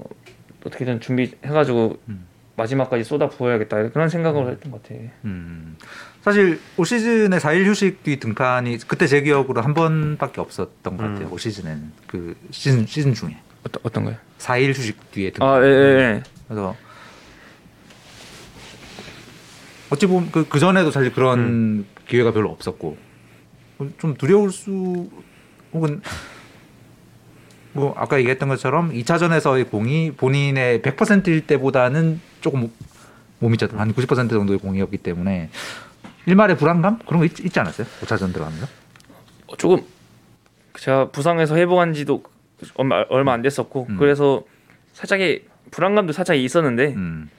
어떻게든 0.65 1.01
준비해가지고 1.01 1.99
음. 2.09 2.25
마지막까지 2.55 3.03
쏟아 3.03 3.27
부어야겠다 3.29 3.89
그런 3.89 4.09
생각을 4.09 4.51
했던 4.51 4.71
것 4.71 4.81
같아. 4.83 4.95
음. 5.25 5.75
사실 6.21 6.59
올 6.77 6.85
시즌에 6.85 7.37
4일 7.37 7.65
휴식 7.65 8.03
뒤 8.03 8.19
등판이 8.19 8.77
그때 8.87 9.07
제 9.07 9.21
기억으로 9.21 9.61
한 9.61 9.73
번밖에 9.73 10.39
없었던 10.39 10.97
것 10.97 11.03
같아요. 11.03 11.27
음. 11.27 11.31
올 11.33 11.39
시즌에는 11.39 11.91
그 12.07 12.35
시즌 12.51 12.85
시즌 12.85 13.13
중에 13.13 13.37
어떤 13.65 13.81
어떤 13.83 14.03
거요? 14.05 14.15
4일 14.39 14.69
휴식 14.69 15.11
뒤에 15.11 15.31
등판. 15.31 15.47
아, 15.49 15.65
예, 15.65 15.67
예, 15.69 15.99
예. 15.99 16.23
그래서 16.47 16.75
어찌 19.89 20.05
보면 20.07 20.31
그, 20.31 20.47
그 20.47 20.59
전에도 20.59 20.91
사실 20.91 21.11
그런 21.13 21.39
음. 21.39 21.85
기회가 22.07 22.31
별로 22.31 22.49
없었고 22.51 22.97
좀 23.97 24.15
두려울 24.15 24.51
수 24.51 25.09
혹은 25.73 26.01
뭐 27.73 27.93
아까 27.97 28.17
얘기했던 28.19 28.49
것처럼 28.49 28.93
2차전에서의 28.93 29.69
공이 29.69 30.11
본인의 30.11 30.81
100%일 30.81 31.47
때보다는 31.47 32.21
조금 32.41 32.71
못 33.39 33.49
미쳤던 33.49 33.79
한 33.79 33.93
90% 33.93 34.29
정도의 34.29 34.59
공이었기 34.59 34.97
때문에 34.97 35.49
일말의 36.25 36.57
불안감 36.57 36.99
그런 36.99 37.19
거 37.19 37.25
있, 37.25 37.39
있지 37.39 37.59
않았어요? 37.59 37.87
5차전 38.01 38.31
들어가면서? 38.31 38.67
어, 39.47 39.57
조금 39.57 39.83
제가 40.79 41.09
부상에서 41.09 41.55
회복한 41.55 41.93
지도 41.93 42.23
얼마, 42.75 43.03
얼마 43.09 43.33
안 43.33 43.41
됐었고 43.41 43.87
음. 43.89 43.97
그래서 43.97 44.43
살짝의 44.93 45.45
불안감도 45.71 46.13
살짝 46.13 46.37
있었는데 46.37 46.93
음. 46.93 47.29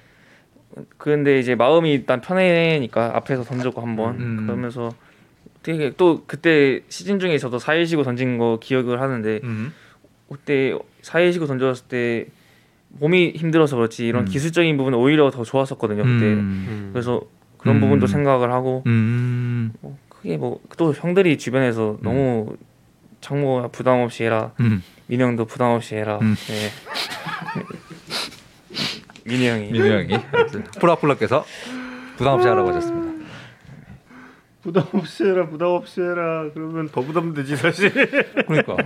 그런데 0.98 1.38
이제 1.38 1.54
마음이 1.54 1.92
일단 1.92 2.20
편해니까 2.20 3.16
앞에서 3.16 3.44
던졌고 3.44 3.80
한번 3.80 4.20
음. 4.20 4.46
그러면서 4.46 4.92
되게 5.62 5.92
또 5.96 6.24
그때 6.26 6.80
시즌 6.88 7.18
중에 7.18 7.38
저도 7.38 7.58
4일 7.58 7.86
쉬고 7.86 8.02
던진 8.02 8.38
거 8.38 8.58
기억을 8.60 9.00
하는데 9.00 9.40
음. 9.44 9.72
그때 10.30 10.76
4일 11.02 11.32
쉬고 11.32 11.46
던졌을 11.46 11.86
때 11.86 12.26
몸이 12.88 13.32
힘들어서 13.36 13.76
그렇지 13.76 14.06
이런 14.06 14.22
음. 14.22 14.26
기술적인 14.26 14.76
부분은 14.76 14.98
오히려 14.98 15.30
더 15.30 15.44
좋았었거든요 15.44 16.02
그때 16.02 16.24
음. 16.26 16.66
음. 16.68 16.90
그래서 16.92 17.20
그런 17.58 17.76
음. 17.76 17.80
부분도 17.80 18.06
생각을 18.06 18.52
하고 18.52 18.82
음. 18.86 19.72
뭐 19.80 19.98
크게 20.08 20.36
뭐 20.36 20.60
또 20.76 20.92
형들이 20.92 21.38
주변에서 21.38 21.98
너무 22.02 22.56
창모가 23.20 23.68
부담 23.68 24.00
없이 24.00 24.24
해라 24.24 24.52
음. 24.60 24.82
민영도 25.06 25.44
부담 25.46 25.70
없이 25.70 25.94
해라 25.94 26.18
음. 26.20 26.34
네. 26.48 26.70
민희 29.24 29.48
형이 29.48 29.70
민우 29.72 29.86
형이 29.86 30.08
프로아플러께서 30.80 31.44
부담 32.16 32.34
없이 32.34 32.46
하라고 32.48 32.68
하셨습니다. 32.68 33.24
부담 34.62 34.84
없이 34.92 35.24
해라 35.24 35.48
부담 35.48 35.68
없이 35.68 36.00
해라 36.00 36.48
그러면 36.54 36.88
더 36.88 37.00
부담되지 37.02 37.56
사실 37.56 37.90
그러니까 38.46 38.76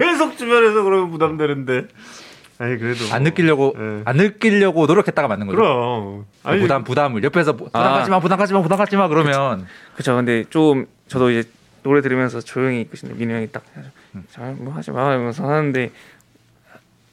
계속 0.00 0.36
주변에서 0.36 0.82
그러면 0.82 1.10
부담되는데 1.10 1.86
아니 2.58 2.78
그래도 2.78 3.04
안 3.12 3.22
느끼려고 3.22 3.74
예. 3.78 4.02
안 4.04 4.16
느끼려고 4.16 4.86
노력했다가 4.86 5.28
맞는 5.28 5.46
거죠. 5.46 5.56
그럼 5.56 6.26
그 6.42 6.58
부담 6.60 6.84
부담을 6.84 7.22
옆에서 7.24 7.52
부- 7.56 7.64
부담 7.66 7.82
아. 7.82 7.90
갖지 7.98 8.10
마 8.10 8.20
부담 8.20 8.38
갖지 8.38 8.52
마 8.52 8.62
부담 8.62 8.78
갖지 8.78 8.96
마 8.96 9.08
그러면 9.08 9.66
그쵸 9.96 10.14
근데 10.16 10.44
좀 10.50 10.86
저도 11.08 11.30
이제 11.30 11.48
노래 11.82 12.02
들으면서 12.02 12.40
조용히 12.40 12.80
있고 12.82 12.96
있는데 13.02 13.18
민희 13.18 13.34
형이 13.34 13.52
딱 13.52 13.62
잘뭐 14.32 14.72
하지 14.74 14.90
마 14.90 15.10
이러면서 15.12 15.48
하는데 15.48 15.90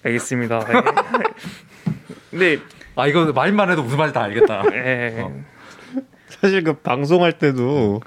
알겠습니다 0.03 0.59
근데 2.31 2.57
아 2.95 3.07
이거 3.07 3.31
말만 3.31 3.69
해도 3.71 3.83
무슨 3.83 3.97
말인지 3.97 4.13
다 4.13 4.23
알겠다. 4.23 4.63
예, 4.73 5.21
어. 5.21 5.31
사실 6.29 6.63
그 6.63 6.73
방송할 6.73 7.33
때도 7.33 8.01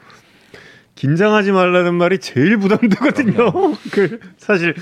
긴장하지 1.01 1.53
말라는 1.53 1.95
말이 1.95 2.19
제일 2.19 2.59
부담되거든요. 2.59 3.53
그 3.91 4.21
사실 4.37 4.75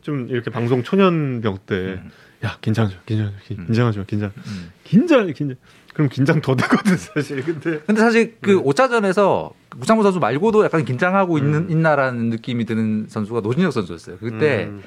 좀 0.00 0.26
이렇게 0.30 0.50
방송 0.50 0.82
초년병 0.82 1.58
때야 1.66 2.56
긴장하지 2.62 2.96
마, 2.96 3.02
긴장하지 3.04 3.36
마, 3.36 3.42
긴- 3.46 3.66
긴장하지 3.66 3.98
마, 3.98 4.04
긴장, 4.06 4.32
음. 4.34 4.70
긴장, 4.82 5.26
긴장. 5.34 5.56
그럼 5.92 6.08
긴장 6.08 6.40
더 6.40 6.56
되거든 6.56 6.96
사실. 6.96 7.44
근데 7.44 7.80
근데 7.80 8.00
사실 8.00 8.36
그 8.40 8.62
5차전에서 8.62 9.52
구창모 9.78 10.02
선수 10.02 10.20
말고도 10.20 10.64
약간 10.64 10.86
긴장하고 10.86 11.36
있는 11.36 11.68
있나라는 11.68 12.30
느낌이 12.30 12.64
드는 12.64 13.08
선수가 13.10 13.40
노진혁 13.40 13.74
선수였어요. 13.74 14.16
그때 14.20 14.68
음. 14.70 14.82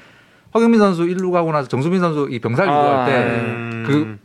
허경민 0.52 0.80
선수 0.80 1.04
1루 1.04 1.30
가고 1.30 1.52
나서 1.52 1.68
정수민 1.68 2.00
선수 2.00 2.26
이 2.28 2.40
병살 2.40 2.68
아, 2.68 2.72
유도할 2.72 3.06
때 3.06 3.40
음. 3.40 3.84
그 3.86 4.18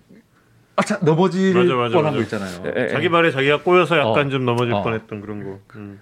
아차 0.75 0.97
넘어질 1.01 1.53
맞아, 1.53 1.75
맞아, 1.75 1.93
뻔한 1.93 2.13
맞아. 2.13 2.17
거 2.17 2.21
있잖아요. 2.23 2.73
예, 2.75 2.83
예. 2.85 2.87
자기 2.87 3.09
발에 3.09 3.29
자기가 3.29 3.61
꼬여서 3.61 3.99
약간 3.99 4.25
어. 4.25 4.29
좀 4.31 4.43
넘어질 4.45 4.73
어. 4.73 4.81
뻔했던 4.81 5.21
그런 5.21 5.43
거. 5.43 5.59
음. 5.75 5.99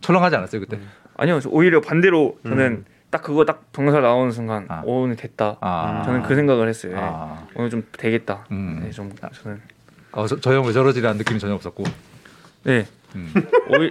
철렁하지 0.00 0.36
않았어요 0.36 0.60
그때. 0.60 0.78
아니요 1.16 1.40
저 1.40 1.48
오히려 1.50 1.80
반대로 1.80 2.38
저는 2.44 2.66
음. 2.66 2.84
딱 3.10 3.22
그거 3.22 3.44
딱 3.44 3.72
병살 3.72 4.02
나오는 4.02 4.30
순간 4.30 4.66
아. 4.68 4.82
오, 4.84 5.02
오늘 5.02 5.16
됐다 5.16 5.56
아. 5.60 6.02
저는 6.04 6.22
그 6.22 6.34
생각을 6.34 6.68
했어요 6.68 6.92
예. 6.94 7.00
아. 7.00 7.46
오늘 7.54 7.70
좀 7.70 7.82
되겠다 7.92 8.46
음. 8.50 8.80
네, 8.82 8.90
좀 8.90 9.10
저는 9.42 9.60
어, 10.12 10.26
저, 10.26 10.40
저형왜 10.40 10.72
저러지라는 10.72 11.18
느낌이 11.18 11.38
전혀 11.38 11.54
없었고. 11.54 11.84
네 12.64 12.86
음. 13.14 13.32
오히 13.70 13.90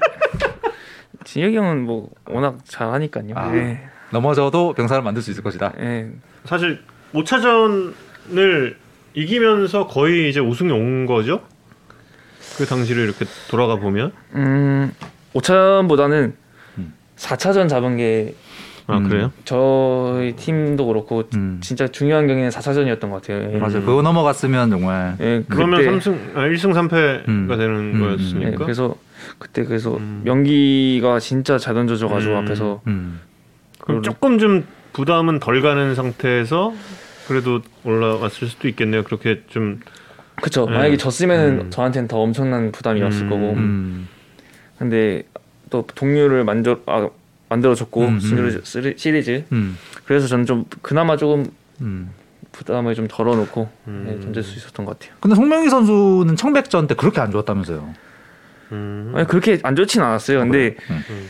진혁이 1.24 1.56
형은 1.58 1.84
뭐 1.84 2.10
워낙 2.26 2.58
잘하니까요 2.66 3.36
아. 3.36 3.52
네. 3.52 3.88
넘어져도 4.12 4.74
병사를 4.74 5.04
만들 5.04 5.22
수 5.22 5.32
있을 5.32 5.44
것이다. 5.44 5.74
네. 5.78 6.10
사실 6.46 6.82
5차전을 7.14 8.76
이기면서 9.14 9.88
거의 9.88 10.30
이제 10.30 10.40
우승이 10.40 10.72
온 10.72 11.06
거죠. 11.06 11.42
그 12.58 12.66
당시를 12.66 13.04
이렇게 13.04 13.26
돌아가 13.50 13.76
보면 13.76 14.14
음 14.36 14.92
5차전보다는 15.34 16.34
음. 16.78 16.94
4차전 17.16 17.70
잡은 17.70 17.98
게아 17.98 18.98
음. 18.98 19.10
그래요? 19.10 19.32
저희 19.46 20.34
팀도 20.36 20.86
그렇고 20.88 21.24
음. 21.36 21.60
진짜 21.62 21.88
중요한 21.88 22.28
경기는 22.28 22.50
4차전이었던 22.50 23.02
것 23.10 23.22
같아요. 23.22 23.52
예. 23.54 23.58
맞아요. 23.58 23.82
그거 23.84 24.02
넘어갔으면 24.02 24.70
정말 24.70 25.16
예, 25.20 25.44
그러면 25.50 25.80
그때- 25.82 25.92
3승 26.12 26.38
아, 26.38 26.42
1승 26.42 26.74
3패가 26.74 27.28
음. 27.28 27.48
되는 27.50 27.76
음, 27.76 27.94
예, 27.96 28.00
거였으니까. 28.00 28.58
그래서 28.64 28.96
그때 29.40 29.64
그래서 29.64 29.98
음. 29.98 30.22
명기가 30.24 31.20
진짜 31.20 31.58
잘 31.58 31.74
던져줘가지고 31.74 32.34
음. 32.34 32.38
앞에서 32.38 32.82
음. 32.88 33.20
그럼 33.82 34.02
조금 34.04 34.38
좀 34.40 34.66
부담은 34.94 35.40
덜 35.40 35.62
가는 35.62 35.96
상태에서 35.96 36.74
그래도 37.28 37.62
올라왔을 37.84 38.48
수도 38.48 38.68
있겠네요. 38.70 39.04
그렇게 39.04 39.42
좀 39.48 39.80
그쵸 40.42 40.66
네. 40.66 40.72
만약에 40.72 40.98
졌으면 40.98 41.60
음. 41.60 41.70
저한테는 41.72 42.08
더 42.08 42.20
엄청난 42.20 42.72
부담이었을 42.72 43.24
음. 43.24 43.30
거고 43.30 43.54
음. 43.54 44.08
근데 44.78 45.24
또 45.70 45.86
동료를 45.96 46.44
만들 46.44 46.78
아, 46.86 47.10
만들어줬고 47.50 48.02
음, 48.02 48.14
음. 48.16 48.20
시리즈, 48.20 48.62
시리- 48.64 48.98
시리즈 48.98 49.44
음. 49.52 49.78
그래서 50.06 50.28
저는 50.28 50.46
좀 50.46 50.66
그나마 50.82 51.18
조금 51.18 51.46
음. 51.82 52.10
부담을 52.52 52.96
좀 52.96 53.08
덜어놓고 53.08 53.70
음. 53.88 54.06
네, 54.08 54.20
던질 54.20 54.44
수 54.44 54.58
있었던 54.58 54.86
것 54.86 54.98
같아요. 55.00 55.16
근데 55.20 55.36
송명희 55.36 55.70
선수는 55.70 56.36
청백전 56.36 56.88
때 56.88 56.96
그렇게 56.96 57.20
안 57.22 57.32
좋았다면서요. 57.32 57.94
음. 58.74 59.14
아니 59.16 59.28
그렇게 59.28 59.60
안 59.64 59.76
좋진 59.76 60.02
않았어요. 60.02 60.40
근데 60.40 60.76
음. 60.90 61.30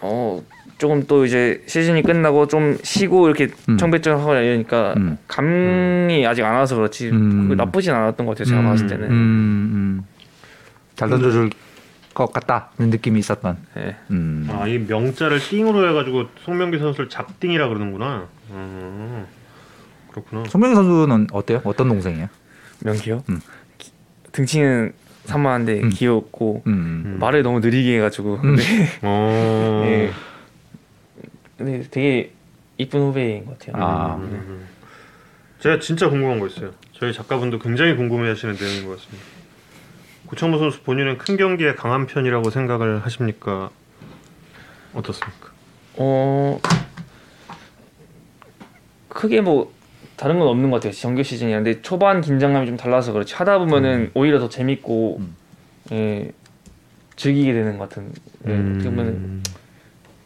어 0.00 0.42
조금 0.78 1.04
또 1.06 1.24
이제 1.24 1.62
시즌이 1.66 2.02
끝나고 2.02 2.48
좀 2.48 2.76
쉬고 2.82 3.28
이렇게 3.28 3.48
음. 3.68 3.76
청백전 3.78 4.18
하고 4.18 4.34
이러니까 4.34 4.94
음. 4.96 5.16
감이 5.28 6.26
아직 6.26 6.42
안 6.44 6.54
와서 6.54 6.74
그렇지 6.76 7.10
나쁘진 7.12 7.92
않았던 7.92 8.26
것 8.26 8.32
같아요. 8.36 8.44
제가 8.46 8.60
음, 8.60 8.64
봤을 8.66 8.86
때는. 8.88 9.04
음, 9.04 9.12
음. 9.12 10.04
잘 10.96 11.08
던져줄 11.08 11.50
것 12.14 12.32
같다는 12.32 12.90
느낌이 12.90 13.18
있었던. 13.20 13.56
네. 13.74 13.96
음. 14.10 14.48
아, 14.50 14.66
이 14.66 14.78
명자를 14.78 15.38
띵으로 15.40 15.88
해가지고 15.88 16.26
송명기 16.44 16.78
선수를 16.78 17.08
작띵이라 17.08 17.68
그러는구나. 17.68 18.28
음. 18.50 19.26
그렇구나. 20.10 20.44
송명희 20.48 20.74
선수는 20.74 21.28
어때요? 21.32 21.60
어떤 21.64 21.88
동생이에요? 21.88 22.28
명기요? 22.80 23.24
음. 23.30 23.40
기- 23.78 23.92
등치는 24.32 24.92
산만한데 25.24 25.80
음. 25.82 25.88
귀엽고 25.90 26.62
음. 26.66 27.16
말을 27.20 27.42
너무 27.42 27.60
느리게 27.60 27.96
해가지고 27.96 28.40
음. 28.44 28.56
네. 28.56 28.62
어. 29.02 29.82
네. 29.86 30.10
근데 31.56 31.82
되게 31.90 32.32
이쁜 32.78 33.00
후배인 33.00 33.46
것 33.46 33.58
같아요. 33.58 33.82
아. 33.84 34.18
네. 34.20 34.26
음. 34.36 34.66
제가 35.60 35.78
진짜 35.78 36.08
궁금한 36.10 36.40
거 36.40 36.46
있어요. 36.48 36.72
저희 36.92 37.12
작가분도 37.12 37.58
굉장히 37.60 37.94
궁금해하시는 37.96 38.56
내용인 38.56 38.86
것 38.86 38.96
같습니다. 38.98 39.24
구창모 40.32 40.56
선수 40.56 40.80
본인은 40.80 41.18
큰 41.18 41.36
경기에 41.36 41.74
강한 41.74 42.06
편이라고 42.06 42.48
생각을 42.48 43.04
하십니까? 43.04 43.68
어떻습니까? 44.94 45.50
어 45.98 46.58
크게 49.10 49.42
뭐 49.42 49.74
다른 50.16 50.38
건 50.38 50.48
없는 50.48 50.70
것 50.70 50.78
같아요. 50.78 50.94
정규 50.94 51.22
시즌이 51.22 51.52
근데 51.52 51.82
초반 51.82 52.22
긴장감이 52.22 52.64
좀 52.64 52.78
달라서 52.78 53.12
그렇지 53.12 53.34
하다 53.34 53.58
보면은 53.58 54.10
오히려 54.14 54.38
더 54.38 54.48
재밌고 54.48 55.18
음. 55.20 55.36
예, 55.92 56.32
즐기게 57.16 57.52
되는 57.52 57.76
것 57.76 57.90
같은. 57.90 58.10
예, 58.48 58.56
어떻게 58.56 58.88
보면 58.88 59.42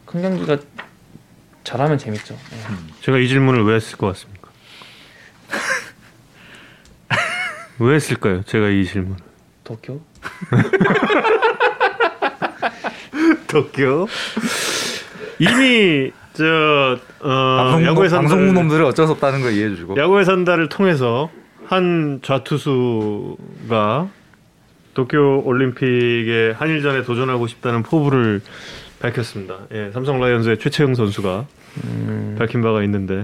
큰 0.05 0.21
경기가 0.21 0.57
잘하면 1.65 1.97
재밌죠. 1.97 2.33
예. 2.33 3.01
제가 3.01 3.17
이 3.17 3.27
질문을 3.27 3.65
왜 3.65 3.75
했을 3.75 3.97
것 3.97 4.07
같습니까? 4.07 4.51
왜 7.79 7.95
했을까요? 7.95 8.43
제가 8.43 8.69
이 8.69 8.85
질문. 8.85 9.17
도쿄? 9.67 9.99
도쿄. 13.47 14.07
이미 15.39 16.11
저 16.33 16.97
어, 17.19 17.57
방송, 17.57 17.83
야구의 17.83 18.09
방송 18.09 18.29
산다를 18.29 18.53
놈들은 18.53 18.85
어쩔 18.85 19.07
수 19.07 19.11
없다는 19.11 19.41
거 19.41 19.49
이해해 19.49 19.69
주시고. 19.69 19.97
야구의 19.97 20.23
산다를 20.23 20.69
통해서 20.69 21.29
한 21.65 22.21
좌투수가 22.23 24.07
도쿄 24.93 25.41
올림픽에 25.43 26.53
한일전에 26.55 27.03
도전하고 27.03 27.47
싶다는 27.47 27.83
포부를 27.83 28.39
밝혔습니다. 28.99 29.57
예, 29.73 29.91
삼성 29.91 30.21
라이온즈의 30.21 30.59
최채영 30.59 30.95
선수가 30.95 31.45
음, 31.83 32.35
밝힌 32.39 32.61
바가 32.61 32.83
있는데, 32.83 33.23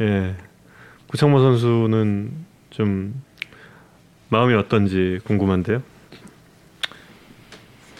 예, 0.00 0.36
구창모 1.08 1.40
선수는 1.40 2.30
좀 2.70 3.22
마음이 4.30 4.54
어떤지 4.54 5.20
궁금한데요. 5.24 5.82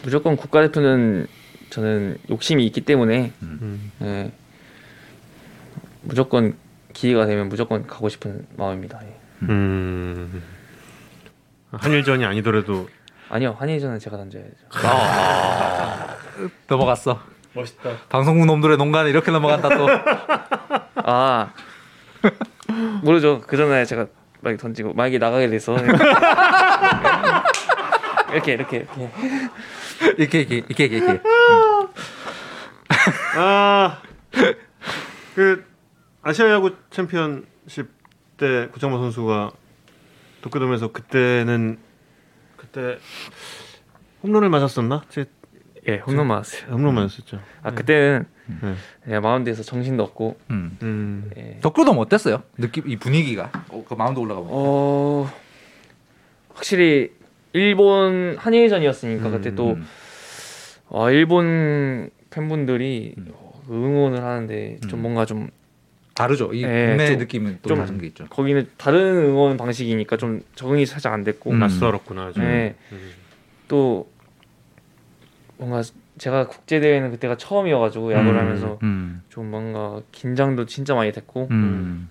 무조건 0.03 0.37
국가대표는 0.37 1.27
저는 1.69 2.17
욕심이 2.29 2.65
있기 2.67 2.81
때문에 2.81 3.33
음. 3.41 3.91
예, 4.01 4.31
무조건 6.01 6.55
기회가 6.93 7.25
되면 7.25 7.49
무조건 7.49 7.85
가고 7.85 8.09
싶은 8.09 8.45
마음입니다. 8.57 8.99
예. 9.03 9.15
음. 9.43 10.41
한일전이 11.71 12.25
아니더라도 12.25 12.89
아니요 13.29 13.55
한일전은 13.59 13.99
제가 13.99 14.17
던져야죠. 14.17 14.51
넘어갔어. 16.67 17.21
멋있다. 17.53 17.97
방송국 18.09 18.45
놈들의 18.45 18.77
농간에 18.77 19.09
이렇게 19.09 19.31
넘어간다 19.31 19.69
또. 19.69 19.87
아 20.95 21.53
모르죠. 23.01 23.41
그 23.41 23.57
전에 23.57 23.85
제가 23.85 24.07
막 24.41 24.57
던지고 24.57 24.93
만약에 24.93 25.17
나가게 25.17 25.49
돼서 25.49 25.75
이렇게 28.31 28.53
이렇게 28.53 28.85
이렇게 30.17 30.39
이렇게 30.39 30.39
이렇게 30.39 30.55
이렇게 30.67 30.85
이렇게. 30.85 31.11
이렇게. 31.11 31.21
아, 33.37 34.01
그 35.35 35.65
아시아 36.21 36.49
야구 36.51 36.75
챔피언십 36.89 37.89
때 38.37 38.67
구창모 38.71 38.97
선수가 38.99 39.51
도쿄돔에서 40.41 40.91
그때는 40.91 41.79
그때 42.57 42.97
홈런을 44.23 44.49
맞았었나? 44.49 45.03
제 45.09 45.25
예 45.87 45.97
홈런 46.05 46.27
맞았어요. 46.27 46.71
홈런 46.71 46.93
맞았었죠. 46.95 47.39
아 47.63 47.71
그때는 47.71 48.19
네. 48.23 48.38
예, 49.09 49.19
마운드에서 49.19 49.63
정신도 49.63 50.03
없고 50.03 50.37
음. 50.51 50.77
음. 50.81 51.31
예. 51.37 51.59
덕구돔 51.61 51.97
어땠어요? 51.97 52.43
느낌 52.57 52.89
이 52.89 52.95
분위기가. 52.97 53.51
어, 53.69 53.83
그 53.87 53.93
마운드 53.93 54.19
올라가 54.19 54.41
보니까. 54.41 54.55
어 54.57 55.29
확실히 56.53 57.11
일본 57.53 58.35
한일전이었으니까 58.37 59.27
음, 59.27 59.31
그때 59.31 59.55
또 59.55 59.71
음. 59.71 59.85
와, 60.89 61.11
일본 61.11 62.09
팬분들이 62.29 63.15
음. 63.17 63.27
응원을 63.69 64.23
하는데 64.23 64.77
좀 64.89 64.99
음. 64.99 65.01
뭔가 65.03 65.25
좀 65.25 65.49
다르죠. 66.15 66.53
이 66.53 66.63
예, 66.63 66.87
국내 66.89 67.07
좀- 67.07 67.17
느낌은 67.19 67.59
또 67.61 67.69
좀 67.69 67.77
다른 67.79 67.97
게 67.99 68.07
있죠. 68.07 68.25
거기는 68.29 68.67
다른 68.77 68.99
응원 69.25 69.55
방식이니까 69.57 70.17
좀 70.17 70.41
적응이 70.55 70.85
살짝 70.85 71.13
안 71.13 71.23
됐고 71.23 71.51
음. 71.51 71.59
낯설었구나. 71.59 72.31
좀. 72.33 72.43
네. 72.43 72.75
음. 72.91 73.11
또 73.67 74.09
뭔가 75.57 75.81
제가 76.19 76.47
국제 76.47 76.79
대회는 76.79 77.11
그때가 77.11 77.37
처음이어가지고 77.37 78.13
야구를 78.13 78.33
음, 78.35 78.39
하면서 78.39 78.79
음. 78.83 79.21
좀 79.29 79.49
뭔가 79.49 80.01
긴장도 80.11 80.65
진짜 80.65 80.93
많이 80.93 81.11
됐고 81.11 81.47
음. 81.49 82.09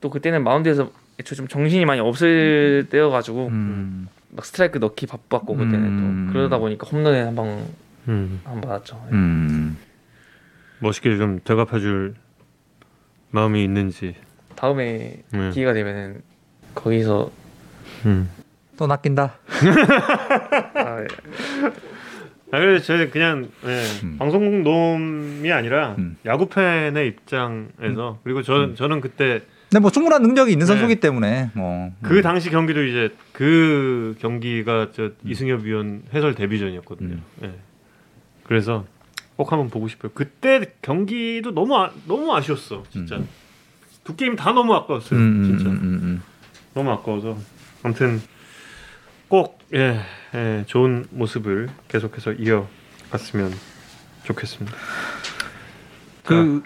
또 0.00 0.08
그때는 0.08 0.42
마운드에서 0.44 0.90
애초에 1.20 1.36
좀 1.36 1.48
정신이 1.48 1.84
많이 1.84 2.00
없을 2.00 2.86
때여가지고 2.88 3.48
음. 3.48 4.08
막 4.30 4.44
스트라이크 4.44 4.78
넣기 4.78 5.06
바빴고 5.06 5.56
그때는 5.56 5.84
음. 5.84 6.26
또 6.26 6.32
그러다 6.32 6.58
보니까 6.58 6.86
홈런에 6.86 7.22
한방한 7.22 7.66
음. 8.08 8.40
받았죠. 8.44 9.04
음. 9.12 9.76
멋있게 10.78 11.16
좀 11.16 11.40
대갚아줄 11.44 12.14
마음이 13.30 13.62
있는지. 13.64 14.14
다음에 14.54 15.22
네. 15.30 15.50
기회가 15.50 15.72
되면은 15.72 16.22
거기서 16.74 17.30
음. 18.06 18.28
또 18.76 18.86
낚인다. 18.86 19.34
아, 20.74 21.00
예. 21.02 21.06
아, 22.52 22.58
그래서 22.58 22.84
저희 22.84 23.08
그냥 23.10 23.48
예, 23.64 23.82
음. 24.04 24.16
방송국 24.18 24.60
놈이 24.60 25.50
아니라 25.50 25.96
음. 25.98 26.16
야구 26.26 26.48
팬의 26.48 27.08
입장에서 27.08 28.18
그리고 28.22 28.42
저 28.42 28.74
저는 28.74 29.00
그때 29.00 29.40
근데 29.70 29.80
뭐 29.80 29.90
충분한 29.90 30.20
능력이 30.20 30.52
있는 30.52 30.66
네. 30.66 30.72
선수기 30.72 30.96
때문에 30.96 31.50
뭐 31.54 31.90
그 32.02 32.20
당시 32.20 32.50
경기도 32.50 32.84
이제 32.84 33.08
그 33.32 34.14
경기가 34.20 34.88
저 34.92 35.10
이승엽 35.24 35.62
위원 35.62 36.02
해설 36.12 36.34
데뷔전이었거든요. 36.34 37.14
음. 37.14 37.22
예. 37.44 37.52
그래서 38.44 38.84
꼭 39.36 39.50
한번 39.50 39.70
보고 39.70 39.88
싶어요. 39.88 40.12
그때 40.14 40.74
경기도 40.82 41.52
너무 41.54 41.74
아, 41.78 41.90
너무 42.06 42.34
아쉬웠어, 42.36 42.82
진짜. 42.90 43.16
음. 43.16 43.26
두 44.04 44.14
게임 44.14 44.36
다 44.36 44.52
너무 44.52 44.74
아까웠어요, 44.74 45.18
음, 45.18 45.44
진짜. 45.44 45.70
음, 45.70 45.74
음, 45.76 46.00
음. 46.02 46.22
너무 46.74 46.90
아까워서 46.90 47.38
아무튼 47.82 48.20
꼭 49.28 49.58
예, 49.72 50.00
예, 50.34 50.64
좋은 50.66 51.04
모습을 51.10 51.68
계속해서 51.88 52.32
이어갔으면 52.32 53.52
좋겠습니다. 54.24 54.76
그 56.24 56.62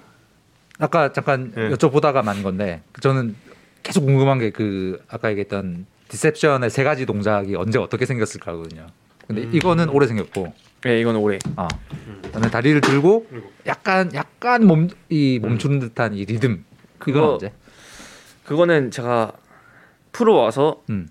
아 0.78 0.88
까 0.88 1.10
잠깐 1.10 1.52
네. 1.54 1.70
여쭤보다가 1.70 2.22
만 2.22 2.42
건데 2.42 2.82
저는 3.00 3.34
계속 3.82 4.02
궁금한 4.04 4.38
게 4.38 4.50
그 4.50 5.02
아까 5.08 5.30
얘기했던 5.30 5.86
디셉션의 6.08 6.68
세 6.68 6.84
가지 6.84 7.06
동작이 7.06 7.54
언제 7.56 7.78
어떻게 7.78 8.04
생겼을까거든요. 8.04 8.86
근데 9.26 9.42
음. 9.44 9.50
이거는 9.54 9.88
오래 9.88 10.06
생겼고, 10.06 10.52
예, 10.86 11.00
이건 11.00 11.16
올해 11.16 11.38
아, 11.56 11.66
그다음에 12.22 12.48
다리를 12.50 12.80
들고 12.82 13.26
약간 13.66 14.12
약간 14.14 14.66
몸 14.66 14.88
이 15.08 15.38
멈추는 15.42 15.80
듯한 15.80 16.14
이 16.14 16.24
리듬. 16.26 16.52
이건 16.52 16.64
그거- 16.98 17.32
언제? 17.34 17.52
그거는 18.44 18.90
제가 18.90 19.32
프로 20.12 20.36
와서 20.36 20.82
음. 20.90 21.08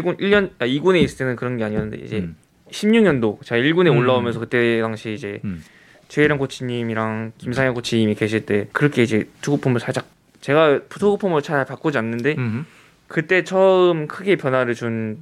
1군 0.00 0.18
1년 0.20 0.50
아 0.58 0.66
2군에 0.66 1.02
있을 1.02 1.18
때는 1.18 1.36
그런 1.36 1.56
게 1.56 1.64
아니었는데 1.64 2.04
이제 2.04 2.18
음. 2.18 2.36
16년도 2.70 3.44
제가 3.44 3.60
1군에 3.60 3.92
음. 3.92 3.98
올라오면서 3.98 4.40
그때 4.40 4.80
당시 4.80 5.12
이제 5.14 5.40
음. 5.44 5.62
최혜령 6.08 6.38
코치님이랑 6.38 7.32
김상현 7.38 7.74
코치님이 7.74 8.14
계실 8.14 8.44
때 8.46 8.68
그렇게 8.72 9.02
이제 9.02 9.28
투구 9.40 9.60
폼을 9.60 9.80
살짝 9.80 10.06
제가 10.40 10.80
투구 10.88 11.18
폼을 11.18 11.42
잘 11.42 11.64
바꾸지 11.64 11.98
않는데 11.98 12.34
음. 12.38 12.66
그때 13.08 13.44
처음 13.44 14.06
크게 14.08 14.36
변화를 14.36 14.74
준 14.74 15.18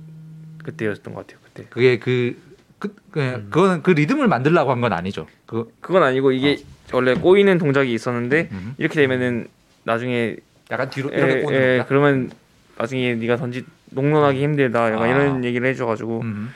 그때였던 0.65 1.15
것 1.15 1.27
같아요. 1.27 1.41
그때 1.45 1.67
그게 1.71 1.99
그, 1.99 2.37
그, 2.79 2.95
그 3.11 3.21
음. 3.21 3.47
그거는 3.51 3.83
그 3.83 3.91
리듬을 3.91 4.29
만들려고 4.29 4.71
한 4.71 4.81
건 4.81 4.93
아니죠. 4.93 5.27
그 5.47 5.73
그건 5.81 6.03
아니고 6.03 6.33
이게 6.33 6.59
원래 6.93 7.15
꼬이는 7.15 7.59
동작이 7.59 7.93
있었는데 7.93 8.49
음. 8.53 8.75
이렇게 8.79 8.95
되면은 9.01 9.47
나중에 9.85 10.37
약간 10.71 10.89
뒤로 10.91 11.09
이렇게 11.11 11.39
에, 11.39 11.41
꼬는 11.43 11.59
에, 11.61 11.69
건가? 11.79 11.85
그러면 11.89 12.31
나중에 12.79 13.15
네가 13.15 13.37
던지 13.37 13.65
농론하기 13.91 14.43
힘들다 14.43 14.93
약간 14.93 15.03
아. 15.03 15.09
이런 15.09 15.45
얘기를 15.45 15.67
해줘가지고 15.69 16.21
음. 16.21 16.51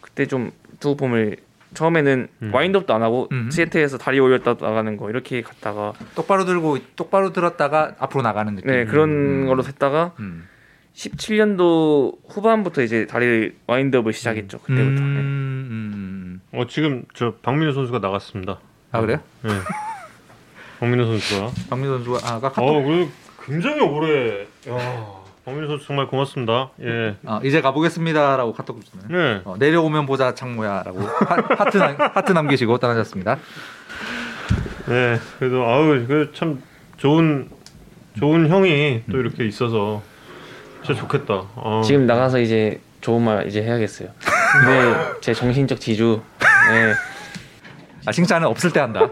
그때 0.00 0.26
좀 0.26 0.50
투구 0.80 0.96
폼을 0.96 1.36
처음에는 1.74 2.28
음. 2.42 2.54
와인드업도 2.54 2.94
안 2.94 3.02
하고 3.02 3.28
음. 3.32 3.50
세트에서 3.50 3.98
다리 3.98 4.18
올렸다 4.18 4.56
나가는 4.60 4.96
거 4.96 5.10
이렇게 5.10 5.42
갔다가 5.42 5.92
똑바로 6.14 6.44
들고 6.44 6.78
똑바로 6.96 7.32
들었다가 7.32 7.94
앞으로 7.98 8.22
나가는 8.22 8.54
느낌. 8.54 8.70
네 8.70 8.84
그런 8.86 9.10
음. 9.10 9.46
걸로 9.46 9.62
했다가 9.64 10.12
음. 10.20 10.48
17년도 10.94 12.16
후반부터 12.28 12.82
이제 12.82 13.06
다리 13.06 13.52
와인드업을 13.66 14.14
시작했죠 14.14 14.58
그때부터 14.60 15.02
음, 15.02 15.14
네. 15.14 15.20
음, 15.20 16.40
음. 16.52 16.58
어 16.58 16.66
지금 16.66 17.04
저 17.14 17.34
박민호 17.42 17.72
선수가 17.72 17.98
나갔습니다. 17.98 18.58
아 18.92 19.00
그래요? 19.00 19.20
네. 19.42 19.50
박민호 20.80 21.04
선수가. 21.04 21.50
박민 21.68 21.90
선수가 21.90 22.18
아, 22.24 22.36
아까 22.36 22.50
카톡 22.50 22.68
어, 22.68 22.82
그 22.82 23.08
굉장히 23.44 23.80
오래. 23.80 24.46
야, 24.68 25.15
박민호 25.46 25.68
선수 25.68 25.86
정말 25.86 26.08
고맙습니다. 26.08 26.70
예. 26.82 27.14
어, 27.24 27.40
이제 27.44 27.60
가보겠습니다라고 27.60 28.52
카톡 28.52 28.84
주셨네요. 28.84 29.16
네. 29.16 29.40
어, 29.44 29.54
내려오면 29.56 30.04
보자 30.04 30.34
창모야라고 30.34 31.00
하, 31.00 31.36
하트 31.56 31.76
남, 31.76 31.96
하트 31.98 32.32
남기시고 32.32 32.78
떠나셨습니다. 32.78 33.38
네. 34.88 35.20
그래도 35.38 35.64
아우 35.64 36.04
그참 36.04 36.60
좋은 36.96 37.48
좋은 38.18 38.48
형이 38.48 39.04
또 39.08 39.18
이렇게 39.18 39.46
있어서 39.46 40.02
진짜 40.82 41.00
좋겠다. 41.00 41.44
어. 41.54 41.80
지금 41.84 42.06
나가서 42.06 42.40
이제 42.40 42.80
좋은 43.00 43.22
말 43.22 43.46
이제 43.46 43.62
해야겠어요 43.62 44.08
근데 44.18 45.20
제 45.20 45.32
정신적 45.32 45.78
지주 45.78 46.22
네, 46.70 46.92
아 48.04 48.10
칭찬은 48.10 48.48
없을 48.48 48.72
때 48.72 48.80
한다. 48.80 49.10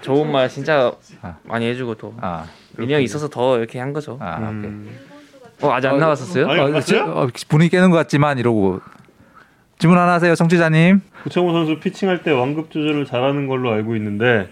좋은 0.00 0.32
말 0.32 0.48
진짜 0.48 0.92
아. 1.22 1.36
많이 1.44 1.68
해주고 1.68 1.94
또 1.94 2.14
아, 2.20 2.46
형 2.78 3.02
있어서 3.02 3.28
더 3.28 3.58
이렇게 3.58 3.78
한 3.78 3.92
거죠 3.92 4.18
아. 4.20 4.38
음. 4.38 4.88
어 5.62 5.70
아직 5.72 5.88
안 5.88 5.94
어, 5.94 5.98
나갔었어요? 5.98 6.48
아니, 6.48 6.60
어? 6.60 6.80
지- 6.80 6.96
어, 6.96 7.28
분위기 7.48 7.70
깨는 7.70 7.90
것 7.90 7.96
같지만 7.96 8.38
이러고 8.38 8.80
질문 9.78 9.98
하나 9.98 10.14
하세요, 10.14 10.34
청취자님. 10.34 11.00
구창모 11.24 11.52
선수 11.52 11.78
피칭할 11.80 12.22
때 12.22 12.30
완급 12.30 12.70
조절을 12.70 13.06
잘하는 13.06 13.46
걸로 13.48 13.70
알고 13.72 13.96
있는데 13.96 14.48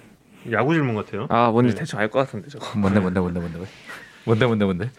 야구 0.50 0.74
질문 0.74 0.94
같아요. 0.96 1.26
아 1.30 1.50
뭔지 1.50 1.74
네. 1.74 1.80
대충 1.80 1.98
알 2.00 2.08
것 2.08 2.18
같은데 2.20 2.48
저거 2.48 2.78
뭔데 2.78 3.00
뭔데 3.00 3.20
뭔데 3.20 3.40
뭔데 3.40 3.58
뭔데 4.24 4.46
뭔데 4.46 4.64
뭔데. 4.64 4.90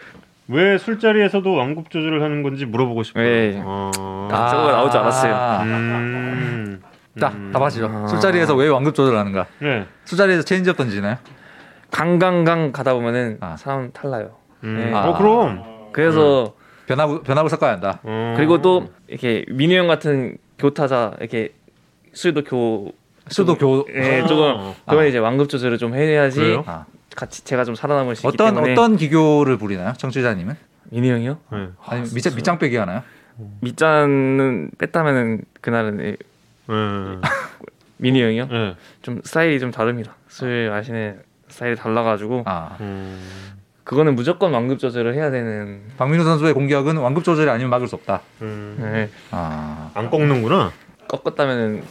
왜 0.50 0.78
술자리에서도 0.78 1.54
완급 1.54 1.90
조절을 1.90 2.22
하는 2.22 2.44
건지 2.44 2.66
물어보고 2.66 3.04
싶어요. 3.04 3.24
네. 3.24 3.62
어. 3.64 4.30
아, 4.32 4.50
저거 4.50 4.72
나올 4.72 4.92
줄 4.92 5.00
알았어요. 5.00 5.62
음. 5.64 6.82
자, 7.20 7.30
음. 7.30 7.52
답하시죠. 7.54 7.90
아. 7.94 8.08
술자리에서 8.08 8.56
왜 8.56 8.68
완급 8.68 8.94
조절하는가? 8.96 9.46
네. 9.60 9.86
술자리에서 10.06 10.44
체인지업 10.44 10.76
던지나요? 10.78 11.18
강강강 11.94 12.72
가다 12.72 12.96
보면은 12.96 13.38
아. 13.40 13.56
사람 13.56 13.92
탈나요. 13.94 14.32
음. 14.64 14.78
네. 14.78 14.94
어 14.94 15.16
그럼. 15.16 15.64
그래서 15.94 16.56
변화구 16.88 17.22
변화구 17.22 17.48
섞어야 17.50 17.74
한다. 17.74 18.00
어. 18.04 18.34
그리고 18.36 18.62
또 18.62 18.90
이렇게 19.08 19.46
민우 19.48 19.76
형 19.76 19.88
같은 19.88 20.38
교타자 20.58 21.14
이렇게 21.20 21.54
수도 22.12 22.44
교 22.44 22.92
수도 23.30 23.56
교 23.56 23.86
예, 23.94 24.22
아. 24.22 24.28
조금 24.28 24.74
그러면 24.88 25.08
이제 25.08 25.20
완급 25.20 25.50
조절을 25.50 25.78
좀 25.78 25.94
해야지? 25.94 26.62
아. 26.66 26.86
같이 27.16 27.46
제가 27.46 27.64
좀 27.64 27.76
살아남을 27.76 28.16
수 28.16 28.26
있기 28.28 28.36
어떤 28.42 28.56
때문에 28.56 28.72
어떤 28.74 28.98
기교를 28.98 29.58
부리나요, 29.58 29.94
청취자님은? 29.96 30.56
민우 30.90 31.08
형이요? 31.08 31.38
네. 31.52 31.68
아니 31.86 32.02
밑장 32.12 32.36
밑장 32.36 32.58
빼기 32.58 32.76
하나요? 32.76 33.04
밑잔은 33.62 34.72
뺐다면은 34.80 35.44
그날은 35.62 36.00
예, 36.00 36.16
네. 36.68 37.30
민우 37.98 38.20
형이요? 38.20 38.48
네. 38.48 38.76
좀 39.04 39.22
스타일이 39.24 39.60
좀 39.60 39.70
다릅니다. 39.70 40.16
술 40.28 40.72
마시는 40.72 41.22
스타일이 41.54 41.76
달라가지고 41.76 42.44
아 42.48 42.76
음. 42.82 43.22
그거는 43.84 44.16
무조건 44.16 44.54
완급 44.54 44.80
조절을 44.80 45.14
해야 45.14 45.30
되는. 45.30 45.82
박민호 45.98 46.24
선수의 46.24 46.54
공격은 46.54 46.98
완급 46.98 47.24
조절이 47.24 47.50
아니면 47.50 47.70
막을 47.70 47.88
수 47.88 47.96
없다. 47.96 48.22
음. 48.42 48.78
네. 48.80 49.10
아 49.32 49.92
안 49.94 50.10
꺾는구나. 50.10 50.72
꺾었다면은 51.08 51.84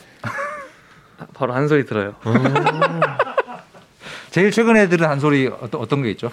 바로 1.34 1.52
한 1.54 1.68
소리 1.68 1.84
들어요. 1.84 2.14
제일 4.30 4.50
최근에 4.50 4.88
들은 4.88 5.06
한 5.08 5.20
소리 5.20 5.46
어떤 5.46 5.80
어떤 5.80 6.02
게 6.02 6.10
있죠? 6.12 6.32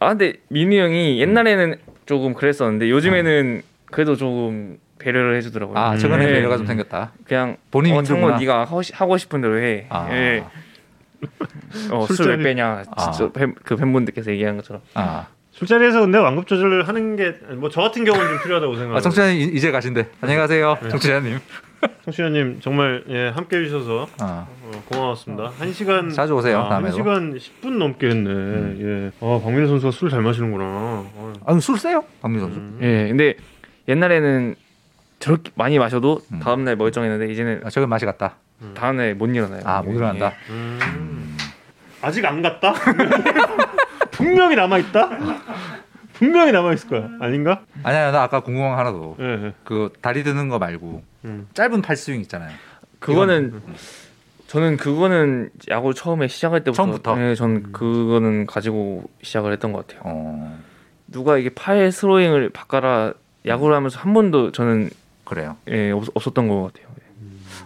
아 0.00 0.08
근데 0.08 0.34
민우 0.48 0.74
형이 0.74 1.20
옛날에는 1.20 1.76
조금 2.06 2.34
그랬었는데 2.34 2.90
요즘에는 2.90 3.62
그래도 3.92 4.16
조금 4.16 4.78
배려를 4.98 5.36
해주더라고요. 5.36 5.78
아 5.78 5.96
최근에 5.96 6.26
네. 6.26 6.32
배려가 6.32 6.56
좀 6.56 6.66
생겼다. 6.66 7.12
그냥 7.24 7.56
본인이 7.70 7.94
어, 7.96 8.00
힘들구나. 8.00 8.38
네가 8.38 8.60
하고, 8.62 8.82
싶- 8.82 8.94
싶은 9.18 9.40
대로 9.42 9.58
해. 9.60 9.86
아. 9.90 10.08
예. 10.10 10.44
어, 11.90 12.06
술왜 12.06 12.38
빼냐? 12.38 12.84
아. 12.96 13.10
진짜 13.10 13.32
팬- 13.32 13.54
그 13.64 13.76
팬분들께서 13.76 14.30
얘기한 14.30 14.56
것처럼. 14.56 14.82
아, 14.94 15.26
술자리에서 15.52 16.00
근데 16.00 16.18
완급 16.18 16.46
조절을 16.46 16.86
하는 16.86 17.16
게 17.16 17.34
뭐 17.56 17.68
저 17.70 17.80
같은 17.82 18.04
경우는 18.04 18.28
좀 18.28 18.42
필요하다고 18.42 18.74
생각해요. 18.74 18.96
아 18.96 19.00
청취자님 19.00 19.56
이제 19.56 19.70
가신대. 19.72 20.06
안녕히 20.20 20.40
가세요, 20.40 20.78
청취자님. 20.88 21.38
청취자님 22.04 22.58
정말 22.60 23.04
예, 23.08 23.28
함께 23.28 23.58
해주셔서 23.58 24.08
아, 24.20 24.46
어, 24.64 24.82
고마웠습니다. 24.88 25.52
한 25.58 25.72
시간 25.72 26.10
자주 26.10 26.34
오세요, 26.34 26.58
아, 26.60 26.76
한. 26.76 26.90
시간 26.92 27.34
10분 27.36 27.78
넘게 27.78 28.08
했네. 28.08 28.30
예. 28.80 29.10
아 29.20 29.40
박민호 29.42 29.66
선수가 29.68 29.90
술 29.92 30.10
잘 30.10 30.22
마시는구나. 30.22 30.64
어. 30.64 31.32
아, 31.44 31.58
술 31.60 31.78
세요, 31.78 32.04
박민 32.20 32.40
선수. 32.40 32.58
음. 32.58 32.78
예. 32.82 33.08
근데 33.08 33.34
옛날에는 33.88 34.54
저렇게 35.20 35.50
많이 35.56 35.78
마셔도 35.78 36.20
음. 36.32 36.38
다음 36.40 36.64
날 36.64 36.76
멀쩡했는데 36.76 37.32
이제는 37.32 37.62
아, 37.64 37.70
최근 37.70 37.88
맛이 37.88 38.04
갔다. 38.06 38.36
다음 38.74 38.96
날못 38.96 39.34
일어나요. 39.34 39.60
아, 39.64 39.82
못 39.82 39.92
일어난다. 39.92 40.32
음. 40.50 41.36
아직 42.00 42.24
안 42.24 42.42
갔다? 42.42 42.74
분명히 44.10 44.56
남아 44.56 44.78
있다. 44.78 45.08
분명히 46.14 46.50
남아 46.52 46.72
있을 46.74 46.88
거야. 46.88 47.08
아닌가? 47.20 47.62
아니야, 47.84 48.10
나 48.10 48.22
아까 48.22 48.40
궁금한 48.40 48.72
거 48.72 48.76
하나 48.78 48.90
더. 48.92 49.16
예. 49.20 49.46
예. 49.46 49.52
그 49.64 49.92
다리 50.00 50.24
드는 50.24 50.48
거 50.48 50.58
말고 50.58 51.02
음. 51.24 51.46
짧은 51.54 51.82
팔스윙 51.82 52.20
있잖아요. 52.22 52.50
그거는 52.98 53.62
저는 54.48 54.76
그거는 54.76 55.50
야구 55.70 55.94
처음에 55.94 56.26
시작할 56.26 56.64
때부터 56.64 56.82
처음부터? 56.82 57.14
네, 57.16 57.34
전 57.36 57.70
그거는 57.70 58.46
가지고 58.46 59.08
시작을 59.22 59.52
했던 59.52 59.72
것 59.72 59.86
같아요. 59.86 60.02
어, 60.04 60.58
누가 61.06 61.36
이게 61.38 61.50
팔 61.50 61.92
스로잉을 61.92 62.50
바꿔라 62.50 63.12
야구를 63.46 63.76
하면서 63.76 64.00
한 64.00 64.14
번도 64.14 64.50
저는 64.52 64.90
그래요. 65.24 65.56
예, 65.68 65.90
없, 65.92 66.04
없었던 66.14 66.48
것 66.48 66.72
같아요. 66.72 66.88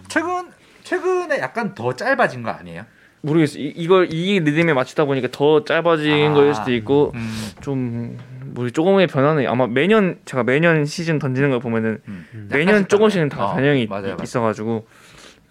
최근 0.09 0.51
최근에 0.83 1.39
약간 1.39 1.73
더 1.73 1.95
짧아진 1.95 2.43
거 2.43 2.49
아니에요? 2.51 2.85
모르겠어요. 3.21 3.63
이, 3.63 3.67
이걸 3.75 4.11
이 4.13 4.39
리듬에 4.39 4.73
맞추다 4.73 5.05
보니까 5.05 5.29
더 5.31 5.63
짧아진 5.63 6.31
아, 6.31 6.33
거일 6.33 6.53
수도 6.53 6.73
있고 6.73 7.11
음, 7.15 7.49
좀 7.61 8.17
우리 8.57 8.71
조금의 8.71 9.07
변화는 9.07 9.47
아마 9.47 9.65
매년 9.65 10.19
제가 10.25 10.43
매년 10.43 10.85
시즌 10.85 11.19
던지는 11.19 11.49
걸 11.49 11.59
보면은 11.59 12.01
음. 12.07 12.49
매년 12.51 12.87
조금씩은 12.87 13.29
다 13.29 13.45
어, 13.45 13.55
변형이 13.55 13.87
맞아요. 13.87 14.17
있어가지고 14.21 14.85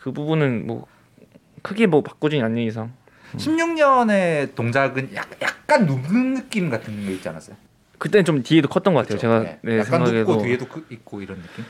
그 0.01 0.13
부분은 0.13 0.67
뭐 0.67 0.87
크게 1.63 1.87
뭐 1.87 2.03
바꾸진 2.03 2.45
않는 2.45 2.63
이상 2.63 2.93
16년의 3.37 4.55
동작은 4.55 5.15
약, 5.15 5.31
약간 5.41 5.87
눕는 5.87 6.35
느낌 6.35 6.69
같은 6.69 7.07
거 7.07 7.11
있지 7.11 7.27
않았어요? 7.29 7.57
그때는 7.97 8.25
좀 8.25 8.43
뒤에도 8.43 8.69
컸던 8.69 8.93
것 8.95 9.07
같아요. 9.07 9.19
그렇죠? 9.19 9.21
제가 9.21 9.39
네. 9.45 9.59
네, 9.63 9.79
약간 9.79 9.93
생각해도 10.07 10.19
눕고 10.33 10.43
뒤에도 10.43 10.67
크- 10.69 10.85
있고 10.91 11.23
이런 11.23 11.41
느낌. 11.41 11.65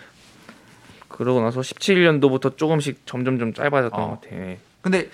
그러고 1.12 1.40
나서 1.40 1.60
17년도부터 1.60 2.56
조금씩 2.56 3.02
점점 3.06 3.38
좀 3.38 3.52
짧아졌던 3.52 4.00
어. 4.00 4.08
것 4.10 4.20
같아요. 4.22 4.40
예. 4.40 4.58
근데 4.80 5.08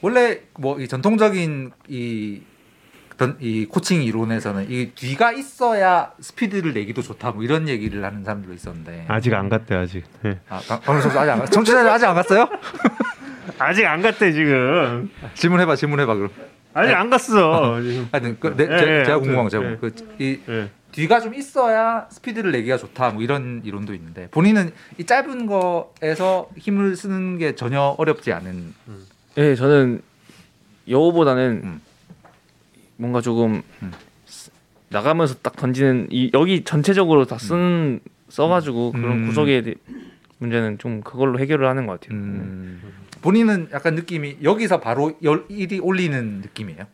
원래 0.00 0.40
뭐 0.58 0.78
이 0.80 0.88
전통적인 0.88 1.72
이, 1.88 2.40
어떤 3.14 3.36
이 3.40 3.64
코칭 3.66 4.02
이론에서는 4.02 4.70
이 4.70 4.90
뒤가 4.94 5.32
있어야 5.32 6.12
스피드를 6.20 6.72
내기도 6.74 7.00
좋다 7.02 7.30
뭐 7.32 7.42
이런 7.44 7.68
얘기를 7.68 8.04
하는 8.04 8.24
사람들도 8.24 8.54
있었는데 8.54 9.04
아직 9.08 9.32
안 9.34 9.48
갔대 9.48 9.74
아직. 9.74 10.02
예. 10.24 10.38
아, 10.48 10.60
강- 10.66 10.80
강민 10.80 11.02
선수 11.02 11.18
아직 11.18 11.30
안 11.30 11.38
갔- 11.40 11.50
청취자들 11.52 11.88
아직 11.90 12.06
안 12.06 12.14
갔어요? 12.14 12.48
아직 13.58 13.86
안 13.86 14.02
갔대 14.02 14.32
지금. 14.32 15.10
질문해봐 15.34 15.76
질문해봐 15.76 16.14
그럼. 16.14 16.30
아직 16.72 16.92
안 16.94 17.08
갔어. 17.08 17.74
하여튼 18.10 18.36
그, 18.40 18.56
내, 18.56 18.64
예, 18.64 18.68
제, 18.68 18.74
예, 18.74 19.04
제가 19.04 19.14
아무튼, 19.14 19.20
궁금한 19.20 19.44
거 19.44 19.48
제가 19.50 19.64
예. 19.70 19.76
그, 19.80 19.94
이 20.18 20.40
예. 20.48 20.70
뒤가 20.94 21.18
좀 21.20 21.34
있어야 21.34 22.06
스피드를 22.10 22.52
내기가 22.52 22.76
좋다 22.76 23.10
뭐 23.10 23.22
이런 23.22 23.62
이론도 23.64 23.94
있는데 23.94 24.28
본인은 24.30 24.72
이 24.96 25.04
짧은 25.04 25.46
거에서 25.46 26.48
힘을 26.56 26.94
쓰는 26.94 27.36
게 27.38 27.56
전혀 27.56 27.80
어렵지 27.98 28.32
않은 28.32 28.72
예, 29.38 29.56
저는 29.56 30.02
여우보다는 30.88 31.60
음. 31.64 31.80
뭔가 32.96 33.20
조금 33.20 33.62
음. 33.82 33.92
나가면서 34.90 35.34
딱 35.42 35.56
던지는 35.56 36.06
이 36.10 36.30
여기 36.32 36.62
전체적으로 36.62 37.24
다 37.24 37.38
쓴 37.38 37.98
써가지고 38.28 38.92
그런 38.92 39.24
음. 39.24 39.26
구석에 39.26 39.62
대- 39.62 39.74
문제는 40.38 40.78
좀 40.78 41.00
그걸로 41.00 41.38
해결을 41.40 41.66
하는 41.68 41.86
것 41.86 42.00
같아요. 42.00 42.18
음, 42.18 42.80
본인은 43.22 43.68
약간 43.72 43.94
느낌이 43.94 44.38
여기서 44.42 44.78
바로 44.80 45.16
열 45.22 45.46
1이 45.48 45.80
올리는 45.82 46.40
느낌이에요. 46.40 46.86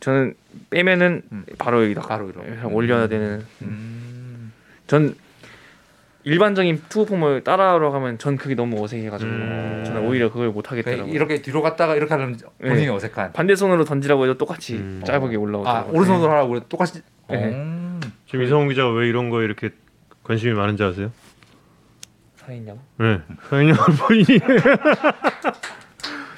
저는 0.00 0.34
빼면은 0.70 1.22
음. 1.32 1.44
바로 1.58 1.84
여기다 1.84 2.02
바로 2.02 2.28
이렇게. 2.30 2.48
예, 2.50 2.62
올려야 2.64 3.08
되는. 3.08 3.44
음. 3.62 4.52
전 4.86 5.14
일반적인 6.24 6.82
투구폼을 6.88 7.42
따라하러 7.44 7.90
가면 7.90 8.18
전 8.18 8.36
그게 8.36 8.54
너무 8.54 8.82
어색해가지고 8.82 9.30
음. 9.30 9.82
저는 9.86 10.06
오히려 10.06 10.30
그걸 10.30 10.48
못 10.48 10.62
그러니까 10.62 10.90
하겠더라고요. 10.90 11.14
이렇게 11.14 11.40
뒤로 11.42 11.62
갔다가 11.62 11.94
이렇게 11.94 12.12
하면 12.14 12.38
본인이 12.60 12.86
네. 12.86 12.88
어색한. 12.88 13.32
반대 13.32 13.54
손으로 13.56 13.84
던지라고 13.84 14.24
해도 14.24 14.36
똑같이 14.36 14.74
음. 14.76 15.02
짧게 15.06 15.36
올라오더라고요. 15.36 15.90
아 15.90 15.96
오른손으로 15.96 16.30
하라고 16.30 16.50
그래 16.50 16.60
똑같이. 16.68 17.02
네. 17.30 17.44
음. 17.44 18.00
지금 18.26 18.44
이성훈 18.44 18.68
기자가 18.68 18.90
왜 18.92 19.08
이런 19.08 19.30
거에 19.30 19.44
이렇게 19.44 19.70
관심이 20.22 20.52
많은지 20.52 20.82
아세요? 20.82 21.10
사인냐고? 22.36 22.80
네. 22.98 23.20
서인영 23.48 23.76
본인이 24.06 24.38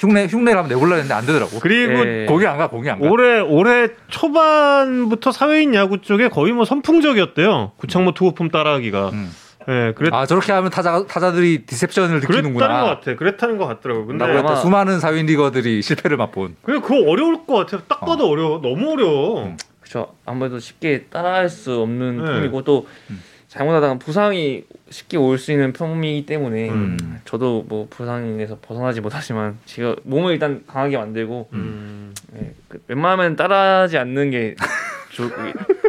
흉내 0.01 0.27
흉내 0.27 0.55
가면 0.55 0.71
내볼라 0.71 0.95
했는데 0.97 1.13
안 1.15 1.27
되더라고. 1.27 1.61
그리고 1.61 1.93
예. 2.07 2.27
거기 2.27 2.47
안 2.47 2.57
가, 2.57 2.69
거기 2.69 2.89
안 2.89 2.99
가. 3.01 3.07
올해 3.09 3.39
올해 3.41 3.89
초반부터 4.09 5.31
사회인 5.31 5.75
야구 5.75 6.01
쪽에 6.01 6.29
거의 6.29 6.53
뭐 6.53 6.65
선풍적이었대요. 6.65 7.73
구창모 7.77 8.13
투호폼 8.15 8.49
따라하기가. 8.49 9.11
음. 9.11 9.31
예, 9.69 9.93
그랬 9.95 10.13
아 10.15 10.25
저렇게 10.25 10.53
하면 10.53 10.71
타자 10.71 11.05
타자들이 11.07 11.67
디셉션을 11.67 12.21
그랬다는 12.21 12.53
느끼는구나. 12.55 12.81
것 12.83 12.87
같아. 12.89 13.15
그랬다는 13.15 13.59
것 13.59 13.67
같더라고. 13.67 14.07
근데 14.07 14.25
아마-. 14.25 14.57
수많은 14.57 15.01
사회인 15.01 15.27
리거들이 15.27 15.83
실패를 15.83 16.17
맛본. 16.17 16.57
그냥 16.63 16.81
그거 16.81 16.97
어려울 17.11 17.45
것 17.47 17.55
같아. 17.67 17.83
딱 17.87 18.01
봐도 18.01 18.31
어. 18.31 18.35
려워 18.35 18.61
너무 18.63 18.93
어려워. 18.93 19.45
음. 19.45 19.59
그렇죠. 19.81 20.15
아무래도 20.25 20.59
쉽게 20.59 21.05
따라할 21.11 21.51
수 21.51 21.79
없는 21.81 22.25
네. 22.25 22.33
폼이고 22.41 22.63
또 22.65 22.87
음. 23.11 23.23
잘못하다가 23.55 23.95
부상이 23.99 24.63
쉽게 24.91 25.17
올 25.17 25.37
수 25.37 25.51
있는 25.51 25.73
폼이기 25.73 26.25
때문에 26.27 26.71
음. 26.71 27.21
저도 27.25 27.65
뭐 27.69 27.89
부상에서 27.91 28.59
벗어나지 28.63 29.01
못하지만 29.01 29.59
제가 29.67 29.97
몸을 30.05 30.33
일단 30.35 30.63
강하게 30.69 30.97
만들고 30.97 31.49
음. 31.53 32.15
예, 32.37 32.55
그 32.69 32.81
웬만하면 32.87 33.35
따라하지 33.37 33.99
않는 33.99 34.31
게 34.31 34.55
좋- 35.11 35.31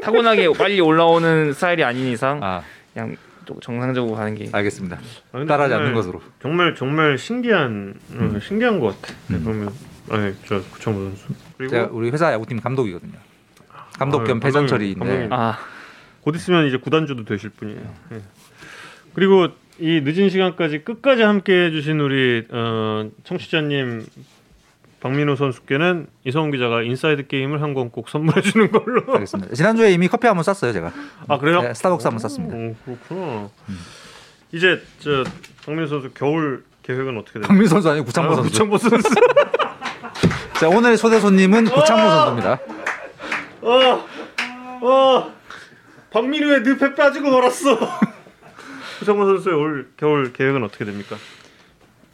타고나게 0.02 0.52
빨리 0.58 0.80
올라오는 0.82 1.54
스타일이 1.54 1.84
아닌 1.84 2.08
이상 2.08 2.40
아 2.42 2.64
그냥 2.94 3.16
좀 3.46 3.60
정상적으로 3.60 4.16
가는 4.16 4.34
게 4.34 4.50
알겠습니다. 4.52 4.98
아, 5.32 5.46
따라하지 5.46 5.72
정말- 5.72 5.80
않는 5.82 5.94
것으로. 5.94 6.22
정말 6.42 6.76
정말 6.76 7.18
신기한 7.20 7.94
어, 8.16 8.40
신기한 8.42 8.80
것 8.80 9.00
같아. 9.02 9.14
네, 9.28 9.36
음. 9.38 9.44
그러면 9.44 9.74
아니 10.10 10.34
저 10.48 10.60
구창모 10.72 11.00
선수. 11.00 11.28
그리고 11.58 11.72
제가 11.72 11.90
우리 11.92 12.10
회사 12.10 12.32
야구팀 12.34 12.60
감독이거든요. 12.60 13.14
감독 14.00 14.22
아유, 14.22 14.28
겸 14.30 14.40
패전처리인데 14.40 15.00
감독님. 15.00 15.34
아 15.34 15.60
곧 16.22 16.36
있으면 16.36 16.68
이제 16.68 16.78
구단주도 16.78 17.26
되실 17.26 17.50
분이에요. 17.50 17.82
예. 18.14 18.22
그리고 19.14 19.48
이 19.80 20.02
늦은 20.02 20.30
시간까지 20.30 20.84
끝까지 20.84 21.24
함께 21.24 21.66
해주신 21.66 22.00
우리 22.00 22.46
어, 22.52 23.10
청취자님 23.24 24.06
박민호 25.00 25.36
선수께는 25.36 26.06
이성훈 26.24 26.52
기자가 26.52 26.84
인사이드 26.84 27.26
게임을 27.28 27.62
한 27.64 27.74
권 27.74 27.90
꼭 27.90 28.08
선물해 28.10 28.42
주는 28.42 28.70
걸로. 28.72 29.02
알겠습니다. 29.14 29.56
지난주에 29.56 29.92
이미 29.92 30.08
커피 30.08 30.28
한 30.28 30.36
번 30.36 30.44
쐈어요 30.44 30.72
제가. 30.74 30.92
아 31.28 31.38
그래요? 31.40 31.62
네, 31.64 31.74
스타벅스 31.74 32.08
한 32.08 32.16
번 32.18 32.20
쐈습니다. 32.30 32.56
오, 32.56 32.76
그렇구나. 32.86 33.50
음. 33.70 33.80
이제 34.52 34.80
저 35.00 35.24
박민호 35.66 35.88
선수 35.88 36.12
겨울 36.14 36.64
계획은 36.84 37.18
어떻게 37.18 37.40
돼요? 37.40 37.48
박민 37.48 37.68
선수 37.68 37.90
아니고 37.90 38.06
구창모 38.06 38.32
아, 38.32 38.36
선수. 38.36 38.50
구창모 38.52 38.78
선수. 38.78 39.10
자 40.60 40.70
오늘의 40.70 40.98
초대 40.98 41.20
손님은 41.20 41.66
구창모 41.66 42.10
선수입니다. 42.10 42.60
어, 43.62 44.06
어, 44.82 45.34
박민우의 46.12 46.62
늪에 46.62 46.94
빠지고 46.94 47.32
말았어. 47.32 47.80
구창모 49.00 49.26
선수의 49.38 49.56
올 49.56 49.92
겨울 49.98 50.32
계획은 50.34 50.64
어떻게 50.64 50.86
됩니까? 50.86 51.16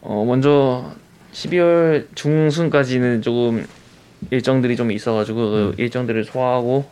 어, 0.00 0.24
먼저 0.24 0.92
12월 1.32 2.06
중순까지는 2.14 3.22
조금 3.22 3.66
일정들이 4.30 4.76
좀 4.76 4.90
있어가지고 4.92 5.38
그 5.50 5.74
일정들을 5.78 6.24
소화하고 6.24 6.88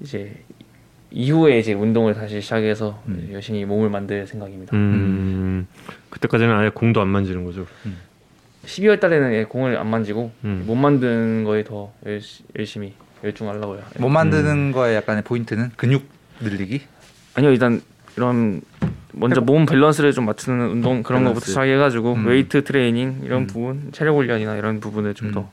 이제 0.00 0.44
이후에 1.10 1.58
이제 1.58 1.72
운동을 1.74 2.14
다시 2.14 2.40
시작해서 2.40 3.02
음. 3.08 3.30
열심히 3.32 3.64
몸을 3.64 3.90
만들 3.90 4.26
생각입니다. 4.26 4.76
음, 4.76 5.66
그때까지는 6.10 6.54
아예 6.54 6.68
공도 6.68 7.00
안 7.00 7.08
만지는 7.08 7.44
거죠. 7.44 7.66
12월 8.64 9.00
달에는 9.00 9.32
예, 9.32 9.44
공을 9.44 9.76
안 9.76 9.88
만지고 9.88 10.30
음. 10.44 10.64
몸 10.66 10.74
만드는 10.74 11.44
거에 11.44 11.64
더 11.64 11.92
열시, 12.04 12.44
열심히 12.56 12.92
열중하려고요. 13.24 13.82
예. 13.96 14.00
몸 14.00 14.08
만드는 14.08 14.72
거에 14.72 14.94
약간의 14.96 15.22
포인트는 15.24 15.70
근육 15.76 16.17
늘리기. 16.40 16.82
아니요 17.34 17.50
일단 17.50 17.80
이런 18.16 18.60
먼저 19.12 19.40
몸 19.40 19.66
밸런스를 19.66 20.12
좀 20.12 20.26
맞추는 20.26 20.68
운동 20.70 21.02
그런 21.02 21.20
밸런스. 21.22 21.34
거부터 21.34 21.46
시작해가지고 21.46 22.12
음. 22.14 22.26
웨이트 22.26 22.64
트레이닝 22.64 23.20
이런 23.24 23.42
음. 23.42 23.46
부분 23.46 23.88
체력 23.92 24.16
훈련이나 24.16 24.56
이런 24.56 24.80
부분을 24.80 25.14
좀 25.14 25.28
음. 25.28 25.32
더 25.32 25.50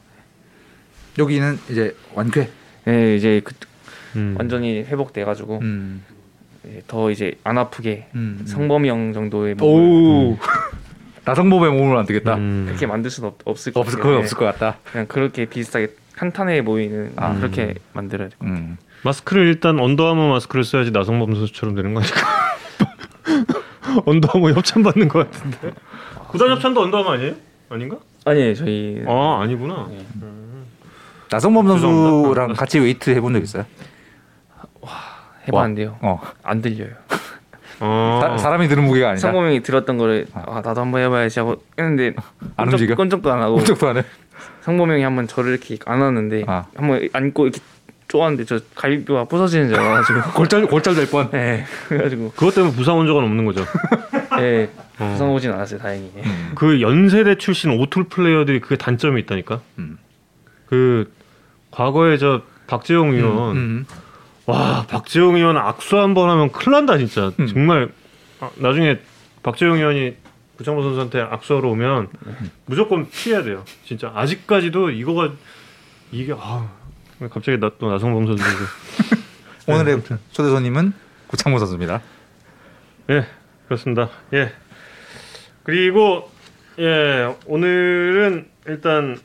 여기는 1.18 1.58
이제 1.70 1.96
완쾌. 2.14 2.50
예, 2.88 3.16
이제 3.16 3.42
그, 3.44 3.54
음. 4.16 4.36
완전히 4.38 4.84
회복돼가지고 4.84 5.60
음. 5.62 6.04
예, 6.68 6.82
더 6.88 7.10
이제 7.10 7.36
안 7.44 7.58
아프게 7.58 8.08
음. 8.16 8.44
성범형 8.46 9.14
정도의 9.14 9.56
몸을 9.56 10.34
오. 10.34 10.38
나성범의 11.24 11.72
몸을 11.72 11.98
안 11.98 12.06
되겠다. 12.06 12.36
음. 12.36 12.66
그렇게 12.68 12.86
만들 12.86 13.10
수는 13.10 13.30
없, 13.30 13.38
없을 13.46 13.74
것 13.74 13.80
없을 13.80 13.98
같아요. 13.98 14.12
거 14.14 14.18
예. 14.18 14.22
없을 14.22 14.38
것 14.38 14.46
같다. 14.46 14.78
그냥 14.92 15.08
그렇게 15.08 15.46
비슷하게 15.46 15.88
탄탄해 16.16 16.64
보이는 16.64 17.14
아. 17.16 17.34
그렇게 17.36 17.74
만들어야 17.94 18.30
돼. 18.30 18.36
음. 18.44 18.78
마스크를 19.04 19.48
일단 19.48 19.80
언더아머 19.80 20.30
마스크를 20.30 20.64
써야지 20.64 20.92
나성범 20.92 21.36
선수처럼 21.36 21.76
되는 21.76 21.94
거 21.94 22.02
아닐까? 22.02 22.28
언더아머 24.06 24.50
협찬 24.52 24.84
받는 24.84 25.08
것 25.08 25.30
같은데. 25.32 25.74
구단 26.30 26.50
협찬도 26.52 26.82
Under 26.82 26.95
Armour 26.95 27.12
아니에요? 27.12 27.34
아닌가? 27.70 27.98
아니에요 28.26 28.56
저희 28.56 29.04
아 29.08 29.40
아니구나. 29.44 29.88
예. 29.92 30.06
나성범 31.32 31.68
선수랑. 31.68 32.54
같이 32.54 32.80
웨이트 32.80 33.12
해본 33.12 33.34
적 33.34 33.44
있어요? 33.44 33.66
해봤는데요. 35.48 35.98
어. 36.02 36.20
안 36.44 36.62
들려요. 36.62 36.90
어. 37.80 38.20
사, 38.22 38.38
사람이 38.38 38.68
드는 38.68 38.84
무게가 38.86 39.10
아니다. 39.10 39.22
성범 39.22 39.44
형이 39.44 39.62
들었던 39.62 39.98
거를 39.98 40.26
아 40.34 40.62
나도 40.64 40.82
한번 40.82 41.02
해봐야지 41.02 41.40
하고 41.40 41.62
했는데 41.78 42.16
안 42.58 42.70
움직여? 42.72 42.96
끔쩍도 42.96 43.32
안 43.32 43.42
하고 43.42 43.56
꼼짝도 43.58 43.88
안 43.90 43.98
해. 43.98 44.04
성범 44.62 44.85
형이 44.85 45.04
한번 45.04 45.28
저를 45.28 45.52
이렇게 45.52 45.78
안았는데 45.86 46.46
아. 46.48 46.66
한번 46.76 47.08
안고 47.14 47.44
이렇게 47.48 47.60
쪼았는데 48.16 48.46
저 48.46 48.60
갈비뼈가 48.76 49.26
부서지는 49.26 49.68
줄 49.70 49.78
알아가지고 49.80 50.22
골절 50.36 50.68
골절 50.68 50.96
될 50.96 51.10
뻔. 51.10 51.30
네 51.32 51.66
그래가지고 51.90 52.32
그것 52.32 52.56
때문에 52.56 52.74
부상 52.74 52.98
온 52.98 53.08
적은 53.08 53.24
없는 53.24 53.46
거죠. 53.46 53.66
네 54.40 54.70
어. 55.00 55.10
부상 55.12 55.34
오진 55.34 55.52
않았어요 55.52 55.80
다행히 55.80 56.10
그 56.56 56.82
연세대 56.82 57.36
출신 57.38 57.72
오툴 57.72 58.06
플레이어들이 58.06 58.60
그게 58.62 58.78
단점이 58.78 59.20
있다니까. 59.22 59.60
음. 59.80 59.98
그 60.68 61.12
과거에 61.72 62.18
저 62.18 62.42
박재홍 62.68 63.14
의원 63.14 63.56
음. 63.58 63.86
와 64.46 64.86
박재홍 64.90 65.36
의원 65.36 65.58
악수 65.58 65.98
한 66.00 66.14
번 66.14 66.30
하면 66.30 66.52
큰일 66.52 66.72
난다 66.74 66.98
진짜 66.98 67.32
음. 67.40 67.48
정말 67.48 67.90
아, 68.40 68.50
나중에 68.56 69.00
박재홍 69.44 69.78
의원이 69.78 70.16
구창모 70.58 70.82
선수한테 70.84 71.20
악수하러 71.22 71.68
오면 71.70 72.08
무조건 72.66 73.10
피해야 73.10 73.44
돼요 73.44 73.64
진짜 73.84 74.12
아직까지도 74.16 74.92
이거가 74.92 75.32
이게 76.12 76.34
아 76.38 76.70
갑자기 77.32 77.58
나 77.60 77.72
또 77.80 77.90
나성범 77.92 78.28
선수 78.28 78.44
오늘의 79.68 80.02
초대 80.32 80.50
손님은 80.50 80.94
구창모 81.28 81.60
선수입니다. 81.60 82.02
예 83.10 83.26
그렇습니다 83.68 84.10
예 84.34 84.52
그리고 85.64 86.30
예 86.80 87.34
오늘은 87.46 88.48
일단 88.68 89.18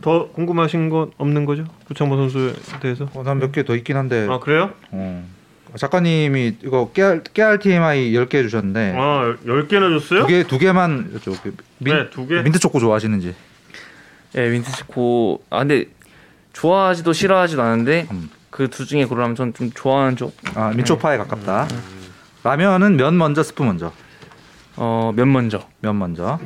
더 0.00 0.28
궁금하신 0.32 0.88
건 0.90 1.12
없는 1.18 1.44
거죠 1.44 1.64
구창모 1.86 2.16
선수에 2.16 2.52
대해서 2.80 3.08
어, 3.14 3.22
난몇 3.22 3.52
개 3.52 3.62
더 3.62 3.74
있긴 3.76 3.96
한데 3.96 4.26
아 4.30 4.38
그래요 4.38 4.72
어. 4.90 5.26
작가님이 5.76 6.56
이거 6.62 6.90
깨알, 6.94 7.22
깨알 7.24 7.58
TMI 7.58 8.12
10개 8.12 8.42
주셨는데 8.42 8.94
아 8.96 9.36
10개나 9.44 9.98
줬어요? 9.98 10.22
두 10.22 10.26
개 10.26 10.42
두 10.44 10.58
개만 10.58 11.12
여쭤볼게요. 11.14 11.54
민, 11.78 11.94
네, 11.96 12.10
두 12.10 12.26
개. 12.26 12.40
민트 12.42 12.58
초코 12.58 12.78
좋아하시는지. 12.80 13.34
예 14.36 14.48
민트 14.48 14.72
초코 14.72 15.42
아 15.50 15.58
근데 15.58 15.86
좋아하지도 16.60 17.12
싫어하지도 17.12 17.60
않은데 17.62 18.06
음. 18.10 18.30
그둘 18.50 18.86
중에 18.86 19.04
고르라면 19.04 19.36
전좀 19.36 19.72
좋아하는 19.74 20.16
쪽 20.16 20.34
아 20.54 20.70
민초파에 20.70 21.18
가깝다. 21.18 21.68
라면은 22.42 22.96
면 22.96 23.18
먼저 23.18 23.42
스프 23.42 23.62
먼저. 23.62 23.92
어, 24.76 25.12
면 25.14 25.30
먼저 25.32 25.68
면 25.82 25.98
먼저. 25.98 26.38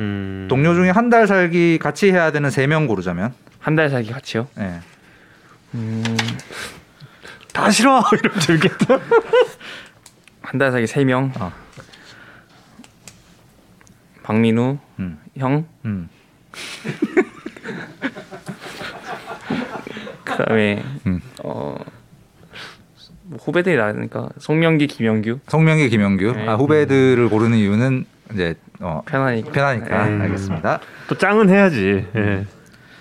음. 0.00 0.46
동료 0.50 0.74
중에 0.74 0.90
한 0.90 1.08
달 1.08 1.26
살기 1.26 1.78
같이 1.80 2.10
해야 2.12 2.30
되는 2.30 2.50
세 2.50 2.66
명 2.66 2.86
고르자면. 2.86 3.32
한 3.58 3.74
달 3.74 3.88
살기 3.88 4.12
같이요. 4.12 4.48
예. 4.58 4.80
음, 5.74 6.04
다 7.54 7.70
싫어 7.70 8.02
이러면 8.12 8.40
재밌겠다. 8.40 8.98
한 10.42 10.58
달 10.58 10.70
살기 10.72 10.86
세 10.86 11.04
명. 11.04 11.32
어. 11.40 11.50
박민우 14.24 14.76
음. 14.98 15.18
형 15.38 15.64
음. 15.86 16.10
그다음에 20.42 20.82
음. 21.06 21.20
어 21.42 21.76
뭐 23.30 23.36
후배들이 23.42 23.76
나니까 23.76 24.30
송명기 24.38 24.86
김영규 24.86 25.40
성명기 25.48 25.90
김영규. 25.90 26.32
네. 26.32 26.48
아, 26.48 26.54
후배들을 26.54 27.28
고르는 27.28 27.58
이유는 27.58 28.06
이제 28.32 28.54
어, 28.80 29.02
편하니까 29.04 29.52
편하니까 29.52 30.06
네. 30.06 30.22
알겠습니다. 30.22 30.80
또 31.10 31.18
짱은 31.18 31.50
해야지. 31.50 32.06
예. 32.16 32.46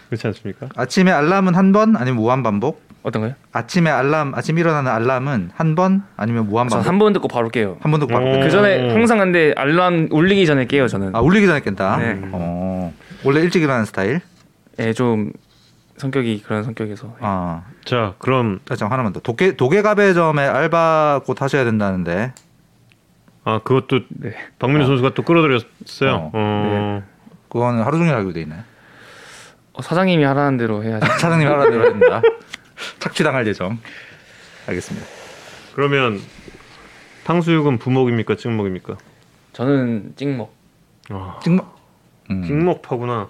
그렇지 0.10 0.28
않습니까? 0.28 0.68
아침에 0.76 1.12
알람은 1.14 1.56
한 1.56 1.72
번 1.72 1.96
아니면 1.96 2.18
무한 2.18 2.44
반복? 2.44 2.82
어떤가요? 3.04 3.36
아침에 3.54 3.90
알람 3.90 4.36
아침 4.36 4.58
일어나는 4.58 4.92
알람은 4.92 5.52
한 5.56 5.76
번 5.76 6.04
아니면 6.18 6.48
무한 6.50 6.68
번 6.68 7.14
듣고 7.14 7.30
바로 7.30 7.48
깨요. 7.48 7.78
한 7.80 7.90
번도 7.92 8.08
바로 8.08 8.26
오. 8.30 8.40
그 8.42 8.50
전에 8.50 8.92
항상 8.92 9.20
근데 9.20 9.54
알람 9.56 10.10
울리기 10.12 10.46
전에 10.46 10.66
깨요 10.66 10.90
저는. 10.90 11.16
아 11.16 11.22
울리기 11.22 11.48
전에 11.48 11.62
깬다. 11.62 11.96
네. 12.00 12.20
어 12.34 12.92
원래 13.24 13.40
일찍 13.40 13.62
일어나는 13.62 13.86
스타일. 13.86 14.20
예, 14.80 14.92
좀 14.92 15.32
성격이 15.98 16.44
그런 16.44 16.64
성격에서 16.64 17.16
아 17.20 17.64
자, 17.84 18.14
그럼 18.20 18.60
잠깐 18.66 18.92
하나만 18.92 19.14
더. 19.14 19.20
도계 19.20 19.56
도계가배점에 19.56 20.44
알바 20.44 21.22
곧 21.26 21.42
하셔야 21.42 21.64
된다는데. 21.64 22.34
아 23.44 23.60
그것도 23.64 24.02
네. 24.10 24.36
박민우 24.60 24.84
어. 24.84 24.88
선수가 24.88 25.14
또 25.14 25.24
끌어들였어요. 25.24 26.12
어. 26.16 26.32
어. 26.34 27.04
그거는 27.50 27.84
하루 27.84 27.98
종일 27.98 28.14
하기로 28.14 28.34
돼 28.34 28.42
있나요? 28.42 28.64
어, 29.74 29.82
사장님이 29.82 30.24
하라는 30.24 30.58
대로 30.58 30.84
해야죠. 30.84 31.06
사장님 31.20 31.48
하라 31.48 31.70
대로 31.70 31.92
된다. 31.98 32.22
착취당할 33.00 33.48
예정. 33.48 33.78
알겠습니다. 34.68 35.08
그러면 35.74 36.20
탕수육은 37.24 37.78
부먹입니까, 37.78 38.36
찍먹입니까? 38.36 38.98
저는 39.54 40.14
찍먹. 40.16 40.54
아, 41.10 41.40
찍먹. 41.44 41.78
음. 42.32 42.44
찍먹파구나. 42.44 43.30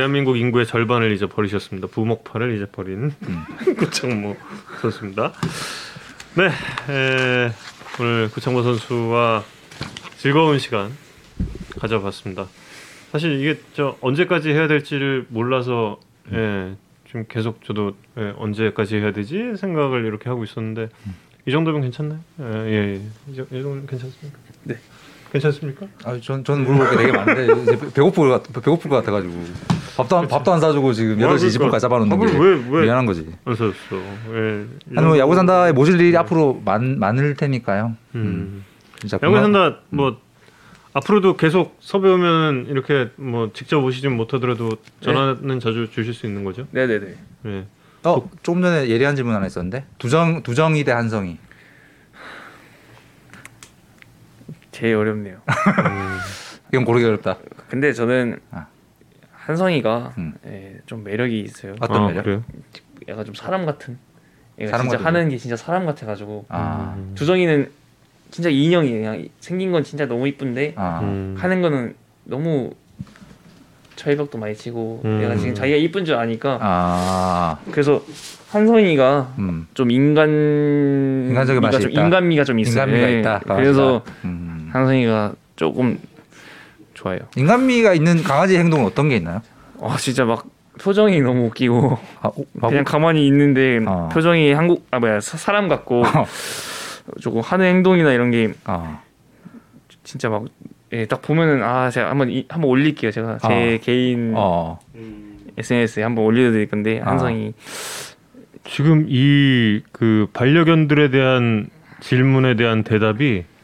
대한민국 0.00 0.36
인구의 0.36 0.66
절반을 0.66 1.10
이제 1.12 1.24
버리셨습니다. 1.26 1.88
부먹파를 1.88 2.54
이제 2.54 2.66
버린 2.66 3.14
음. 3.22 3.44
구창모 3.78 4.36
선수입니다. 4.82 5.32
네, 6.34 6.44
에, 6.92 7.50
오늘 7.98 8.28
구창모 8.30 8.62
선수와 8.62 9.42
즐거운 10.18 10.58
시간 10.58 10.92
가져봤습니다. 11.80 12.46
사실 13.10 13.40
이게 13.40 13.58
저 13.72 13.96
언제까지 14.02 14.50
해야 14.50 14.68
될지를 14.68 15.24
몰라서 15.30 15.98
예, 16.30 16.76
좀 17.06 17.24
계속 17.26 17.64
저도 17.64 17.96
예, 18.18 18.34
언제까지 18.36 18.96
해야 18.96 19.12
되지 19.14 19.56
생각을 19.56 20.04
이렇게 20.04 20.28
하고 20.28 20.44
있었는데 20.44 20.90
이 21.46 21.50
정도면 21.50 21.80
괜찮나요? 21.80 22.20
예, 22.40 22.44
예, 22.44 22.94
예. 22.96 23.02
이 23.32 23.34
정- 23.34 23.46
이 23.46 23.62
정도면 23.62 23.86
괜찮습니까? 23.86 24.38
네. 24.64 24.76
괜찮습니까? 25.40 25.86
아, 26.04 26.18
전, 26.20 26.42
전 26.44 26.64
물어볼 26.64 26.90
게 26.90 26.96
되게 26.96 27.12
많은데 27.12 27.62
이제 27.62 27.78
배- 27.78 27.92
배고플 27.92 28.28
것 28.28 28.42
같, 28.52 28.62
배고플 28.62 28.88
것 28.90 28.96
같아가지고 28.96 29.34
밥도 29.96 30.16
안, 30.18 30.28
밥도 30.28 30.52
안 30.52 30.60
사주고 30.60 30.92
지금 30.92 31.20
와, 31.22 31.28
8시 31.34 31.48
20분까지 31.48 31.58
그러니까 31.58 31.78
잡아놓는 31.78 32.18
게 32.20 32.26
밥을 32.26 32.40
왜- 32.40 32.70
왜- 32.70 32.82
미안한 32.84 33.06
거지. 33.06 33.26
안 33.44 33.54
썼어. 33.54 33.72
예. 34.32 34.64
이 34.92 34.94
아니 34.96 35.06
뭐 35.06 35.18
야구 35.18 35.34
산다에 35.34 35.72
모실 35.72 36.00
일이 36.00 36.16
앞으로 36.16 36.60
많, 36.64 36.98
많을 36.98 37.34
테니까요. 37.34 37.94
음. 38.14 38.64
진짜 39.00 39.16
야구 39.22 39.34
그만- 39.34 39.42
산다 39.52 39.78
뭐 39.90 40.16
앞으로도 40.92 41.36
계속 41.36 41.76
섭외 41.80 42.10
오면 42.10 42.66
이렇게 42.68 43.10
뭐 43.16 43.50
직접 43.52 43.82
오시진 43.84 44.16
못하더라도 44.16 44.70
전화는 45.00 45.60
자주 45.60 45.88
주실 45.90 46.14
수 46.14 46.26
있는 46.26 46.44
거죠? 46.44 46.66
네네네. 46.70 47.14
예. 47.46 47.64
어 48.04 48.28
조금 48.42 48.62
전에 48.62 48.88
예리한 48.88 49.16
질문 49.16 49.34
하나 49.34 49.46
있었는데 49.46 49.84
두정 49.98 50.42
두정이 50.42 50.84
대 50.84 50.92
한성이. 50.92 51.38
제일 54.76 54.96
어렵네요. 54.96 55.38
이건 56.70 56.84
고르기 56.84 57.06
어렵다. 57.06 57.38
근데 57.68 57.94
저는 57.94 58.38
아. 58.50 58.66
한성이가 59.32 60.12
음. 60.18 60.34
예, 60.46 60.76
좀 60.84 61.02
매력이 61.02 61.40
있어요. 61.40 61.76
어떤 61.80 62.02
아, 62.02 62.06
매력? 62.08 62.24
그래요? 62.24 62.44
약간 63.08 63.24
좀 63.24 63.34
사람 63.34 63.64
같은. 63.64 63.96
얘가 64.60 64.72
사람 64.72 64.84
진짜 64.86 64.98
같은 64.98 65.06
하는 65.06 65.28
게 65.30 65.38
진짜 65.38 65.56
사람 65.56 65.86
같아가지고 65.86 66.44
아, 66.50 66.94
음. 66.98 67.12
두정이는 67.14 67.70
진짜 68.30 68.50
인형이에요. 68.50 69.00
그냥 69.10 69.28
생긴 69.40 69.72
건 69.72 69.82
진짜 69.82 70.04
너무 70.06 70.28
이쁜데 70.28 70.74
아, 70.76 71.00
음. 71.02 71.34
하는 71.38 71.62
거는 71.62 71.94
너무 72.24 72.72
철벽도 73.94 74.36
많이 74.36 74.54
치고 74.54 75.02
음. 75.06 75.20
내가 75.20 75.36
지금 75.36 75.54
자기가 75.54 75.78
이쁜 75.78 76.04
줄 76.04 76.16
아니까 76.16 76.58
아, 76.60 77.58
그래서 77.70 78.04
한성이가 78.50 79.34
음, 79.38 79.66
좀 79.74 79.90
인간 79.90 80.28
인간적인 81.30 81.62
맛이 81.62 81.80
좀 81.80 81.90
있다. 81.92 82.02
인간미가 82.04 82.44
좀 82.44 82.58
있어요. 82.58 82.82
인간미가 82.84 83.10
예. 83.10 83.20
있다. 83.20 83.38
그래서 83.46 84.02
음, 84.24 84.55
한성이가 84.72 85.34
조금 85.56 85.98
좋아해요. 86.94 87.20
인간미가 87.36 87.94
있는 87.94 88.22
강아지 88.22 88.56
행동은 88.58 88.86
어떤 88.86 89.08
게 89.08 89.16
있나요? 89.16 89.42
아 89.80 89.96
진짜 89.98 90.24
막 90.24 90.46
표정이 90.80 91.20
너무 91.20 91.46
웃기고 91.46 91.98
아, 92.20 92.30
오, 92.34 92.44
아, 92.62 92.68
그냥 92.68 92.84
가만히 92.84 93.26
있는데 93.26 93.80
어. 93.86 94.08
표정이 94.12 94.52
한국 94.52 94.86
아 94.90 94.98
뭐야 94.98 95.20
사, 95.20 95.36
사람 95.36 95.68
같고 95.68 96.02
어. 96.02 96.26
조금 97.20 97.40
하는 97.40 97.66
행동이나 97.66 98.12
이런 98.12 98.30
게 98.30 98.52
아, 98.64 99.00
진짜 100.04 100.28
막 100.28 100.44
예, 100.92 101.06
딱 101.06 101.22
보면은 101.22 101.62
아 101.62 101.90
제가 101.90 102.10
한번 102.10 102.30
이, 102.30 102.46
한번 102.48 102.70
올릴게요 102.70 103.10
제가 103.10 103.38
제 103.38 103.76
어. 103.76 103.78
개인 103.82 104.32
어, 104.36 104.78
SNS에 105.58 106.02
한번 106.02 106.24
올려드릴 106.24 106.68
건데 106.68 107.00
아. 107.04 107.10
한성이 107.10 107.54
지금 108.64 109.06
이 109.08 109.82
그 109.92 110.26
반려견들에 110.34 111.10
대한 111.10 111.68
질문에 112.00 112.56
대한 112.56 112.82
대답이 112.84 113.44
음. 113.48 113.55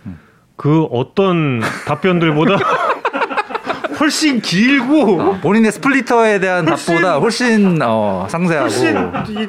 그 0.62 0.84
어떤 0.93 1.60
답변들보다 1.89 2.56
훨씬 3.98 4.40
길고 4.40 5.20
어, 5.20 5.40
본인의 5.40 5.72
splitter에 5.72 6.39
대한 6.39 6.68
훨씬- 6.68 6.94
답보다 6.94 7.18
훨씬 7.18 7.78
어, 7.82 8.26
상세하고 8.30 8.68
훨씬 8.70 8.97
이, 9.43 9.48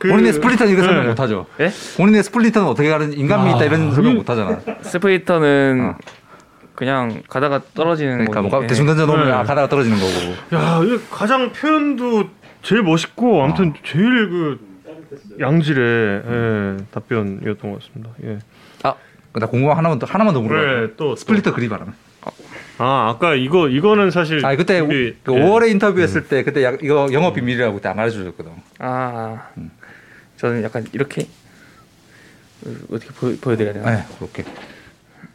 그, 0.00 0.08
본인의 0.08 0.32
splitter는 0.32 0.72
이거 0.72 0.82
설명 0.82 1.02
네. 1.04 1.08
못하죠. 1.10 1.46
예? 1.60 1.70
본인의 1.96 2.24
splitter는 2.24 2.66
어떻게 2.68 2.88
가는 2.88 3.12
인간미 3.12 3.50
있다 3.52 3.64
이런 3.66 3.92
설명 3.94 4.16
못하잖아. 4.16 4.58
splitter는 4.82 5.94
어. 5.94 5.98
그냥 6.74 7.22
가다가 7.28 7.60
떨어지는 7.74 8.24
그러니까 8.24 8.40
뭐 8.42 8.50
거지. 8.50 8.66
대충 8.66 8.86
던져 8.86 9.06
놓으면 9.06 9.26
네. 9.26 9.32
아, 9.32 9.44
가다가 9.44 9.68
떨어지는 9.68 9.96
거고. 9.98 10.56
야, 10.56 10.80
이 10.82 10.98
가장 11.08 11.52
표현도 11.52 12.30
제일 12.62 12.82
멋있고 12.82 13.44
아무튼 13.44 13.74
제일 13.84 14.28
그 14.28 14.58
양질의 15.38 16.22
예, 16.26 16.76
답변이었던 16.90 17.70
것 17.72 17.78
같습니다. 17.80 18.10
예. 18.24 18.38
아, 19.32 19.38
나거 19.38 19.72
하나만 19.72 19.98
더 19.98 20.06
하나만 20.06 20.34
더 20.34 20.40
물어봐. 20.40 20.80
네, 20.80 20.94
또 20.96 21.14
splitter 21.16 21.54
그립 21.54 21.72
알아? 21.72 21.86
아, 22.78 23.10
아까 23.10 23.34
이거 23.34 23.68
이거는 23.68 24.10
사실 24.10 24.44
아 24.44 24.56
그때 24.56 24.80
우리- 24.80 25.14
그 25.22 25.34
예. 25.34 25.40
5월에 25.40 25.70
인터뷰했을 25.70 26.28
때 26.28 26.42
그때 26.42 26.64
약- 26.64 26.82
이거 26.82 27.08
영업 27.12 27.34
비밀이라고 27.34 27.74
그때 27.74 27.88
안 27.90 27.98
알려주셨거든. 27.98 28.50
아 28.78 29.48
음. 29.58 29.70
저는 30.38 30.62
약간 30.62 30.86
이렇게 30.92 31.26
어, 32.64 32.70
어떻게 32.92 33.12
보여, 33.12 33.36
보여 33.40 33.56
드려야 33.56 33.74
되나? 33.74 33.90
네, 33.90 34.04
그렇게. 34.18 34.44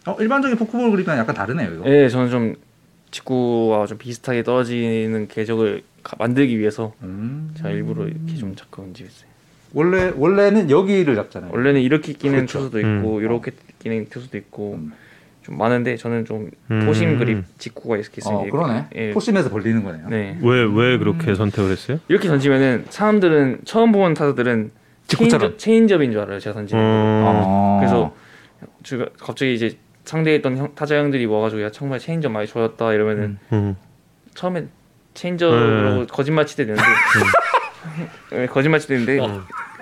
어, 0.08 0.16
일반적인 0.20 0.58
포크볼 0.58 0.92
그립이랑 0.92 1.18
약간 1.20 1.36
다르네요 1.36 1.72
이거. 1.76 1.84
예, 1.90 2.10
저는 2.10 2.30
좀 2.30 2.56
직구와 3.12 3.86
좀 3.86 3.98
비슷하게 4.00 4.44
떨어지는 4.44 5.28
궤적을 5.28 5.84
가- 6.04 6.16
만들기 6.20 6.58
위해서 6.60 6.94
음. 7.04 7.54
제가 7.58 7.70
일부러 7.70 8.06
이렇게 8.08 8.36
좀 8.36 8.56
잡고 8.56 8.82
움직였어요. 8.84 9.25
원래 9.76 10.12
원래는 10.16 10.72
여기를 10.72 11.16
잡잖아요. 11.16 11.52
원래는 11.52 11.82
이렇게 11.82 12.14
끼는 12.14 12.48
그렇죠. 12.48 12.60
투수도 12.60 12.80
있고 12.80 13.20
이렇게 13.20 13.52
끼는 13.80 14.08
투수도 14.10 14.38
있고 14.38 14.76
음. 14.76 14.94
좀 15.42 15.58
많은데 15.58 15.98
저는 15.98 16.24
좀 16.24 16.50
음. 16.72 16.86
포심 16.86 17.20
그립 17.20 17.44
직구가 17.60 17.98
이렇게 17.98 18.16
있으니까 18.18 18.40
어, 18.40 18.50
그러네. 18.50 18.86
예. 18.96 19.12
포심에서 19.12 19.50
벌리는 19.50 19.84
거네요. 19.84 20.08
네. 20.10 20.40
왜왜 20.42 20.98
그렇게 20.98 21.36
선택을 21.36 21.72
했어요? 21.72 22.00
이렇게 22.08 22.30
던지면은 22.30 22.86
사람들은 22.90 23.60
처음 23.66 23.92
보는 23.92 24.14
타자들은 24.14 24.72
직구처럼. 25.08 25.42
체인저, 25.52 25.58
체인지업인 25.58 26.12
줄 26.14 26.22
알아요. 26.22 26.40
제가 26.40 26.54
던지는 26.54 26.82
거. 26.82 26.88
어, 26.88 27.44
어. 27.46 27.78
그래서 27.80 28.16
제가 28.84 29.08
갑자기 29.20 29.54
이제 29.54 29.78
상대했던 30.06 30.58
형, 30.58 30.74
타자 30.74 30.98
형들이 30.98 31.26
와가지고 31.26 31.62
야 31.64 31.70
정말 31.70 32.00
체인지업 32.00 32.32
많이 32.32 32.48
좋았다 32.48 32.94
이러면은 32.94 33.38
음. 33.52 33.76
처음엔 34.36 34.70
체인저라고 35.14 36.00
네. 36.00 36.06
거짓말 36.10 36.46
치대 36.46 36.66
되는데 36.66 36.84
네, 38.32 38.46
거짓말 38.48 38.80
치대 38.80 38.96
되는데 38.98 39.20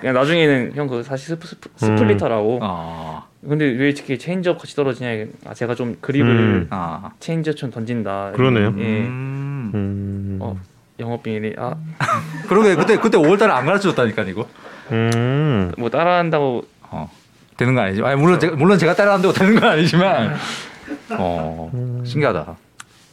그냥 0.00 0.14
나중에는 0.14 0.72
형 0.74 0.86
그거 0.86 1.02
사실 1.02 1.28
스프, 1.28 1.46
스프, 1.46 1.68
splitter라고 1.76 2.58
아, 2.62 3.24
근데 3.46 3.64
왜 3.64 3.90
이렇게 3.90 4.18
체인저 4.18 4.56
같이 4.56 4.74
떨어지냐 4.74 5.26
아 5.46 5.54
제가 5.54 5.74
좀 5.74 5.96
그립을 6.00 6.28
음. 6.30 6.66
아. 6.70 7.10
체인저처럼 7.20 7.72
던진다 7.72 8.32
그러네요. 8.32 8.74
예 8.78 9.00
음. 9.00 9.70
음. 9.74 10.38
어, 10.40 10.58
영업 11.00 11.22
비밀이 11.22 11.54
아뭐 11.56 11.76
그러게 12.48 12.74
그때 12.74 12.96
그때 12.98 13.18
5월달에 13.18 13.50
안 13.50 13.66
가르쳐줬다니까 13.66 14.22
이거. 14.24 14.46
음. 14.92 15.72
뭐 15.78 15.90
따라한다고 15.90 16.64
어. 16.90 17.10
되는 17.56 17.74
거 17.74 17.80
아니지? 17.82 18.02
아니 18.02 18.20
물론 18.20 18.40
제가 18.40 18.56
물론 18.56 18.78
제가 18.78 18.94
따라한다고 18.94 19.32
되는 19.32 19.58
건 19.58 19.70
아니지만. 19.70 20.34
어, 21.18 21.70
신기하다. 22.04 22.56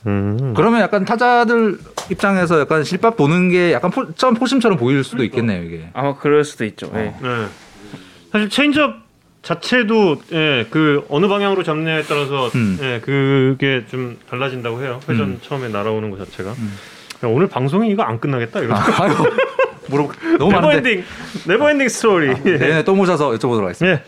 음. 0.08 0.54
그러면 0.56 0.82
약간 0.82 1.06
타자들 1.06 1.78
입장에서 2.12 2.60
약간 2.60 2.84
실밥 2.84 3.16
도는 3.18 3.50
게 3.50 3.72
약간 3.74 3.90
포, 3.90 4.14
처음 4.14 4.34
four-seam처럼 4.36 4.78
보일 4.78 5.04
수도 5.04 5.24
있겠네요 5.24 5.64
이게. 5.64 5.90
아마 5.94 6.16
그럴 6.16 6.44
수도 6.44 6.66
있죠 6.66 6.92
예. 6.96 7.16
네. 7.22 7.46
사실 8.32 8.50
체인지업 8.50 8.96
자체도 9.42 10.22
예, 10.34 10.68
그 10.70 11.04
어느 11.10 11.28
방향으로 11.28 11.64
잡느냐에 11.64 12.04
따라서 12.04 12.50
음. 12.54 12.78
예, 12.82 13.00
그게 13.04 13.84
좀 13.90 14.18
달라진다고 14.30 14.84
해요. 14.84 15.00
회전 15.10 15.22
음. 15.22 15.40
처음에 15.42 15.68
날아오는 15.70 16.12
것 16.12 16.20
자체가. 16.20 16.52
야, 16.52 16.56
오늘 17.24 17.48
방송이 17.48 17.90
이거 17.90 18.04
안 18.04 18.20
끝나겠다. 18.20 18.60
이거. 18.62 18.76
아, 18.76 18.84
아유 19.00 19.14
물어 19.88 20.12
너무 20.38 20.52
많은데. 20.52 20.76
never 20.78 20.89
ending 20.89 21.04
never 21.48 21.67
ending 21.67 21.90
story. 21.90 22.28
내년에 22.40 22.84
또 22.84 22.94
모셔서 22.94 23.32
여쭤보도록 23.32 23.64
하겠습니다. 23.64 23.98
예. 24.00 24.04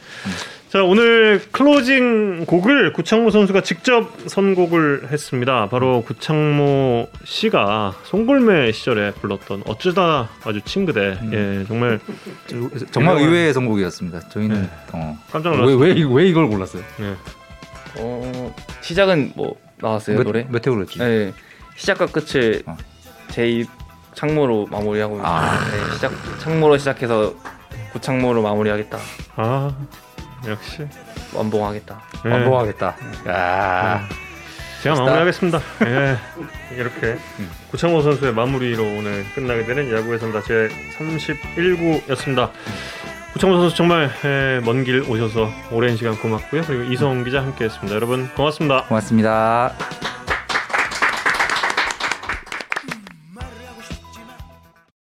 자 0.73 0.81
오늘 0.83 1.39
closing 1.51 2.45
곡을 2.47 2.93
구창모 2.93 3.29
선수가 3.29 3.61
직접 3.61 4.09
선곡을 4.25 5.09
했습니다. 5.11 5.69
바로 5.69 6.01
구창모 6.01 7.09
씨가 7.23 7.93
송골매 8.05 8.71
시절에 8.71 9.11
불렀던 9.11 9.65
어쩌다 9.67 10.29
마주친 10.43 10.87
그대. 10.87 11.15
예, 11.31 11.63
정말 11.67 11.99
정말 12.91 13.17
유명한- 13.17 13.21
의외의 13.21 13.53
선곡이었습니다. 13.53 14.29
저희는 14.29 14.63
네. 14.63 14.69
어. 14.93 15.15
깜짝 15.31 15.51
왜, 15.51 15.57
놀랐어요. 15.57 15.77
왜, 15.77 15.91
이- 15.91 16.03
왜 16.05 16.27
이걸 16.27 16.47
골랐어요? 16.47 16.81
예. 17.01 17.15
어, 17.99 18.55
시작은 18.81 19.33
뭐 19.35 19.55
나왔어요 19.79 20.17
몇, 20.17 20.23
노래 20.23 20.47
몇 20.49 20.65
회로 20.65 20.81
했지? 20.81 20.97
네 20.97 21.33
시작과 21.75 22.07
끝을 22.07 22.63
어. 22.65 22.75
제 23.29 23.63
창모로 24.15 24.69
마무리하고 24.71 25.19
아. 25.23 25.51
네, 25.69 25.93
시작 25.93 26.11
창모로 26.39 26.79
시작해서 26.79 27.35
구창모로 27.91 28.41
마무리하겠다 28.41 28.97
아 29.35 29.75
역시 30.47 30.87
완봉하겠다 31.33 32.01
예. 32.25 32.29
완봉하겠다. 32.29 32.95
야. 33.27 34.07
제가 34.83 34.95
멋있다. 34.95 35.05
마무리하겠습니다. 35.05 35.61
예. 35.87 36.17
이렇게 36.75 37.17
구창모 37.71 38.01
선수의 38.01 38.33
마무리로 38.33 38.83
오늘 38.83 39.25
끝나게 39.33 39.65
되는 39.65 39.91
야구의 39.95 40.19
선다 40.19 40.41
제 40.41 40.69
31구였습니다. 40.97 42.49
구창모 43.33 43.57
선수 43.57 43.75
정말 43.75 44.11
예, 44.25 44.61
먼길 44.63 45.01
오셔서 45.09 45.49
오랜 45.71 45.95
시간 45.97 46.15
고맙고요. 46.17 46.63
그리고 46.67 46.83
이성 46.91 47.23
기자 47.23 47.41
함께했습니다. 47.41 47.95
여러분 47.95 48.27
고맙습니다. 48.35 48.83
고맙습니다. 48.83 49.73